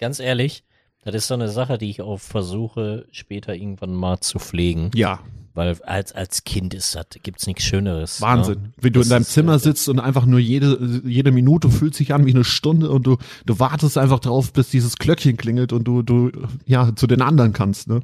Ganz 0.01 0.19
ehrlich, 0.19 0.65
das 1.11 1.23
ist 1.23 1.29
so 1.29 1.35
eine 1.35 1.49
Sache, 1.49 1.79
die 1.79 1.91
ich 1.91 2.03
auch 2.03 2.19
versuche, 2.19 3.07
später 3.11 3.55
irgendwann 3.55 3.95
mal 3.95 4.21
zu 4.21 4.39
pflegen. 4.39 4.91
Ja, 4.95 5.21
Weil 5.55 5.81
als, 5.83 6.13
als 6.13 6.45
Kind 6.45 6.75
ist 6.75 6.95
das, 6.95 7.07
gibt's 7.23 7.47
nichts 7.47 7.65
Schöneres. 7.65 8.21
Wahnsinn. 8.21 8.63
Ne? 8.63 8.73
Wie 8.81 8.91
du 8.91 9.01
Das 9.01 9.07
in 9.07 9.11
deinem 9.11 9.23
ist, 9.23 9.33
Zimmer 9.33 9.55
äh, 9.55 9.59
sitzt 9.59 9.89
und 9.89 9.99
einfach 9.99 10.27
nur 10.27 10.39
jede, 10.39 11.01
jede 11.05 11.33
Minute 11.33 11.71
fühlt 11.71 11.95
sich 11.95 12.15
an 12.15 12.27
wie 12.27 12.35
eine 12.35 12.45
Stunde 12.45 12.91
und 12.91 13.07
du, 13.07 13.17
du 13.47 13.59
wartest 13.59 13.99
einfach 13.99 14.21
drauf, 14.21 14.53
bis 14.53 14.71
dieses 14.71 14.97
Glöckchen 14.97 15.37
klingelt 15.37 15.73
und 15.73 15.85
du, 15.85 16.03
du, 16.03 16.31
ja, 16.67 16.95
zu 16.95 17.07
den 17.07 17.23
anderen 17.23 17.53
kannst, 17.53 17.89
ne? 17.89 18.01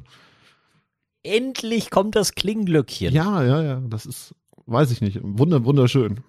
Endlich 1.23 1.89
kommt 1.89 2.15
das 2.15 2.33
Klinglöckchen. 2.35 3.13
Ja, 3.13 3.43
ja, 3.43 3.61
ja, 3.61 3.81
das 3.89 4.05
ist, 4.05 4.33
weiß 4.65 4.91
ich 4.91 5.01
nicht, 5.01 5.19
wunder, 5.21 5.65
wunderschön. 5.65 6.21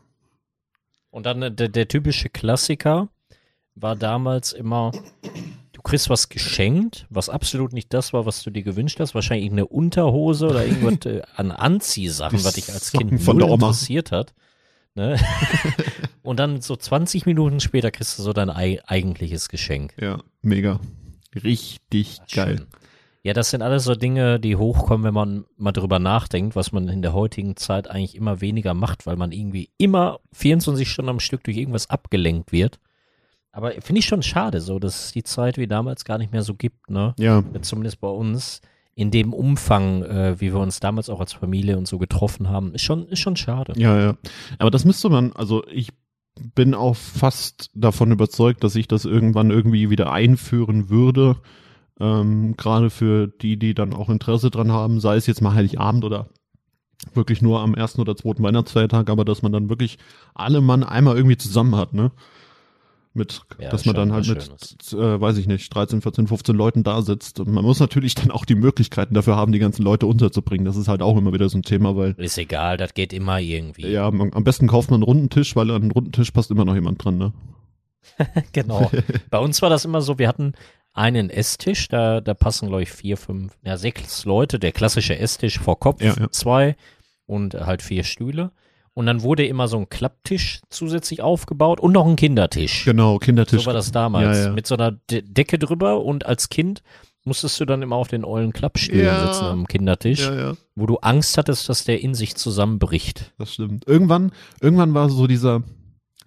Und 1.10 1.26
dann 1.26 1.42
äh, 1.42 1.52
der, 1.52 1.68
der 1.68 1.88
typische 1.88 2.28
Klassiker 2.28 3.08
war 3.74 3.94
damals 3.96 4.52
immer, 4.52 4.90
du 5.78 5.82
kriegst 5.82 6.10
was 6.10 6.28
geschenkt, 6.28 7.06
was 7.08 7.28
absolut 7.28 7.72
nicht 7.72 7.94
das 7.94 8.12
war, 8.12 8.26
was 8.26 8.42
du 8.42 8.50
dir 8.50 8.64
gewünscht 8.64 8.98
hast. 8.98 9.14
Wahrscheinlich 9.14 9.52
eine 9.52 9.64
Unterhose 9.64 10.48
oder 10.48 10.66
irgendwas 10.66 11.06
äh, 11.06 11.22
an 11.36 11.52
Anziehsachen, 11.52 12.42
was 12.44 12.54
dich 12.54 12.72
als 12.72 12.90
Kind 12.90 13.22
Von 13.22 13.36
null 13.36 13.52
interessiert 13.52 14.10
hat. 14.10 14.34
Ne? 14.96 15.16
Und 16.22 16.40
dann 16.40 16.60
so 16.60 16.74
20 16.74 17.26
Minuten 17.26 17.60
später 17.60 17.92
kriegst 17.92 18.18
du 18.18 18.24
so 18.24 18.32
dein 18.32 18.50
ei 18.50 18.80
eigentliches 18.86 19.48
Geschenk. 19.48 19.94
Ja, 20.00 20.20
mega. 20.42 20.80
Richtig 21.44 22.18
geil. 22.34 22.58
Schön. 22.58 22.66
Ja, 23.22 23.32
das 23.32 23.50
sind 23.50 23.62
alles 23.62 23.84
so 23.84 23.94
Dinge, 23.94 24.40
die 24.40 24.56
hochkommen, 24.56 25.04
wenn 25.04 25.14
man 25.14 25.44
mal 25.56 25.70
drüber 25.70 26.00
nachdenkt, 26.00 26.56
was 26.56 26.72
man 26.72 26.88
in 26.88 27.02
der 27.02 27.12
heutigen 27.12 27.56
Zeit 27.56 27.88
eigentlich 27.88 28.16
immer 28.16 28.40
weniger 28.40 28.74
macht, 28.74 29.06
weil 29.06 29.16
man 29.16 29.30
irgendwie 29.30 29.70
immer 29.78 30.18
24 30.32 30.90
Stunden 30.90 31.10
am 31.10 31.20
Stück 31.20 31.44
durch 31.44 31.56
irgendwas 31.56 31.88
abgelenkt 31.88 32.50
wird. 32.50 32.80
Aber 33.53 33.72
finde 33.80 34.01
ich 34.01 34.07
schon 34.07 34.22
schade, 34.22 34.61
so, 34.61 34.78
dass 34.78 35.07
es 35.07 35.12
die 35.12 35.22
Zeit 35.22 35.59
wie 35.59 35.66
damals 35.66 36.05
gar 36.05 36.18
nicht 36.18 36.32
mehr 36.32 36.42
so 36.42 36.55
gibt, 36.55 36.90
ne? 36.90 37.14
Ja, 37.18 37.42
Zumindest 37.62 38.01
bei 38.01 38.09
uns 38.09 38.61
in 38.94 39.11
dem 39.11 39.32
Umfang, 39.32 40.03
äh, 40.03 40.40
wie 40.40 40.53
wir 40.53 40.59
uns 40.61 40.80
damals 40.80 41.09
auch 41.09 41.20
als 41.20 41.32
Familie 41.32 41.78
und 41.78 41.86
so 41.86 41.99
getroffen 41.99 42.49
haben, 42.49 42.74
ist 42.74 42.82
schon, 42.82 43.07
ist 43.09 43.20
schon 43.20 43.36
schade. 43.36 43.72
ja, 43.76 43.99
ja. 44.01 44.16
Aber 44.59 44.70
das 44.70 44.84
müsste 44.84 45.09
man, 45.09 45.32
also 45.34 45.64
ich 45.68 45.90
bin 46.55 46.74
auch 46.74 46.96
fast 46.96 47.70
davon 47.74 48.11
überzeugt, 48.11 48.64
dass 48.64 48.76
ich 48.76 48.88
das 48.88 49.05
irgendwann 49.05 49.51
irgendwie 49.51 49.90
wieder 49.90 50.12
einführen 50.12 50.88
würde. 50.88 51.36
Ähm, 52.01 52.57
Gerade 52.57 52.90
für 52.90 53.28
die, 53.28 53.57
die 53.57 53.74
dann 53.74 53.94
auch 53.94 54.09
Interesse 54.09 54.51
dran 54.51 54.72
haben, 54.72 55.01
sei 55.01 55.16
es 55.16 55.26
jetzt 55.26 55.42
mal 55.42 55.55
Heiligabend 55.55 56.05
oder 56.05 56.28
wirklich 57.14 57.42
nur 57.42 57.61
am 57.61 57.74
ersten 57.74 58.01
oder 58.01 58.16
zweiten 58.16 58.42
Weihnachtsfeiertag, 58.42 59.11
aber 59.11 59.24
dass 59.24 59.42
man 59.42 59.53
dann 59.53 59.68
wirklich 59.68 59.99
alle 60.34 60.61
Mann 60.61 60.82
einmal 60.82 61.16
irgendwie 61.16 61.36
zusammen 61.36 61.76
hat, 61.76 61.94
ne? 61.94 62.11
Mit, 63.18 63.42
Ja, 63.60 63.68
dass 63.68 63.84
man 63.84 63.94
dann 63.94 64.12
halt 64.12 64.26
mit, 64.28 64.92
äh, 64.92 65.20
weiß 65.20 65.36
ich 65.36 65.46
nicht, 65.46 65.74
13, 65.74 66.00
14, 66.00 66.26
15 66.28 66.54
Leuten 66.54 66.82
da 66.84 67.02
sitzt. 67.02 67.40
Und 67.40 67.52
man 67.52 67.64
muss 67.64 67.80
natürlich 67.80 68.14
dann 68.14 68.30
auch 68.30 68.44
die 68.46 68.54
Möglichkeiten 68.54 69.12
dafür 69.14 69.36
haben, 69.36 69.52
die 69.52 69.58
ganzen 69.58 69.82
Leute 69.82 70.06
unterzubringen. 70.06 70.64
Das 70.64 70.76
ist 70.76 70.88
halt 70.88 71.02
auch 71.02 71.16
immer 71.18 71.32
wieder 71.32 71.48
so 71.48 71.58
ein 71.58 71.62
Thema, 71.62 71.96
weil 71.96 72.12
Ist 72.16 72.38
egal, 72.38 72.76
das 72.78 72.94
geht 72.94 73.12
immer 73.12 73.38
irgendwie. 73.40 73.88
ja, 73.88 74.10
man, 74.10 74.32
am 74.32 74.44
besten 74.44 74.68
kauft 74.68 74.90
man 74.90 74.98
einen 74.98 75.02
runden 75.04 75.28
Tisch, 75.30 75.54
weil 75.56 75.70
an 75.70 75.82
einen 75.82 75.90
runden 75.90 76.12
Tisch 76.12 76.30
passt 76.30 76.50
immer 76.50 76.64
noch 76.64 76.74
jemand 76.74 77.04
dran, 77.04 77.18
ne? 77.18 77.32
Genau. 78.52 78.90
Bei 79.30 79.38
uns 79.38 79.60
war 79.62 79.70
das 79.70 79.84
immer 79.84 80.00
so, 80.00 80.18
wir 80.18 80.28
hatten 80.28 80.54
einen 80.94 81.30
Esstisch, 81.30 81.88
da, 81.88 82.20
da 82.20 82.34
passen, 82.34 82.68
glaube 82.68 82.82
ich, 82.82 82.90
vier, 82.90 83.16
fünf, 83.16 83.56
ja, 83.64 83.76
sechs 83.76 84.24
Leute, 84.24 84.58
der 84.58 84.72
klassische 84.72 85.18
Esstisch 85.18 85.58
vor 85.58 85.78
Kopf, 85.78 86.02
Ja, 86.02 86.14
ja. 86.18 86.30
zwei 86.30 86.76
und 87.26 87.54
halt 87.54 87.82
vier 87.82 88.04
Stühle. 88.04 88.50
Und 88.99 89.07
dann 89.07 89.22
wurde 89.22 89.46
immer 89.46 89.68
so 89.68 89.78
ein 89.78 89.88
Klapptisch 89.88 90.61
zusätzlich 90.70 91.22
aufgebaut 91.22 91.78
und 91.78 91.92
noch 91.92 92.05
ein 92.05 92.16
Kindertisch. 92.16 92.84
Genau, 92.84 93.18
Kindertisch. 93.18 93.61
So 93.61 93.66
war 93.66 93.72
das 93.72 93.92
damals. 93.92 94.36
Ja, 94.38 94.44
ja. 94.46 94.53
Mit 94.53 94.66
so 94.66 94.74
einer 94.74 94.90
De 94.90 95.22
Decke 95.22 95.57
drüber 95.57 96.05
und 96.05 96.26
als 96.26 96.49
Kind 96.49 96.82
musstest 97.22 97.61
du 97.61 97.64
dann 97.64 97.80
immer 97.80 97.94
auf 97.94 98.09
den 98.09 98.24
ollen 98.24 98.53
Klappstühlen 98.53 99.07
Ja. 99.07 99.24
sitzen 99.32 99.44
am 99.44 99.68
Kindertisch, 99.68 100.26
Ja, 100.26 100.34
ja, 100.34 100.53
wo 100.74 100.86
du 100.86 100.96
Angst 100.96 101.38
hattest, 101.38 101.68
dass 101.68 101.84
der 101.84 102.01
in 102.03 102.14
sich 102.16 102.34
zusammenbricht. 102.34 103.32
das 103.38 103.55
stimmt. 103.55 103.86
Irgendwann, 103.86 104.32
irgendwann 104.61 104.92
war 104.94 105.09
so 105.11 105.28
dieser, 105.28 105.62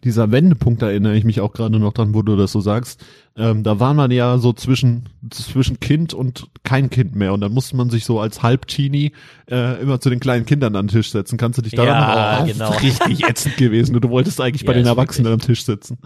dieser 0.03 0.31
Wendepunkt, 0.31 0.81
da 0.81 0.89
erinnere 0.89 1.15
ich 1.15 1.23
mich 1.23 1.41
auch 1.41 1.53
gerade 1.53 1.77
noch 1.79 1.93
dran, 1.93 2.13
wo 2.13 2.21
du 2.21 2.35
das 2.35 2.51
so 2.51 2.61
sagst. 2.61 3.03
Ähm, 3.35 3.63
da 3.63 3.79
war 3.79 3.93
man 3.93 4.11
ja 4.11 4.37
so 4.37 4.51
zwischen, 4.53 5.09
zwischen 5.29 5.79
Kind 5.79 6.13
und 6.13 6.47
kein 6.63 6.89
Kind 6.89 7.15
mehr. 7.15 7.33
Und 7.33 7.41
dann 7.41 7.53
musste 7.53 7.75
man 7.75 7.89
sich 7.89 8.05
so 8.05 8.19
als 8.19 8.41
Halbteenie 8.43 9.11
äh, 9.49 9.81
immer 9.81 9.99
zu 10.01 10.09
den 10.09 10.19
kleinen 10.19 10.45
Kindern 10.45 10.75
an 10.75 10.87
den 10.87 10.93
Tisch 10.93 11.11
setzen. 11.11 11.37
Kannst 11.37 11.59
du 11.59 11.61
dich 11.61 11.73
daran 11.73 11.87
Ja, 11.87 12.39
noch 12.39 12.47
genau. 12.47 12.69
Richtig 12.81 13.29
ätzend 13.29 13.57
gewesen. 13.57 13.95
Und 13.95 14.03
du 14.03 14.09
wolltest 14.09 14.41
eigentlich 14.41 14.65
bei 14.65 14.73
Ja, 14.73 14.79
den 14.79 14.85
ist 14.85 14.89
Erwachsenen 14.89 15.33
am 15.33 15.39
Tisch 15.39 15.63
sitzen. 15.63 15.99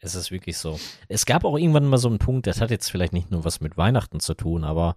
Es 0.00 0.14
ist 0.14 0.30
wirklich 0.30 0.56
so. 0.58 0.78
Es 1.08 1.26
gab 1.26 1.44
auch 1.44 1.56
irgendwann 1.56 1.86
mal 1.86 1.98
so 1.98 2.08
einen 2.08 2.18
Punkt, 2.18 2.46
das 2.46 2.60
hat 2.60 2.70
jetzt 2.70 2.90
vielleicht 2.90 3.12
nicht 3.12 3.30
nur 3.30 3.44
was 3.44 3.60
mit 3.60 3.76
Weihnachten 3.76 4.20
zu 4.20 4.34
tun, 4.34 4.64
aber 4.64 4.94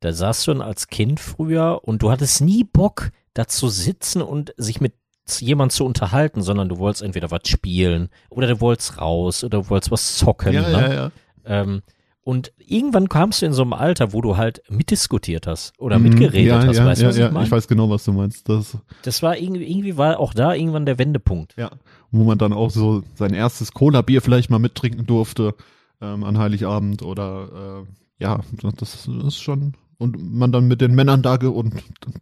da 0.00 0.12
saßt 0.12 0.46
du 0.46 0.52
dann 0.52 0.62
als 0.62 0.88
Kind 0.88 1.18
früher 1.18 1.80
und 1.82 2.02
du 2.02 2.10
hattest 2.10 2.40
nie 2.40 2.62
Bock, 2.62 3.10
da 3.32 3.48
zu 3.48 3.68
sitzen 3.68 4.22
und 4.22 4.54
sich 4.56 4.80
mit 4.80 4.92
jemand 5.40 5.72
zu 5.72 5.84
unterhalten, 5.84 6.42
sondern 6.42 6.68
du 6.68 6.78
wolltest 6.78 7.02
entweder 7.02 7.30
was 7.30 7.46
spielen 7.46 8.08
oder 8.30 8.46
du 8.46 8.60
wolltest 8.60 9.00
raus 9.00 9.44
oder 9.44 9.62
du 9.62 9.70
wolltest 9.70 9.90
was 9.90 10.16
zocken. 10.18 10.52
Ja, 10.52 10.62
ne? 10.62 10.72
ja, 10.72 10.92
ja. 10.92 11.10
Ähm, 11.44 11.82
und 12.22 12.52
irgendwann 12.58 13.10
kamst 13.10 13.42
du 13.42 13.46
in 13.46 13.52
so 13.52 13.62
einem 13.62 13.74
Alter, 13.74 14.14
wo 14.14 14.22
du 14.22 14.38
halt 14.38 14.62
mitdiskutiert 14.70 15.46
hast 15.46 15.78
oder 15.78 15.98
Mhm, 15.98 16.04
mitgeredet 16.08 16.46
ja, 16.46 16.66
hast, 16.66 16.76
ja, 16.76 16.86
weißt 16.86 17.00
du, 17.00 17.04
ja, 17.04 17.08
was 17.10 17.18
ja. 17.18 17.26
ich 17.26 17.32
meine? 17.32 17.46
Ich 17.46 17.52
weiß 17.52 17.68
genau, 17.68 17.90
was 17.90 18.04
du 18.04 18.12
meinst. 18.12 18.48
Das, 18.48 18.78
Das 19.02 19.22
war 19.22 19.36
irgendwie, 19.36 19.70
irgendwie 19.70 19.96
war 19.98 20.18
auch 20.18 20.32
da 20.32 20.54
irgendwann 20.54 20.86
der 20.86 20.98
Wendepunkt. 20.98 21.54
Ja, 21.58 21.70
wo 22.10 22.24
man 22.24 22.38
dann 22.38 22.52
auch 22.54 22.70
so 22.70 23.02
sein 23.14 23.34
erstes 23.34 23.72
Cola-Bier 23.72 24.22
vielleicht 24.22 24.48
mal 24.48 24.58
mittrinken 24.58 25.04
durfte 25.06 25.54
ähm, 26.00 26.24
an 26.24 26.38
Heiligabend 26.38 27.02
oder 27.02 27.84
äh, 27.84 28.22
ja, 28.24 28.40
das 28.78 29.06
ist 29.06 29.42
schon 29.42 29.74
und 29.98 30.16
man 30.18 30.52
dann 30.52 30.66
mit 30.66 30.80
den 30.80 30.94
Männern 30.94 31.22
da 31.22 31.34
und 31.34 31.74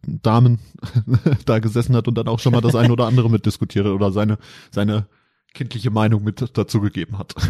Damen 0.06 0.58
da 1.46 1.58
gesessen 1.58 1.96
hat 1.96 2.08
und 2.08 2.16
dann 2.16 2.28
auch 2.28 2.38
schon 2.38 2.52
mal 2.52 2.60
das 2.60 2.74
eine 2.74 2.92
oder 2.92 3.06
andere 3.06 3.30
mitdiskutiert 3.30 3.86
oder 3.86 4.12
seine 4.12 4.38
seine 4.70 5.06
kindliche 5.54 5.90
Meinung 5.90 6.24
mit 6.24 6.56
dazu 6.56 6.80
gegeben 6.80 7.18
hat. 7.18 7.34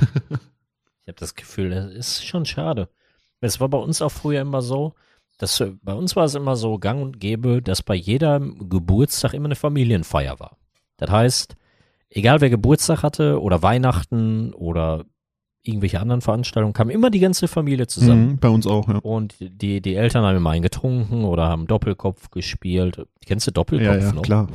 Ich 1.04 1.08
habe 1.08 1.18
das 1.18 1.34
Gefühl, 1.34 1.70
das 1.70 1.92
ist 1.92 2.24
schon 2.24 2.46
schade. 2.46 2.88
Es 3.40 3.58
war 3.58 3.68
bei 3.68 3.78
uns 3.78 4.00
auch 4.00 4.12
früher 4.12 4.40
immer 4.40 4.62
so, 4.62 4.94
dass 5.36 5.58
äh, 5.58 5.72
bei 5.82 5.94
uns 5.94 6.14
war 6.14 6.24
es 6.26 6.36
immer 6.36 6.54
so 6.54 6.78
gang 6.78 7.02
und 7.02 7.18
gäbe, 7.18 7.60
dass 7.60 7.82
bei 7.82 7.96
jedem 7.96 8.68
Geburtstag 8.68 9.34
immer 9.34 9.46
eine 9.46 9.56
Familienfeier 9.56 10.38
war. 10.38 10.58
Das 10.98 11.10
heißt, 11.10 11.56
egal 12.08 12.40
wer 12.40 12.50
Geburtstag 12.50 13.02
hatte 13.02 13.40
oder 13.40 13.62
Weihnachten 13.62 14.54
oder 14.54 15.04
irgendwelche 15.64 16.00
anderen 16.00 16.20
Veranstaltungen, 16.20 16.72
kam 16.72 16.90
immer 16.90 17.10
die 17.10 17.20
ganze 17.20 17.46
Familie 17.48 17.86
zusammen. 17.86 18.32
Mhm, 18.32 18.38
bei 18.38 18.48
uns 18.48 18.66
auch, 18.66 18.88
ja. 18.88 18.96
Und 18.98 19.36
die, 19.40 19.80
die 19.80 19.94
Eltern 19.94 20.24
haben 20.24 20.36
immer 20.36 20.50
einen 20.50 20.62
getrunken 20.62 21.24
oder 21.24 21.48
haben 21.48 21.66
Doppelkopf 21.66 22.30
gespielt. 22.30 23.06
Kennst 23.24 23.46
du 23.46 23.50
Doppelkopf 23.52 23.86
Ja, 23.96 23.98
ja, 23.98 24.12
noch? 24.12 24.22
klar. 24.22 24.48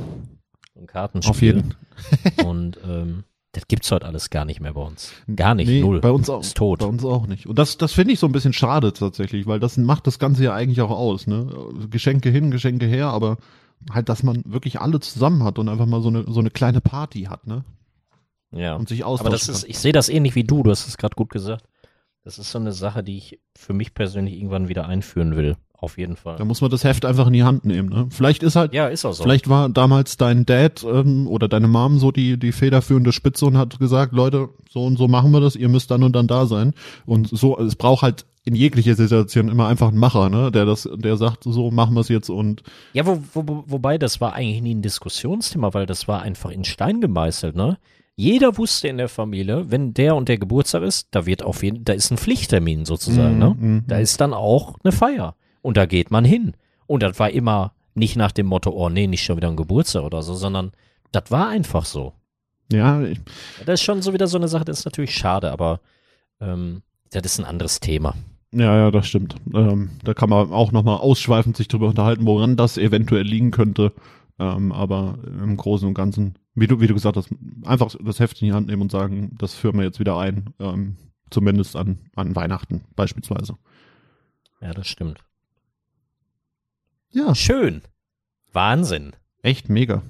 Ein 0.78 0.86
Kartenspiel. 0.86 1.30
Auf 1.30 1.42
jeden. 1.42 1.74
Und 2.46 2.78
ähm, 2.86 3.24
das 3.52 3.66
gibt's 3.66 3.90
heute 3.90 4.06
alles 4.06 4.30
gar 4.30 4.44
nicht 4.44 4.60
mehr 4.60 4.74
bei 4.74 4.82
uns. 4.82 5.12
Gar 5.34 5.54
nicht, 5.54 5.68
Nee, 5.68 5.80
null. 5.80 6.00
Bei 6.00 6.10
uns 6.10 6.28
auch. 6.28 6.42
Ist 6.42 6.56
tot. 6.56 6.80
Bei 6.80 6.86
uns 6.86 7.04
auch 7.04 7.26
nicht. 7.26 7.46
Und 7.46 7.58
das, 7.58 7.78
das 7.78 7.92
finde 7.92 8.12
ich 8.12 8.20
so 8.20 8.26
ein 8.26 8.32
bisschen 8.32 8.52
schade 8.52 8.92
tatsächlich, 8.92 9.46
weil 9.46 9.58
das 9.58 9.76
macht 9.78 10.06
das 10.06 10.18
Ganze 10.18 10.44
ja 10.44 10.54
eigentlich 10.54 10.80
auch 10.82 10.90
aus, 10.90 11.26
ne? 11.26 11.46
Geschenke 11.90 12.28
hin, 12.28 12.50
Geschenke 12.50 12.86
her, 12.86 13.08
aber 13.08 13.38
halt, 13.90 14.08
dass 14.08 14.22
man 14.22 14.42
wirklich 14.44 14.80
alle 14.80 15.00
zusammen 15.00 15.42
hat 15.42 15.58
und 15.58 15.68
einfach 15.68 15.86
mal 15.86 16.02
so 16.02 16.08
eine, 16.08 16.24
so 16.28 16.40
eine 16.40 16.50
kleine 16.50 16.80
Party 16.80 17.22
hat, 17.24 17.46
ne? 17.46 17.64
Ja. 18.50 18.76
Und 18.76 18.88
sich 18.88 19.02
Aber 19.02 19.12
austauschen 19.12 19.32
das 19.32 19.48
ist, 19.48 19.64
ich 19.68 19.78
sehe 19.78 19.92
das 19.92 20.08
ähnlich 20.08 20.34
wie 20.34 20.44
du, 20.44 20.62
du 20.62 20.70
hast 20.70 20.86
es 20.88 20.96
gerade 20.96 21.14
gut 21.14 21.30
gesagt. 21.30 21.64
Das 22.24 22.38
ist 22.38 22.50
so 22.50 22.58
eine 22.58 22.72
Sache, 22.72 23.02
die 23.02 23.16
ich 23.16 23.40
für 23.56 23.72
mich 23.72 23.94
persönlich 23.94 24.36
irgendwann 24.36 24.68
wieder 24.68 24.86
einführen 24.86 25.36
will. 25.36 25.56
Auf 25.80 25.96
jeden 25.96 26.16
Fall. 26.16 26.36
Da 26.36 26.44
muss 26.44 26.60
man 26.60 26.72
das 26.72 26.82
Heft 26.82 27.04
einfach 27.04 27.28
in 27.28 27.32
die 27.32 27.44
Hand 27.44 27.64
nehmen. 27.64 27.88
Ne? 27.88 28.08
Vielleicht 28.10 28.42
ist 28.42 28.56
halt, 28.56 28.74
ja, 28.74 28.88
ist 28.88 29.04
auch 29.04 29.12
so. 29.12 29.22
vielleicht 29.22 29.48
war 29.48 29.68
damals 29.68 30.16
dein 30.16 30.44
Dad 30.44 30.84
ähm, 30.84 31.28
oder 31.28 31.46
deine 31.46 31.68
Mom 31.68 32.00
so 32.00 32.10
die 32.10 32.36
die 32.36 32.50
federführende 32.50 33.12
Spitze 33.12 33.46
und 33.46 33.56
hat 33.56 33.78
gesagt, 33.78 34.12
Leute, 34.12 34.48
so 34.68 34.84
und 34.84 34.96
so 34.96 35.06
machen 35.06 35.30
wir 35.30 35.40
das. 35.40 35.54
Ihr 35.54 35.68
müsst 35.68 35.92
dann 35.92 36.02
und 36.02 36.16
dann 36.16 36.26
da 36.26 36.46
sein. 36.46 36.74
Und 37.06 37.28
so, 37.28 37.56
es 37.60 37.76
braucht 37.76 38.02
halt 38.02 38.26
in 38.44 38.56
jeglicher 38.56 38.96
Situation 38.96 39.48
immer 39.48 39.68
einfach 39.68 39.88
einen 39.88 39.98
Macher, 39.98 40.30
ne? 40.30 40.50
Der 40.50 40.64
das, 40.64 40.88
der 40.92 41.16
sagt, 41.16 41.44
so 41.44 41.70
machen 41.70 41.94
wir 41.94 42.00
es 42.00 42.08
jetzt 42.08 42.28
und 42.28 42.62
Ja, 42.92 43.06
wo, 43.06 43.22
wo, 43.32 43.64
wobei 43.66 43.98
das 43.98 44.20
war 44.20 44.32
eigentlich 44.32 44.62
nie 44.62 44.74
ein 44.74 44.82
Diskussionsthema, 44.82 45.74
weil 45.74 45.86
das 45.86 46.08
war 46.08 46.22
einfach 46.22 46.50
in 46.50 46.64
Stein 46.64 47.00
gemeißelt, 47.00 47.54
ne? 47.54 47.78
Jeder 48.20 48.58
wusste 48.58 48.88
in 48.88 48.96
der 48.98 49.08
Familie, 49.08 49.70
wenn 49.70 49.94
der 49.94 50.16
und 50.16 50.28
der 50.28 50.38
Geburtstag 50.38 50.82
ist, 50.82 51.06
da 51.12 51.24
wird 51.24 51.44
auf 51.44 51.62
jeden, 51.62 51.84
da 51.84 51.92
ist 51.92 52.10
ein 52.10 52.18
Pflichttermin 52.18 52.84
sozusagen, 52.84 53.34
Mhm, 53.34 53.38
ne? 53.38 53.56
mhm. 53.56 53.84
Da 53.86 53.98
ist 53.98 54.20
dann 54.20 54.34
auch 54.34 54.74
eine 54.82 54.90
Feier 54.90 55.36
und 55.62 55.76
da 55.76 55.86
geht 55.86 56.10
man 56.10 56.24
hin. 56.24 56.54
Und 56.88 57.04
das 57.04 57.16
war 57.20 57.30
immer 57.30 57.74
nicht 57.94 58.16
nach 58.16 58.32
dem 58.32 58.46
Motto, 58.46 58.70
oh 58.70 58.88
nee, 58.88 59.06
nicht 59.06 59.22
schon 59.22 59.36
wieder 59.36 59.48
ein 59.48 59.54
Geburtstag 59.56 60.02
oder 60.02 60.22
so, 60.22 60.34
sondern 60.34 60.72
das 61.12 61.30
war 61.30 61.48
einfach 61.48 61.84
so. 61.84 62.12
ja, 62.72 63.00
Das 63.64 63.74
ist 63.74 63.82
schon 63.84 64.02
so 64.02 64.12
wieder 64.12 64.26
so 64.26 64.36
eine 64.36 64.48
Sache, 64.48 64.64
das 64.64 64.80
ist 64.80 64.84
natürlich 64.84 65.14
schade, 65.14 65.52
aber 65.52 65.78
ähm, 66.40 66.82
das 67.12 67.22
ist 67.24 67.38
ein 67.38 67.44
anderes 67.44 67.78
Thema. 67.78 68.14
Ja, 68.50 68.76
ja, 68.76 68.90
das 68.90 69.06
stimmt. 69.06 69.36
Ähm, 69.54 69.90
da 70.02 70.12
kann 70.14 70.28
man 70.30 70.50
auch 70.52 70.72
nochmal 70.72 70.96
ausschweifend 70.96 71.56
sich 71.56 71.68
drüber 71.68 71.86
unterhalten, 71.86 72.26
woran 72.26 72.56
das 72.56 72.78
eventuell 72.78 73.22
liegen 73.22 73.52
könnte. 73.52 73.92
Ähm, 74.38 74.72
aber 74.72 75.18
im 75.24 75.56
Großen 75.56 75.86
und 75.88 75.94
Ganzen, 75.94 76.38
wie 76.54 76.66
du, 76.66 76.80
wie 76.80 76.86
du 76.86 76.94
gesagt 76.94 77.16
hast, 77.16 77.30
einfach 77.64 77.94
das 78.00 78.20
Heft 78.20 78.40
in 78.40 78.48
die 78.48 78.52
Hand 78.52 78.68
nehmen 78.68 78.82
und 78.82 78.92
sagen, 78.92 79.34
das 79.38 79.54
führen 79.54 79.76
wir 79.76 79.84
jetzt 79.84 79.98
wieder 80.00 80.16
ein. 80.18 80.54
Ähm, 80.58 80.96
zumindest 81.30 81.76
an, 81.76 81.98
an 82.14 82.34
Weihnachten 82.36 82.82
beispielsweise. 82.96 83.56
Ja, 84.60 84.72
das 84.72 84.86
stimmt. 84.86 85.24
Ja, 87.10 87.34
Schön. 87.34 87.82
Wahnsinn. 88.52 89.12
echt 89.42 89.68
mega. 89.68 90.02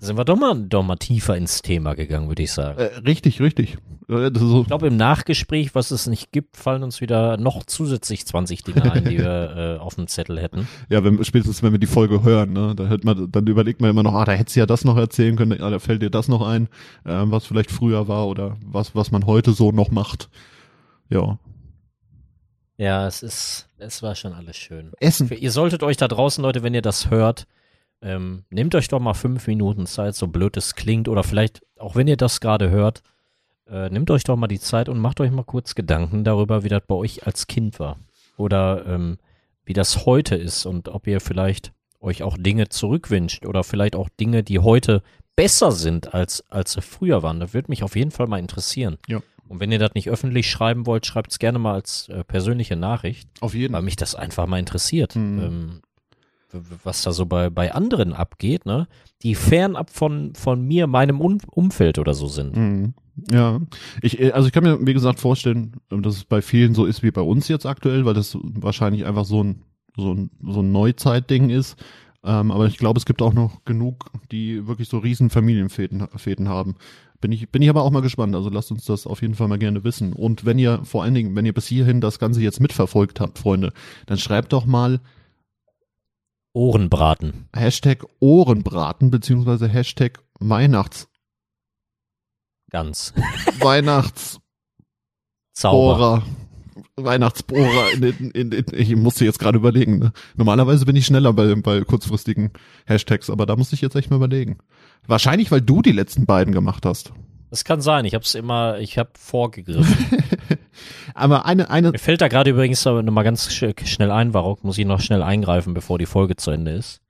Sind 0.00 0.16
wir 0.16 0.24
doch 0.24 0.36
mal, 0.36 0.54
doch 0.54 0.82
mal 0.82 0.96
tiefer 0.96 1.36
ins 1.36 1.62
Thema 1.62 1.94
gegangen, 1.94 2.28
würde 2.28 2.42
ich 2.42 2.52
sagen. 2.52 2.78
Äh, 2.78 2.98
richtig, 3.06 3.40
richtig. 3.40 3.78
Äh, 4.08 4.30
so, 4.34 4.62
Ich 4.62 4.66
glaube, 4.68 4.86
im 4.86 4.96
Nachgespräch, 4.96 5.74
was 5.74 5.90
es 5.90 6.06
nicht 6.06 6.30
gibt, 6.32 6.56
fallen 6.56 6.82
uns 6.82 7.00
wieder 7.00 7.36
noch 7.36 7.64
zusätzlich 7.64 8.26
20 8.26 8.62
Dinge 8.62 8.92
ein, 8.92 9.04
die 9.04 9.18
wir 9.18 9.76
äh, 9.78 9.82
auf 9.82 9.96
dem 9.96 10.06
Zettel 10.06 10.40
hätten. 10.40 10.68
ja, 10.88 11.02
wenn, 11.04 11.22
spätestens 11.24 11.62
wenn 11.62 11.72
wir 11.72 11.78
die 11.78 11.86
Folge 11.86 12.22
hören, 12.22 12.52
ne, 12.52 12.74
da 12.76 12.86
hört 12.86 13.04
man, 13.04 13.30
dann 13.30 13.46
überlegt 13.46 13.80
man 13.80 13.90
immer 13.90 14.02
noch, 14.02 14.14
ah, 14.14 14.24
da 14.24 14.32
hättest 14.32 14.56
du 14.56 14.60
ja 14.60 14.66
das 14.66 14.84
noch 14.84 14.96
erzählen 14.96 15.36
können, 15.36 15.60
ah, 15.60 15.70
da 15.70 15.78
fällt 15.78 16.02
dir 16.02 16.10
das 16.10 16.28
noch 16.28 16.46
ein, 16.46 16.68
ähm, 17.04 17.30
was 17.30 17.46
vielleicht 17.46 17.70
früher 17.70 18.08
war 18.08 18.28
oder 18.28 18.56
was, 18.64 18.94
was 18.94 19.10
man 19.10 19.26
heute 19.26 19.52
so 19.52 19.72
noch 19.72 19.90
macht. 19.90 20.28
Ja. 21.10 21.38
Ja, 22.76 23.08
es 23.08 23.24
ist, 23.24 23.68
es 23.78 24.02
war 24.04 24.14
schon 24.14 24.32
alles 24.32 24.56
schön. 24.56 24.92
Essen. 25.00 25.28
Ihr 25.32 25.50
solltet 25.50 25.82
euch 25.82 25.96
da 25.96 26.06
draußen, 26.06 26.42
Leute, 26.42 26.62
wenn 26.62 26.74
ihr 26.74 26.82
das 26.82 27.10
hört, 27.10 27.48
ähm, 28.02 28.44
nehmt 28.50 28.74
euch 28.74 28.88
doch 28.88 29.00
mal 29.00 29.14
fünf 29.14 29.46
Minuten 29.46 29.86
Zeit, 29.86 30.14
so 30.14 30.26
blöd 30.28 30.56
es 30.56 30.74
klingt, 30.74 31.08
oder 31.08 31.22
vielleicht, 31.24 31.62
auch 31.78 31.96
wenn 31.96 32.08
ihr 32.08 32.16
das 32.16 32.40
gerade 32.40 32.70
hört, 32.70 33.02
äh, 33.68 33.90
nehmt 33.90 34.10
euch 34.10 34.24
doch 34.24 34.36
mal 34.36 34.46
die 34.46 34.60
Zeit 34.60 34.88
und 34.88 34.98
macht 34.98 35.20
euch 35.20 35.30
mal 35.30 35.44
kurz 35.44 35.74
Gedanken 35.74 36.24
darüber, 36.24 36.62
wie 36.64 36.68
das 36.68 36.82
bei 36.86 36.94
euch 36.94 37.26
als 37.26 37.46
Kind 37.46 37.78
war. 37.80 37.98
Oder 38.36 38.86
ähm, 38.86 39.18
wie 39.64 39.72
das 39.74 40.06
heute 40.06 40.36
ist 40.36 40.64
und 40.64 40.88
ob 40.88 41.06
ihr 41.06 41.20
vielleicht 41.20 41.72
euch 42.00 42.22
auch 42.22 42.36
Dinge 42.38 42.68
zurückwünscht 42.68 43.44
oder 43.44 43.64
vielleicht 43.64 43.96
auch 43.96 44.08
Dinge, 44.08 44.42
die 44.42 44.60
heute 44.60 45.02
besser 45.36 45.72
sind, 45.72 46.14
als, 46.14 46.44
als 46.50 46.72
sie 46.72 46.80
früher 46.82 47.22
waren. 47.22 47.40
Das 47.40 47.52
würde 47.52 47.70
mich 47.70 47.82
auf 47.82 47.96
jeden 47.96 48.10
Fall 48.10 48.26
mal 48.28 48.38
interessieren. 48.38 48.98
Ja. 49.08 49.20
Und 49.48 49.60
wenn 49.60 49.72
ihr 49.72 49.78
das 49.78 49.94
nicht 49.94 50.08
öffentlich 50.08 50.48
schreiben 50.50 50.86
wollt, 50.86 51.06
schreibt 51.06 51.32
es 51.32 51.38
gerne 51.38 51.58
mal 51.58 51.74
als 51.74 52.08
äh, 52.08 52.22
persönliche 52.22 52.76
Nachricht 52.76 53.28
Auf 53.40 53.54
jeden 53.54 53.72
weil 53.74 53.82
mich 53.82 53.96
das 53.96 54.14
einfach 54.14 54.46
mal 54.46 54.58
interessiert, 54.58 55.16
Mhm. 55.16 55.40
ähm, 55.40 55.80
was 56.84 57.02
da 57.02 57.12
so 57.12 57.26
bei, 57.26 57.50
bei 57.50 57.72
anderen 57.74 58.12
abgeht, 58.12 58.66
ne? 58.66 58.88
Die 59.22 59.34
fernab 59.34 59.90
von, 59.90 60.34
von 60.34 60.62
mir, 60.66 60.86
meinem 60.86 61.20
um 61.20 61.38
Umfeld 61.50 61.98
oder 61.98 62.14
so 62.14 62.28
sind. 62.28 62.56
Mhm. 62.56 62.94
Ja, 63.30 63.60
ich, 64.00 64.20
äh, 64.20 64.30
also 64.30 64.46
ich 64.46 64.52
kann 64.52 64.64
mir, 64.64 64.78
wie 64.86 64.94
gesagt, 64.94 65.20
vorstellen, 65.20 65.72
ähm, 65.90 66.02
dass 66.02 66.16
es 66.16 66.24
bei 66.24 66.40
vielen 66.40 66.74
so 66.74 66.84
ist 66.84 67.02
wie 67.02 67.10
bei 67.10 67.20
uns 67.20 67.48
jetzt 67.48 67.66
aktuell, 67.66 68.04
weil 68.04 68.14
das 68.14 68.38
wahrscheinlich 68.42 69.06
einfach 69.06 69.24
so 69.24 69.42
ein, 69.42 69.62
so 69.96 70.14
ein, 70.14 70.30
so 70.42 70.60
ein 70.60 70.72
Neuzeitding 70.72 71.50
ist. 71.50 71.76
Ähm, 72.24 72.50
aber 72.50 72.66
ich 72.66 72.78
glaube, 72.78 72.98
es 72.98 73.06
gibt 73.06 73.22
auch 73.22 73.32
noch 73.32 73.64
genug, 73.64 74.10
die 74.32 74.66
wirklich 74.66 74.88
so 74.88 74.98
riesen 74.98 75.30
Familienfäden 75.30 76.08
Fäden 76.16 76.48
haben. 76.48 76.76
Bin 77.20 77.32
ich, 77.32 77.48
bin 77.50 77.62
ich 77.62 77.68
aber 77.68 77.82
auch 77.82 77.90
mal 77.90 78.02
gespannt. 78.02 78.34
Also 78.36 78.48
lasst 78.48 78.70
uns 78.70 78.84
das 78.84 79.06
auf 79.06 79.22
jeden 79.22 79.34
Fall 79.34 79.48
mal 79.48 79.58
gerne 79.58 79.82
wissen. 79.82 80.12
Und 80.12 80.44
wenn 80.44 80.58
ihr, 80.58 80.80
vor 80.84 81.02
allen 81.02 81.14
Dingen, 81.14 81.34
wenn 81.34 81.46
ihr 81.46 81.52
bis 81.52 81.66
hierhin 81.66 82.00
das 82.00 82.18
Ganze 82.18 82.40
jetzt 82.40 82.60
mitverfolgt 82.60 83.20
habt, 83.20 83.38
Freunde, 83.38 83.72
dann 84.06 84.18
schreibt 84.18 84.52
doch 84.52 84.66
mal 84.66 85.00
Ohrenbraten. 86.52 87.48
Hashtag 87.54 88.04
Ohrenbraten 88.20 89.10
beziehungsweise 89.10 89.68
Hashtag 89.68 90.20
Weihnachts, 90.40 91.08
Ganz. 92.70 93.14
Weihnachts 93.60 94.40
Zauber. 95.54 95.96
Bohrer. 95.96 96.22
Weihnachtsbohrer. 96.96 97.92
In, 97.94 98.00
den- 98.02 98.30
in, 98.32 98.52
in, 98.52 98.64
ich 98.72 98.94
musste 98.96 99.24
jetzt 99.24 99.38
gerade 99.38 99.58
überlegen. 99.58 99.98
Ne? 99.98 100.12
Normalerweise 100.36 100.84
bin 100.84 100.94
ich 100.96 101.06
schneller 101.06 101.32
bei, 101.32 101.54
bei 101.56 101.80
kurzfristigen 101.82 102.50
Hashtags, 102.86 103.30
aber 103.30 103.46
da 103.46 103.56
musste 103.56 103.74
ich 103.74 103.80
jetzt 103.80 103.96
echt 103.96 104.10
mal 104.10 104.16
überlegen. 104.16 104.58
Wahrscheinlich, 105.06 105.50
weil 105.50 105.60
du 105.60 105.80
die 105.82 105.92
letzten 105.92 106.26
beiden 106.26 106.52
gemacht 106.52 106.84
hast. 106.86 107.12
Das 107.50 107.64
kann 107.64 107.80
sein. 107.80 108.04
Ich 108.04 108.14
hab's 108.14 108.34
immer, 108.34 108.78
ich 108.78 108.98
hab 108.98 109.16
vorgegriffen. 109.18 109.96
Aber 111.14 111.46
eine, 111.46 111.70
eine, 111.70 111.90
Mir 111.92 111.98
fällt 111.98 112.20
da 112.20 112.28
gerade 112.28 112.50
übrigens 112.50 112.84
noch 112.84 113.02
mal 113.02 113.22
ganz 113.22 113.52
sch 113.52 113.64
schnell 113.84 114.10
ein, 114.10 114.32
Barock, 114.32 114.64
muss 114.64 114.78
ich 114.78 114.86
noch 114.86 115.00
schnell 115.00 115.22
eingreifen, 115.22 115.74
bevor 115.74 115.98
die 115.98 116.06
Folge 116.06 116.36
zu 116.36 116.50
Ende 116.50 116.72
ist. 116.72 117.00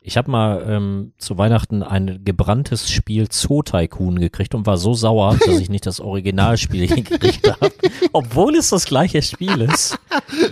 Ich 0.00 0.16
habe 0.16 0.30
mal 0.30 0.64
ähm, 0.66 1.12
zu 1.18 1.36
Weihnachten 1.36 1.82
ein 1.82 2.20
gebranntes 2.24 2.90
Spiel 2.90 3.26
Zoo 3.30 3.62
Tycoon 3.62 4.20
gekriegt 4.20 4.54
und 4.54 4.64
war 4.64 4.78
so 4.78 4.94
sauer, 4.94 5.36
dass 5.46 5.58
ich 5.58 5.68
nicht 5.68 5.86
das 5.86 6.00
Originalspiel 6.00 6.86
gekriegt 6.86 7.50
habe, 7.50 7.72
obwohl 8.12 8.56
es 8.56 8.70
das 8.70 8.86
gleiche 8.86 9.20
Spiel 9.22 9.60
ist. 9.62 9.98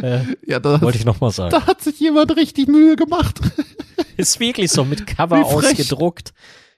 Äh, 0.03 0.21
ja, 0.45 0.59
da, 0.59 0.81
wollte 0.83 0.99
ich 0.99 1.05
noch 1.05 1.21
mal 1.21 1.31
sagen. 1.31 1.53
da 1.53 1.67
hat 1.67 1.81
sich 1.81 1.99
jemand 2.01 2.37
richtig 2.37 2.69
Mühe 2.69 2.97
gemacht. 2.97 3.41
Ist 4.17 4.41
wirklich 4.41 4.71
so, 4.71 4.85
mit 4.85 5.07
Cover 5.07 5.45
ausgedruckt. 5.45 6.35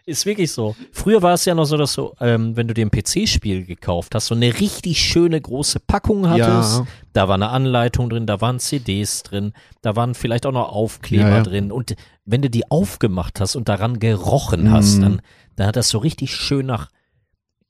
Ist 0.09 0.25
wirklich 0.25 0.51
so. 0.53 0.75
Früher 0.91 1.21
war 1.21 1.35
es 1.35 1.45
ja 1.45 1.55
noch 1.55 1.67
so, 1.67 1.77
dass 1.77 1.93
du, 1.95 2.13
ähm, 2.21 2.57
wenn 2.57 2.67
du 2.67 2.73
dir 2.73 2.87
ein 2.87 2.91
PC-Spiel 2.91 3.67
gekauft 3.67 4.15
hast, 4.15 4.27
so 4.27 4.35
eine 4.35 4.59
richtig 4.59 4.99
schöne 5.01 5.39
große 5.39 5.81
Packung 5.81 6.29
hattest. 6.31 6.79
Ja. 6.79 6.87
Da 7.13 7.29
war 7.29 7.35
eine 7.35 7.51
Anleitung 7.51 8.09
drin, 8.09 8.27
da 8.27 8.41
waren 8.41 8.59
CDs 8.59 9.23
drin, 9.23 9.53
da 9.83 9.97
waren 9.97 10.15
vielleicht 10.15 10.47
auch 10.47 10.53
noch 10.53 10.71
Aufkleber 10.73 11.29
Ja, 11.29 11.37
ja. 11.37 11.43
drin. 11.43 11.71
Und 11.71 11.95
wenn 12.25 12.41
du 12.41 12.49
die 12.49 12.71
aufgemacht 12.71 13.39
hast 13.39 13.55
und 13.55 13.69
daran 13.69 13.99
gerochen 13.99 14.71
hast, 14.73 14.97
Mhm. 14.97 15.03
dann, 15.03 15.23
dann 15.57 15.67
hat 15.67 15.77
das 15.77 15.91
so 15.91 15.99
richtig 15.99 16.35
schön 16.35 16.65
nach 16.67 16.89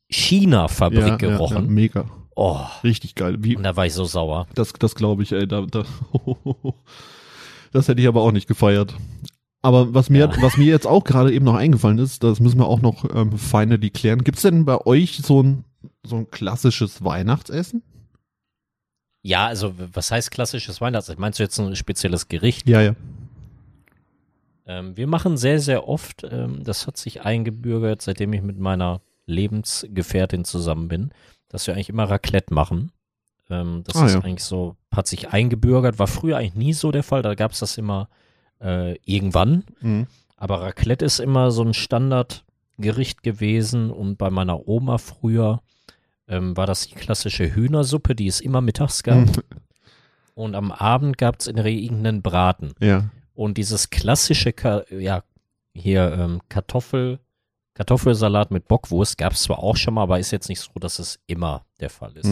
China-Fabrik 0.08 1.00
Ja, 1.00 1.06
ja, 1.06 1.12
ja, 1.12 1.16
gerochen. 1.16 1.74
mega. 1.74 2.04
Oh, 2.36 2.60
Richtig 2.84 3.16
geil. 3.16 3.36
Wie, 3.40 3.56
und 3.56 3.64
da 3.64 3.74
war 3.74 3.84
ich 3.86 3.94
so 3.94 4.04
sauer. 4.04 4.46
das, 4.54 4.72
das 4.78 4.94
glaube 4.94 5.24
ich, 5.24 5.32
ey, 5.32 5.48
da, 5.48 5.62
da, 5.68 5.82
das 7.72 7.88
hätte 7.88 8.00
ich 8.00 8.06
aber 8.06 8.22
auch 8.22 8.30
nicht 8.32 8.46
gefeiert. 8.46 8.94
Aber 9.60 9.92
was 9.94 10.08
mir, 10.08 10.20
Ja. 10.30 10.42
was 10.42 10.56
mir 10.56 10.66
jetzt 10.66 10.86
auch 10.86 11.02
gerade 11.04 11.32
eben 11.32 11.44
noch 11.44 11.54
eingefallen 11.56 11.98
ist, 11.98 12.22
das 12.22 12.38
müssen 12.40 12.58
wir 12.58 12.66
auch 12.66 12.80
noch 12.80 13.04
ähm, 13.14 13.36
feine 13.38 13.78
die 13.78 13.90
klären. 13.90 14.22
Gibt's 14.22 14.42
denn 14.42 14.64
bei 14.64 14.78
euch 14.86 15.16
so 15.18 15.42
ein, 15.42 15.64
so 16.04 16.16
ein 16.16 16.30
klassisches 16.30 17.02
Weihnachtsessen? 17.04 17.82
Ja, 19.22 19.46
also 19.48 19.74
was 19.92 20.10
heißt 20.12 20.30
klassisches 20.30 20.80
Weihnachtsessen? 20.80 21.20
Meinst 21.20 21.38
du 21.38 21.42
jetzt 21.42 21.58
ein 21.58 21.74
spezielles 21.74 22.28
Gericht? 22.28 22.68
Ja, 22.68 22.80
ja. 22.80 22.94
Ähm, 24.66 24.96
wir 24.96 25.06
machen 25.06 25.36
sehr, 25.36 25.60
sehr 25.60 25.88
oft, 25.88 26.24
ähm, 26.30 26.62
das 26.62 26.86
hat 26.86 26.96
sich 26.96 27.22
eingebürgert, 27.22 28.02
seitdem 28.02 28.32
ich 28.32 28.42
mit 28.42 28.58
meiner 28.58 29.00
Lebensgefährtin 29.26 30.44
zusammen 30.44 30.88
bin, 30.88 31.10
dass 31.48 31.66
wir 31.66 31.74
eigentlich 31.74 31.88
immer 31.88 32.04
Raclette 32.08 32.52
machen. 32.54 32.92
Ähm, 33.50 33.82
das 33.84 33.96
Ah, 33.96 34.06
ist 34.06 34.14
ja. 34.14 34.20
eigentlich 34.20 34.44
so, 34.44 34.76
hat 34.94 35.06
sich 35.06 35.30
eingebürgert, 35.30 35.98
war 35.98 36.06
früher 36.06 36.36
eigentlich 36.36 36.54
nie 36.54 36.72
so 36.74 36.92
der 36.92 37.02
Fall, 37.02 37.22
da 37.22 37.34
gab 37.34 37.52
es 37.52 37.58
das 37.60 37.78
immer 37.78 38.08
äh, 38.60 38.96
irgendwann. 39.04 39.64
Mhm. 39.80 40.06
Aber 40.36 40.62
Raclette 40.62 41.04
ist 41.04 41.18
immer 41.18 41.50
so 41.50 41.62
ein 41.62 41.74
Standardgericht 41.74 43.22
gewesen 43.22 43.90
und 43.90 44.16
bei 44.18 44.30
meiner 44.30 44.68
Oma 44.68 44.98
früher 44.98 45.62
ähm, 46.28 46.56
war 46.56 46.66
das 46.66 46.86
die 46.86 46.94
klassische 46.94 47.54
Hühnersuppe, 47.54 48.14
die 48.14 48.26
es 48.26 48.40
immer 48.40 48.60
mittags 48.60 49.02
gab. 49.02 49.26
Mhm. 49.26 49.32
Und 50.34 50.54
am 50.54 50.70
Abend 50.70 51.18
gab 51.18 51.40
es 51.40 51.48
in 51.48 51.56
irgendeinen 51.56 52.22
Braten. 52.22 52.72
Ja. 52.78 53.10
Und 53.34 53.58
dieses 53.58 53.90
klassische, 53.90 54.52
Ka 54.52 54.84
ja, 54.90 55.24
hier 55.74 56.12
ähm, 56.12 56.40
Kartoffel, 56.48 57.18
Kartoffelsalat 57.74 58.50
mit 58.50 58.66
Bockwurst 58.66 59.18
gab 59.18 59.32
es 59.32 59.42
zwar 59.42 59.60
auch 59.60 59.76
schon 59.76 59.94
mal, 59.94 60.02
aber 60.02 60.18
ist 60.18 60.32
jetzt 60.32 60.48
nicht 60.48 60.60
so, 60.60 60.70
dass 60.80 60.98
es 60.98 61.20
immer 61.26 61.64
der 61.80 61.90
Fall 61.90 62.16
ist. 62.16 62.28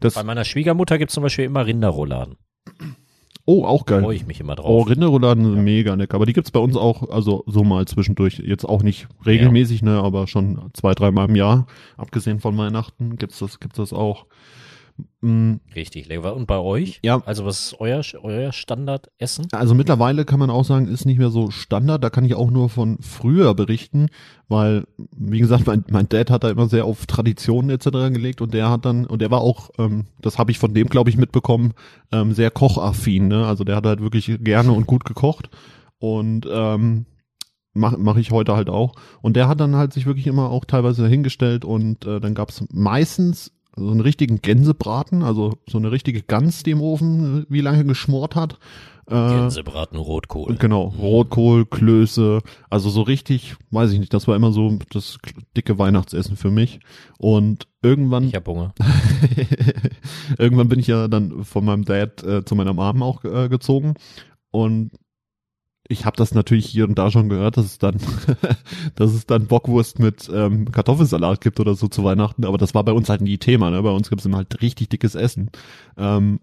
Das, 0.00 0.14
Bei 0.14 0.22
meiner 0.22 0.44
Schwiegermutter 0.44 0.96
gibt 0.96 1.10
es 1.10 1.14
zum 1.14 1.22
Beispiel 1.22 1.44
immer 1.44 1.66
Rinderrouladen. 1.66 2.36
Oh, 3.46 3.64
auch 3.64 3.86
geil. 3.86 4.02
freue 4.02 4.14
ich 4.16 4.26
mich 4.26 4.40
immer 4.40 4.52
Oh, 4.58 4.62
drauf. 4.84 4.88
Rinderrouladen 4.90 5.44
sind 5.44 5.56
Ja. 5.56 5.62
mega 5.62 5.94
lecker. 5.94 6.14
Aber 6.16 6.26
die 6.26 6.32
gibt's 6.34 6.50
bei 6.50 6.60
uns 6.60 6.76
auch, 6.76 7.08
also 7.10 7.42
so 7.46 7.64
mal 7.64 7.86
zwischendurch. 7.86 8.38
Jetzt 8.44 8.64
auch 8.64 8.82
nicht 8.82 9.08
regelmäßig, 9.24 9.82
ne, 9.82 10.00
aber 10.02 10.26
schon 10.26 10.58
zwei, 10.74 10.94
dreimal 10.94 11.28
im 11.28 11.36
Jahr. 11.36 11.66
Abgesehen 11.96 12.40
von 12.40 12.56
Weihnachten 12.58 13.16
gibt's 13.16 13.38
das, 13.38 13.58
gibt's 13.60 13.78
das 13.78 13.92
auch. 13.92 14.26
Mm, 15.20 15.54
Richtig 15.74 16.08
lecker. 16.08 16.36
Und 16.36 16.46
bei 16.46 16.58
euch? 16.58 17.00
Ja. 17.02 17.22
Also 17.26 17.44
was 17.44 17.66
ist 17.66 17.80
euer, 17.80 18.02
euer 18.22 18.52
Standardessen? 18.52 19.46
Also 19.52 19.74
mittlerweile 19.74 20.24
kann 20.24 20.38
man 20.38 20.50
auch 20.50 20.64
sagen, 20.64 20.88
ist 20.88 21.04
nicht 21.04 21.18
mehr 21.18 21.30
so 21.30 21.50
Standard. 21.50 22.04
Da 22.04 22.10
kann 22.10 22.24
ich 22.24 22.34
auch 22.34 22.50
nur 22.50 22.68
von 22.68 22.98
früher 23.00 23.54
berichten, 23.54 24.08
weil, 24.48 24.86
wie 25.16 25.38
gesagt, 25.38 25.66
mein, 25.66 25.84
mein 25.90 26.08
Dad 26.08 26.30
hat 26.30 26.44
da 26.44 26.50
immer 26.50 26.68
sehr 26.68 26.84
auf 26.84 27.06
Traditionen 27.06 27.70
etc. 27.70 27.86
gelegt 28.12 28.40
und 28.40 28.54
der 28.54 28.70
hat 28.70 28.84
dann, 28.84 29.06
und 29.06 29.20
der 29.20 29.30
war 29.30 29.40
auch, 29.40 29.70
ähm, 29.78 30.06
das 30.20 30.38
habe 30.38 30.50
ich 30.50 30.58
von 30.58 30.74
dem, 30.74 30.88
glaube 30.88 31.10
ich, 31.10 31.16
mitbekommen, 31.16 31.72
ähm, 32.12 32.32
sehr 32.32 32.50
kochaffin. 32.50 33.28
Ne? 33.28 33.46
Also 33.46 33.64
der 33.64 33.76
hat 33.76 33.86
halt 33.86 34.00
wirklich 34.00 34.30
gerne 34.40 34.72
und 34.72 34.86
gut 34.86 35.04
gekocht 35.04 35.50
und 35.98 36.46
ähm, 36.50 37.06
mache 37.74 37.98
mach 37.98 38.16
ich 38.16 38.30
heute 38.30 38.56
halt 38.56 38.70
auch. 38.70 38.94
Und 39.22 39.36
der 39.36 39.48
hat 39.48 39.60
dann 39.60 39.76
halt 39.76 39.92
sich 39.92 40.06
wirklich 40.06 40.26
immer 40.26 40.50
auch 40.50 40.64
teilweise 40.64 41.06
hingestellt 41.06 41.64
und 41.64 42.04
äh, 42.06 42.20
dann 42.20 42.34
gab's 42.34 42.64
meistens 42.72 43.52
so 43.76 43.90
einen 43.90 44.00
richtigen 44.00 44.40
Gänsebraten, 44.40 45.22
also 45.22 45.58
so 45.68 45.78
eine 45.78 45.92
richtige 45.92 46.22
Gans, 46.22 46.62
die 46.62 46.70
im 46.70 46.80
Ofen 46.80 47.42
äh, 47.42 47.46
wie 47.48 47.60
lange 47.60 47.84
geschmort 47.84 48.34
hat. 48.34 48.58
Äh, 49.08 49.14
Gänsebraten, 49.14 49.98
Rotkohl. 49.98 50.56
Genau, 50.56 50.94
Rotkohl, 50.98 51.66
Klöße, 51.66 52.40
also 52.70 52.90
so 52.90 53.02
richtig, 53.02 53.56
weiß 53.70 53.92
ich 53.92 54.00
nicht, 54.00 54.12
das 54.12 54.26
war 54.26 54.34
immer 54.34 54.50
so 54.50 54.78
das 54.90 55.18
dicke 55.56 55.78
Weihnachtsessen 55.78 56.36
für 56.36 56.50
mich. 56.50 56.80
Und 57.18 57.68
irgendwann, 57.82 58.24
Ich 58.24 58.34
hab 58.34 58.48
Hunger. 58.48 58.74
irgendwann 60.38 60.68
bin 60.68 60.80
ich 60.80 60.88
ja 60.88 61.06
dann 61.06 61.44
von 61.44 61.64
meinem 61.64 61.84
Dad 61.84 62.22
äh, 62.24 62.44
zu 62.44 62.54
meiner 62.56 62.72
Mom 62.72 63.02
auch 63.02 63.24
äh, 63.24 63.48
gezogen 63.48 63.94
und 64.50 64.90
ich 65.88 66.04
habe 66.04 66.16
das 66.16 66.34
natürlich 66.34 66.66
hier 66.66 66.86
und 66.88 66.98
da 66.98 67.10
schon 67.10 67.28
gehört, 67.28 67.56
dass 67.56 67.66
es 67.66 67.78
dann, 67.78 67.96
dass 68.94 69.12
es 69.12 69.26
dann 69.26 69.46
Bockwurst 69.46 69.98
mit 69.98 70.30
ähm, 70.32 70.70
Kartoffelsalat 70.70 71.40
gibt 71.40 71.60
oder 71.60 71.74
so 71.74 71.88
zu 71.88 72.04
Weihnachten, 72.04 72.44
aber 72.44 72.58
das 72.58 72.74
war 72.74 72.84
bei 72.84 72.92
uns 72.92 73.08
halt 73.08 73.20
nie 73.20 73.38
Thema. 73.38 73.70
Ne? 73.70 73.82
Bei 73.82 73.90
uns 73.90 74.10
gibt 74.10 74.24
es 74.24 74.32
halt 74.32 74.62
richtig 74.62 74.88
dickes 74.88 75.14
Essen. 75.14 75.50
Ähm, 75.96 76.38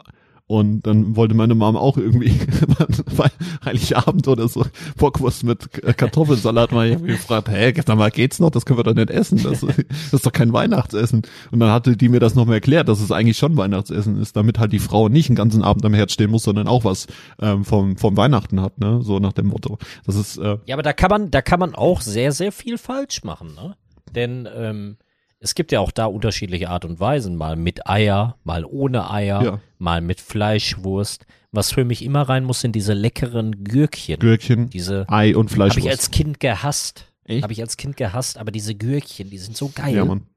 und 0.54 0.84
dann 0.84 1.16
wollte 1.16 1.34
meine 1.34 1.56
Mom 1.56 1.76
auch 1.76 1.98
irgendwie 1.98 2.32
Heiligabend 3.66 4.28
oder 4.28 4.48
so 4.48 4.64
Bockwurst 4.98 5.44
mit 5.44 5.68
Kartoffelsalat 5.98 6.72
mal 6.72 6.90
irgendwie 6.90 7.14
gefragt, 7.14 7.50
hä, 7.50 7.74
sag 7.84 7.98
mal, 7.98 8.12
geht's 8.12 8.40
noch? 8.40 8.52
Das 8.52 8.64
können 8.64 8.78
wir 8.78 8.84
doch 8.84 8.94
nicht 8.94 9.10
essen. 9.10 9.42
Das, 9.42 9.62
das 9.62 10.14
ist 10.14 10.24
doch 10.24 10.32
kein 10.32 10.54
Weihnachtsessen. 10.54 11.24
Und 11.50 11.60
dann 11.60 11.72
hatte 11.72 11.98
die 11.98 12.08
mir 12.08 12.20
das 12.20 12.36
nochmal 12.36 12.58
erklärt, 12.58 12.88
dass 12.88 13.02
es 13.02 13.12
eigentlich 13.12 13.40
schon 13.40 13.58
Weihnachtsessen 13.58 14.22
ist, 14.22 14.36
damit 14.36 14.60
halt 14.60 14.74
die 14.74 14.80
Frau 14.80 15.10
nicht 15.10 15.28
einen 15.28 15.36
ganzen 15.36 15.64
Abend 15.64 15.84
am 15.86 15.96
Herd 15.96 16.12
stehen 16.12 16.30
muss, 16.30 16.44
sondern 16.44 16.68
auch 16.68 16.86
was 16.86 17.08
ähm, 17.42 17.66
vom, 17.66 17.98
vom 17.98 18.16
Weihnachten 18.16 18.62
hat, 18.62 18.78
ne? 18.78 19.02
So 19.02 19.18
nach 19.18 19.34
dem 19.34 19.48
Motto. 19.48 19.80
Das 20.06 20.16
ist, 20.16 20.38
äh, 20.38 20.60
Ja, 20.66 20.76
aber 20.76 20.84
da 20.84 20.94
kann 20.94 21.10
man, 21.10 21.32
da 21.32 21.42
kann 21.42 21.60
man 21.60 21.74
auch 21.74 22.02
sehr, 22.02 22.32
sehr 22.32 22.52
viel 22.52 22.78
falsch 22.78 23.24
machen, 23.24 23.56
ne? 23.56 23.76
Denn 24.14 24.48
ähm, 24.56 24.98
es 25.44 25.56
gibt 25.56 25.72
ja 25.74 25.82
auch 25.82 25.92
da 25.92 26.06
unterschiedliche 26.06 26.70
Art 26.70 26.86
und 26.86 27.00
Weisen, 27.00 27.36
mal 27.36 27.56
mit 27.58 27.88
Eier, 27.88 28.38
mal 28.44 28.64
ohne 28.66 29.12
Eier, 29.12 29.44
Ja. 29.44 29.60
mal 29.78 30.00
mit 30.02 30.22
Fleischwurst. 30.22 31.26
Was 31.52 31.72
für 31.72 31.84
mich 31.86 32.04
immer 32.04 32.22
rein 32.24 32.46
muss, 32.46 32.62
sind 32.62 32.74
diese 32.76 32.94
leckeren 32.94 33.64
Gürkchen. 33.64 34.20
Gürkchen, 34.20 34.70
diese 34.70 35.06
Ei 35.10 35.36
und 35.36 35.36
habe 35.36 35.46
ich 35.48 35.54
Fleischwurst. 35.54 35.88
als 35.90 36.12
Kind 36.12 36.40
gehasst. 36.40 37.06
Habe 37.42 37.54
ich 37.54 37.62
als 37.62 37.78
Kind 37.78 37.96
gehasst, 37.98 38.38
aber 38.38 38.52
diese 38.52 38.74
Gürkchen, 38.76 39.30
die 39.30 39.38
sind 39.38 39.56
so 39.56 39.70
geil. 39.74 39.96
Ja, 39.96 40.06
Mann. 40.06 40.28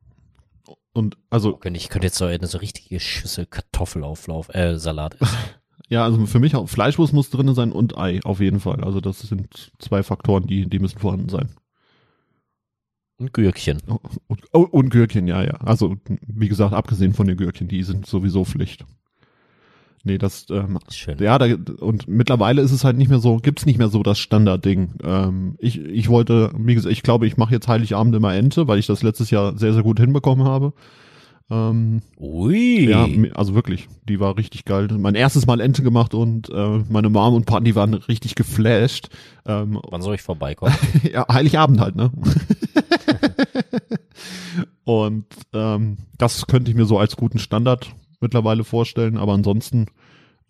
Und 0.92 1.16
also, 1.30 1.56
Könnte 1.56 1.78
ich 1.78 1.88
könnte 1.88 2.06
jetzt 2.06 2.16
so 2.18 2.24
eine 2.24 2.46
so 2.46 2.58
richtige 2.58 3.00
Schüssel 3.00 3.46
Kartoffelauflauf, 3.46 4.48
äh, 4.54 4.78
Salat 4.78 5.14
essen. 5.20 5.36
ja, 5.88 6.04
also 6.04 6.24
für 6.26 6.38
mich 6.38 6.54
auch 6.56 6.68
Fleischwurst 6.68 7.12
muss 7.12 7.30
drinne 7.30 7.54
sein 7.54 7.70
und 7.72 7.96
Ei, 7.98 8.20
auf 8.24 8.40
jeden 8.40 8.60
Fall. 8.60 8.82
Also 8.82 9.00
das 9.00 9.20
sind 9.20 9.72
zwei 9.78 10.02
Faktoren, 10.02 10.46
die, 10.46 10.68
die 10.68 10.78
müssen 10.78 10.98
vorhanden 10.98 11.28
sein. 11.28 11.50
Und 13.18 13.32
Gürkchen. 13.32 13.78
Oh, 13.88 13.98
Und, 14.26 14.40
oh, 14.52 14.66
und 14.70 14.90
Gürkchen, 14.90 15.26
ja, 15.26 15.42
ja. 15.42 15.54
Also, 15.64 15.96
wie 16.26 16.48
gesagt, 16.48 16.74
abgesehen 16.74 17.14
von 17.14 17.26
den 17.26 17.36
Gürkchen, 17.36 17.68
die 17.68 17.82
sind 17.82 18.06
sowieso 18.06 18.44
Pflicht. 18.44 18.84
Nee, 20.04 20.18
das, 20.18 20.46
ähm, 20.50 20.78
Schön. 20.90 21.18
ja, 21.18 21.36
da, 21.36 21.46
und 21.80 22.06
mittlerweile 22.06 22.62
ist 22.62 22.70
es 22.70 22.84
halt 22.84 22.96
nicht 22.96 23.08
mehr 23.08 23.18
so, 23.18 23.38
gibt's 23.38 23.66
nicht 23.66 23.78
mehr 23.78 23.88
so 23.88 24.04
das 24.04 24.20
Standardding. 24.20 24.90
Ähm, 25.02 25.56
ich, 25.58 25.80
ich 25.80 26.08
wollte, 26.08 26.52
wie 26.56 26.76
gesagt, 26.76 26.92
ich 26.92 27.02
glaube, 27.02 27.26
ich 27.26 27.36
mache 27.36 27.52
jetzt 27.52 27.66
Heiligabend 27.66 28.14
immer 28.14 28.32
Ente, 28.32 28.68
weil 28.68 28.78
ich 28.78 28.86
das 28.86 29.02
letztes 29.02 29.30
Jahr 29.30 29.58
sehr, 29.58 29.72
sehr 29.72 29.82
gut 29.82 29.98
hinbekommen 29.98 30.46
habe. 30.46 30.74
Ähm, 31.50 32.02
Ui. 32.18 32.88
ja, 32.88 33.08
also 33.34 33.54
wirklich, 33.54 33.88
die 34.08 34.20
war 34.20 34.36
richtig 34.36 34.64
geil. 34.64 34.88
Mein 34.98 35.14
erstes 35.16 35.46
Mal 35.46 35.60
Ente 35.60 35.82
gemacht 35.82 36.14
und 36.14 36.50
äh, 36.50 36.84
meine 36.88 37.08
Mom 37.08 37.34
und 37.34 37.46
Paten, 37.46 37.64
die 37.64 37.74
waren 37.74 37.94
richtig 37.94 38.34
geflasht. 38.36 39.08
Ähm, 39.44 39.80
Wann 39.90 40.02
soll 40.02 40.16
ich 40.16 40.22
vorbeikommen? 40.22 40.74
ja, 41.12 41.26
Heiligabend 41.32 41.80
halt, 41.80 41.96
ne? 41.96 42.10
Und 44.84 45.26
ähm, 45.52 45.98
das 46.16 46.46
könnte 46.46 46.70
ich 46.70 46.76
mir 46.76 46.86
so 46.86 46.98
als 46.98 47.16
guten 47.16 47.38
Standard 47.38 47.92
mittlerweile 48.20 48.64
vorstellen, 48.64 49.16
aber 49.16 49.32
ansonsten 49.34 49.86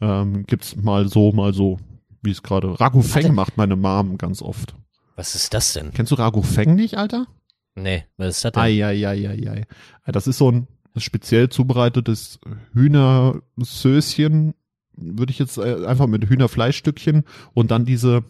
ähm, 0.01 0.45
gibt's 0.47 0.77
mal 0.77 1.09
so, 1.09 1.33
mal 1.33 1.55
so, 1.55 1.79
wie 2.23 2.31
es 2.31 2.43
gerade. 2.43 2.79
Ragu 2.79 3.03
Feng 3.03 3.35
macht 3.35 3.57
meine 3.57 3.77
Mom 3.77 4.19
ganz 4.19 4.43
oft. 4.43 4.75
Was 5.17 5.35
ist 5.35 5.55
das 5.55 5.73
denn? 5.73 5.93
Kennst 5.93 6.13
du 6.13 6.17
Ragu 6.17 6.43
Feng 6.43 6.75
nicht, 6.75 6.99
Alter? 6.99 7.27
Nee, 7.75 8.05
was 8.17 8.37
ist 8.37 8.45
das 8.45 8.53
denn? 8.53 8.63
Eieieiei. 8.63 9.67
Das 10.07 10.27
ist 10.27 10.39
so 10.39 10.51
ein 10.51 10.69
speziell 10.97 11.49
zubereitetes 11.49 12.41
Hühnersöschen, 12.73 14.55
würde 14.97 15.31
ich 15.31 15.39
jetzt 15.39 15.59
äh, 15.59 15.85
einfach 15.87 16.07
mit 16.07 16.29
Hühnerfleischstückchen 16.29 17.25
und 17.53 17.71
dann 17.71 17.85
diese 17.85 18.25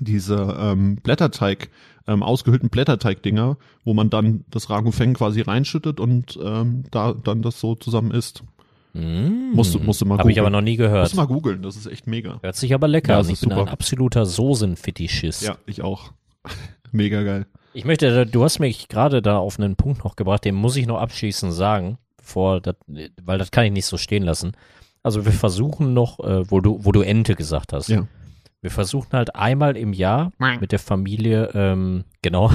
diese 0.00 0.56
ähm, 0.58 0.96
Blätterteig, 0.96 1.70
ähm, 2.06 2.22
ausgehöhlten 2.22 2.68
Blätterteig-Dinger, 2.70 3.56
wo 3.84 3.94
man 3.94 4.10
dann 4.10 4.44
das 4.50 4.70
Ragu 4.70 4.90
Feng 4.90 5.14
quasi 5.14 5.40
reinschüttet 5.40 6.00
und 6.00 6.38
ähm, 6.42 6.84
da 6.90 7.12
dann 7.14 7.42
das 7.42 7.60
so 7.60 7.74
zusammen 7.74 8.10
isst. 8.10 8.42
Mm. 8.92 9.52
Musst 9.54 9.74
du- 9.74 9.78
musst 9.78 10.00
du 10.00 10.06
mal 10.06 10.18
Habe 10.18 10.32
ich 10.32 10.40
aber 10.40 10.50
noch 10.50 10.60
nie 10.62 10.76
gehört. 10.76 11.12
du 11.12 11.16
mal 11.16 11.26
googeln, 11.26 11.62
das 11.62 11.76
ist 11.76 11.86
echt 11.86 12.06
mega. 12.08 12.40
Hört 12.42 12.56
sich 12.56 12.74
aber 12.74 12.88
lecker 12.88 13.12
Ja, 13.12 13.18
an. 13.20 13.26
Ich 13.26 13.32
ist 13.34 13.40
bin 13.42 13.50
super. 13.50 13.62
ein 13.62 13.68
absoluter 13.68 14.26
Soßenfetischist. 14.26 15.42
Ja, 15.42 15.56
ich 15.66 15.82
auch. 15.82 16.12
mega 16.92 17.22
geil. 17.22 17.46
Ich 17.72 17.84
möchte, 17.84 18.26
du 18.26 18.42
hast 18.42 18.58
mich 18.58 18.88
gerade 18.88 19.22
da 19.22 19.38
auf 19.38 19.58
einen 19.60 19.76
Punkt 19.76 20.02
noch 20.04 20.16
gebracht, 20.16 20.44
den 20.44 20.56
muss 20.56 20.74
ich 20.76 20.86
noch 20.86 20.98
abschließend 20.98 21.52
sagen, 21.52 21.98
bevor 22.16 22.60
das, 22.60 22.74
weil 23.22 23.38
das 23.38 23.52
kann 23.52 23.64
ich 23.66 23.72
nicht 23.72 23.86
so 23.86 23.96
stehen 23.96 24.24
lassen. 24.24 24.52
Also 25.04 25.24
wir 25.24 25.32
versuchen 25.32 25.94
noch, 25.94 26.18
äh, 26.20 26.50
wo 26.50 26.60
du, 26.60 26.84
wo 26.84 26.90
du 26.92 27.00
Ente 27.02 27.36
gesagt 27.36 27.72
hast. 27.72 27.88
Ja. 27.88 28.06
Wir 28.62 28.70
versuchen 28.70 29.12
halt 29.12 29.34
einmal 29.34 29.76
im 29.76 29.92
Jahr 29.92 30.32
mit 30.60 30.72
der 30.72 30.78
Familie, 30.78 31.50
ähm, 31.54 32.04
genau, 32.20 32.52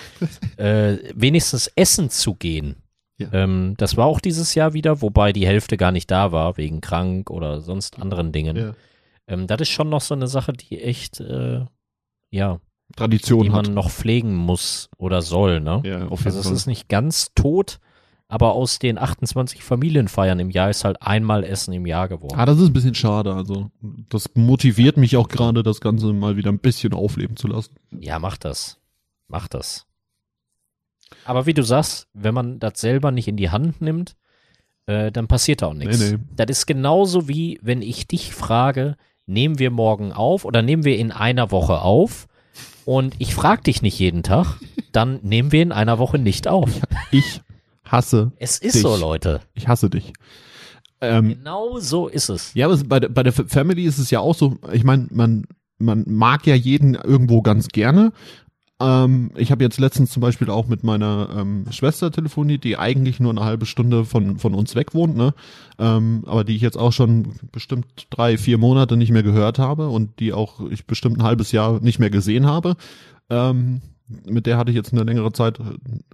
äh, 0.56 0.96
wenigstens 1.14 1.66
essen 1.76 2.08
zu 2.08 2.34
gehen. 2.34 2.76
Ja. 3.18 3.28
Ähm, 3.32 3.74
das 3.76 3.96
war 3.96 4.06
auch 4.06 4.20
dieses 4.20 4.54
Jahr 4.54 4.72
wieder, 4.72 5.02
wobei 5.02 5.32
die 5.32 5.46
Hälfte 5.46 5.76
gar 5.76 5.92
nicht 5.92 6.10
da 6.10 6.32
war, 6.32 6.56
wegen 6.56 6.80
krank 6.80 7.30
oder 7.30 7.60
sonst 7.60 7.98
anderen 8.00 8.32
Dingen. 8.32 8.56
ja. 8.56 8.74
Ähm, 9.28 9.46
das 9.46 9.60
ist 9.60 9.68
schon 9.68 9.88
noch 9.88 10.00
so 10.00 10.14
eine 10.14 10.26
Sache, 10.26 10.52
die 10.52 10.80
echt, 10.80 11.20
äh, 11.20 11.64
ja, 12.30 12.58
Tradition 12.96 13.44
die 13.44 13.52
hat. 13.52 13.66
man 13.66 13.74
noch 13.74 13.90
pflegen 13.90 14.34
muss 14.34 14.90
oder 14.98 15.22
soll, 15.22 15.60
ne? 15.60 15.80
Ja, 15.84 16.08
auf 16.08 16.24
jeden 16.24 16.36
Also 16.36 16.40
es 16.40 16.50
ist 16.50 16.66
nicht 16.66 16.88
ganz 16.88 17.32
tot, 17.34 17.78
aber 18.32 18.54
aus 18.54 18.78
den 18.78 18.96
28 18.96 19.62
Familienfeiern 19.62 20.40
im 20.40 20.48
Jahr 20.48 20.70
ist 20.70 20.86
halt 20.86 21.02
einmal 21.02 21.44
Essen 21.44 21.74
im 21.74 21.84
Jahr 21.84 22.08
geworden. 22.08 22.34
Ah, 22.38 22.46
das 22.46 22.58
ist 22.58 22.68
ein 22.68 22.72
bisschen 22.72 22.94
schade. 22.94 23.34
Also, 23.34 23.70
das 24.08 24.30
motiviert 24.34 24.96
mich 24.96 25.18
auch 25.18 25.28
gerade, 25.28 25.62
das 25.62 25.82
Ganze 25.82 26.14
mal 26.14 26.34
wieder 26.34 26.50
ein 26.50 26.58
bisschen 26.58 26.94
aufleben 26.94 27.36
zu 27.36 27.46
lassen. 27.46 27.74
Ja, 27.90 28.18
mach 28.18 28.38
das. 28.38 28.80
Mach 29.28 29.48
das. 29.48 29.84
Aber 31.26 31.44
wie 31.44 31.52
du 31.52 31.62
sagst, 31.62 32.08
wenn 32.14 32.32
man 32.32 32.58
das 32.58 32.80
selber 32.80 33.10
nicht 33.10 33.28
in 33.28 33.36
die 33.36 33.50
Hand 33.50 33.82
nimmt, 33.82 34.16
äh, 34.86 35.12
dann 35.12 35.28
passiert 35.28 35.60
da 35.60 35.66
auch 35.66 35.74
nichts. 35.74 36.00
Nee, 36.00 36.12
nee. 36.12 36.18
Das 36.34 36.46
ist 36.48 36.64
genauso 36.64 37.28
wie, 37.28 37.58
wenn 37.60 37.82
ich 37.82 38.06
dich 38.06 38.32
frage, 38.34 38.96
nehmen 39.26 39.58
wir 39.58 39.70
morgen 39.70 40.10
auf 40.10 40.46
oder 40.46 40.62
nehmen 40.62 40.86
wir 40.86 40.96
in 40.96 41.12
einer 41.12 41.50
Woche 41.50 41.82
auf? 41.82 42.28
Und 42.86 43.14
ich 43.18 43.34
frage 43.34 43.64
dich 43.64 43.82
nicht 43.82 43.98
jeden 43.98 44.22
Tag, 44.22 44.56
dann 44.90 45.20
nehmen 45.20 45.52
wir 45.52 45.62
in 45.62 45.72
einer 45.72 45.98
Woche 45.98 46.18
nicht 46.18 46.48
auf. 46.48 46.70
Ich 47.10 47.42
hasse, 47.92 48.32
Es 48.36 48.58
ist 48.58 48.74
Dich. 48.76 48.82
so, 48.82 48.96
Leute. 48.96 49.40
ich 49.54 49.68
hasse 49.68 49.90
dich. 49.90 50.12
Ähm, 51.00 51.30
Genau 51.30 51.78
so 51.78 52.08
ist 52.08 52.28
es. 52.28 52.54
ja, 52.54 52.66
aber 52.66 52.76
bei, 52.84 53.00
der- 53.00 53.08
bei 53.10 53.22
der 53.22 53.32
Family 53.32 53.84
ist 53.84 53.98
es 53.98 54.10
ja 54.10 54.20
auch 54.20 54.34
so, 54.34 54.56
ich 54.72 54.84
meine, 54.84 55.08
man, 55.10 55.44
man 55.78 56.04
mag 56.08 56.46
ja 56.46 56.54
jeden 56.54 56.94
irgendwo 56.94 57.42
ganz 57.42 57.68
gerne. 57.68 58.12
Ähm, 58.80 59.30
ich 59.36 59.50
habe 59.52 59.62
jetzt 59.62 59.78
letztens 59.78 60.10
zum 60.10 60.20
Beispiel 60.22 60.48
auch 60.50 60.66
mit 60.66 60.82
meiner 60.82 61.28
ähm, 61.36 61.66
Schwester 61.70 62.10
telefoniert, 62.10 62.64
die 62.64 62.78
eigentlich 62.78 63.20
nur 63.20 63.30
eine 63.30 63.44
halbe 63.44 63.66
Stunde 63.66 64.04
von, 64.04 64.38
von 64.38 64.54
uns 64.54 64.74
weg 64.74 64.94
wohnt, 64.94 65.16
ne? 65.16 65.34
Ähm, 65.78 66.24
aber 66.26 66.42
die 66.44 66.56
ich 66.56 66.62
jetzt 66.62 66.78
auch 66.78 66.92
schon 66.92 67.34
bestimmt 67.52 67.86
drei, 68.10 68.38
vier 68.38 68.58
Monate 68.58 68.96
nicht 68.96 69.10
mehr 69.12 69.22
gehört 69.22 69.58
habe 69.60 69.88
und 69.88 70.18
die 70.20 70.32
auch 70.32 70.60
ich 70.70 70.86
bestimmt 70.86 71.18
ein 71.18 71.22
halbes 71.24 71.52
Jahr 71.52 71.80
nicht 71.80 71.98
mehr 72.00 72.10
gesehen 72.10 72.46
habe. 72.46 72.74
Ähm, 73.30 73.82
mit 74.26 74.46
der 74.46 74.58
hatte 74.58 74.70
ich 74.70 74.76
jetzt 74.76 74.92
eine 74.92 75.02
längere 75.02 75.32
Zeit 75.32 75.60
äh, 75.60 75.64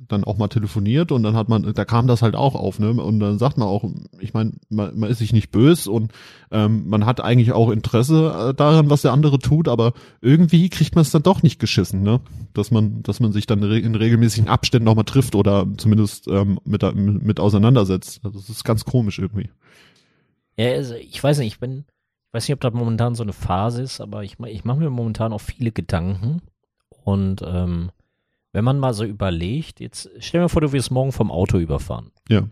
dann 0.08 0.24
auch 0.24 0.36
mal 0.36 0.48
telefoniert 0.48 1.12
und 1.12 1.22
dann 1.22 1.34
hat 1.34 1.48
man, 1.48 1.72
da 1.74 1.84
kam 1.84 2.06
das 2.06 2.22
halt 2.22 2.34
auch 2.34 2.54
auf, 2.54 2.78
ne? 2.78 2.90
Und 2.90 3.20
dann 3.20 3.38
sagt 3.38 3.58
man 3.58 3.68
auch, 3.68 3.84
ich 4.20 4.34
meine, 4.34 4.52
man, 4.68 4.98
man 4.98 5.10
ist 5.10 5.18
sich 5.18 5.32
nicht 5.32 5.50
böse 5.50 5.90
und 5.90 6.12
ähm, 6.50 6.88
man 6.88 7.06
hat 7.06 7.20
eigentlich 7.20 7.52
auch 7.52 7.70
Interesse 7.70 8.50
äh, 8.50 8.54
daran, 8.54 8.90
was 8.90 9.02
der 9.02 9.12
andere 9.12 9.38
tut, 9.38 9.68
aber 9.68 9.92
irgendwie 10.20 10.68
kriegt 10.68 10.94
man 10.94 11.02
es 11.02 11.10
dann 11.10 11.22
doch 11.22 11.42
nicht 11.42 11.58
geschissen, 11.58 12.02
ne? 12.02 12.20
Dass 12.54 12.70
man, 12.70 13.02
dass 13.02 13.20
man 13.20 13.32
sich 13.32 13.46
dann 13.46 13.62
in 13.62 13.94
regelmäßigen 13.94 14.48
Abständen 14.48 14.86
nochmal 14.86 15.04
trifft 15.04 15.34
oder 15.34 15.66
zumindest 15.76 16.28
ähm, 16.28 16.58
mit, 16.64 16.82
mit 16.94 17.40
auseinandersetzt. 17.40 18.20
Also 18.24 18.38
das 18.38 18.48
ist 18.48 18.64
ganz 18.64 18.84
komisch 18.84 19.18
irgendwie. 19.18 19.50
Ja, 20.56 20.72
also 20.72 20.94
ich 20.94 21.22
weiß 21.22 21.38
nicht, 21.38 21.54
ich 21.54 21.60
bin, 21.60 21.84
ich 22.28 22.34
weiß 22.34 22.48
nicht, 22.48 22.54
ob 22.54 22.60
das 22.60 22.74
momentan 22.74 23.14
so 23.14 23.22
eine 23.22 23.32
Phase 23.32 23.80
ist, 23.80 24.00
aber 24.00 24.24
ich, 24.24 24.36
ich 24.46 24.64
mache 24.64 24.80
mir 24.80 24.90
momentan 24.90 25.32
auch 25.32 25.40
viele 25.40 25.72
Gedanken. 25.72 26.42
Und 27.08 27.40
ähm, 27.42 27.90
wenn 28.52 28.64
man 28.64 28.78
mal 28.78 28.92
so 28.92 29.02
überlegt, 29.02 29.80
jetzt 29.80 30.10
stell 30.18 30.42
dir 30.42 30.50
vor, 30.50 30.60
du 30.60 30.72
wirst 30.72 30.90
morgen 30.90 31.12
vom 31.12 31.30
Auto 31.30 31.56
überfahren. 31.56 32.10
Ja. 32.28 32.42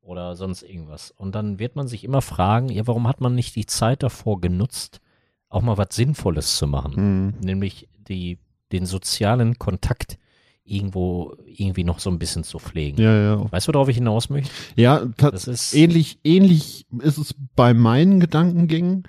Oder 0.00 0.36
sonst 0.36 0.62
irgendwas. 0.62 1.10
Und 1.10 1.34
dann 1.34 1.58
wird 1.58 1.76
man 1.76 1.86
sich 1.86 2.02
immer 2.02 2.22
fragen, 2.22 2.70
ja, 2.70 2.86
warum 2.86 3.08
hat 3.08 3.20
man 3.20 3.34
nicht 3.34 3.54
die 3.56 3.66
Zeit 3.66 4.02
davor 4.02 4.40
genutzt, 4.40 5.02
auch 5.50 5.60
mal 5.60 5.76
was 5.76 5.88
Sinnvolles 5.90 6.56
zu 6.56 6.66
machen? 6.66 6.94
Mhm. 6.96 7.34
Nämlich 7.40 7.90
die, 8.08 8.38
den 8.72 8.86
sozialen 8.86 9.58
Kontakt 9.58 10.16
irgendwo 10.64 11.36
irgendwie 11.44 11.84
noch 11.84 11.98
so 11.98 12.08
ein 12.08 12.18
bisschen 12.18 12.42
zu 12.42 12.58
pflegen. 12.58 13.02
Ja, 13.02 13.14
ja. 13.14 13.52
Weißt 13.52 13.68
du, 13.68 13.74
worauf 13.74 13.88
ich 13.90 13.96
hinaus 13.96 14.30
möchte? 14.30 14.50
Ja, 14.76 15.04
das 15.18 15.46
ist 15.46 15.74
ähnlich, 15.74 16.20
ähnlich 16.24 16.86
ist 17.00 17.18
es 17.18 17.34
bei 17.54 17.74
meinen 17.74 18.18
Gedankengängen. 18.18 19.04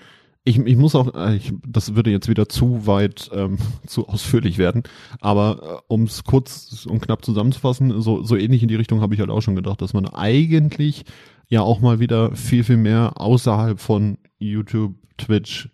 Ich, 0.48 0.58
ich 0.58 0.78
muss 0.78 0.96
auch, 0.96 1.14
äh, 1.14 1.36
ich, 1.36 1.52
das 1.68 1.96
würde 1.96 2.10
jetzt 2.10 2.30
wieder 2.30 2.48
zu 2.48 2.88
weit, 2.88 3.30
ähm, 3.34 3.58
zu 3.86 4.08
ausführlich 4.08 4.58
werden, 4.58 4.84
aber 5.20 5.82
äh, 5.82 5.94
um 5.94 6.04
es 6.04 6.24
kurz 6.24 6.86
und 6.90 7.02
knapp 7.02 7.26
zusammenzufassen, 7.26 8.00
so, 8.02 8.24
so 8.24 8.38
ähnlich 8.38 8.62
in 8.62 8.70
die 8.70 8.76
Richtung 8.76 9.02
habe 9.02 9.14
ich 9.14 9.20
halt 9.20 9.30
auch 9.30 9.42
schon 9.42 9.58
gedacht, 9.58 9.82
dass 9.82 9.94
man 9.94 10.08
eigentlich 10.08 11.04
ja 11.50 11.64
auch 11.64 11.82
mal 11.82 12.00
wieder 12.00 12.34
viel, 12.34 12.64
viel 12.64 12.78
mehr 12.78 13.20
außerhalb 13.20 13.78
von 13.78 14.20
YouTube, 14.40 14.96
Twitch, 15.18 15.70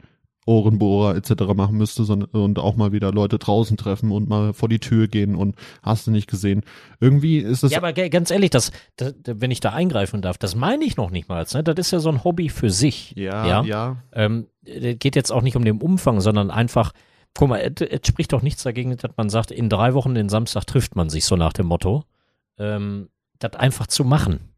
Ohrenbohrer 0.45 1.15
etc. 1.15 1.53
machen 1.55 1.77
müsste 1.77 2.03
sondern, 2.03 2.29
und 2.29 2.59
auch 2.59 2.75
mal 2.75 2.91
wieder 2.91 3.11
Leute 3.11 3.39
draußen 3.39 3.77
treffen 3.77 4.11
und 4.11 4.27
mal 4.27 4.53
vor 4.53 4.69
die 4.69 4.79
Tür 4.79 5.07
gehen 5.07 5.35
und 5.35 5.55
hast 5.81 6.07
du 6.07 6.11
nicht 6.11 6.29
gesehen. 6.29 6.63
Irgendwie 6.99 7.37
ist 7.37 7.63
es. 7.63 7.71
Ja, 7.71 7.77
aber 7.77 7.93
ganz 7.93 8.31
ehrlich, 8.31 8.49
das, 8.49 8.71
das, 8.97 9.13
wenn 9.25 9.51
ich 9.51 9.59
da 9.59 9.71
eingreifen 9.71 10.21
darf, 10.21 10.37
das 10.37 10.55
meine 10.55 10.83
ich 10.83 10.97
noch 10.97 11.11
nicht 11.11 11.29
mal. 11.29 11.45
Ne? 11.53 11.63
Das 11.63 11.75
ist 11.77 11.91
ja 11.91 11.99
so 11.99 12.09
ein 12.09 12.23
Hobby 12.23 12.49
für 12.49 12.69
sich. 12.69 13.13
Ja, 13.15 13.45
ja. 13.45 13.63
ja. 13.63 13.97
Ähm, 14.11 14.47
geht 14.63 15.15
jetzt 15.15 15.31
auch 15.31 15.41
nicht 15.41 15.55
um 15.55 15.65
den 15.65 15.81
Umfang, 15.81 16.21
sondern 16.21 16.51
einfach, 16.51 16.93
guck 17.33 17.49
mal, 17.49 17.59
es, 17.59 17.81
es 17.81 18.07
spricht 18.07 18.33
doch 18.33 18.41
nichts 18.41 18.63
dagegen, 18.63 18.95
dass 18.97 19.11
man 19.15 19.29
sagt, 19.29 19.51
in 19.51 19.69
drei 19.69 19.93
Wochen 19.93 20.15
den 20.15 20.29
Samstag 20.29 20.65
trifft 20.65 20.95
man 20.95 21.09
sich, 21.09 21.25
so 21.25 21.35
nach 21.35 21.53
dem 21.53 21.67
Motto. 21.67 22.03
Ähm, 22.57 23.09
das 23.39 23.53
einfach 23.55 23.87
zu 23.87 24.03
machen 24.03 24.53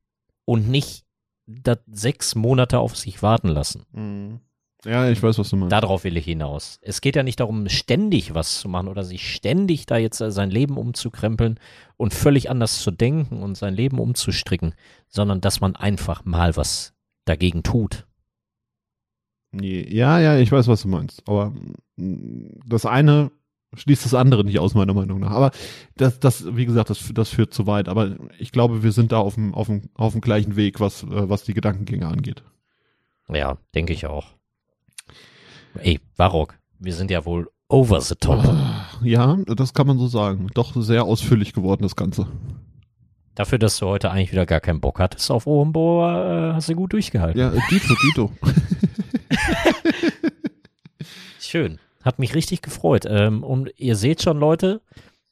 und 0.45 0.69
nicht 0.69 1.05
das 1.47 1.79
sechs 1.87 2.35
Monate 2.35 2.79
auf 2.79 2.95
sich 2.95 3.21
warten 3.21 3.49
lassen. 3.49 3.85
Mhm. 3.91 4.39
Ja, 4.85 5.09
ich 5.09 5.21
weiß, 5.21 5.37
was 5.39 5.49
du 5.49 5.55
meinst. 5.55 5.71
Darauf 5.71 6.03
will 6.03 6.15
ich 6.17 6.25
hinaus. 6.25 6.79
Es 6.81 7.01
geht 7.01 7.15
ja 7.15 7.23
nicht 7.23 7.39
darum, 7.39 7.67
ständig 7.69 8.33
was 8.33 8.59
zu 8.59 8.69
machen 8.69 8.87
oder 8.87 9.03
sich 9.03 9.33
ständig 9.33 9.85
da 9.85 9.97
jetzt 9.97 10.21
äh, 10.21 10.31
sein 10.31 10.51
Leben 10.51 10.77
umzukrempeln 10.77 11.59
und 11.97 12.13
völlig 12.13 12.49
anders 12.49 12.81
zu 12.81 12.91
denken 12.91 13.41
und 13.41 13.57
sein 13.57 13.73
Leben 13.73 13.99
umzustricken, 13.99 14.75
sondern 15.07 15.41
dass 15.41 15.59
man 15.59 15.75
einfach 15.75 16.23
mal 16.25 16.55
was 16.55 16.93
dagegen 17.25 17.63
tut. 17.63 18.05
Ja, 19.51 20.19
ja, 20.19 20.37
ich 20.37 20.51
weiß, 20.51 20.67
was 20.67 20.83
du 20.83 20.87
meinst. 20.87 21.27
Aber 21.27 21.53
mm, 21.95 22.59
das 22.65 22.85
eine 22.85 23.31
schließt 23.73 24.05
das 24.05 24.13
andere 24.13 24.43
nicht 24.43 24.59
aus, 24.59 24.73
meiner 24.73 24.93
Meinung 24.93 25.19
nach. 25.19 25.31
Aber 25.31 25.51
das, 25.95 26.19
das, 26.19 26.55
wie 26.55 26.65
gesagt, 26.65 26.89
das, 26.89 27.11
das 27.13 27.29
führt 27.29 27.53
zu 27.53 27.67
weit. 27.67 27.89
Aber 27.89 28.15
ich 28.39 28.51
glaube, 28.51 28.83
wir 28.83 28.91
sind 28.91 29.11
da 29.11 29.17
auf 29.17 29.35
dem, 29.35 29.53
auf 29.53 29.67
dem, 29.67 29.89
auf 29.95 30.13
dem 30.13 30.21
gleichen 30.21 30.55
Weg, 30.55 30.79
was, 30.79 31.03
äh, 31.03 31.29
was 31.29 31.43
die 31.43 31.53
Gedankengänge 31.53 32.07
angeht. 32.07 32.43
Ja, 33.27 33.57
denke 33.73 33.93
ich 33.93 34.05
auch. 34.05 34.34
Ey, 35.79 35.99
Barock, 36.17 36.55
wir 36.79 36.93
sind 36.93 37.11
ja 37.11 37.25
wohl 37.25 37.49
over 37.67 38.01
the 38.01 38.15
top. 38.15 38.43
Ja, 39.03 39.37
das 39.47 39.73
kann 39.73 39.87
man 39.87 39.97
so 39.97 40.07
sagen. 40.07 40.47
Doch 40.53 40.73
sehr 40.75 41.03
ausführlich 41.03 41.53
geworden, 41.53 41.83
das 41.83 41.95
Ganze. 41.95 42.27
Dafür, 43.35 43.59
dass 43.59 43.77
du 43.79 43.87
heute 43.87 44.11
eigentlich 44.11 44.31
wieder 44.31 44.45
gar 44.45 44.61
keinen 44.61 44.79
Bock 44.79 44.99
hattest 44.99 45.29
auf 45.29 45.45
Ohrenbohr, 45.45 46.51
äh, 46.51 46.53
hast 46.53 46.69
du 46.69 46.75
gut 46.75 46.93
durchgehalten. 46.93 47.39
Ja, 47.39 47.51
Dito, 47.69 47.93
Dito. 48.01 48.31
Schön. 51.39 51.79
Hat 52.03 52.19
mich 52.19 52.35
richtig 52.35 52.61
gefreut. 52.61 53.05
Ähm, 53.07 53.43
und 53.43 53.71
ihr 53.77 53.95
seht 53.95 54.21
schon, 54.21 54.37
Leute, 54.37 54.81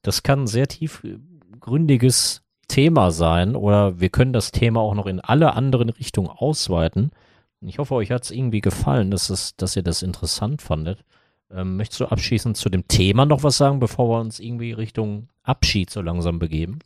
das 0.01 0.23
kann 0.23 0.43
ein 0.43 0.47
sehr 0.47 0.67
tiefgründiges 0.67 2.41
Thema 2.67 3.11
sein 3.11 3.55
oder 3.55 3.99
wir 3.99 4.09
können 4.09 4.33
das 4.33 4.51
Thema 4.51 4.79
auch 4.79 4.95
noch 4.95 5.05
in 5.05 5.19
alle 5.19 5.53
anderen 5.53 5.89
Richtungen 5.89 6.29
ausweiten. 6.29 7.11
Ich 7.65 7.79
hoffe, 7.79 7.95
euch 7.95 8.11
hat 8.11 8.23
es 8.23 8.31
irgendwie 8.31 8.61
gefallen, 8.61 9.11
dass, 9.11 9.29
es, 9.29 9.55
dass 9.55 9.75
ihr 9.75 9.83
das 9.83 10.01
interessant 10.01 10.61
fandet. 10.61 11.03
Ähm, 11.51 11.77
möchtest 11.77 12.01
du 12.01 12.05
abschließend 12.05 12.57
zu 12.57 12.69
dem 12.69 12.87
Thema 12.87 13.25
noch 13.25 13.43
was 13.43 13.57
sagen, 13.57 13.79
bevor 13.79 14.09
wir 14.09 14.19
uns 14.19 14.39
irgendwie 14.39 14.71
Richtung 14.71 15.29
Abschied 15.43 15.89
so 15.89 16.01
langsam 16.01 16.39
begeben? 16.39 16.79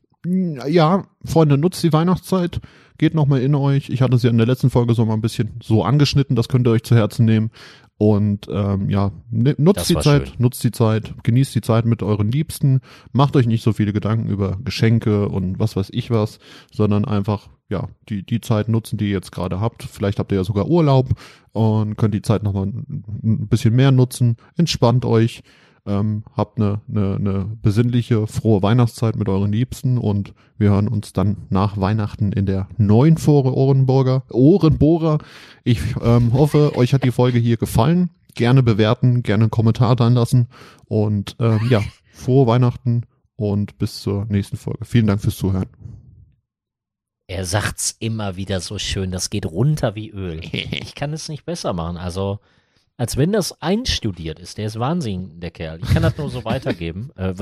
Ja, 0.67 1.05
Freunde, 1.23 1.57
nutzt 1.57 1.83
die 1.83 1.93
Weihnachtszeit, 1.93 2.59
geht 2.97 3.13
nochmal 3.13 3.41
in 3.41 3.55
euch. 3.55 3.89
Ich 3.89 4.01
hatte 4.01 4.15
es 4.15 4.23
ja 4.23 4.29
in 4.29 4.37
der 4.37 4.47
letzten 4.47 4.69
Folge 4.69 4.93
so 4.93 5.05
mal 5.05 5.13
ein 5.13 5.21
bisschen 5.21 5.59
so 5.61 5.83
angeschnitten, 5.83 6.35
das 6.35 6.49
könnt 6.49 6.67
ihr 6.67 6.71
euch 6.71 6.83
zu 6.83 6.95
Herzen 6.95 7.25
nehmen. 7.25 7.51
Und 7.99 8.47
ähm, 8.51 8.89
ja, 8.91 9.11
ne, 9.31 9.55
nutzt 9.57 9.79
das 9.79 9.87
die 9.87 9.95
Zeit, 9.95 10.27
schön. 10.27 10.37
nutzt 10.37 10.63
die 10.63 10.71
Zeit, 10.71 11.15
genießt 11.23 11.55
die 11.55 11.61
Zeit 11.61 11.85
mit 11.85 12.03
euren 12.03 12.31
Liebsten, 12.31 12.81
macht 13.11 13.35
euch 13.35 13.47
nicht 13.47 13.63
so 13.63 13.73
viele 13.73 13.91
Gedanken 13.91 14.29
über 14.29 14.57
Geschenke 14.63 15.27
und 15.29 15.59
was 15.59 15.75
weiß 15.75 15.89
ich 15.91 16.11
was, 16.11 16.37
sondern 16.71 17.05
einfach 17.05 17.49
ja 17.69 17.89
die 18.07 18.23
die 18.23 18.39
Zeit 18.39 18.69
nutzen, 18.69 18.97
die 18.97 19.05
ihr 19.05 19.13
jetzt 19.13 19.31
gerade 19.31 19.59
habt. 19.59 19.83
Vielleicht 19.83 20.19
habt 20.19 20.31
ihr 20.31 20.37
ja 20.37 20.43
sogar 20.43 20.67
Urlaub 20.67 21.09
und 21.53 21.95
könnt 21.97 22.13
die 22.13 22.21
Zeit 22.21 22.43
nochmal 22.43 22.67
ein 22.67 23.47
bisschen 23.47 23.75
mehr 23.75 23.91
nutzen. 23.91 24.37
Entspannt 24.57 25.03
euch, 25.03 25.41
ähm, 25.87 26.23
habt 26.35 26.59
eine, 26.59 26.81
eine, 26.89 27.15
eine 27.15 27.57
besinnliche, 27.61 28.27
frohe 28.27 28.61
Weihnachtszeit 28.61 29.15
mit 29.15 29.29
euren 29.29 29.51
Liebsten 29.51 29.97
und 29.97 30.33
wir 30.57 30.69
hören 30.71 30.87
uns 30.87 31.13
dann 31.13 31.37
nach 31.49 31.77
Weihnachten 31.77 32.31
in 32.31 32.45
der 32.45 32.67
neuen 32.77 33.17
Fore 33.17 33.55
Ohrenburger, 33.55 34.23
Ohrenbohrer. 34.29 35.19
Ich 35.63 35.79
ähm, 36.03 36.33
hoffe, 36.33 36.75
euch 36.75 36.93
hat 36.93 37.03
die 37.03 37.11
Folge 37.11 37.39
hier 37.39 37.57
gefallen. 37.57 38.09
Gerne 38.35 38.61
bewerten, 38.61 39.23
gerne 39.23 39.45
einen 39.45 39.51
Kommentar 39.51 39.95
dann 39.95 40.13
lassen 40.13 40.47
und 40.85 41.35
ähm, 41.39 41.59
ja, 41.69 41.81
frohe 42.11 42.45
Weihnachten 42.45 43.03
und 43.35 43.77
bis 43.77 44.01
zur 44.01 44.25
nächsten 44.25 44.57
Folge. 44.57 44.85
Vielen 44.85 45.07
Dank 45.07 45.21
fürs 45.21 45.37
Zuhören. 45.37 45.67
Er 47.29 47.45
sagt's 47.45 47.95
immer 47.99 48.37
wieder 48.37 48.61
so 48.61 48.77
schön, 48.77 49.11
das 49.11 49.29
geht 49.29 49.45
runter 49.45 49.95
wie 49.95 50.09
Öl. 50.09 50.41
Ich 50.51 50.95
kann 50.95 51.13
es 51.13 51.29
nicht 51.29 51.45
besser 51.45 51.73
machen. 51.73 51.97
Also 51.97 52.39
als 52.97 53.15
wenn 53.15 53.31
das 53.31 53.61
einstudiert 53.61 54.39
ist. 54.39 54.57
Der 54.57 54.65
ist 54.65 54.79
Wahnsinn, 54.79 55.39
der 55.39 55.51
Kerl. 55.51 55.79
Ich 55.81 55.93
kann 55.93 56.03
das 56.03 56.17
nur 56.17 56.29
so 56.29 56.43
weitergeben. 56.45 57.11
Äh, 57.15 57.33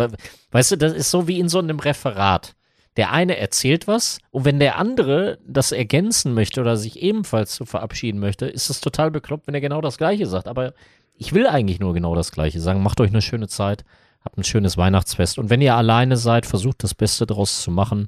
weißt 0.52 0.72
du, 0.72 0.76
das 0.76 0.94
ist 0.94 1.10
so 1.10 1.28
wie 1.28 1.40
in 1.40 1.50
so 1.50 1.60
einem 1.60 1.80
Referat. 1.80 2.56
Der 2.98 3.12
eine 3.12 3.38
erzählt 3.38 3.88
was 3.88 4.20
und 4.32 4.46
wenn 4.46 4.60
der 4.60 4.78
andere 4.78 5.40
das 5.46 5.72
ergänzen 5.72 6.34
möchte 6.34 6.62
oder 6.62 6.78
sich 6.78 7.02
ebenfalls 7.02 7.54
zu 7.56 7.66
verabschieden 7.66 8.20
möchte, 8.20 8.46
ist 8.46 8.70
es 8.70 8.80
total 8.80 9.12
bekloppt, 9.12 9.48
wenn 9.48 9.54
er 9.54 9.62
genau 9.62 9.82
das 9.82 9.98
Gleiche 9.98 10.28
sagt. 10.28 10.48
Aber 10.48 10.74
ich 11.14 11.34
will 11.34 11.48
eigentlich 11.48 11.80
nur 11.80 11.94
genau 11.94 12.16
das 12.16 12.32
Gleiche 12.32 12.62
sagen. 12.62 12.84
Macht 12.84 13.02
euch 13.02 13.10
eine 13.10 13.22
schöne 13.22 13.48
Zeit, 13.48 13.84
habt 14.24 14.38
ein 14.38 14.46
schönes 14.46 14.78
Weihnachtsfest 14.78 15.40
und 15.40 15.50
wenn 15.50 15.62
ihr 15.62 15.76
alleine 15.76 16.16
seid, 16.16 16.46
versucht 16.46 16.84
das 16.84 16.94
Beste 16.94 17.26
daraus 17.26 17.62
zu 17.62 17.72
machen. 17.72 18.08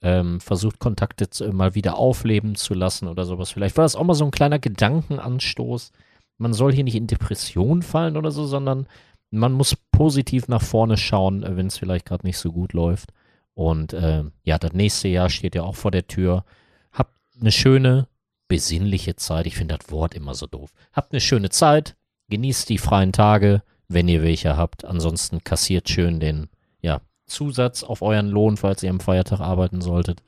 Ähm, 0.00 0.40
versucht 0.40 0.78
Kontakte 0.78 1.28
zu, 1.28 1.50
mal 1.52 1.74
wieder 1.74 1.96
aufleben 1.96 2.54
zu 2.54 2.72
lassen 2.72 3.08
oder 3.08 3.24
sowas. 3.24 3.50
Vielleicht 3.50 3.76
war 3.76 3.84
das 3.84 3.96
auch 3.96 4.04
mal 4.04 4.14
so 4.14 4.24
ein 4.24 4.30
kleiner 4.30 4.60
Gedankenanstoß 4.60 5.90
man 6.38 6.54
soll 6.54 6.72
hier 6.72 6.84
nicht 6.84 6.94
in 6.94 7.06
Depression 7.06 7.82
fallen 7.82 8.16
oder 8.16 8.30
so, 8.30 8.46
sondern 8.46 8.86
man 9.30 9.52
muss 9.52 9.76
positiv 9.90 10.48
nach 10.48 10.62
vorne 10.62 10.96
schauen, 10.96 11.42
äh, 11.42 11.56
wenn 11.56 11.66
es 11.66 11.76
vielleicht 11.76 12.06
gerade 12.06 12.26
nicht 12.26 12.38
so 12.38 12.52
gut 12.52 12.72
läuft. 12.72 13.12
Und 13.54 13.92
äh, 13.92 14.24
ja, 14.44 14.58
das 14.58 14.72
nächste 14.72 15.08
Jahr 15.08 15.28
steht 15.28 15.54
ja 15.54 15.62
auch 15.64 15.76
vor 15.76 15.90
der 15.90 16.06
Tür. 16.06 16.44
Habt 16.92 17.14
eine 17.40 17.52
schöne, 17.52 18.06
besinnliche 18.46 19.16
Zeit. 19.16 19.46
Ich 19.46 19.56
finde 19.56 19.76
das 19.76 19.90
Wort 19.90 20.14
immer 20.14 20.34
so 20.34 20.46
doof. 20.46 20.72
Habt 20.92 21.12
eine 21.12 21.20
schöne 21.20 21.50
Zeit, 21.50 21.96
genießt 22.30 22.68
die 22.68 22.78
freien 22.78 23.12
Tage, 23.12 23.62
wenn 23.88 24.08
ihr 24.08 24.22
welche 24.22 24.56
habt. 24.56 24.84
Ansonsten 24.84 25.42
kassiert 25.42 25.88
schön 25.88 26.20
den 26.20 26.48
ja, 26.80 27.00
Zusatz 27.26 27.82
auf 27.82 28.00
euren 28.00 28.28
Lohn, 28.28 28.56
falls 28.56 28.82
ihr 28.82 28.90
am 28.90 29.00
Feiertag 29.00 29.40
arbeiten 29.40 29.80
solltet. 29.80 30.22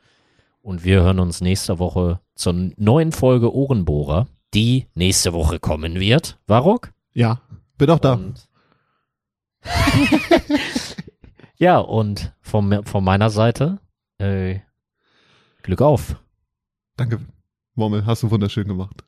Und 0.60 0.84
wir 0.84 1.02
hören 1.02 1.20
uns 1.20 1.40
nächste 1.40 1.78
Woche 1.78 2.20
zur 2.34 2.52
neuen 2.76 3.12
Folge 3.12 3.54
Ohrenbohrer 3.54 4.26
die 4.54 4.86
nächste 4.94 5.32
Woche 5.32 5.58
kommen 5.60 6.00
wird. 6.00 6.38
Warok? 6.46 6.92
Ja, 7.12 7.40
bin 7.78 7.90
auch 7.90 7.98
da. 7.98 8.14
Und 8.14 8.48
ja, 11.56 11.78
und 11.78 12.32
von, 12.40 12.84
von 12.84 13.04
meiner 13.04 13.30
Seite 13.30 13.78
äh, 14.18 14.60
Glück 15.62 15.82
auf. 15.82 16.16
Danke, 16.96 17.20
Mommel, 17.74 18.06
hast 18.06 18.22
du 18.22 18.30
wunderschön 18.30 18.66
gemacht. 18.66 19.04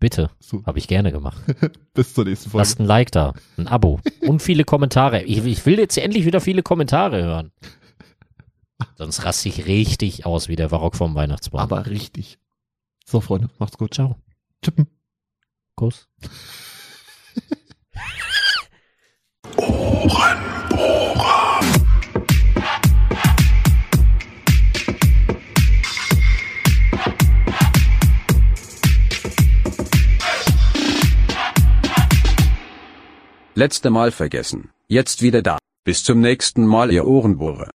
Bitte, 0.00 0.30
so. 0.38 0.64
habe 0.66 0.78
ich 0.78 0.88
gerne 0.88 1.12
gemacht. 1.12 1.40
Bis 1.94 2.14
zur 2.14 2.24
nächsten 2.24 2.50
Folge. 2.50 2.62
Lasst 2.62 2.80
ein 2.80 2.86
Like 2.86 3.10
da, 3.12 3.32
ein 3.56 3.68
Abo 3.68 4.00
und 4.22 4.42
viele 4.42 4.64
Kommentare. 4.64 5.22
Ich, 5.22 5.44
ich 5.44 5.64
will 5.66 5.78
jetzt 5.78 5.96
endlich 5.96 6.26
wieder 6.26 6.40
viele 6.40 6.62
Kommentare 6.62 7.22
hören. 7.22 7.52
Sonst 8.96 9.24
raste 9.24 9.48
ich 9.48 9.66
richtig 9.66 10.26
aus 10.26 10.48
wie 10.48 10.56
der 10.56 10.68
Barock 10.68 10.96
vom 10.96 11.14
Weihnachtsbaum. 11.14 11.60
Aber 11.60 11.86
richtig. 11.86 12.38
So, 13.06 13.20
Freunde, 13.20 13.48
macht's 13.58 13.78
gut. 13.78 13.94
Ciao 13.94 14.16
tippen. 14.64 14.86
Kuss. 15.76 16.08
Ohrenbohrer. 19.56 21.60
Letzte 33.56 33.90
Mal 33.90 34.10
vergessen, 34.10 34.70
jetzt 34.88 35.22
wieder 35.22 35.40
da. 35.40 35.58
Bis 35.84 36.02
zum 36.02 36.20
nächsten 36.20 36.66
Mal, 36.66 36.90
ihr 36.90 37.06
Ohrenbohrer. 37.06 37.70